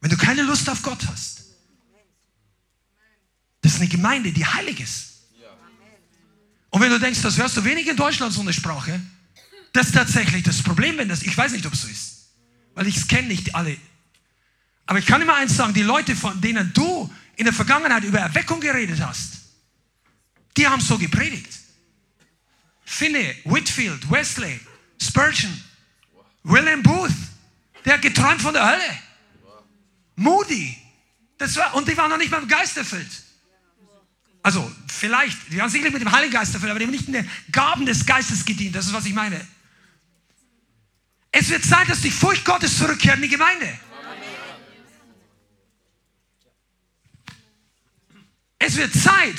wenn 0.00 0.10
du 0.10 0.16
keine 0.16 0.42
Lust 0.42 0.68
auf 0.68 0.82
Gott 0.82 1.06
hast. 1.06 1.44
Das 3.62 3.74
ist 3.74 3.80
eine 3.80 3.88
Gemeinde, 3.88 4.32
die 4.32 4.44
heilig 4.44 4.80
ist. 4.80 5.12
Und 6.70 6.80
wenn 6.80 6.90
du 6.90 6.98
denkst, 6.98 7.22
das 7.22 7.38
hörst 7.38 7.56
du 7.56 7.64
wenig 7.64 7.86
in 7.86 7.96
Deutschland 7.96 8.34
so 8.34 8.40
eine 8.40 8.52
Sprache, 8.52 9.00
das 9.72 9.86
ist 9.86 9.94
tatsächlich 9.94 10.42
das 10.42 10.62
Problem, 10.62 10.98
wenn 10.98 11.08
das, 11.08 11.22
ich 11.22 11.36
weiß 11.36 11.52
nicht, 11.52 11.64
ob 11.64 11.74
es 11.74 11.82
so 11.82 11.88
ist, 11.88 12.30
weil 12.74 12.88
ich 12.88 13.06
kenne 13.06 13.28
nicht 13.28 13.54
alle. 13.54 13.78
Aber 14.86 14.98
ich 14.98 15.06
kann 15.06 15.20
immer 15.20 15.34
eins 15.34 15.56
sagen, 15.56 15.74
die 15.74 15.82
Leute, 15.82 16.14
von 16.14 16.40
denen 16.40 16.72
du 16.72 17.12
in 17.36 17.44
der 17.44 17.52
Vergangenheit 17.52 18.04
über 18.04 18.20
Erweckung 18.20 18.60
geredet 18.60 19.00
hast, 19.00 19.32
die 20.56 20.66
haben 20.66 20.80
so 20.80 20.96
gepredigt. 20.96 21.52
Finney, 22.84 23.34
Whitfield, 23.44 24.10
Wesley, 24.10 24.60
Spurgeon, 25.02 25.52
William 26.44 26.82
Booth, 26.82 27.10
der 27.84 27.94
hat 27.94 28.02
geträumt 28.02 28.40
von 28.40 28.54
der 28.54 28.64
Hölle. 28.64 28.98
Moody, 30.14 30.76
das 31.36 31.56
war, 31.56 31.74
und 31.74 31.86
die 31.86 31.96
waren 31.96 32.08
noch 32.08 32.16
nicht 32.16 32.30
mal 32.30 32.40
im 32.40 32.48
Geist 32.48 32.76
erfüllt. 32.76 33.10
Also 34.42 34.70
vielleicht, 34.86 35.36
die 35.50 35.60
haben 35.60 35.68
sicherlich 35.68 35.92
mit 35.92 36.02
dem 36.02 36.12
Heiligen 36.12 36.32
Geist 36.32 36.54
erfüllt, 36.54 36.70
aber 36.70 36.78
die 36.78 36.86
haben 36.86 36.92
nicht 36.92 37.08
in 37.08 37.14
den 37.14 37.30
Gaben 37.50 37.84
des 37.84 38.06
Geistes 38.06 38.44
gedient. 38.44 38.76
Das 38.76 38.86
ist, 38.86 38.92
was 38.92 39.04
ich 39.04 39.12
meine. 39.12 39.44
Es 41.32 41.50
wird 41.50 41.64
Zeit, 41.64 41.88
dass 41.88 42.00
die 42.00 42.10
Furcht 42.10 42.44
Gottes 42.44 42.78
zurückkehrt 42.78 43.16
in 43.16 43.22
die 43.22 43.28
Gemeinde. 43.28 43.78
Es 48.58 48.76
wird 48.76 48.94
Zeit, 48.94 49.36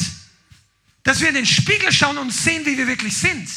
dass 1.03 1.19
wir 1.21 1.29
in 1.29 1.35
den 1.35 1.45
Spiegel 1.45 1.91
schauen 1.91 2.17
und 2.17 2.31
sehen, 2.31 2.65
wie 2.65 2.77
wir 2.77 2.87
wirklich 2.87 3.15
sind. 3.17 3.49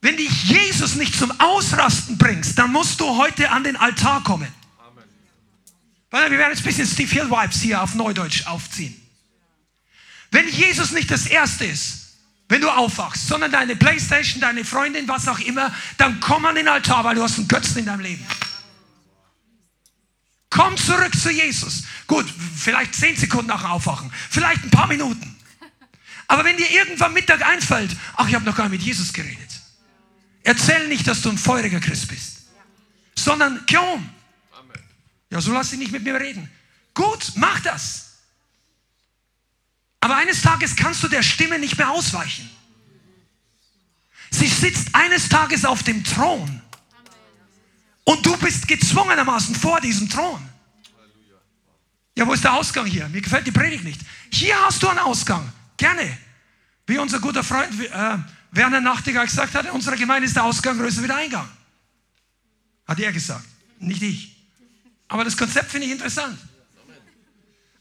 Wenn 0.00 0.18
dich 0.18 0.44
Jesus 0.44 0.96
nicht 0.96 1.18
zum 1.18 1.30
Ausrasten 1.40 2.18
bringst, 2.18 2.58
dann 2.58 2.70
musst 2.70 3.00
du 3.00 3.16
heute 3.16 3.50
an 3.50 3.64
den 3.64 3.76
Altar 3.76 4.22
kommen. 4.22 4.52
Wir 6.10 6.30
werden 6.30 6.50
jetzt 6.50 6.60
ein 6.60 6.64
bisschen 6.64 6.86
Steve 6.86 7.10
Hill 7.10 7.30
Vibes 7.30 7.60
hier 7.60 7.82
auf 7.82 7.94
Neudeutsch 7.94 8.46
aufziehen. 8.46 8.94
Wenn 10.30 10.48
Jesus 10.48 10.92
nicht 10.92 11.10
das 11.10 11.26
Erste 11.26 11.64
ist, 11.64 12.16
wenn 12.48 12.60
du 12.60 12.68
aufwachst, 12.68 13.26
sondern 13.26 13.50
deine 13.50 13.74
Playstation, 13.76 14.40
deine 14.40 14.64
Freundin, 14.64 15.08
was 15.08 15.26
auch 15.26 15.38
immer, 15.40 15.74
dann 15.96 16.20
komm 16.20 16.44
an 16.44 16.54
den 16.54 16.68
Altar, 16.68 17.02
weil 17.04 17.14
du 17.14 17.22
hast 17.22 17.38
einen 17.38 17.48
Götzen 17.48 17.78
in 17.78 17.86
deinem 17.86 18.00
Leben. 18.00 18.24
Komm 20.54 20.76
zurück 20.76 21.12
zu 21.20 21.32
Jesus. 21.32 21.82
Gut, 22.06 22.32
vielleicht 22.56 22.94
zehn 22.94 23.16
Sekunden 23.16 23.48
nach 23.48 23.62
dem 23.62 23.72
Aufwachen, 23.72 24.12
vielleicht 24.30 24.62
ein 24.62 24.70
paar 24.70 24.86
Minuten. 24.86 25.34
Aber 26.28 26.44
wenn 26.44 26.56
dir 26.56 26.70
irgendwann 26.70 27.12
Mittag 27.12 27.44
einfällt, 27.44 27.90
ach, 28.14 28.28
ich 28.28 28.36
habe 28.36 28.44
noch 28.44 28.54
gar 28.54 28.68
nicht 28.68 28.78
mit 28.78 28.82
Jesus 28.82 29.12
geredet. 29.12 29.50
Erzähl 30.44 30.86
nicht, 30.86 31.08
dass 31.08 31.22
du 31.22 31.30
ein 31.30 31.38
feuriger 31.38 31.80
Christ 31.80 32.06
bist, 32.06 32.42
sondern 33.16 33.66
komm. 33.68 34.08
Ja, 35.28 35.40
so 35.40 35.52
lass 35.52 35.70
dich 35.70 35.80
nicht 35.80 35.90
mit 35.90 36.04
mir 36.04 36.20
reden. 36.20 36.48
Gut, 36.94 37.32
mach 37.34 37.58
das. 37.58 38.12
Aber 39.98 40.14
eines 40.14 40.40
Tages 40.40 40.76
kannst 40.76 41.02
du 41.02 41.08
der 41.08 41.24
Stimme 41.24 41.58
nicht 41.58 41.78
mehr 41.78 41.90
ausweichen. 41.90 42.48
Sie 44.30 44.46
sitzt 44.46 44.94
eines 44.94 45.28
Tages 45.28 45.64
auf 45.64 45.82
dem 45.82 46.04
Thron. 46.04 46.62
Und 48.04 48.24
du 48.24 48.36
bist 48.36 48.68
gezwungenermaßen 48.68 49.54
vor 49.54 49.80
diesem 49.80 50.08
Thron. 50.08 50.40
Ja, 52.16 52.26
wo 52.26 52.32
ist 52.32 52.44
der 52.44 52.52
Ausgang 52.52 52.86
hier? 52.86 53.08
Mir 53.08 53.20
gefällt 53.20 53.46
die 53.46 53.52
Predigt 53.52 53.82
nicht. 53.82 54.00
Hier 54.30 54.54
hast 54.64 54.82
du 54.82 54.88
einen 54.88 55.00
Ausgang. 55.00 55.50
Gerne. 55.76 56.16
Wie 56.86 56.98
unser 56.98 57.18
guter 57.18 57.42
Freund 57.42 57.72
äh, 57.80 58.18
Werner 58.52 58.80
Nachtigall 58.80 59.26
gesagt 59.26 59.54
hat, 59.54 59.64
in 59.64 59.72
unserer 59.72 59.96
Gemeinde 59.96 60.26
ist 60.26 60.36
der 60.36 60.44
Ausgang 60.44 60.78
größer 60.78 61.02
wie 61.02 61.06
der 61.08 61.16
Eingang. 61.16 61.48
Hat 62.86 63.00
er 63.00 63.12
gesagt, 63.12 63.46
nicht 63.78 64.02
ich. 64.02 64.36
Aber 65.08 65.24
das 65.24 65.36
Konzept 65.36 65.70
finde 65.70 65.86
ich 65.86 65.92
interessant. 65.92 66.38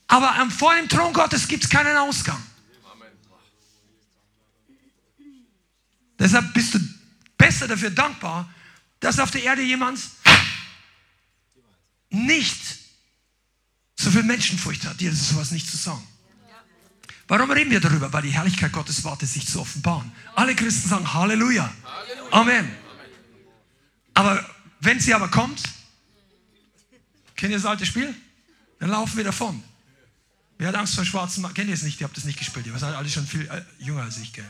Aber 0.07 0.35
ähm, 0.41 0.49
vor 0.49 0.73
dem 0.75 0.87
Thron 0.87 1.13
Gottes 1.13 1.47
gibt 1.47 1.63
es 1.63 1.69
keinen 1.69 1.95
Ausgang. 1.97 2.41
Deshalb 6.17 6.53
bist 6.53 6.75
du 6.75 6.79
besser 7.37 7.67
dafür 7.67 7.89
dankbar, 7.89 8.52
dass 9.03 9.19
auf 9.19 9.31
der 9.31 9.43
Erde 9.43 9.61
jemand 9.61 9.99
nicht 12.09 12.59
so 13.95 14.09
viel 14.09 14.23
Menschenfurcht 14.23 14.85
hat, 14.85 14.99
dir 14.99 15.11
ist 15.11 15.29
sowas 15.29 15.51
nicht 15.51 15.69
zu 15.69 15.75
sagen. 15.75 16.07
Warum 17.27 17.51
reden 17.51 17.69
wir 17.69 17.79
darüber? 17.79 18.11
Weil 18.13 18.21
die 18.21 18.29
Herrlichkeit 18.29 18.71
Gottes 18.71 19.03
wartet, 19.03 19.29
sich 19.29 19.47
zu 19.47 19.59
offenbaren. 19.61 20.11
Alle 20.35 20.55
Christen 20.55 20.89
sagen 20.89 21.13
Halleluja. 21.13 21.73
Amen. 22.31 22.69
Aber 24.13 24.45
wenn 24.79 24.99
sie 24.99 25.13
aber 25.13 25.27
kommt, 25.29 25.61
kennt 27.35 27.51
ihr 27.51 27.57
das 27.57 27.65
alte 27.65 27.85
Spiel? 27.85 28.13
Dann 28.79 28.89
laufen 28.89 29.17
wir 29.17 29.23
davon. 29.23 29.63
Wer 30.57 30.69
hat 30.69 30.75
Angst 30.75 30.95
vor 30.95 31.05
schwarzen 31.05 31.41
Mann? 31.41 31.53
Kennt 31.53 31.67
ihr 31.67 31.73
es 31.73 31.83
nicht? 31.83 31.99
Ihr 31.99 32.07
habt 32.07 32.15
das 32.15 32.25
nicht 32.25 32.39
gespielt. 32.39 32.67
Ihr 32.67 32.77
seid 32.77 32.95
alle 32.95 33.09
schon 33.09 33.25
viel 33.25 33.47
äh, 33.47 33.63
jünger 33.79 34.03
als 34.03 34.17
ich, 34.17 34.31
gell? 34.31 34.47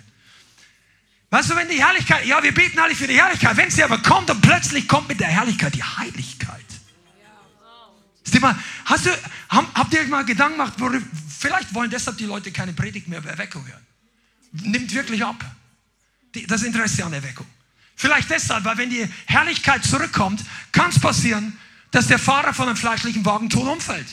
Weißt 1.34 1.49
du, 1.49 1.55
wenn 1.55 1.67
die 1.67 1.84
Herrlichkeit, 1.84 2.27
ja, 2.27 2.43
wir 2.43 2.53
beten 2.53 2.77
alle 2.77 2.93
für 2.93 3.07
die 3.07 3.19
Herrlichkeit, 3.19 3.57
wenn 3.57 3.71
sie 3.71 3.84
aber 3.84 3.97
kommt 3.97 4.29
und 4.29 4.39
plötzlich 4.39 4.88
kommt 4.88 5.07
mit 5.07 5.19
der 5.19 5.29
Herrlichkeit 5.29 5.73
die 5.73 5.81
Heiligkeit. 5.81 6.63
Mal, 8.39 8.55
hast 8.86 9.07
du, 9.07 9.09
habt 9.49 9.93
ihr 9.95 10.01
euch 10.01 10.09
mal 10.09 10.23
Gedanken 10.25 10.59
gemacht, 10.59 10.73
worüber, 10.77 11.03
vielleicht 11.39 11.73
wollen 11.73 11.89
deshalb 11.89 12.17
die 12.17 12.25
Leute 12.25 12.51
keine 12.51 12.73
Predigt 12.73 13.07
mehr 13.07 13.17
über 13.17 13.31
Erweckung 13.31 13.65
hören. 13.65 13.81
Nimmt 14.51 14.93
wirklich 14.93 15.25
ab. 15.25 15.43
das 16.45 16.61
Interesse 16.61 17.03
an 17.03 17.13
Erweckung. 17.13 17.47
Vielleicht 17.95 18.29
deshalb, 18.29 18.63
weil 18.65 18.77
wenn 18.77 18.91
die 18.91 19.09
Herrlichkeit 19.25 19.84
zurückkommt, 19.84 20.39
kann 20.71 20.91
es 20.91 20.99
passieren, 20.99 21.57
dass 21.89 22.05
der 22.05 22.19
Fahrer 22.19 22.53
von 22.53 22.67
einem 22.67 22.77
fleischlichen 22.77 23.25
Wagen 23.25 23.49
tot 23.49 23.67
umfällt. 23.67 24.07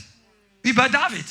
Wie 0.63 0.73
bei 0.73 0.89
David. 0.89 1.27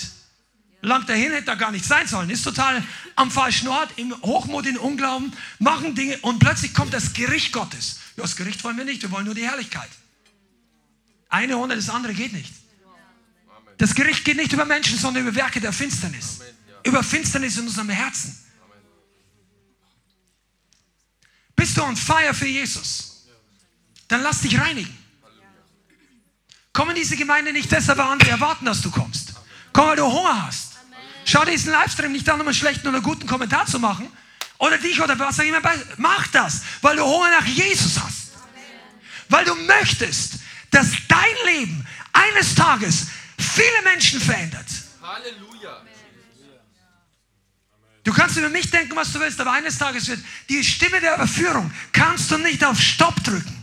Lang 0.82 1.06
dahin 1.06 1.32
hätte 1.32 1.52
er 1.52 1.58
gar 1.58 1.72
nicht 1.72 1.84
sein 1.84 2.08
sollen. 2.08 2.30
Ist 2.30 2.44
total 2.44 2.82
am 3.16 3.32
falschen 3.32 3.68
Ort, 3.68 3.92
im 3.98 4.14
Hochmut, 4.22 4.66
in 4.66 4.78
Unglauben, 4.78 5.34
machen 5.60 5.94
Dinge 5.94 6.18
und 6.20 6.40
plötzlich 6.40 6.74
kommt 6.74 6.94
das 6.94 7.14
Gericht 7.14 7.52
Gottes. 7.52 8.00
Ja, 8.16 8.24
das 8.24 8.36
Gericht 8.36 8.64
wollen 8.64 8.78
wir 8.78 8.86
nicht, 8.86 9.02
wir 9.02 9.12
wollen 9.12 9.26
nur 9.26 9.36
die 9.36 9.46
Herrlichkeit. 9.46 9.90
Eine 11.28 11.58
ohne 11.58 11.76
das 11.76 11.90
andere 11.90 12.14
geht 12.14 12.34
nicht. 12.34 12.54
Das 13.78 13.94
Gericht 13.94 14.26
geht 14.26 14.38
nicht 14.38 14.52
über 14.54 14.66
Menschen, 14.66 14.98
sondern 14.98 15.24
über 15.24 15.36
Werke 15.36 15.60
der 15.60 15.74
Finsternis. 15.74 16.40
Über 16.84 17.04
Finsternis 17.04 17.58
in 17.58 17.68
unserem 17.68 17.90
Herzen. 17.90 18.38
Bist 21.56 21.78
du 21.78 21.84
on 21.84 21.96
fire 21.96 22.34
für 22.34 22.48
Jesus? 22.48 23.28
Dann 24.08 24.22
lass 24.24 24.42
dich 24.42 24.60
reinigen. 24.60 24.98
Komm 26.72 26.90
in 26.90 26.96
diese 26.96 27.18
Gemeinde 27.18 27.52
nicht 27.52 27.72
deshalb, 27.72 27.98
weil 27.98 28.08
andere 28.08 28.30
erwarten, 28.30 28.66
dass 28.66 28.82
du 28.82 28.90
kommst. 28.90 29.34
Komm, 29.74 29.88
weil 29.88 29.98
du 29.98 30.06
Hunger 30.06 30.48
hast. 30.48 30.69
Schau 31.30 31.46
dir 31.46 31.52
diesen 31.52 31.72
Livestream 31.72 32.12
nicht 32.12 32.28
an, 32.28 32.42
um 32.42 32.48
einen 32.48 32.56
schlechten 32.56 32.88
oder 32.88 33.02
guten 33.02 33.28
Kommentar 33.28 33.68
zu 33.68 33.78
machen. 33.78 34.12
Oder 34.58 34.80
dich 34.80 35.00
oder 35.00 35.18
was 35.20 35.40
auch 35.40 35.44
immer. 35.44 35.62
Mach 35.98 36.26
das, 36.30 36.62
weil 36.82 36.96
du 36.96 37.04
Hunger 37.04 37.30
nach 37.30 37.46
Jesus 37.46 38.02
hast. 38.02 38.32
Weil 39.30 39.46
du 39.46 39.54
möchtest, 39.54 40.40
dass 40.72 40.88
dein 41.08 41.36
Leben 41.46 41.86
eines 42.14 42.56
Tages 42.56 43.08
viele 43.38 43.84
Menschen 43.84 44.20
verändert. 44.20 44.66
Halleluja. 45.04 45.84
Du 48.04 48.12
kannst 48.12 48.36
über 48.38 48.50
mich 48.50 48.72
denken, 48.72 48.96
was 48.96 49.14
du 49.14 49.20
willst, 49.20 49.40
aber 49.40 49.52
eines 49.52 49.78
Tages 49.78 50.08
wird 50.08 50.22
die 50.50 50.64
Stimme 50.64 51.00
der 51.00 51.14
Überführung, 51.14 51.72
kannst 51.92 52.32
du 52.32 52.40
nicht 52.40 52.64
auf 52.64 52.82
Stopp 52.82 53.24
drücken. 53.24 53.56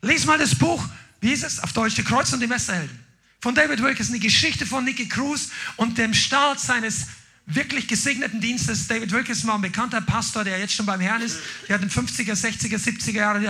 Lies 0.00 0.24
mal 0.24 0.38
das 0.38 0.56
Buch, 0.56 0.84
wie 1.20 1.30
ist 1.30 1.44
es 1.44 1.60
auf 1.60 1.72
Deutsch, 1.72 1.94
Der 1.94 2.04
Kreuz 2.04 2.32
und 2.32 2.40
die 2.40 2.48
Messerhelden. 2.48 3.03
Von 3.44 3.54
David 3.54 3.82
Wilkerson, 3.82 4.14
die 4.14 4.20
Geschichte 4.20 4.64
von 4.64 4.84
Nicky 4.86 5.06
Cruz 5.06 5.50
und 5.76 5.98
dem 5.98 6.14
Start 6.14 6.58
seines 6.58 7.08
wirklich 7.44 7.86
gesegneten 7.86 8.40
Dienstes. 8.40 8.86
David 8.86 9.12
Wilkerson 9.12 9.48
war 9.48 9.56
ein 9.56 9.60
bekannter 9.60 10.00
Pastor, 10.00 10.44
der 10.44 10.58
jetzt 10.58 10.72
schon 10.72 10.86
beim 10.86 10.98
Herrn 10.98 11.20
ist. 11.20 11.40
Der 11.68 11.74
hat 11.74 11.82
in 11.82 11.90
50er, 11.90 12.32
60er, 12.32 12.78
70er 12.78 13.12
Jahren, 13.12 13.44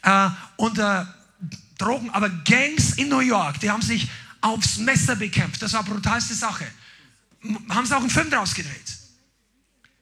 äh, 0.00 0.30
unter 0.56 1.14
Drogen, 1.76 2.08
aber 2.08 2.30
Gangs 2.30 2.94
in 2.94 3.10
New 3.10 3.20
York, 3.20 3.60
die 3.60 3.70
haben 3.70 3.82
sich 3.82 4.08
aufs 4.40 4.78
Messer 4.78 5.14
bekämpft. 5.14 5.60
Das 5.60 5.74
war 5.74 5.84
brutalste 5.84 6.32
Sache. 6.32 6.64
Haben 7.68 7.84
sie 7.84 7.94
auch 7.94 8.00
einen 8.00 8.08
Film 8.08 8.30
draus 8.30 8.54
gedreht. 8.54 8.96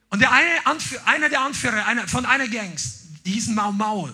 Und 0.09 0.21
der 0.21 0.31
eine 0.31 0.65
Anführer, 0.65 1.05
einer 1.05 1.27
der 1.27 1.41
Anführer 1.41 1.85
einer, 1.85 2.07
von 2.07 2.25
einer 2.25 2.47
Gangs, 2.47 3.07
die 3.25 3.33
hießen 3.33 3.53
Mau 3.53 3.73
Mau. 3.73 4.09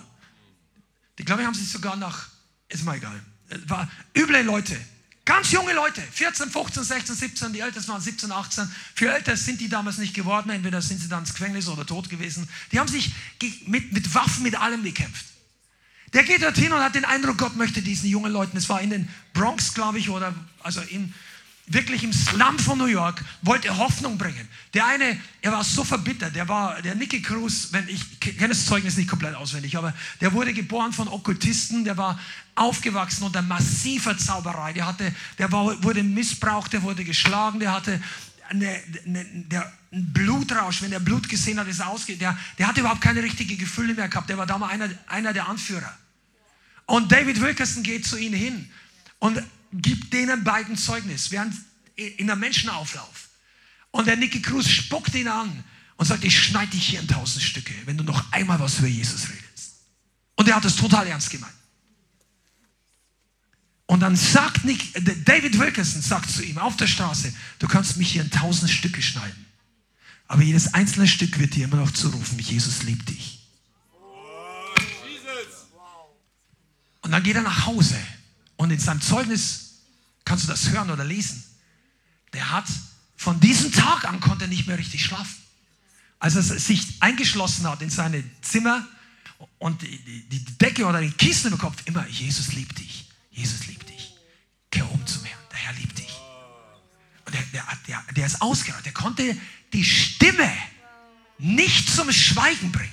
Die 1.18 1.24
glaube 1.24 1.42
ich 1.42 1.46
haben 1.46 1.54
sich 1.54 1.70
sogar 1.70 1.94
nach, 1.94 2.26
ist 2.68 2.82
mal 2.82 2.96
egal, 2.96 3.22
war 3.68 3.88
üble 4.12 4.42
Leute. 4.42 4.76
Ganz 5.30 5.52
junge 5.52 5.72
Leute, 5.74 6.02
14, 6.02 6.50
15, 6.50 6.82
16, 6.82 7.14
17, 7.14 7.52
die 7.52 7.60
Ältesten 7.60 7.92
waren 7.92 8.00
17, 8.00 8.32
18. 8.32 8.68
Für 8.96 9.14
älter 9.14 9.36
sind 9.36 9.60
die 9.60 9.68
damals 9.68 9.98
nicht 9.98 10.12
geworden, 10.12 10.50
entweder 10.50 10.82
sind 10.82 11.00
sie 11.00 11.08
dann 11.08 11.20
ins 11.20 11.34
Gefängnis 11.34 11.68
oder 11.68 11.86
tot 11.86 12.08
gewesen. 12.08 12.48
Die 12.72 12.80
haben 12.80 12.88
sich 12.88 13.12
mit, 13.64 13.92
mit 13.92 14.12
Waffen, 14.12 14.42
mit 14.42 14.56
allem 14.56 14.82
bekämpft. 14.82 15.26
Der 16.14 16.24
geht 16.24 16.42
dorthin 16.42 16.72
und 16.72 16.80
hat 16.80 16.96
den 16.96 17.04
Eindruck, 17.04 17.38
Gott 17.38 17.54
möchte 17.54 17.80
diesen 17.80 18.10
jungen 18.10 18.32
Leuten, 18.32 18.56
es 18.56 18.68
war 18.68 18.80
in 18.80 18.90
den 18.90 19.08
Bronx, 19.32 19.72
glaube 19.72 20.00
ich, 20.00 20.10
oder 20.10 20.34
also 20.64 20.80
in, 20.80 21.14
wirklich 21.66 22.02
im 22.02 22.12
Slum 22.12 22.58
von 22.58 22.78
New 22.78 22.86
York, 22.86 23.24
wollte 23.42 23.76
Hoffnung 23.76 24.18
bringen. 24.18 24.48
Der 24.74 24.86
eine, 24.86 25.20
er 25.40 25.52
war 25.52 25.62
so 25.62 25.84
verbittert, 25.84 26.34
der 26.34 26.48
war, 26.48 26.82
der 26.82 26.94
Nicky 26.94 27.22
Cruz, 27.22 27.68
wenn 27.70 27.88
ich 27.88 28.18
kenne 28.20 28.48
das 28.48 28.66
Zeugnis 28.66 28.96
nicht 28.96 29.08
komplett 29.08 29.34
auswendig, 29.34 29.76
aber 29.76 29.94
der 30.20 30.32
wurde 30.32 30.52
geboren 30.52 30.92
von 30.92 31.06
Okkultisten, 31.06 31.84
der 31.84 31.96
war 31.96 32.18
aufgewachsen 32.56 33.24
unter 33.24 33.42
massiver 33.42 34.18
Zauberei, 34.18 34.72
der 34.72 34.86
hatte, 34.86 35.14
der 35.38 35.52
war, 35.52 35.82
wurde 35.82 36.02
missbraucht, 36.02 36.72
der 36.72 36.82
wurde 36.82 37.04
geschlagen, 37.04 37.60
der 37.60 37.72
hatte 37.72 38.00
eine, 38.50 38.82
eine, 39.06 39.24
der, 39.24 39.72
ein 39.92 40.12
Blutrausch, 40.12 40.82
wenn 40.82 40.92
er 40.92 41.00
Blut 41.00 41.28
gesehen 41.28 41.58
hat, 41.58 41.68
ist 41.68 41.80
er 41.80 41.88
ausgeht. 41.88 42.20
Der, 42.20 42.36
der 42.58 42.66
hatte 42.66 42.80
überhaupt 42.80 43.00
keine 43.00 43.22
richtigen 43.22 43.56
Gefühle 43.56 43.94
mehr 43.94 44.08
gehabt. 44.08 44.28
Der 44.28 44.38
war 44.38 44.46
damals 44.46 44.72
einer, 44.72 44.90
einer 45.06 45.32
der 45.32 45.48
Anführer. 45.48 45.96
Und 46.86 47.12
David 47.12 47.40
Wilkerson 47.40 47.82
geht 47.82 48.04
zu 48.04 48.16
ihnen 48.16 48.34
hin 48.34 48.70
und 49.20 49.40
gibt 49.72 50.12
denen 50.12 50.44
beiden 50.44 50.76
Zeugnis 50.76 51.30
während 51.30 51.54
in 51.96 52.30
einem 52.30 52.40
Menschenauflauf. 52.40 53.28
Und 53.90 54.06
der 54.06 54.16
Nicky 54.16 54.42
Cruz 54.42 54.68
spuckt 54.68 55.14
ihn 55.14 55.28
an 55.28 55.64
und 55.96 56.06
sagt, 56.06 56.24
ich 56.24 56.38
schneide 56.38 56.70
dich 56.70 56.88
hier 56.88 57.00
in 57.00 57.08
tausend 57.08 57.42
Stücke, 57.42 57.74
wenn 57.84 57.96
du 57.96 58.04
noch 58.04 58.32
einmal 58.32 58.58
was 58.60 58.78
über 58.78 58.88
Jesus 58.88 59.28
redest. 59.28 59.74
Und 60.36 60.48
er 60.48 60.56
hat 60.56 60.64
es 60.64 60.76
total 60.76 61.06
ernst 61.06 61.30
gemeint. 61.30 61.52
Und 63.86 64.00
dann 64.00 64.14
sagt 64.14 64.64
Nick, 64.64 64.94
David 65.24 65.58
Wilkerson 65.58 66.00
sagt 66.00 66.30
zu 66.30 66.44
ihm 66.44 66.58
auf 66.58 66.76
der 66.76 66.86
Straße, 66.86 67.34
du 67.58 67.66
kannst 67.66 67.96
mich 67.96 68.12
hier 68.12 68.22
in 68.22 68.30
tausend 68.30 68.70
Stücke 68.70 69.02
schneiden. 69.02 69.46
Aber 70.28 70.42
jedes 70.42 70.74
einzelne 70.74 71.08
Stück 71.08 71.40
wird 71.40 71.56
dir 71.56 71.64
immer 71.64 71.76
noch 71.76 71.90
zurufen, 71.90 72.38
Jesus 72.38 72.84
liebt 72.84 73.08
dich. 73.08 73.48
Und 77.02 77.10
dann 77.10 77.22
geht 77.24 77.34
er 77.34 77.42
nach 77.42 77.66
Hause 77.66 77.98
und 78.60 78.70
in 78.70 78.78
seinem 78.78 79.00
Zeugnis 79.00 79.78
kannst 80.26 80.44
du 80.44 80.48
das 80.48 80.68
hören 80.68 80.90
oder 80.90 81.02
lesen. 81.02 81.42
Der 82.34 82.50
hat 82.50 82.66
von 83.16 83.40
diesem 83.40 83.72
Tag 83.72 84.04
an 84.04 84.20
konnte 84.20 84.48
nicht 84.48 84.66
mehr 84.66 84.76
richtig 84.76 85.02
schlafen. 85.02 85.34
Als 86.18 86.36
er 86.36 86.42
sich 86.42 86.86
eingeschlossen 87.00 87.66
hat 87.66 87.80
in 87.80 87.88
seine 87.88 88.22
Zimmer 88.42 88.86
und 89.58 89.80
die, 89.80 90.44
Decke 90.60 90.84
oder 90.84 91.00
die 91.00 91.10
Kissen 91.10 91.50
im 91.50 91.56
Kopf, 91.56 91.74
immer, 91.86 92.06
Jesus 92.08 92.52
liebt 92.52 92.78
dich, 92.78 93.08
Jesus 93.30 93.66
liebt 93.66 93.88
dich. 93.88 94.12
Kehr 94.70 94.92
um 94.92 95.06
zum 95.06 95.24
Herrn, 95.24 95.40
der 95.50 95.58
Herr 95.58 95.72
liebt 95.72 95.98
dich. 95.98 96.14
Und 97.24 97.34
der, 97.34 97.42
der, 97.54 97.64
der, 97.88 98.04
der 98.14 98.26
ist 98.26 98.42
ausgereicht, 98.42 98.84
der 98.84 98.92
konnte 98.92 99.38
die 99.72 99.84
Stimme 99.84 100.52
nicht 101.38 101.88
zum 101.88 102.12
Schweigen 102.12 102.70
bringen. 102.72 102.92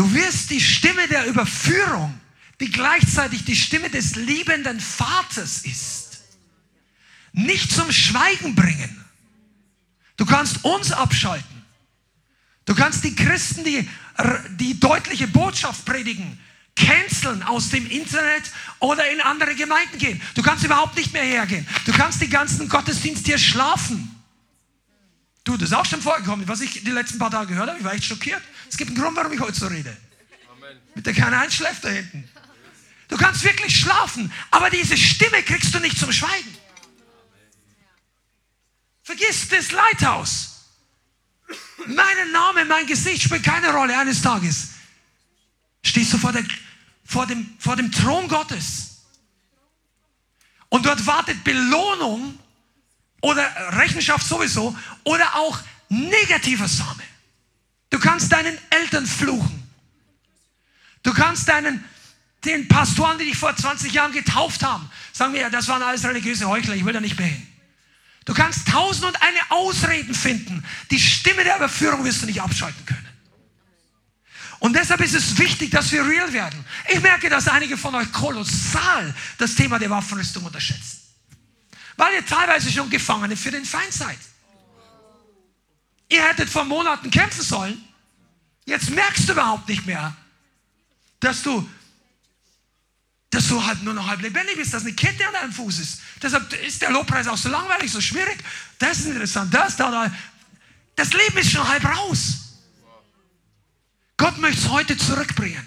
Du 0.00 0.14
wirst 0.14 0.48
die 0.48 0.62
Stimme 0.62 1.06
der 1.08 1.26
Überführung 1.26 2.18
die 2.58 2.70
gleichzeitig 2.70 3.44
die 3.44 3.54
Stimme 3.54 3.90
des 3.90 4.16
liebenden 4.16 4.80
Vaters 4.80 5.58
ist, 5.66 6.22
nicht 7.32 7.70
zum 7.70 7.92
Schweigen 7.92 8.54
bringen. 8.54 9.04
Du 10.16 10.24
kannst 10.24 10.64
uns 10.64 10.90
abschalten. 10.90 11.64
Du 12.64 12.74
kannst 12.74 13.04
die 13.04 13.14
Christen, 13.14 13.62
die 13.62 13.86
die 14.58 14.80
deutliche 14.80 15.28
Botschaft 15.28 15.84
predigen, 15.84 16.40
canceln 16.76 17.42
aus 17.42 17.68
dem 17.68 17.86
Internet 17.86 18.44
oder 18.78 19.10
in 19.10 19.20
andere 19.20 19.54
Gemeinden 19.54 19.98
gehen. 19.98 20.22
Du 20.34 20.40
kannst 20.40 20.64
überhaupt 20.64 20.96
nicht 20.96 21.12
mehr 21.12 21.24
hergehen. 21.24 21.68
Du 21.84 21.92
kannst 21.92 22.22
die 22.22 22.30
ganzen 22.30 22.70
Gottesdienste 22.70 23.26
hier 23.26 23.38
schlafen. 23.38 24.16
Du, 25.44 25.58
das 25.58 25.70
ist 25.70 25.76
auch 25.76 25.84
schon 25.84 26.00
vorgekommen, 26.00 26.48
was 26.48 26.62
ich 26.62 26.84
die 26.84 26.90
letzten 26.90 27.18
paar 27.18 27.30
Tage 27.30 27.48
gehört 27.48 27.68
habe. 27.68 27.78
Ich 27.78 27.84
war 27.84 27.92
echt 27.92 28.04
schockiert. 28.04 28.42
Es 28.70 28.76
gibt 28.76 28.90
einen 28.90 29.00
Grund, 29.00 29.16
warum 29.16 29.32
ich 29.32 29.40
heute 29.40 29.58
so 29.58 29.66
rede. 29.66 29.94
Amen. 30.52 30.78
Mit 30.94 31.04
der 31.04 31.12
keiner 31.12 31.40
einschläft 31.40 31.84
da 31.84 31.88
hinten. 31.88 32.28
Du 33.08 33.16
kannst 33.16 33.42
wirklich 33.42 33.76
schlafen, 33.76 34.32
aber 34.52 34.70
diese 34.70 34.96
Stimme 34.96 35.42
kriegst 35.42 35.74
du 35.74 35.80
nicht 35.80 35.98
zum 35.98 36.12
Schweigen. 36.12 36.56
Vergiss 39.02 39.48
das 39.48 39.72
Leithaus. 39.72 40.68
Mein 41.86 42.30
Name, 42.30 42.64
mein 42.64 42.86
Gesicht 42.86 43.24
spielt 43.24 43.42
keine 43.42 43.72
Rolle 43.72 43.98
eines 43.98 44.22
Tages. 44.22 44.68
Stehst 45.82 46.12
du 46.12 46.18
vor, 46.18 46.30
der, 46.30 46.44
vor, 47.04 47.26
dem, 47.26 47.56
vor 47.58 47.74
dem 47.74 47.90
Thron 47.90 48.28
Gottes. 48.28 49.02
Und 50.68 50.86
dort 50.86 51.04
wartet 51.04 51.42
Belohnung 51.42 52.38
oder 53.22 53.42
Rechenschaft 53.76 54.24
sowieso 54.24 54.76
oder 55.02 55.34
auch 55.34 55.58
negativer 55.88 56.68
Same. 56.68 57.02
Du 57.90 57.98
kannst 57.98 58.32
deinen 58.32 58.56
Eltern 58.70 59.06
fluchen. 59.06 59.68
Du 61.02 61.12
kannst 61.12 61.48
deinen, 61.48 61.84
den 62.44 62.68
Pastoren, 62.68 63.18
die 63.18 63.24
dich 63.24 63.36
vor 63.36 63.54
20 63.54 63.92
Jahren 63.92 64.12
getauft 64.12 64.62
haben, 64.62 64.90
sagen 65.12 65.34
wir, 65.34 65.50
das 65.50 65.68
waren 65.68 65.82
alles 65.82 66.04
religiöse 66.04 66.48
Heuchler, 66.48 66.74
ich 66.74 66.84
will 66.84 66.92
da 66.92 67.00
nicht 67.00 67.18
mehr 67.18 67.28
hin. 67.28 67.46
Du 68.26 68.34
kannst 68.34 68.68
tausend 68.68 69.06
und 69.06 69.20
eine 69.22 69.38
Ausreden 69.50 70.14
finden. 70.14 70.64
Die 70.90 71.00
Stimme 71.00 71.42
der 71.42 71.56
Überführung 71.56 72.04
wirst 72.04 72.22
du 72.22 72.26
nicht 72.26 72.40
abschalten 72.40 72.84
können. 72.86 73.08
Und 74.60 74.74
deshalb 74.74 75.00
ist 75.00 75.14
es 75.14 75.38
wichtig, 75.38 75.70
dass 75.70 75.90
wir 75.90 76.06
real 76.06 76.32
werden. 76.32 76.64
Ich 76.88 77.00
merke, 77.00 77.30
dass 77.30 77.48
einige 77.48 77.78
von 77.78 77.94
euch 77.94 78.12
kolossal 78.12 79.14
das 79.38 79.54
Thema 79.54 79.78
der 79.78 79.88
Waffenrüstung 79.88 80.44
unterschätzen. 80.44 81.00
Weil 81.96 82.14
ihr 82.14 82.26
teilweise 82.26 82.70
schon 82.70 82.90
Gefangene 82.90 83.36
für 83.36 83.50
den 83.50 83.64
Feind 83.64 83.92
seid. 83.92 84.18
Ihr 86.10 86.22
hättet 86.28 86.50
vor 86.50 86.64
Monaten 86.64 87.10
kämpfen 87.10 87.42
sollen. 87.42 87.82
Jetzt 88.66 88.90
merkst 88.90 89.28
du 89.28 89.32
überhaupt 89.32 89.68
nicht 89.68 89.86
mehr, 89.86 90.14
dass 91.20 91.42
du, 91.42 91.68
dass 93.30 93.48
du 93.48 93.64
halt 93.64 93.82
nur 93.84 93.94
noch 93.94 94.06
halb 94.06 94.20
lebendig 94.20 94.56
bist, 94.56 94.74
dass 94.74 94.82
eine 94.82 94.92
Kette 94.92 95.26
an 95.26 95.32
deinem 95.32 95.52
Fuß 95.52 95.78
ist. 95.78 96.00
Deshalb 96.20 96.52
ist 96.52 96.82
der 96.82 96.90
Lobpreis 96.90 97.28
auch 97.28 97.36
so 97.36 97.48
langweilig, 97.48 97.90
so 97.90 98.00
schwierig. 98.00 98.38
Das 98.78 98.98
ist 98.98 99.06
interessant, 99.06 99.54
das, 99.54 99.76
da, 99.76 99.90
da. 99.90 100.12
Das 100.96 101.12
Leben 101.12 101.38
ist 101.38 101.52
schon 101.52 101.66
halb 101.66 101.84
raus. 101.84 102.58
Gott 104.16 104.36
möchte 104.38 104.60
es 104.60 104.68
heute 104.68 104.98
zurückbringen. 104.98 105.66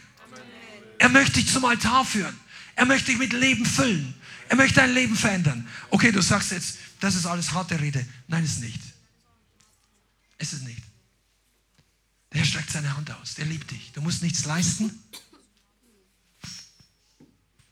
Er 0.99 1.09
möchte 1.09 1.33
dich 1.33 1.51
zum 1.51 1.65
Altar 1.65 2.05
führen. 2.05 2.37
Er 2.75 2.85
möchte 2.85 3.07
dich 3.11 3.17
mit 3.17 3.33
Leben 3.33 3.65
füllen. 3.65 4.13
Er 4.49 4.57
möchte 4.57 4.75
dein 4.75 4.93
Leben 4.93 5.15
verändern. 5.15 5.67
Okay, 5.89 6.11
du 6.11 6.21
sagst 6.21 6.51
jetzt, 6.51 6.77
das 6.99 7.15
ist 7.15 7.25
alles 7.25 7.51
harte 7.53 7.79
Rede. 7.79 8.05
Nein, 8.27 8.43
ist 8.43 8.59
nicht. 8.59 8.92
Es 10.37 10.53
ist 10.53 10.63
nicht. 10.63 10.83
Der 12.31 12.39
Herr 12.39 12.47
streckt 12.47 12.71
seine 12.71 12.95
Hand 12.95 13.11
aus. 13.11 13.35
Der 13.35 13.45
liebt 13.45 13.69
dich. 13.71 13.91
Du 13.93 14.01
musst 14.01 14.23
nichts 14.23 14.45
leisten. 14.45 15.03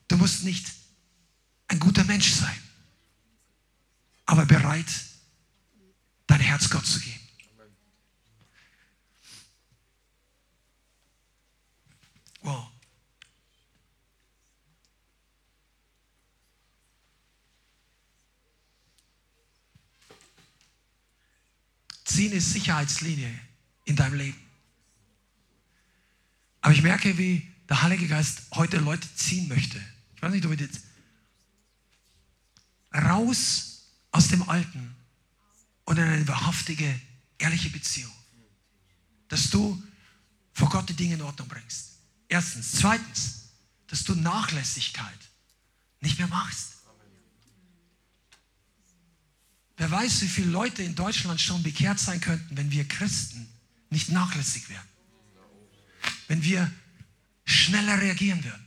Du 0.07 0.17
musst 0.17 0.43
nicht 0.43 0.71
ein 1.67 1.79
guter 1.79 2.03
Mensch 2.03 2.31
sein, 2.33 2.61
aber 4.25 4.45
bereit, 4.45 4.91
dein 6.27 6.41
Herz 6.41 6.69
Gott 6.69 6.85
zu 6.85 6.99
geben. 6.99 7.19
Wow. 12.41 12.70
Ziehen 22.11 22.33
ist 22.33 22.51
Sicherheitslinie 22.51 23.33
in 23.85 23.95
deinem 23.95 24.15
Leben. 24.15 24.37
Aber 26.59 26.73
ich 26.73 26.81
merke, 26.81 27.17
wie 27.17 27.49
der 27.69 27.81
Heilige 27.81 28.07
Geist 28.07 28.43
heute 28.53 28.77
Leute 28.77 29.07
ziehen 29.15 29.47
möchte. 29.47 29.81
Ich 30.15 30.21
weiß 30.21 30.31
nicht, 30.31 30.45
ob 30.45 30.51
ich 30.51 30.59
jetzt 30.59 30.81
raus 32.93 33.87
aus 34.11 34.27
dem 34.27 34.47
Alten 34.49 34.93
und 35.85 35.97
in 35.97 36.03
eine 36.03 36.27
wahrhaftige, 36.27 36.99
ehrliche 37.37 37.69
Beziehung. 37.69 38.11
Dass 39.29 39.49
du 39.49 39.81
vor 40.53 40.69
Gott 40.69 40.89
die 40.89 40.93
Dinge 40.93 41.15
in 41.15 41.21
Ordnung 41.21 41.47
bringst. 41.47 41.91
Erstens. 42.27 42.73
Zweitens, 42.73 43.49
dass 43.87 44.03
du 44.03 44.15
Nachlässigkeit 44.15 45.19
nicht 46.01 46.19
mehr 46.19 46.27
machst. 46.27 46.80
Wer 49.81 49.89
weiß, 49.89 50.21
wie 50.21 50.27
viele 50.27 50.51
Leute 50.51 50.83
in 50.83 50.93
Deutschland 50.93 51.41
schon 51.41 51.63
bekehrt 51.63 51.97
sein 51.97 52.21
könnten, 52.21 52.55
wenn 52.55 52.69
wir 52.69 52.87
Christen 52.87 53.51
nicht 53.89 54.09
nachlässig 54.09 54.69
wären. 54.69 54.87
Wenn 56.27 56.43
wir 56.43 56.71
schneller 57.45 57.99
reagieren 57.99 58.43
würden. 58.43 58.63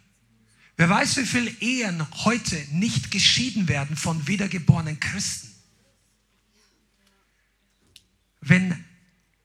Wer 0.77 0.89
weiß, 0.89 1.19
wie 1.19 1.27
viele 1.27 1.51
Ehen 1.61 2.05
heute 2.25 2.57
nicht 2.73 3.13
geschieden 3.13 3.69
werden 3.69 3.97
von 3.97 4.27
wiedergeborenen 4.27 4.99
Christen. 4.99 5.55
Wenn 8.41 8.85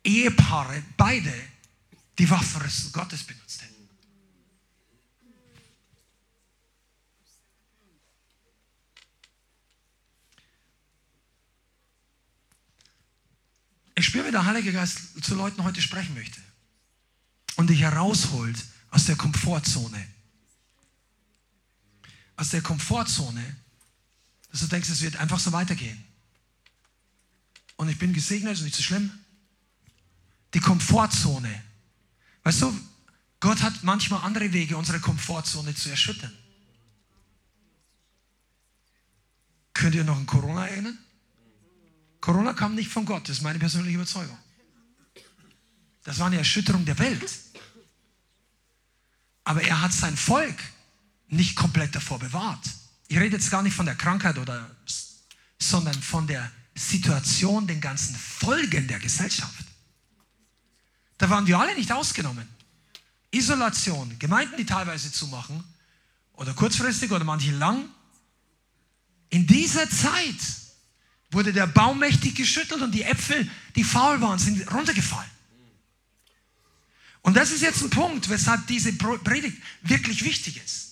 Ehepaare 0.03 0.81
beide 0.97 1.31
die 2.17 2.31
Waffen 2.31 2.63
Gottes 2.93 3.25
benutzt 3.25 3.61
hätten. 3.61 3.78
Ich 13.99 14.05
spüre, 14.05 14.27
wie 14.27 14.31
der 14.31 14.45
Heilige 14.45 14.71
Geist 14.71 15.21
zu 15.21 15.35
Leuten 15.35 15.61
heute 15.65 15.81
sprechen 15.81 16.13
möchte 16.13 16.39
und 17.57 17.69
dich 17.69 17.81
herausholt 17.81 18.57
aus 18.91 19.03
der 19.03 19.17
Komfortzone. 19.17 20.07
Aus 22.37 22.47
der 22.51 22.61
Komfortzone, 22.61 23.57
dass 24.51 24.61
du 24.61 24.67
denkst, 24.67 24.87
es 24.87 25.01
wird 25.01 25.17
einfach 25.17 25.37
so 25.37 25.51
weitergehen. 25.51 26.01
Und 27.75 27.89
ich 27.89 27.99
bin 27.99 28.13
gesegnet, 28.13 28.53
ist 28.53 28.61
nicht 28.61 28.77
so 28.77 28.83
schlimm. 28.83 29.11
Die 30.53 30.61
Komfortzone. 30.61 31.61
Weißt 32.43 32.61
du, 32.61 32.79
Gott 33.41 33.61
hat 33.61 33.83
manchmal 33.83 34.23
andere 34.23 34.53
Wege, 34.53 34.77
unsere 34.77 35.01
Komfortzone 35.01 35.75
zu 35.75 35.89
erschüttern. 35.89 36.33
Könnt 39.73 39.95
ihr 39.95 40.05
noch 40.05 40.15
an 40.15 40.25
Corona 40.25 40.67
erinnern? 40.67 40.97
Corona 42.21 42.53
kam 42.53 42.75
nicht 42.75 42.89
von 42.89 43.05
Gott, 43.05 43.29
das 43.29 43.37
ist 43.37 43.43
meine 43.43 43.59
persönliche 43.59 43.95
Überzeugung. 43.95 44.37
Das 46.03 46.19
war 46.19 46.27
eine 46.27 46.37
Erschütterung 46.37 46.85
der 46.85 46.97
Welt. 46.99 47.31
Aber 49.43 49.61
er 49.61 49.81
hat 49.81 49.93
sein 49.93 50.15
Volk 50.15 50.57
nicht 51.27 51.55
komplett 51.55 51.95
davor 51.95 52.19
bewahrt. 52.19 52.63
Ich 53.07 53.17
rede 53.17 53.35
jetzt 53.35 53.49
gar 53.49 53.63
nicht 53.63 53.75
von 53.75 53.85
der 53.85 53.95
Krankheit 53.95 54.37
oder, 54.37 54.69
sondern 55.57 55.99
von 56.01 56.27
der 56.27 56.51
Situation, 56.75 57.67
den 57.67 57.81
ganzen 57.81 58.15
Folgen 58.15 58.87
der 58.87 58.99
Gesellschaft. 58.99 59.65
Da 61.17 61.29
waren 61.29 61.47
wir 61.47 61.59
alle 61.59 61.75
nicht 61.75 61.91
ausgenommen. 61.91 62.47
Isolation, 63.31 64.17
Gemeinden, 64.17 64.57
die 64.57 64.65
teilweise 64.65 65.11
zumachen, 65.11 65.63
oder 66.33 66.53
kurzfristig 66.53 67.11
oder 67.11 67.25
manche 67.25 67.51
lang. 67.51 67.89
In 69.29 69.45
dieser 69.45 69.89
Zeit 69.89 70.39
wurde 71.31 71.53
der 71.53 71.67
Baum 71.67 71.99
mächtig 71.99 72.35
geschüttelt 72.35 72.81
und 72.81 72.91
die 72.91 73.03
Äpfel, 73.03 73.49
die 73.75 73.83
faul 73.83 74.19
waren, 74.21 74.39
sind 74.39 74.71
runtergefallen. 74.71 75.29
Und 77.21 77.35
das 77.35 77.51
ist 77.51 77.61
jetzt 77.61 77.81
ein 77.81 77.89
Punkt, 77.89 78.29
weshalb 78.29 78.65
diese 78.67 78.93
Predigt 78.93 79.57
wirklich 79.83 80.23
wichtig 80.23 80.57
ist. 80.63 80.89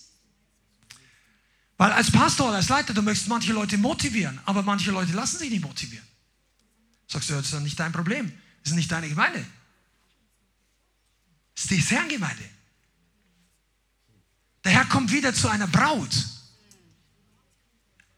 Weil 1.77 1.91
als 1.91 2.11
Pastor, 2.11 2.53
als 2.53 2.69
Leiter, 2.69 2.93
du 2.93 3.01
möchtest 3.01 3.30
manche 3.30 3.53
Leute 3.53 3.77
motivieren, 3.77 4.39
aber 4.45 4.64
manche 4.64 4.91
Leute 4.91 5.14
lassen 5.14 5.38
sich 5.38 5.49
nicht 5.49 5.64
motivieren. 5.64 6.05
Sagst 7.07 7.30
du, 7.30 7.34
das 7.35 7.45
ist 7.45 7.53
doch 7.53 7.59
nicht 7.59 7.80
dein 7.80 7.91
Problem. 7.91 8.31
Das 8.64 8.72
ist 8.72 8.76
nicht 8.76 8.91
deine 8.91 9.07
Gemeinde. 9.07 9.45
Das 11.55 11.64
ist 11.64 11.72
die 11.72 11.77
Herrengemeinde. 11.77 12.43
Der 14.64 14.72
Herr 14.73 14.85
kommt 14.85 15.11
wieder 15.11 15.34
zu 15.34 15.47
einer 15.47 15.68
Braut, 15.68 16.27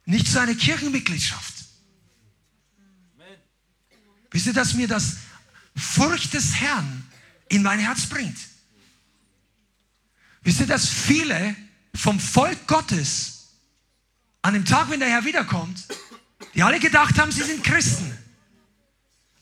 nicht 0.06 0.28
zu 0.28 0.42
einer 0.42 0.56
Kirchenmitgliedschaft. 0.56 1.59
Wisst 4.32 4.48
ihr, 4.48 4.54
dass 4.54 4.74
mir 4.74 4.88
das 4.88 5.18
Furcht 5.76 6.34
des 6.34 6.56
Herrn 6.56 7.08
in 7.50 7.64
mein 7.64 7.80
Herz 7.80 8.06
bringt? 8.06 8.38
Wisst 10.44 10.60
ihr, 10.62 10.68
dass 10.68 10.88
viele 10.88 11.56
vom 11.96 12.20
Volk 12.20 12.68
Gottes 12.68 13.48
an 14.42 14.54
dem 14.54 14.66
Tag, 14.66 14.90
wenn 14.90 15.00
der 15.00 15.10
Herr 15.10 15.26
wiederkommt, 15.26 15.84
die 16.54 16.64
alle 16.64 16.80
gedacht 16.80 17.18
haben, 17.20 17.32
sie 17.32 17.44
sind 17.44 17.64
Christen, 17.64 18.18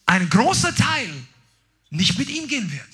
ein 0.05 0.29
großer 0.29 0.73
Teil 0.73 1.13
nicht 1.89 2.17
mit 2.17 2.29
ihm 2.29 2.47
gehen 2.47 2.71
wird. 2.71 2.87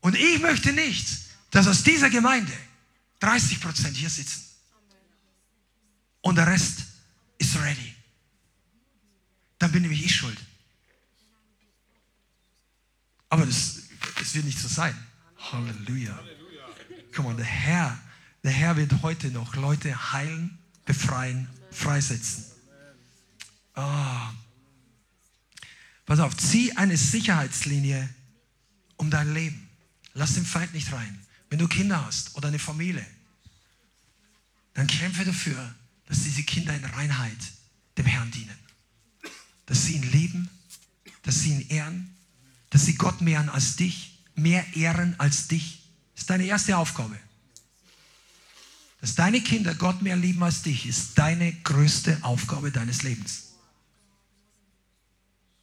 Und 0.00 0.14
ich 0.16 0.40
möchte 0.40 0.72
nicht, 0.72 1.06
dass 1.50 1.66
aus 1.66 1.82
dieser 1.82 2.08
Gemeinde 2.08 2.52
30 3.20 3.60
Prozent 3.60 3.96
hier 3.96 4.10
sitzen. 4.10 4.44
Und 6.20 6.36
der 6.36 6.46
Rest 6.46 6.84
ist 7.38 7.56
ready. 7.56 7.94
Dann 9.58 9.72
bin 9.72 9.82
nämlich 9.82 10.04
ich 10.04 10.14
schuld. 10.14 10.38
Aber 13.28 13.44
das, 13.44 13.82
das 14.18 14.34
wird 14.34 14.44
nicht 14.44 14.58
so 14.58 14.68
sein. 14.68 14.94
Halleluja. 15.36 16.18
Come 17.14 17.28
on, 17.28 17.36
der 17.36 17.46
Herr, 17.46 17.98
der 18.42 18.52
Herr 18.52 18.76
wird 18.76 19.02
heute 19.02 19.28
noch 19.28 19.54
Leute 19.56 20.12
heilen, 20.12 20.58
befreien, 20.84 21.48
freisetzen. 21.70 22.44
Oh. 23.74 24.28
Pass 26.06 26.20
auf, 26.20 26.36
zieh 26.36 26.72
eine 26.72 26.96
Sicherheitslinie 26.96 28.08
um 28.96 29.10
dein 29.10 29.32
Leben. 29.34 29.68
Lass 30.14 30.34
den 30.34 30.46
Feind 30.46 30.72
nicht 30.74 30.92
rein. 30.92 31.26
Wenn 31.50 31.58
du 31.58 31.68
Kinder 31.68 32.04
hast 32.04 32.34
oder 32.36 32.48
eine 32.48 32.58
Familie, 32.58 33.06
dann 34.74 34.86
kämpfe 34.86 35.24
dafür, 35.24 35.74
dass 36.06 36.22
diese 36.22 36.42
Kinder 36.42 36.74
in 36.74 36.84
Reinheit. 36.84 37.38
Dass 39.78 39.86
sie 39.86 39.94
ihn 39.94 40.10
lieben, 40.10 40.50
dass 41.22 41.38
sie 41.38 41.52
ihn 41.52 41.68
ehren, 41.68 42.16
dass 42.70 42.84
sie 42.84 42.96
Gott 42.96 43.20
mehren 43.20 43.48
als 43.48 43.76
dich, 43.76 44.18
mehr 44.34 44.66
ehren 44.74 45.14
als 45.18 45.46
dich. 45.46 45.84
Das 46.14 46.22
ist 46.22 46.30
deine 46.30 46.46
erste 46.46 46.76
Aufgabe. 46.76 47.16
Dass 49.00 49.14
deine 49.14 49.40
Kinder 49.40 49.76
Gott 49.76 50.02
mehr 50.02 50.16
lieben 50.16 50.42
als 50.42 50.62
dich, 50.62 50.84
ist 50.86 51.16
deine 51.16 51.52
größte 51.52 52.18
Aufgabe 52.22 52.72
deines 52.72 53.04
Lebens. 53.04 53.52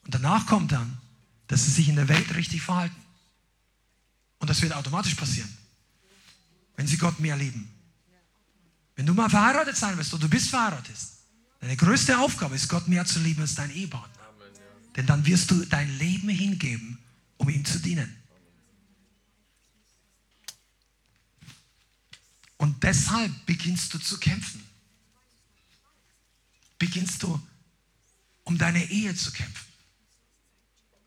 Und 0.06 0.16
danach 0.16 0.46
kommt 0.46 0.72
dann, 0.72 0.98
dass 1.48 1.66
sie 1.66 1.72
sich 1.72 1.90
in 1.90 1.98
der 1.98 2.08
Welt 2.08 2.36
richtig 2.36 2.62
verhalten. 2.62 2.96
Und 4.40 4.50
das 4.50 4.62
wird 4.62 4.72
automatisch 4.72 5.16
passieren, 5.16 5.58
wenn 6.78 6.88
sie 6.88 6.96
Gott 6.96 7.20
mehr 7.20 7.36
lieben. 7.36 7.70
Wenn 8.96 9.06
du 9.06 9.14
mal 9.14 9.30
verheiratet 9.30 9.76
sein 9.76 9.98
wirst 9.98 10.14
oder 10.14 10.22
du 10.22 10.30
bist 10.30 10.52
verheiratet, 10.52 10.96
deine 11.66 11.78
größte 11.78 12.20
Aufgabe 12.20 12.54
ist, 12.54 12.70
Gott 12.70 12.88
mehr 12.88 13.06
zu 13.06 13.20
lieben 13.20 13.42
als 13.42 13.56
dein 13.56 13.72
Ehepartner. 13.72 14.24
Denn 14.96 15.08
dann 15.08 15.26
wirst 15.26 15.50
du 15.50 15.66
dein 15.66 15.98
Leben 15.98 16.30
hingeben, 16.30 17.00
um 17.38 17.50
ihm 17.50 17.66
zu 17.66 17.80
dienen. 17.80 18.16
Und 22.58 22.84
deshalb 22.84 23.32
beginnst 23.48 23.92
du 23.96 23.98
zu 23.98 24.20
kämpfen. 24.20 24.64
Beginnst 26.78 27.24
du, 27.24 27.42
um 28.44 28.60
deine 28.60 28.86
Ehe 28.92 29.16
zu 29.16 29.32
kämpfen. 29.32 29.66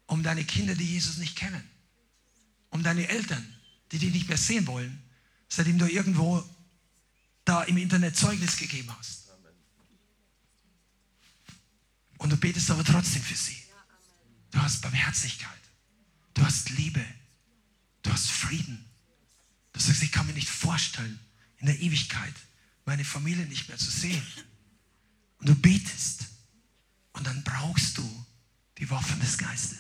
Um 0.07 0.25
deine 0.25 0.45
Kinder, 0.45 0.75
die 0.75 0.93
Jesus 0.93 1.19
nicht 1.19 1.37
kennen. 1.37 1.63
Um 2.71 2.83
deine 2.83 3.07
Eltern, 3.07 3.47
die 3.93 4.01
dich 4.01 4.13
nicht 4.13 4.29
mehr 4.29 4.39
sehen 4.39 4.67
wollen, 4.67 5.01
seitdem 5.49 5.79
du 5.79 5.87
irgendwo 5.87 6.45
da 7.45 7.63
im 7.63 7.77
Internet 7.77 8.17
Zeugnis 8.17 8.57
gegeben 8.57 8.93
hast. 8.99 9.28
Und 12.19 12.31
du 12.31 12.37
betest 12.37 12.71
aber 12.71 12.85
trotzdem 12.85 13.23
für 13.23 13.37
sie. 13.37 13.57
Du 14.51 14.61
hast 14.61 14.83
Barmherzigkeit. 14.83 15.59
Du 16.35 16.45
hast 16.45 16.71
Liebe. 16.71 17.05
Du 18.03 18.13
hast 18.13 18.31
Frieden. 18.31 18.85
Du 19.73 19.81
sagst, 19.81 20.03
ich 20.03 20.13
kann 20.13 20.27
mir 20.27 20.33
nicht 20.33 20.49
vorstellen, 20.49 21.19
in 21.59 21.67
der 21.67 21.81
Ewigkeit 21.81 22.35
meine 22.85 23.05
Familie 23.05 23.47
nicht 23.47 23.69
mehr 23.69 23.79
zu 23.79 23.91
sehen. 23.91 24.23
Und 25.39 25.49
du 25.49 25.55
betest. 25.55 26.27
Und 27.13 27.27
dann 27.27 27.43
brauchst 27.45 27.99
du 27.99 28.27
die 28.79 28.89
Waffen 28.91 29.21
des 29.21 29.39
Geistes. 29.39 29.79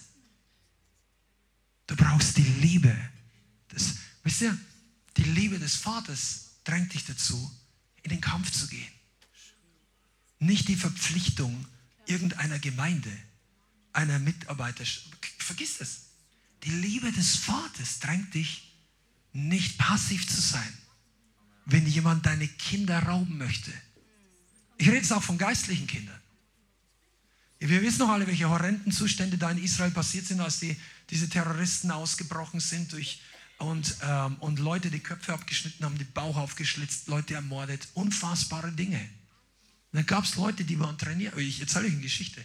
Du 1.86 1.96
brauchst 1.96 2.36
die 2.36 2.42
Liebe. 2.42 2.96
Des, 3.72 3.96
wisst 4.22 4.42
ihr, 4.42 4.58
die 5.16 5.24
Liebe 5.24 5.58
des 5.58 5.74
Vaters 5.74 6.50
drängt 6.64 6.92
dich 6.94 7.04
dazu, 7.04 7.50
in 8.02 8.10
den 8.10 8.20
Kampf 8.20 8.52
zu 8.52 8.68
gehen. 8.68 8.92
Nicht 10.38 10.68
die 10.68 10.76
Verpflichtung 10.76 11.66
irgendeiner 12.08 12.58
Gemeinde, 12.58 13.10
einer 13.92 14.18
Mitarbeiter. 14.18 14.84
Vergiss 15.38 15.80
es. 15.80 16.08
Die 16.64 16.70
Liebe 16.70 17.12
des 17.12 17.36
Vaters 17.36 18.00
drängt 18.00 18.34
dich, 18.34 18.72
nicht 19.32 19.78
passiv 19.78 20.28
zu 20.28 20.40
sein, 20.40 20.78
wenn 21.66 21.86
jemand 21.86 22.26
deine 22.26 22.48
Kinder 22.48 22.98
rauben 23.00 23.38
möchte. 23.38 23.72
Ich 24.78 24.86
rede 24.88 24.98
jetzt 24.98 25.12
auch 25.12 25.22
von 25.22 25.38
geistlichen 25.38 25.86
Kindern. 25.86 26.20
Wir 27.60 27.82
wissen 27.82 27.98
noch 27.98 28.10
alle, 28.10 28.26
welche 28.26 28.48
horrenden 28.48 28.92
Zustände 28.92 29.36
da 29.36 29.50
in 29.50 29.62
Israel 29.62 29.90
passiert 29.90 30.26
sind, 30.26 30.40
als 30.40 30.60
die, 30.60 30.76
diese 31.10 31.28
Terroristen 31.28 31.90
ausgebrochen 31.90 32.60
sind 32.60 32.92
durch 32.92 33.20
und, 33.58 33.96
ähm, 34.02 34.36
und 34.36 34.60
Leute 34.60 34.90
die 34.90 35.00
Köpfe 35.00 35.32
abgeschnitten 35.32 35.84
haben, 35.84 35.98
den 35.98 36.10
Bauch 36.12 36.36
aufgeschlitzt, 36.36 37.08
Leute 37.08 37.34
ermordet. 37.34 37.88
Unfassbare 37.94 38.70
Dinge. 38.72 39.08
Und 39.92 39.98
dann 39.98 40.06
gab 40.06 40.24
es 40.24 40.36
Leute, 40.36 40.64
die 40.64 40.78
waren 40.78 40.98
trainiert. 40.98 41.36
Ich 41.38 41.60
erzähle 41.60 41.86
euch 41.86 41.92
eine 41.92 42.02
Geschichte. 42.02 42.44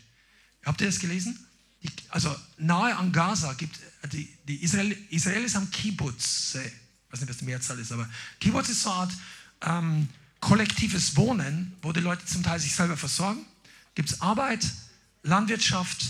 Habt 0.65 0.81
ihr 0.81 0.87
das 0.87 0.99
gelesen? 0.99 1.37
Die, 1.81 1.89
also 2.09 2.33
nahe 2.57 2.95
an 2.95 3.11
Gaza 3.11 3.53
gibt 3.53 3.77
die, 4.11 4.29
die 4.47 4.63
Israel, 4.63 4.97
Israelis 5.09 5.55
haben 5.55 5.69
Kibbutz. 5.71 6.55
Ich 6.55 6.71
weiß 7.11 7.21
nicht, 7.21 7.29
was 7.29 7.37
die 7.37 7.45
Mehrzahl 7.45 7.79
ist, 7.79 7.91
aber 7.91 8.09
Kibbutz 8.39 8.69
ist 8.69 8.83
so 8.83 8.91
eine 8.91 8.99
Art 8.99 9.13
ähm, 9.61 10.09
kollektives 10.39 11.15
Wohnen, 11.15 11.73
wo 11.81 11.91
die 11.91 11.99
Leute 11.99 12.25
zum 12.25 12.43
Teil 12.43 12.59
sich 12.59 12.75
selber 12.75 12.97
versorgen. 12.97 13.45
Gibt 13.95 14.09
es 14.09 14.21
Arbeit, 14.21 14.65
Landwirtschaft. 15.23 16.05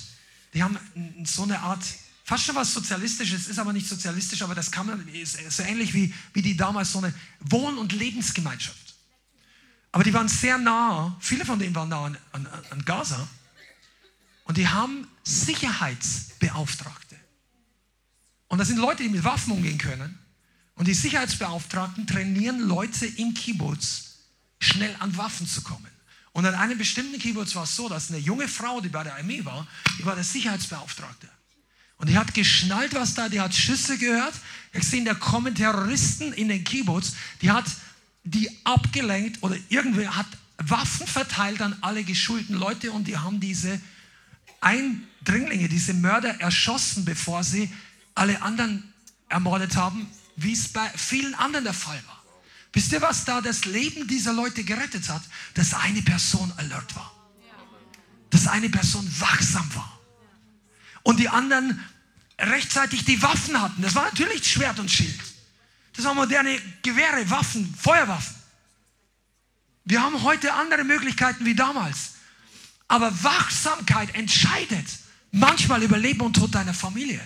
Die 0.53 0.63
haben 0.63 0.77
so 1.23 1.43
eine 1.43 1.59
Art 1.59 1.83
fast 2.23 2.45
schon 2.45 2.55
was 2.55 2.73
Sozialistisches, 2.73 3.47
ist 3.47 3.59
aber 3.59 3.73
nicht 3.73 3.87
sozialistisch, 3.87 4.41
aber 4.41 4.55
das 4.55 4.71
kann 4.71 4.87
man, 4.87 5.07
ist 5.09 5.37
so 5.51 5.63
ähnlich 5.63 5.93
wie, 5.93 6.13
wie 6.33 6.41
die 6.41 6.55
damals 6.55 6.91
so 6.91 6.99
eine 6.99 7.13
Wohn- 7.41 7.77
und 7.77 7.91
Lebensgemeinschaft. 7.91 8.92
Aber 9.93 10.03
die 10.03 10.13
waren 10.13 10.27
sehr 10.27 10.57
nah, 10.57 11.15
viele 11.19 11.45
von 11.45 11.59
denen 11.59 11.75
waren 11.75 11.87
nah 11.87 12.05
an, 12.05 12.17
an, 12.31 12.47
an 12.71 12.83
Gaza 12.83 13.27
und 14.43 14.57
die 14.57 14.67
haben 14.67 15.07
Sicherheitsbeauftragte. 15.23 17.15
Und 18.47 18.57
das 18.57 18.69
sind 18.69 18.77
Leute, 18.77 19.03
die 19.03 19.09
mit 19.09 19.23
Waffen 19.23 19.53
umgehen 19.53 19.77
können. 19.77 20.17
Und 20.73 20.87
die 20.87 20.95
Sicherheitsbeauftragten 20.95 22.07
trainieren 22.07 22.59
Leute 22.59 23.05
im 23.05 23.35
Kibbutz, 23.35 24.15
schnell 24.59 24.95
an 24.97 25.15
Waffen 25.15 25.47
zu 25.47 25.61
kommen. 25.61 25.91
Und 26.31 26.47
an 26.47 26.55
einem 26.55 26.79
bestimmten 26.79 27.19
Kibbutz 27.19 27.53
war 27.53 27.65
es 27.65 27.75
so, 27.75 27.87
dass 27.87 28.09
eine 28.09 28.17
junge 28.17 28.47
Frau, 28.47 28.81
die 28.81 28.89
bei 28.89 29.03
der 29.03 29.15
Armee 29.15 29.45
war, 29.45 29.67
die 29.99 30.05
war 30.05 30.15
der 30.15 30.23
Sicherheitsbeauftragte. 30.23 31.29
Und 31.97 32.09
die 32.09 32.17
hat 32.17 32.33
geschnallt, 32.33 32.95
was 32.95 33.13
da, 33.13 33.29
die 33.29 33.39
hat 33.39 33.53
Schüsse 33.53 33.99
gehört. 33.99 34.33
Ich 34.71 34.79
gesehen, 34.79 35.05
da 35.05 35.13
kommen 35.13 35.53
Terroristen 35.53 36.33
in 36.33 36.47
den 36.49 36.63
Kibbutz, 36.63 37.13
die 37.43 37.51
hat 37.51 37.65
die 38.23 38.49
abgelenkt 38.63 39.43
oder 39.43 39.57
irgendwer 39.69 40.15
hat 40.15 40.27
Waffen 40.57 41.07
verteilt 41.07 41.61
an 41.61 41.75
alle 41.81 42.03
geschulten 42.03 42.55
Leute 42.55 42.91
und 42.91 43.07
die 43.07 43.17
haben 43.17 43.39
diese 43.39 43.81
Eindringlinge, 44.61 45.67
diese 45.67 45.93
Mörder 45.93 46.39
erschossen, 46.39 47.05
bevor 47.05 47.43
sie 47.43 47.69
alle 48.15 48.41
anderen 48.41 48.93
ermordet 49.27 49.75
haben, 49.75 50.07
wie 50.35 50.53
es 50.53 50.67
bei 50.69 50.87
vielen 50.95 51.35
anderen 51.35 51.65
der 51.65 51.73
Fall 51.73 52.01
war. 52.07 52.23
Wisst 52.71 52.91
ihr, 52.91 53.01
was 53.01 53.25
da 53.25 53.41
das 53.41 53.65
Leben 53.65 54.07
dieser 54.07 54.33
Leute 54.33 54.63
gerettet 54.63 55.09
hat? 55.09 55.21
Dass 55.53 55.73
eine 55.73 56.01
Person 56.01 56.51
alert 56.57 56.95
war. 56.95 57.11
Dass 58.29 58.47
eine 58.47 58.69
Person 58.69 59.07
wachsam 59.19 59.69
war. 59.75 59.99
Und 61.03 61.19
die 61.19 61.29
anderen 61.29 61.79
rechtzeitig 62.39 63.05
die 63.05 63.21
Waffen 63.21 63.61
hatten. 63.61 63.81
Das 63.81 63.93
war 63.93 64.05
natürlich 64.05 64.49
Schwert 64.49 64.79
und 64.79 64.89
Schild. 64.89 65.19
Das 65.95 66.05
waren 66.05 66.15
moderne 66.15 66.59
Gewehre, 66.81 67.29
Waffen, 67.29 67.73
Feuerwaffen. 67.79 68.35
Wir 69.85 70.01
haben 70.01 70.23
heute 70.23 70.53
andere 70.53 70.83
Möglichkeiten 70.83 71.45
wie 71.45 71.55
damals. 71.55 72.13
Aber 72.87 73.11
Wachsamkeit 73.23 74.15
entscheidet 74.15 74.85
manchmal 75.31 75.83
über 75.83 75.97
Leben 75.97 76.21
und 76.21 76.35
Tod 76.35 76.53
deiner 76.53 76.73
Familie. 76.73 77.19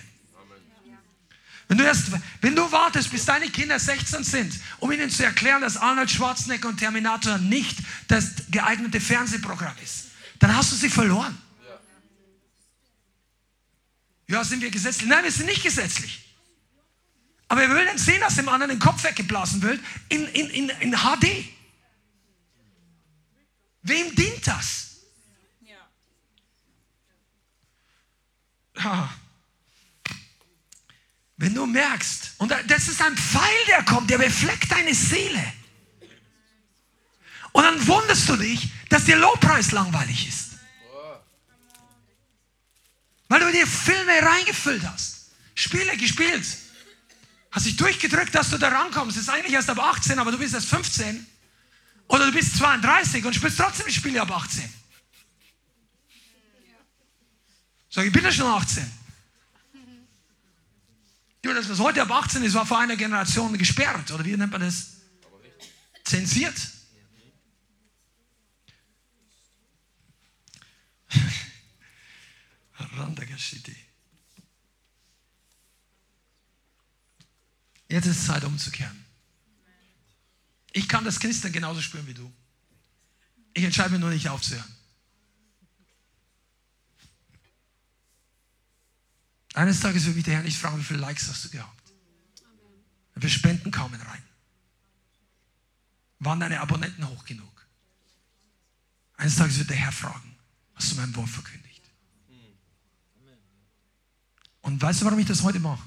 Wenn 1.68 1.76
du, 1.76 1.84
erst, 1.84 2.06
wenn 2.40 2.56
du 2.56 2.72
wartest, 2.72 3.10
bis 3.10 3.26
deine 3.26 3.50
Kinder 3.50 3.78
16 3.78 4.24
sind, 4.24 4.54
um 4.78 4.90
ihnen 4.90 5.10
zu 5.10 5.22
erklären, 5.22 5.60
dass 5.60 5.76
Arnold 5.76 6.10
Schwarzenegger 6.10 6.68
und 6.68 6.78
Terminator 6.78 7.36
nicht 7.36 7.78
das 8.08 8.30
geeignete 8.50 9.00
Fernsehprogramm 9.00 9.74
ist, 9.84 10.06
dann 10.38 10.56
hast 10.56 10.72
du 10.72 10.76
sie 10.76 10.88
verloren. 10.88 11.36
Ja, 14.28 14.44
sind 14.44 14.62
wir 14.62 14.70
gesetzlich? 14.70 15.08
Nein, 15.08 15.24
wir 15.24 15.32
sind 15.32 15.46
nicht 15.46 15.62
gesetzlich. 15.62 16.27
Aber 17.48 17.62
wir 17.62 17.70
wollen 17.70 17.96
sehen, 17.96 18.20
dass 18.20 18.36
dem 18.36 18.48
anderen 18.48 18.70
den 18.70 18.78
Kopf 18.78 19.02
weggeblasen 19.04 19.62
wird 19.62 19.80
in, 20.10 20.28
in, 20.28 20.50
in, 20.50 20.68
in 20.80 20.92
HD. 20.92 21.48
Wem 23.82 24.14
dient 24.14 24.46
das? 24.46 24.98
Ja. 28.76 29.10
Wenn 31.38 31.54
du 31.54 31.66
merkst, 31.66 32.32
und 32.38 32.50
das 32.50 32.88
ist 32.88 33.00
ein 33.00 33.16
Pfeil, 33.16 33.64
der 33.68 33.82
kommt, 33.84 34.10
der 34.10 34.18
befleckt 34.18 34.70
deine 34.70 34.94
Seele. 34.94 35.52
Und 37.52 37.62
dann 37.62 37.86
wunderst 37.86 38.28
du 38.28 38.36
dich, 38.36 38.68
dass 38.90 39.04
dir 39.04 39.16
Lowpreis 39.16 39.72
langweilig 39.72 40.28
ist. 40.28 40.48
Weil 43.28 43.40
du 43.40 43.52
dir 43.52 43.66
Filme 43.66 44.22
reingefüllt 44.22 44.82
hast. 44.86 45.30
Spiele 45.54 45.96
gespielt. 45.96 46.46
Hast 47.50 47.66
dich 47.66 47.76
durchgedrückt, 47.76 48.34
dass 48.34 48.50
du 48.50 48.58
da 48.58 48.68
rankommst. 48.68 49.16
Das 49.16 49.24
ist 49.24 49.30
eigentlich 49.30 49.54
erst 49.54 49.70
ab 49.70 49.78
18, 49.78 50.18
aber 50.18 50.32
du 50.32 50.38
bist 50.38 50.54
erst 50.54 50.68
15. 50.68 51.26
Oder 52.08 52.26
du 52.26 52.32
bist 52.32 52.56
32 52.56 53.24
und 53.24 53.34
spielst 53.34 53.58
trotzdem 53.58 53.88
Spiele 53.90 54.20
ab 54.20 54.30
18. 54.30 54.72
Sag 57.90 58.06
ich, 58.06 58.12
bin 58.12 58.22
ja 58.24 58.32
schon 58.32 58.46
18. 58.46 58.98
Ja, 61.44 61.54
das, 61.54 61.68
was 61.68 61.78
heute 61.78 62.02
ab 62.02 62.10
18 62.10 62.42
ist, 62.42 62.54
war 62.54 62.66
vor 62.66 62.78
einer 62.78 62.96
Generation 62.96 63.56
gesperrt. 63.56 64.10
Oder 64.10 64.24
wie 64.24 64.36
nennt 64.36 64.52
man 64.52 64.60
das? 64.60 64.98
Zensiert. 66.04 66.56
Randagashitti. 72.96 73.87
Jetzt 77.88 78.06
ist 78.06 78.18
es 78.18 78.26
Zeit 78.26 78.44
umzukehren. 78.44 79.04
Ich 80.72 80.88
kann 80.88 81.04
das 81.04 81.18
Christen 81.18 81.50
genauso 81.52 81.80
spüren 81.80 82.06
wie 82.06 82.14
du. 82.14 82.30
Ich 83.54 83.64
entscheide 83.64 83.90
mich 83.90 84.00
nur 84.00 84.10
nicht 84.10 84.28
aufzuhören. 84.28 84.76
Eines 89.54 89.80
Tages 89.80 90.04
wird 90.04 90.14
mich 90.14 90.24
der 90.24 90.34
Herr 90.34 90.42
nicht 90.42 90.58
fragen, 90.58 90.78
wie 90.78 90.84
viele 90.84 91.00
Likes 91.00 91.28
hast 91.28 91.46
du 91.46 91.48
gehabt. 91.48 91.92
Wir 93.14 93.28
Spenden 93.28 93.72
kamen 93.72 94.00
rein. 94.00 94.22
Waren 96.20 96.38
deine 96.38 96.60
Abonnenten 96.60 97.08
hoch 97.08 97.24
genug? 97.24 97.66
Eines 99.16 99.34
Tages 99.34 99.58
wird 99.58 99.70
der 99.70 99.76
Herr 99.76 99.90
fragen, 99.90 100.36
hast 100.74 100.92
du 100.92 100.96
mein 100.96 101.14
Wort 101.16 101.28
verkündigt? 101.28 101.82
Und 104.60 104.80
weißt 104.80 105.00
du, 105.00 105.06
warum 105.06 105.18
ich 105.18 105.26
das 105.26 105.42
heute 105.42 105.58
mache? 105.58 105.82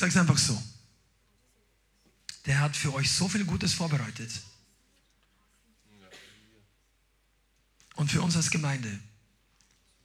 Sage 0.00 0.10
es 0.10 0.16
einfach 0.16 0.38
so. 0.38 0.60
Der 2.46 2.58
hat 2.58 2.74
für 2.74 2.92
euch 2.94 3.10
so 3.10 3.28
viel 3.28 3.44
Gutes 3.44 3.74
vorbereitet. 3.74 4.30
Und 7.96 8.10
für 8.10 8.22
uns 8.22 8.34
als 8.34 8.50
Gemeinde. 8.50 8.98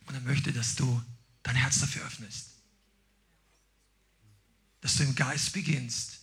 Und 0.06 0.16
er 0.16 0.22
möchte, 0.22 0.52
dass 0.52 0.76
du 0.76 1.02
dein 1.44 1.56
Herz 1.56 1.80
dafür 1.80 2.06
öffnest. 2.06 2.50
Dass 4.82 4.98
du 4.98 5.04
im 5.04 5.16
Geist 5.16 5.54
beginnst, 5.54 6.20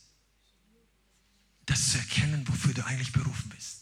das 1.64 1.92
zu 1.92 1.98
erkennen, 1.98 2.46
wofür 2.46 2.74
du 2.74 2.84
eigentlich 2.84 3.12
berufen 3.12 3.48
bist. 3.48 3.81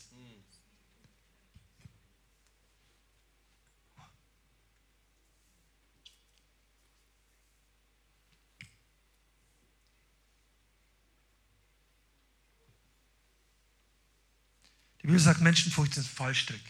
Bibel 15.11 15.21
sagt, 15.21 15.41
Menschenfurcht 15.41 15.97
ist 15.97 15.99
ein 15.99 16.05
Fallstrick. 16.05 16.63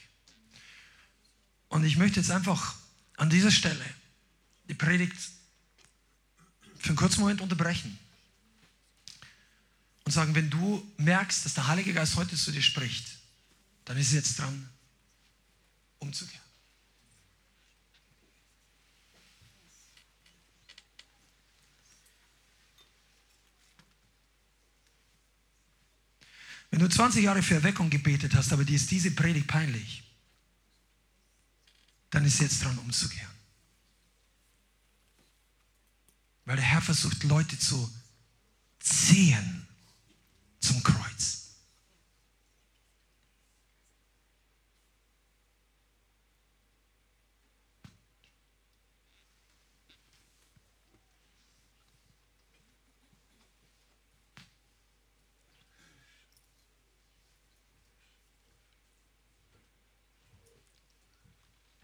Und 1.69 1.85
ich 1.85 1.97
möchte 1.97 2.21
jetzt 2.21 2.31
einfach 2.31 2.75
an 3.17 3.29
dieser 3.29 3.51
Stelle 3.51 3.85
die 4.69 4.75
Predigt 4.75 5.17
für 6.79 6.89
einen 6.89 6.97
kurzen 6.97 7.21
Moment 7.21 7.43
unterbrechen 7.43 7.99
und 10.05 10.13
sagen, 10.13 10.35
wenn 10.35 10.49
du 10.49 10.91
merkst, 10.97 11.45
dass 11.45 11.55
der 11.55 11.67
Heilige 11.67 11.93
Geist 11.93 12.17
heute 12.17 12.35
zu 12.35 12.51
dir 12.51 12.63
spricht, 12.63 13.07
dann 13.85 13.99
ist 13.99 14.09
es 14.09 14.15
jetzt 14.15 14.39
dran, 14.39 14.69
umzukehren. 15.99 16.50
Wenn 26.71 26.79
du 26.79 26.89
20 26.89 27.25
Jahre 27.25 27.43
für 27.43 27.55
Erweckung 27.55 27.91
gebetet 27.91 28.35
hast, 28.35 28.53
aber 28.53 28.65
dir 28.65 28.77
ist 28.77 28.91
diese 28.91 29.11
Predigt 29.11 29.49
peinlich, 29.49 30.05
dann 32.11 32.25
ist 32.25 32.41
jetzt 32.41 32.63
dran 32.63 32.79
umzukehren. 32.79 33.29
Weil 36.45 36.57
der 36.57 36.65
Herr 36.65 36.83
versucht, 36.83 37.23
Leute 37.25 37.59
zu 37.59 37.93
ziehen 38.79 39.67
zum 40.61 40.83
Kreuz. 40.83 41.41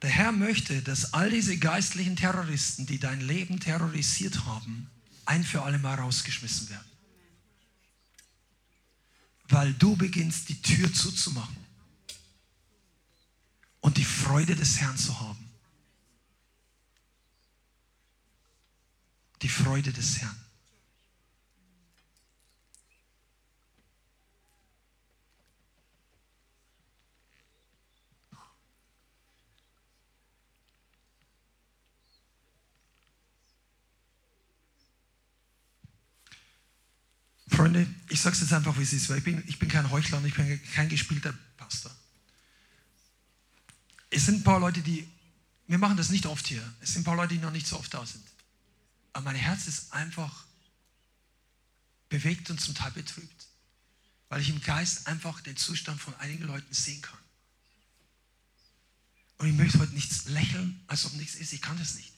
Der 0.07 0.11
Herr 0.11 0.26
möchte, 0.37 0.83
dass 0.83 1.13
all 1.15 1.31
diese 1.31 1.59
geistlichen 1.59 2.17
Terroristen, 2.17 2.87
die 2.87 2.99
dein 2.99 3.21
Leben 3.21 3.61
terrorisiert 3.61 4.45
haben, 4.47 4.91
ein 5.25 5.45
für 5.45 5.63
alle 5.63 5.79
Mal 5.79 5.95
rausgeschmissen 5.95 6.69
werden. 6.69 6.91
Weil 9.49 9.73
du 9.75 9.97
beginnst, 9.97 10.49
die 10.49 10.61
Tür 10.61 10.93
zuzumachen 10.93 11.57
und 13.81 13.97
die 13.97 14.05
Freude 14.05 14.57
des 14.57 14.81
Herrn 14.81 14.97
zu 14.97 15.19
haben. 15.21 15.51
Die 19.43 19.49
Freude 19.49 19.93
des 19.93 20.19
Herrn. 20.19 20.46
Freunde, 37.67 37.93
ich 38.09 38.21
sage 38.21 38.35
es 38.35 38.43
jetzt 38.43 38.53
einfach, 38.53 38.79
wie 38.79 38.85
es 38.85 38.93
ist, 38.93 39.09
weil 39.09 39.19
ich 39.19 39.25
bin, 39.25 39.43
ich 39.49 39.59
bin 39.59 39.69
kein 39.69 39.91
Heuchler 39.91 40.19
und 40.19 40.27
ich 40.27 40.35
bin 40.35 40.61
kein 40.73 40.89
gespielter 40.89 41.35
Pastor. 41.57 41.91
Es 44.09 44.27
sind 44.27 44.37
ein 44.37 44.45
paar 44.45 44.61
Leute, 44.61 44.83
die, 44.83 45.09
wir 45.67 45.79
machen 45.79 45.97
das 45.97 46.11
nicht 46.11 46.27
oft 46.27 46.47
hier, 46.47 46.63
es 46.81 46.93
sind 46.93 47.03
ein 47.03 47.05
paar 47.05 47.17
Leute, 47.17 47.35
die 47.35 47.41
noch 47.41 47.51
nicht 47.51 47.67
so 47.67 47.77
oft 47.77 47.93
da 47.93 48.07
sind. 48.07 48.23
Aber 49.13 49.25
mein 49.25 49.35
Herz 49.35 49.67
ist 49.67 49.93
einfach 49.93 50.45
bewegt 52.09 52.51
und 52.51 52.61
zum 52.61 52.77
Teil 52.77 52.93
betrübt, 52.93 53.49
weil 54.29 54.41
ich 54.41 54.49
im 54.49 54.61
Geist 54.61 55.09
einfach 55.09 55.41
den 55.41 55.57
Zustand 55.57 56.01
von 56.01 56.15
einigen 56.17 56.45
Leuten 56.45 56.73
sehen 56.73 57.03
kann. 57.03 57.19
Und 59.39 59.49
ich 59.49 59.55
möchte 59.55 59.81
heute 59.81 59.93
nichts 59.93 60.27
lächeln, 60.27 60.81
als 60.87 61.05
ob 61.05 61.15
nichts 61.15 61.35
ist. 61.35 61.53
Ich 61.53 61.63
kann 61.63 61.77
das 61.79 61.97
nicht. 61.97 62.13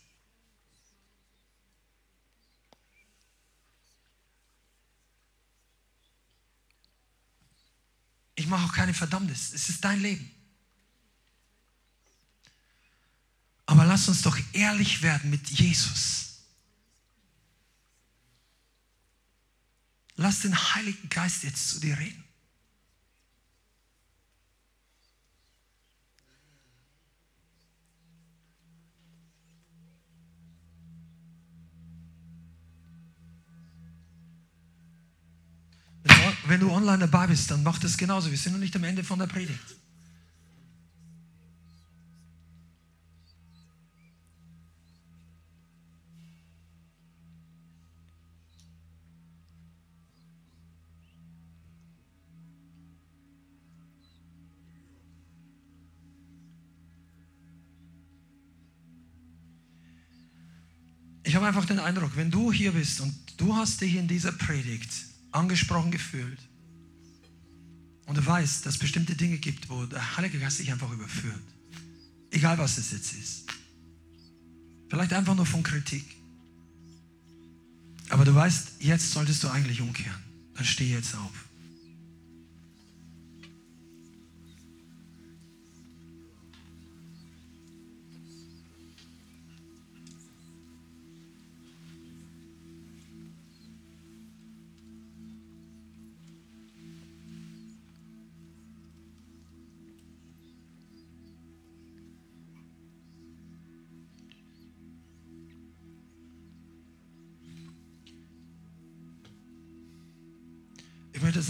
Mache 8.49 8.65
auch 8.65 8.73
keine 8.73 8.95
Verdammnis. 8.95 9.53
Es 9.53 9.69
ist 9.69 9.85
dein 9.85 10.01
Leben. 10.01 10.31
Aber 13.67 13.85
lass 13.85 14.09
uns 14.09 14.23
doch 14.23 14.39
ehrlich 14.53 15.03
werden 15.03 15.31
mit 15.31 15.49
Jesus. 15.51 16.39
Lass 20.17 20.41
den 20.41 20.57
Heiligen 20.75 21.09
Geist 21.09 21.45
jetzt 21.45 21.69
zu 21.69 21.81
dir 21.81 21.97
reden. 21.99 22.28
wenn 36.47 36.61
du 36.61 36.71
online 36.71 36.99
dabei 36.99 37.27
bist, 37.27 37.51
dann 37.51 37.63
mach 37.63 37.79
das 37.79 37.97
genauso. 37.97 38.31
Wir 38.31 38.39
sind 38.39 38.53
noch 38.53 38.61
nicht 38.61 38.75
am 38.77 38.85
Ende 38.85 39.05
von 39.05 39.19
der 39.19 39.27
Predigt. 39.27 39.59
Ich 61.25 61.35
habe 61.35 61.47
einfach 61.47 61.67
den 61.67 61.79
Eindruck, 61.79 62.13
wenn 62.17 62.31
du 62.31 62.51
hier 62.51 62.73
bist 62.73 63.03
und 63.03 63.15
du 63.37 63.55
hast 63.55 63.83
dich 63.83 63.97
in 63.97 64.09
dieser 64.09 64.33
Predigt 64.33 64.91
angesprochen 65.31 65.91
gefühlt. 65.91 66.39
Und 68.07 68.17
du 68.17 68.25
weißt, 68.25 68.65
dass 68.65 68.75
es 68.75 68.81
bestimmte 68.81 69.15
Dinge 69.15 69.39
gibt, 69.39 69.69
wo 69.69 69.85
der 69.85 70.17
Heilige 70.17 70.39
Geist 70.39 70.59
dich 70.59 70.73
einfach 70.73 70.91
überführt, 70.91 71.43
egal 72.31 72.57
was 72.59 72.79
es 72.79 72.91
jetzt 72.93 73.13
ist, 73.13 73.45
vielleicht 74.89 75.13
einfach 75.13 75.35
nur 75.35 75.47
von 75.47 75.63
Kritik, 75.63 76.05
aber 78.09 78.25
du 78.25 78.35
weißt, 78.35 78.81
jetzt 78.81 79.11
solltest 79.11 79.43
du 79.45 79.49
eigentlich 79.49 79.81
umkehren, 79.83 80.23
dann 80.55 80.65
steh 80.65 80.91
jetzt 80.91 81.15
auf. 81.15 81.48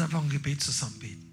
Einfach 0.08 0.22
ein 0.22 0.30
Gebet 0.30 0.62
zusammen 0.62 0.98
beten. 0.98 1.26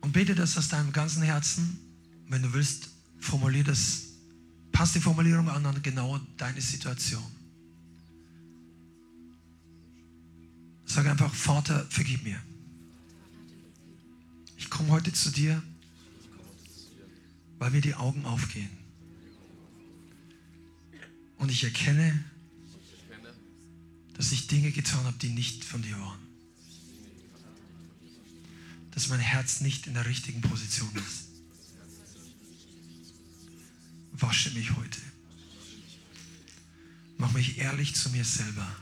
Und 0.00 0.12
bete 0.12 0.34
das 0.34 0.58
aus 0.58 0.68
deinem 0.68 0.92
ganzen 0.92 1.22
Herzen. 1.22 1.78
Wenn 2.28 2.42
du 2.42 2.52
willst, 2.52 2.90
formulier 3.20 3.62
das, 3.62 4.08
passt 4.72 4.96
die 4.96 5.00
Formulierung 5.00 5.48
an 5.48 5.64
an 5.64 5.80
genau 5.80 6.18
deine 6.36 6.60
Situation. 6.60 7.22
Sag 10.86 11.06
einfach, 11.06 11.32
Vater, 11.32 11.86
vergib 11.88 12.24
mir. 12.24 12.40
Ich 14.56 14.68
komme 14.68 14.90
heute 14.90 15.12
zu 15.12 15.30
dir, 15.30 15.62
weil 17.60 17.70
mir 17.70 17.80
die 17.80 17.94
Augen 17.94 18.24
aufgehen. 18.24 18.79
Und 21.40 21.50
ich 21.50 21.64
erkenne, 21.64 22.22
dass 24.14 24.30
ich 24.30 24.46
Dinge 24.46 24.70
getan 24.70 25.02
habe, 25.04 25.16
die 25.16 25.30
nicht 25.30 25.64
von 25.64 25.80
dir 25.80 25.98
waren. 25.98 26.20
Dass 28.90 29.08
mein 29.08 29.20
Herz 29.20 29.62
nicht 29.62 29.86
in 29.86 29.94
der 29.94 30.04
richtigen 30.04 30.42
Position 30.42 30.94
ist. 30.96 31.28
Wasche 34.12 34.50
mich 34.50 34.76
heute. 34.76 35.00
Mach 37.16 37.32
mich 37.32 37.56
ehrlich 37.56 37.94
zu 37.94 38.10
mir 38.10 38.24
selber. 38.24 38.76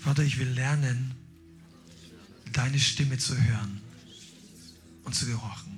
Vater, 0.00 0.24
ich 0.24 0.38
will 0.38 0.48
lernen, 0.48 1.14
deine 2.52 2.80
Stimme 2.80 3.16
zu 3.16 3.40
hören 3.40 3.80
und 5.04 5.14
zu 5.14 5.26
gehorchen. 5.26 5.71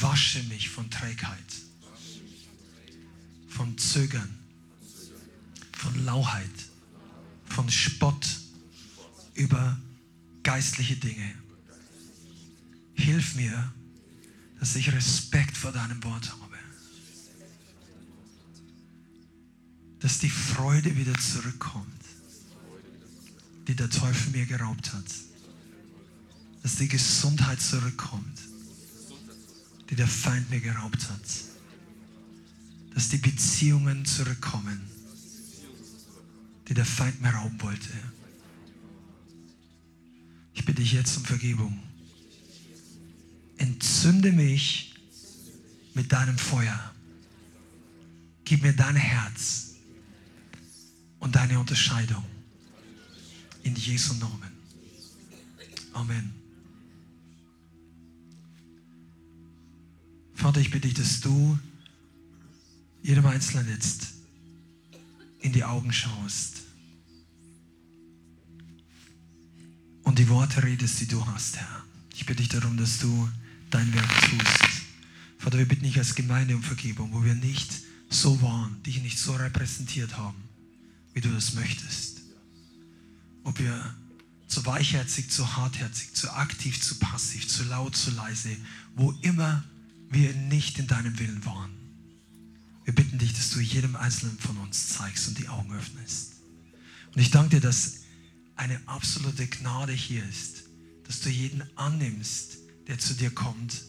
Wasche 0.00 0.42
mich 0.44 0.68
von 0.68 0.90
Trägheit, 0.90 1.54
von 3.48 3.76
Zögern, 3.78 4.38
von 5.72 6.04
Lauheit, 6.04 6.50
von 7.46 7.70
Spott 7.70 8.26
über 9.34 9.78
geistliche 10.42 10.96
Dinge. 10.96 11.34
Hilf 12.94 13.34
mir, 13.34 13.72
dass 14.60 14.76
ich 14.76 14.92
Respekt 14.92 15.56
vor 15.56 15.72
deinem 15.72 16.02
Wort 16.04 16.30
habe. 16.30 16.58
Dass 20.00 20.18
die 20.18 20.30
Freude 20.30 20.96
wieder 20.96 21.14
zurückkommt, 21.14 22.04
die 23.66 23.74
der 23.74 23.90
Teufel 23.90 24.32
mir 24.32 24.46
geraubt 24.46 24.92
hat. 24.92 25.06
Dass 26.62 26.76
die 26.76 26.88
Gesundheit 26.88 27.60
zurückkommt 27.60 28.47
die 29.90 29.94
der 29.94 30.08
Feind 30.08 30.50
mir 30.50 30.60
geraubt 30.60 31.08
hat. 31.08 31.20
Dass 32.94 33.08
die 33.08 33.18
Beziehungen 33.18 34.04
zurückkommen, 34.04 34.80
die 36.68 36.74
der 36.74 36.84
Feind 36.84 37.20
mir 37.20 37.30
rauben 37.30 37.60
wollte. 37.62 37.88
Ich 40.54 40.64
bitte 40.64 40.82
dich 40.82 40.92
jetzt 40.92 41.16
um 41.16 41.24
Vergebung. 41.24 41.82
Entzünde 43.56 44.32
mich 44.32 44.94
mit 45.94 46.12
deinem 46.12 46.36
Feuer. 46.36 46.94
Gib 48.44 48.62
mir 48.62 48.72
dein 48.72 48.96
Herz 48.96 49.74
und 51.20 51.34
deine 51.34 51.58
Unterscheidung. 51.58 52.24
In 53.62 53.74
Jesu 53.76 54.14
Namen. 54.14 54.52
Amen. 55.92 56.37
Vater, 60.38 60.60
ich 60.60 60.70
bitte 60.70 60.86
dich, 60.86 60.96
dass 60.96 61.20
du 61.20 61.58
jedem 63.02 63.26
Einzelnen 63.26 63.68
jetzt 63.70 64.06
in 65.40 65.52
die 65.52 65.64
Augen 65.64 65.92
schaust 65.92 66.62
und 70.04 70.16
die 70.20 70.28
Worte 70.28 70.62
redest, 70.62 71.00
die 71.00 71.08
du 71.08 71.26
hast, 71.26 71.56
Herr. 71.56 71.84
Ich 72.14 72.24
bitte 72.24 72.40
dich 72.40 72.50
darum, 72.50 72.76
dass 72.76 73.00
du 73.00 73.28
dein 73.70 73.92
Werk 73.92 74.08
tust. 74.30 74.84
Vater, 75.38 75.58
wir 75.58 75.66
bitten 75.66 75.82
dich 75.82 75.98
als 75.98 76.14
Gemeinde 76.14 76.54
um 76.54 76.62
Vergebung, 76.62 77.12
wo 77.12 77.24
wir 77.24 77.34
nicht 77.34 77.72
so 78.08 78.40
waren, 78.40 78.80
dich 78.84 79.02
nicht 79.02 79.18
so 79.18 79.34
repräsentiert 79.34 80.16
haben, 80.16 80.40
wie 81.14 81.20
du 81.20 81.30
das 81.30 81.54
möchtest. 81.54 82.20
Ob 83.42 83.58
wir 83.58 83.92
zu 84.46 84.64
weichherzig, 84.64 85.30
zu 85.30 85.56
hartherzig, 85.56 86.14
zu 86.14 86.32
aktiv, 86.32 86.80
zu 86.80 86.94
passiv, 87.00 87.48
zu 87.48 87.64
laut, 87.64 87.96
zu 87.96 88.12
leise, 88.12 88.56
wo 88.94 89.10
immer 89.22 89.64
wir 90.10 90.32
nicht 90.34 90.78
in 90.78 90.86
deinem 90.86 91.18
Willen 91.18 91.44
waren. 91.44 91.70
Wir 92.84 92.94
bitten 92.94 93.18
dich, 93.18 93.34
dass 93.34 93.50
du 93.50 93.60
jedem 93.60 93.96
Einzelnen 93.96 94.38
von 94.38 94.56
uns 94.58 94.88
zeigst 94.88 95.28
und 95.28 95.38
die 95.38 95.48
Augen 95.48 95.72
öffnest. 95.74 96.36
Und 97.14 97.20
ich 97.20 97.30
danke 97.30 97.56
dir, 97.56 97.60
dass 97.60 98.00
eine 98.56 98.80
absolute 98.86 99.46
Gnade 99.46 99.92
hier 99.92 100.26
ist, 100.28 100.64
dass 101.06 101.20
du 101.20 101.28
jeden 101.28 101.62
annimmst, 101.76 102.58
der 102.86 102.98
zu 102.98 103.14
dir 103.14 103.30
kommt, 103.30 103.82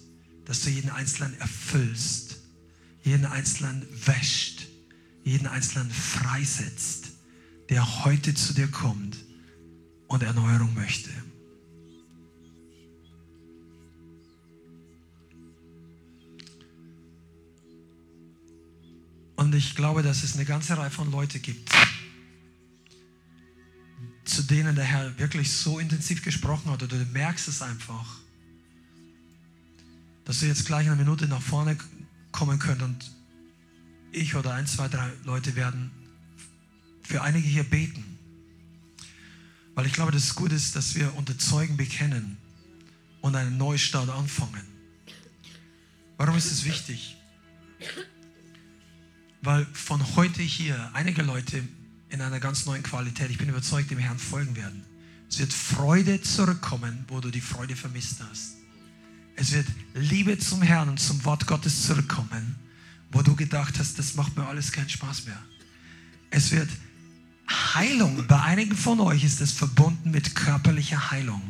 dass 0.46 0.62
du 0.62 0.70
jeden 0.70 0.90
Einzelnen 0.90 1.40
erfüllst, 1.40 2.38
jeden 3.04 3.26
Einzelnen 3.26 3.86
wäscht, 4.06 4.68
jeden 5.24 5.48
Einzelnen 5.48 5.90
freisetzt, 5.92 7.12
der 7.70 8.04
heute 8.04 8.34
zu 8.34 8.54
dir 8.54 8.68
kommt 8.68 9.18
und 10.08 10.24
Erneuerung 10.24 10.74
möchte. 10.74 11.10
Und 19.40 19.56
ich 19.56 19.74
glaube, 19.74 20.04
dass 20.04 20.24
es 20.24 20.36
eine 20.36 20.44
ganze 20.44 20.78
Reihe 20.78 20.92
von 20.92 21.10
Leuten 21.12 21.42
gibt, 21.42 21.72
zu 24.26 24.44
denen 24.44 24.76
der 24.76 24.84
Herr 24.84 25.18
wirklich 25.18 25.50
so 25.50 25.80
intensiv 25.80 26.26
gesprochen 26.26 26.70
hat, 26.70 26.84
oder 26.84 26.98
du 26.98 27.06
merkst 27.06 27.48
es 27.48 27.62
einfach, 27.62 28.18
dass 30.26 30.42
du 30.42 30.46
jetzt 30.46 30.66
gleich 30.66 30.88
in 30.88 30.92
einer 30.92 31.02
Minute 31.02 31.30
nach 31.30 31.42
vorne 31.42 31.78
kommen 32.34 32.60
könnt 32.60 32.82
und 32.82 33.12
ich 34.12 34.36
oder 34.36 34.56
ein, 34.56 34.68
zwei, 34.68 34.90
drei 34.90 35.10
Leute 35.24 35.56
werden 35.56 35.90
für 37.02 37.22
einige 37.22 37.48
hier 37.48 37.64
beten. 37.64 38.04
Weil 39.74 39.86
ich 39.86 39.94
glaube, 39.94 40.12
dass 40.12 40.24
es 40.26 40.36
gut 40.36 40.52
ist, 40.52 40.76
dass 40.76 40.96
wir 40.96 41.16
unter 41.16 41.38
Zeugen 41.38 41.78
bekennen 41.78 42.36
und 43.22 43.38
einen 43.38 43.58
Neustart 43.58 44.10
anfangen. 44.10 44.68
Warum 46.18 46.36
ist 46.36 46.52
es 46.52 46.66
wichtig? 46.66 47.16
Weil 49.42 49.66
von 49.74 50.16
heute 50.16 50.42
hier 50.42 50.90
einige 50.94 51.22
Leute 51.22 51.64
in 52.10 52.22
einer 52.22 52.40
ganz 52.40 52.66
neuen 52.66 52.84
Qualität, 52.84 53.30
ich 53.30 53.38
bin 53.38 53.50
überzeugt, 53.50 53.92
dem 53.92 54.00
Herrn 54.00 54.20
folgen 54.20 54.56
werden. 54.56 54.84
Es 55.30 55.40
wird 55.40 55.54
Freude 55.54 56.22
zurückkommen, 56.22 57.06
wo 57.08 57.20
du 57.20 57.30
die 57.30 57.42
Freude 57.42 57.76
vermisst 57.76 58.18
hast. 58.30 58.56
Es 59.36 59.54
wird 59.54 59.68
Liebe 59.94 60.38
zum 60.38 60.62
Herrn 60.62 60.90
und 60.90 61.00
zum 61.00 61.24
Wort 61.24 61.48
Gottes 61.48 61.86
zurückkommen, 61.86 62.56
wo 63.12 63.22
du 63.22 63.36
gedacht 63.36 63.80
hast, 63.80 63.98
das 63.98 64.16
macht 64.16 64.36
mir 64.36 64.46
alles 64.46 64.72
keinen 64.72 64.90
Spaß 64.90 65.26
mehr. 65.26 65.42
Es 66.32 66.52
wird 66.52 66.70
Heilung, 67.74 68.28
bei 68.28 68.42
einigen 68.42 68.76
von 68.76 69.00
euch 69.00 69.24
ist 69.24 69.42
es 69.42 69.52
verbunden 69.52 70.12
mit 70.12 70.36
körperlicher 70.36 71.12
Heilung, 71.12 71.42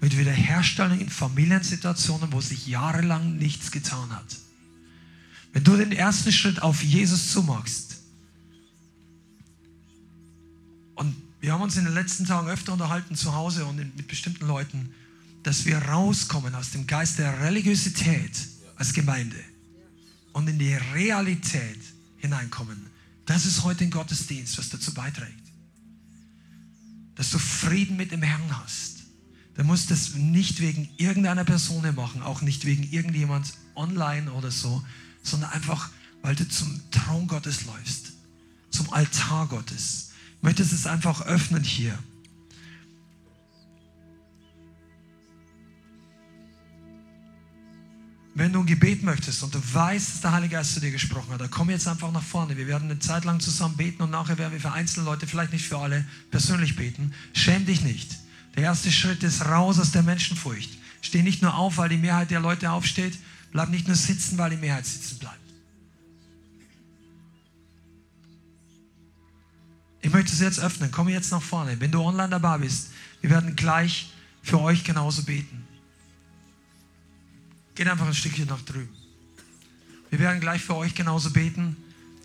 mit 0.00 0.16
Wiederherstellung 0.16 1.00
in 1.00 1.10
Familiensituationen, 1.10 2.32
wo 2.32 2.40
sich 2.40 2.66
jahrelang 2.66 3.36
nichts 3.36 3.70
getan 3.70 4.10
hat. 4.10 4.36
Wenn 5.52 5.64
du 5.64 5.76
den 5.76 5.92
ersten 5.92 6.32
Schritt 6.32 6.62
auf 6.62 6.82
Jesus 6.82 7.32
zumachst 7.32 7.98
und 10.94 11.14
Wir 11.40 11.54
haben 11.54 11.62
uns 11.62 11.76
in 11.76 11.84
den 11.84 11.94
letzten 11.94 12.26
Tagen 12.26 12.48
öfter 12.48 12.74
unterhalten 12.74 13.16
zu 13.16 13.34
Hause 13.34 13.64
und 13.64 13.76
mit 13.76 14.06
bestimmten 14.06 14.46
Leuten, 14.46 14.92
dass 15.42 15.64
wir 15.64 15.78
rauskommen 15.78 16.54
aus 16.54 16.70
dem 16.70 16.86
Geist 16.86 17.18
der 17.18 17.40
Religiosität 17.40 18.32
als 18.76 18.92
Gemeinde 18.92 19.38
und 20.34 20.48
in 20.48 20.58
die 20.58 20.74
Realität 20.74 21.80
hineinkommen. 22.18 22.86
Das 23.24 23.46
ist 23.46 23.64
heute 23.64 23.84
ein 23.84 23.90
Gottesdienst, 23.90 24.58
was 24.58 24.68
dazu 24.68 24.92
beiträgt. 24.92 25.32
Dass 27.14 27.30
du 27.30 27.38
Frieden 27.38 27.96
mit 27.96 28.12
dem 28.12 28.22
Herrn 28.22 28.58
hast. 28.62 29.04
Du 29.54 29.64
musst 29.64 29.90
das 29.90 30.14
nicht 30.14 30.60
wegen 30.60 30.90
irgendeiner 30.98 31.44
Person 31.44 31.94
machen, 31.94 32.22
auch 32.22 32.42
nicht 32.42 32.66
wegen 32.66 32.82
irgendjemand 32.82 33.54
online 33.74 34.30
oder 34.32 34.50
so, 34.50 34.84
sondern 35.22 35.50
einfach, 35.50 35.90
weil 36.22 36.34
du 36.34 36.48
zum 36.48 36.80
Thron 36.90 37.26
Gottes 37.26 37.64
läufst, 37.66 38.12
zum 38.70 38.92
Altar 38.92 39.46
Gottes. 39.48 40.10
Ich 40.36 40.42
möchte 40.42 40.62
es 40.62 40.86
einfach 40.86 41.22
öffnen 41.22 41.62
hier. 41.62 41.98
Wenn 48.34 48.52
du 48.52 48.60
ein 48.60 48.66
Gebet 48.66 49.02
möchtest 49.02 49.42
und 49.42 49.54
du 49.54 49.58
weißt, 49.58 50.08
dass 50.08 50.20
der 50.22 50.32
Heilige 50.32 50.54
Geist 50.54 50.72
zu 50.72 50.80
dir 50.80 50.92
gesprochen 50.92 51.30
hat, 51.32 51.40
dann 51.40 51.50
komm 51.50 51.68
jetzt 51.68 51.86
einfach 51.86 52.10
nach 52.10 52.22
vorne. 52.22 52.56
Wir 52.56 52.68
werden 52.68 52.90
eine 52.90 52.98
Zeit 52.98 53.24
lang 53.24 53.40
zusammen 53.40 53.76
beten 53.76 54.02
und 54.02 54.10
nachher 54.10 54.38
werden 54.38 54.52
wir 54.52 54.60
für 54.60 54.72
einzelne 54.72 55.04
Leute, 55.04 55.26
vielleicht 55.26 55.52
nicht 55.52 55.66
für 55.66 55.78
alle, 55.78 56.06
persönlich 56.30 56.76
beten. 56.76 57.12
Schäm 57.34 57.66
dich 57.66 57.82
nicht. 57.82 58.16
Der 58.56 58.62
erste 58.62 58.90
Schritt 58.90 59.22
ist 59.24 59.44
raus 59.44 59.78
aus 59.78 59.90
der 59.90 60.02
Menschenfurcht. 60.02 60.70
Steh 61.02 61.22
nicht 61.22 61.42
nur 61.42 61.54
auf, 61.54 61.76
weil 61.76 61.88
die 61.88 61.96
Mehrheit 61.96 62.30
der 62.30 62.40
Leute 62.40 62.70
aufsteht. 62.70 63.18
Bleib 63.52 63.68
nicht 63.70 63.86
nur 63.86 63.96
sitzen, 63.96 64.38
weil 64.38 64.50
die 64.50 64.56
Mehrheit 64.56 64.86
sitzen 64.86 65.18
bleibt. 65.18 65.36
Ich 70.02 70.12
möchte 70.12 70.32
es 70.32 70.40
jetzt 70.40 70.60
öffnen. 70.60 70.90
Komm 70.90 71.08
jetzt 71.08 71.30
nach 71.30 71.42
vorne. 71.42 71.78
Wenn 71.80 71.90
du 71.90 72.00
online 72.02 72.30
dabei 72.30 72.58
bist, 72.58 72.90
wir 73.20 73.30
werden 73.30 73.56
gleich 73.56 74.12
für 74.42 74.60
euch 74.60 74.84
genauso 74.84 75.22
beten. 75.22 75.66
Geht 77.74 77.88
einfach 77.88 78.06
ein 78.06 78.14
Stückchen 78.14 78.46
nach 78.46 78.62
drüben. 78.62 78.94
Wir 80.10 80.18
werden 80.18 80.40
gleich 80.40 80.62
für 80.62 80.76
euch 80.76 80.94
genauso 80.94 81.30
beten. 81.30 81.76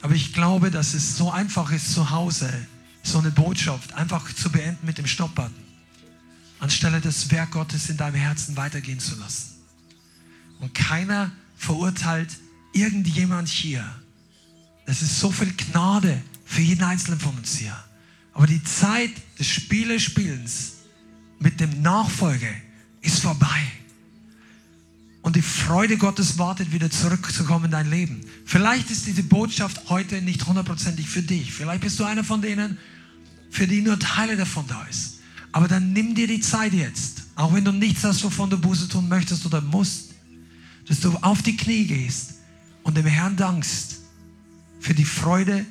Aber 0.02 0.14
ich 0.14 0.34
glaube, 0.34 0.72
dass 0.72 0.94
es 0.94 1.18
so 1.18 1.32
einfach 1.32 1.72
ist, 1.72 1.94
zu 1.94 2.10
Hause 2.12 2.52
so 3.04 3.20
eine 3.20 3.32
Botschaft 3.32 3.94
einfach 3.94 4.34
zu 4.34 4.52
beenden 4.52 4.86
mit 4.86 4.98
dem 4.98 5.08
Stoppbutton. 5.08 5.54
Anstelle 6.60 7.02
das 7.02 7.30
Werk 7.32 7.52
Gottes 7.52 7.90
in 7.90 7.98
deinem 7.98 8.16
Herzen 8.16 8.56
weitergehen 8.58 9.00
zu 9.00 9.16
lassen. 9.16 9.55
Und 10.60 10.74
keiner 10.74 11.32
verurteilt 11.58 12.30
irgendjemand 12.74 13.48
hier. 13.48 13.84
Es 14.86 15.02
ist 15.02 15.20
so 15.20 15.32
viel 15.32 15.54
Gnade 15.54 16.22
für 16.46 16.62
jeden 16.62 16.84
Einzelnen 16.84 17.20
von 17.20 17.36
uns 17.38 17.58
hier. 17.58 17.76
Aber 18.34 18.48
die 18.48 18.64
Zeit 18.64 19.12
des 19.40 19.48
Spielespielens 19.48 20.74
mit 21.40 21.60
dem 21.60 21.82
Nachfolge 21.82 22.50
ist 23.02 23.20
vorbei. 23.20 23.62
Und 25.22 25.36
die 25.36 25.42
Freude 25.42 25.98
Gottes 25.98 26.38
wartet, 26.38 26.72
wieder 26.72 26.92
zurückzukommen 26.92 27.66
in 27.66 27.72
dein 27.72 27.90
Leben. 27.90 28.22
Vielleicht 28.46 28.92
ist 28.92 29.08
diese 29.08 29.24
Botschaft 29.24 29.90
heute 29.90 30.22
nicht 30.22 30.46
hundertprozentig 30.46 31.10
für 31.10 31.24
dich. 31.24 31.52
Vielleicht 31.52 31.82
bist 31.82 32.00
du 32.00 32.04
einer 32.04 32.24
von 32.24 32.44
denen, 32.44 32.78
für 33.50 33.66
die 33.66 33.82
nur 33.82 33.98
Teile 33.98 34.38
davon 34.38 34.68
da 34.68 34.84
ist. 34.84 35.22
Aber 35.52 35.68
dann 35.68 35.94
nimm 35.94 36.14
dir 36.14 36.28
die 36.28 36.42
Zeit 36.42 36.74
jetzt, 36.74 37.24
auch 37.36 37.54
wenn 37.54 37.66
du 37.66 37.72
nichts 37.72 38.04
hast, 38.04 38.24
wovon 38.24 38.50
du 38.52 38.58
Buße 38.60 38.88
tun 38.88 39.08
möchtest 39.08 39.46
oder 39.46 39.62
musst, 39.62 40.05
dass 40.88 41.00
du 41.00 41.12
auf 41.18 41.42
die 41.42 41.58
Knie 41.58 41.86
gehst 41.86 42.36
und 42.84 42.98
dem 42.98 43.06
Herrn 43.06 43.36
dankst 43.36 44.02
für 44.80 44.94
die 44.94 45.06
Freude, 45.06 45.66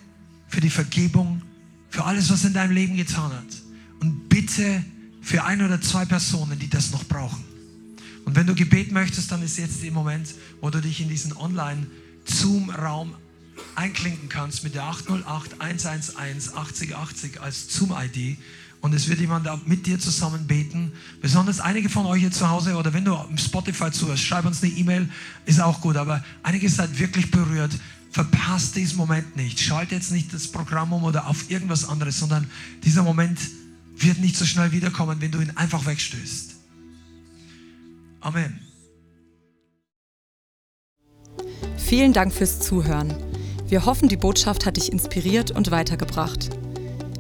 für 0.49 0.61
die 0.61 0.70
Vergebung, 0.70 1.43
für 1.91 2.05
alles, 2.05 2.31
was 2.31 2.45
in 2.45 2.53
deinem 2.53 2.73
Leben 2.73 2.97
getan 2.97 3.32
hat. 3.32 3.62
Und 4.01 4.28
bitte 4.28 4.85
für 5.23 5.45
ein 5.45 5.62
oder 5.62 5.81
zwei 5.81 6.05
Personen, 6.05 6.59
die 6.59 6.69
das 6.69 6.91
noch 6.91 7.05
brauchen. 7.05 7.45
Und 8.24 8.36
wenn 8.36 8.47
du 8.47 8.55
Gebet 8.55 8.91
möchtest, 8.93 9.31
dann 9.31 9.43
ist 9.43 9.59
jetzt 9.59 9.82
der 9.82 9.93
Moment, 9.93 10.35
wo 10.61 10.70
du 10.70 10.81
dich 10.81 11.01
in 11.01 11.09
diesen 11.09 11.32
Online-Zoom-Raum 11.36 13.15
einklinken 13.74 14.28
kannst 14.28 14.65
mit 14.65 14.74
der 14.74 14.85
808 14.85 15.61
111 15.61 16.57
8080 16.57 17.41
als 17.41 17.74
Zoom-ID. 17.74 18.39
Und 18.85 18.93
es 18.93 19.09
wird 19.09 19.19
jemand 19.19 19.48
mit 19.66 19.86
dir 19.86 19.98
zusammen 19.98 20.47
beten. 20.47 20.93
Besonders 21.23 21.59
einige 21.59 21.89
von 21.89 22.05
euch 22.05 22.20
hier 22.20 22.31
zu 22.31 22.51
Hause 22.51 22.77
oder 22.77 22.93
wenn 22.93 23.06
du 23.06 23.16
im 23.31 23.39
Spotify 23.39 23.90
zuhörst, 23.90 24.23
schreib 24.23 24.44
uns 24.44 24.62
eine 24.62 24.73
E-Mail, 24.73 25.09
ist 25.47 25.59
auch 25.59 25.81
gut. 25.81 25.97
Aber 25.97 26.23
einige 26.43 26.69
seid 26.69 26.98
wirklich 26.98 27.31
berührt. 27.31 27.73
Verpasst 28.11 28.77
diesen 28.77 28.98
Moment 28.98 29.36
nicht. 29.36 29.59
Schalt 29.59 29.90
jetzt 29.90 30.12
nicht 30.12 30.35
das 30.35 30.48
Programm 30.48 30.93
um 30.93 31.02
oder 31.05 31.28
auf 31.28 31.51
irgendwas 31.51 31.89
anderes, 31.89 32.19
sondern 32.19 32.47
dieser 32.85 33.02
Moment 33.02 33.39
wird 33.97 34.19
nicht 34.19 34.36
so 34.36 34.44
schnell 34.44 34.70
wiederkommen, 34.73 35.19
wenn 35.19 35.31
du 35.31 35.40
ihn 35.40 35.56
einfach 35.56 35.86
wegstößt. 35.86 36.55
Amen. 38.20 38.61
Vielen 41.78 42.12
Dank 42.12 42.35
fürs 42.35 42.61
Zuhören. 42.61 43.15
Wir 43.66 43.86
hoffen, 43.86 44.11
die 44.11 44.19
Botschaft 44.19 44.66
hat 44.66 44.77
dich 44.77 44.93
inspiriert 44.93 45.52
und 45.52 45.70
weitergebracht. 45.70 46.51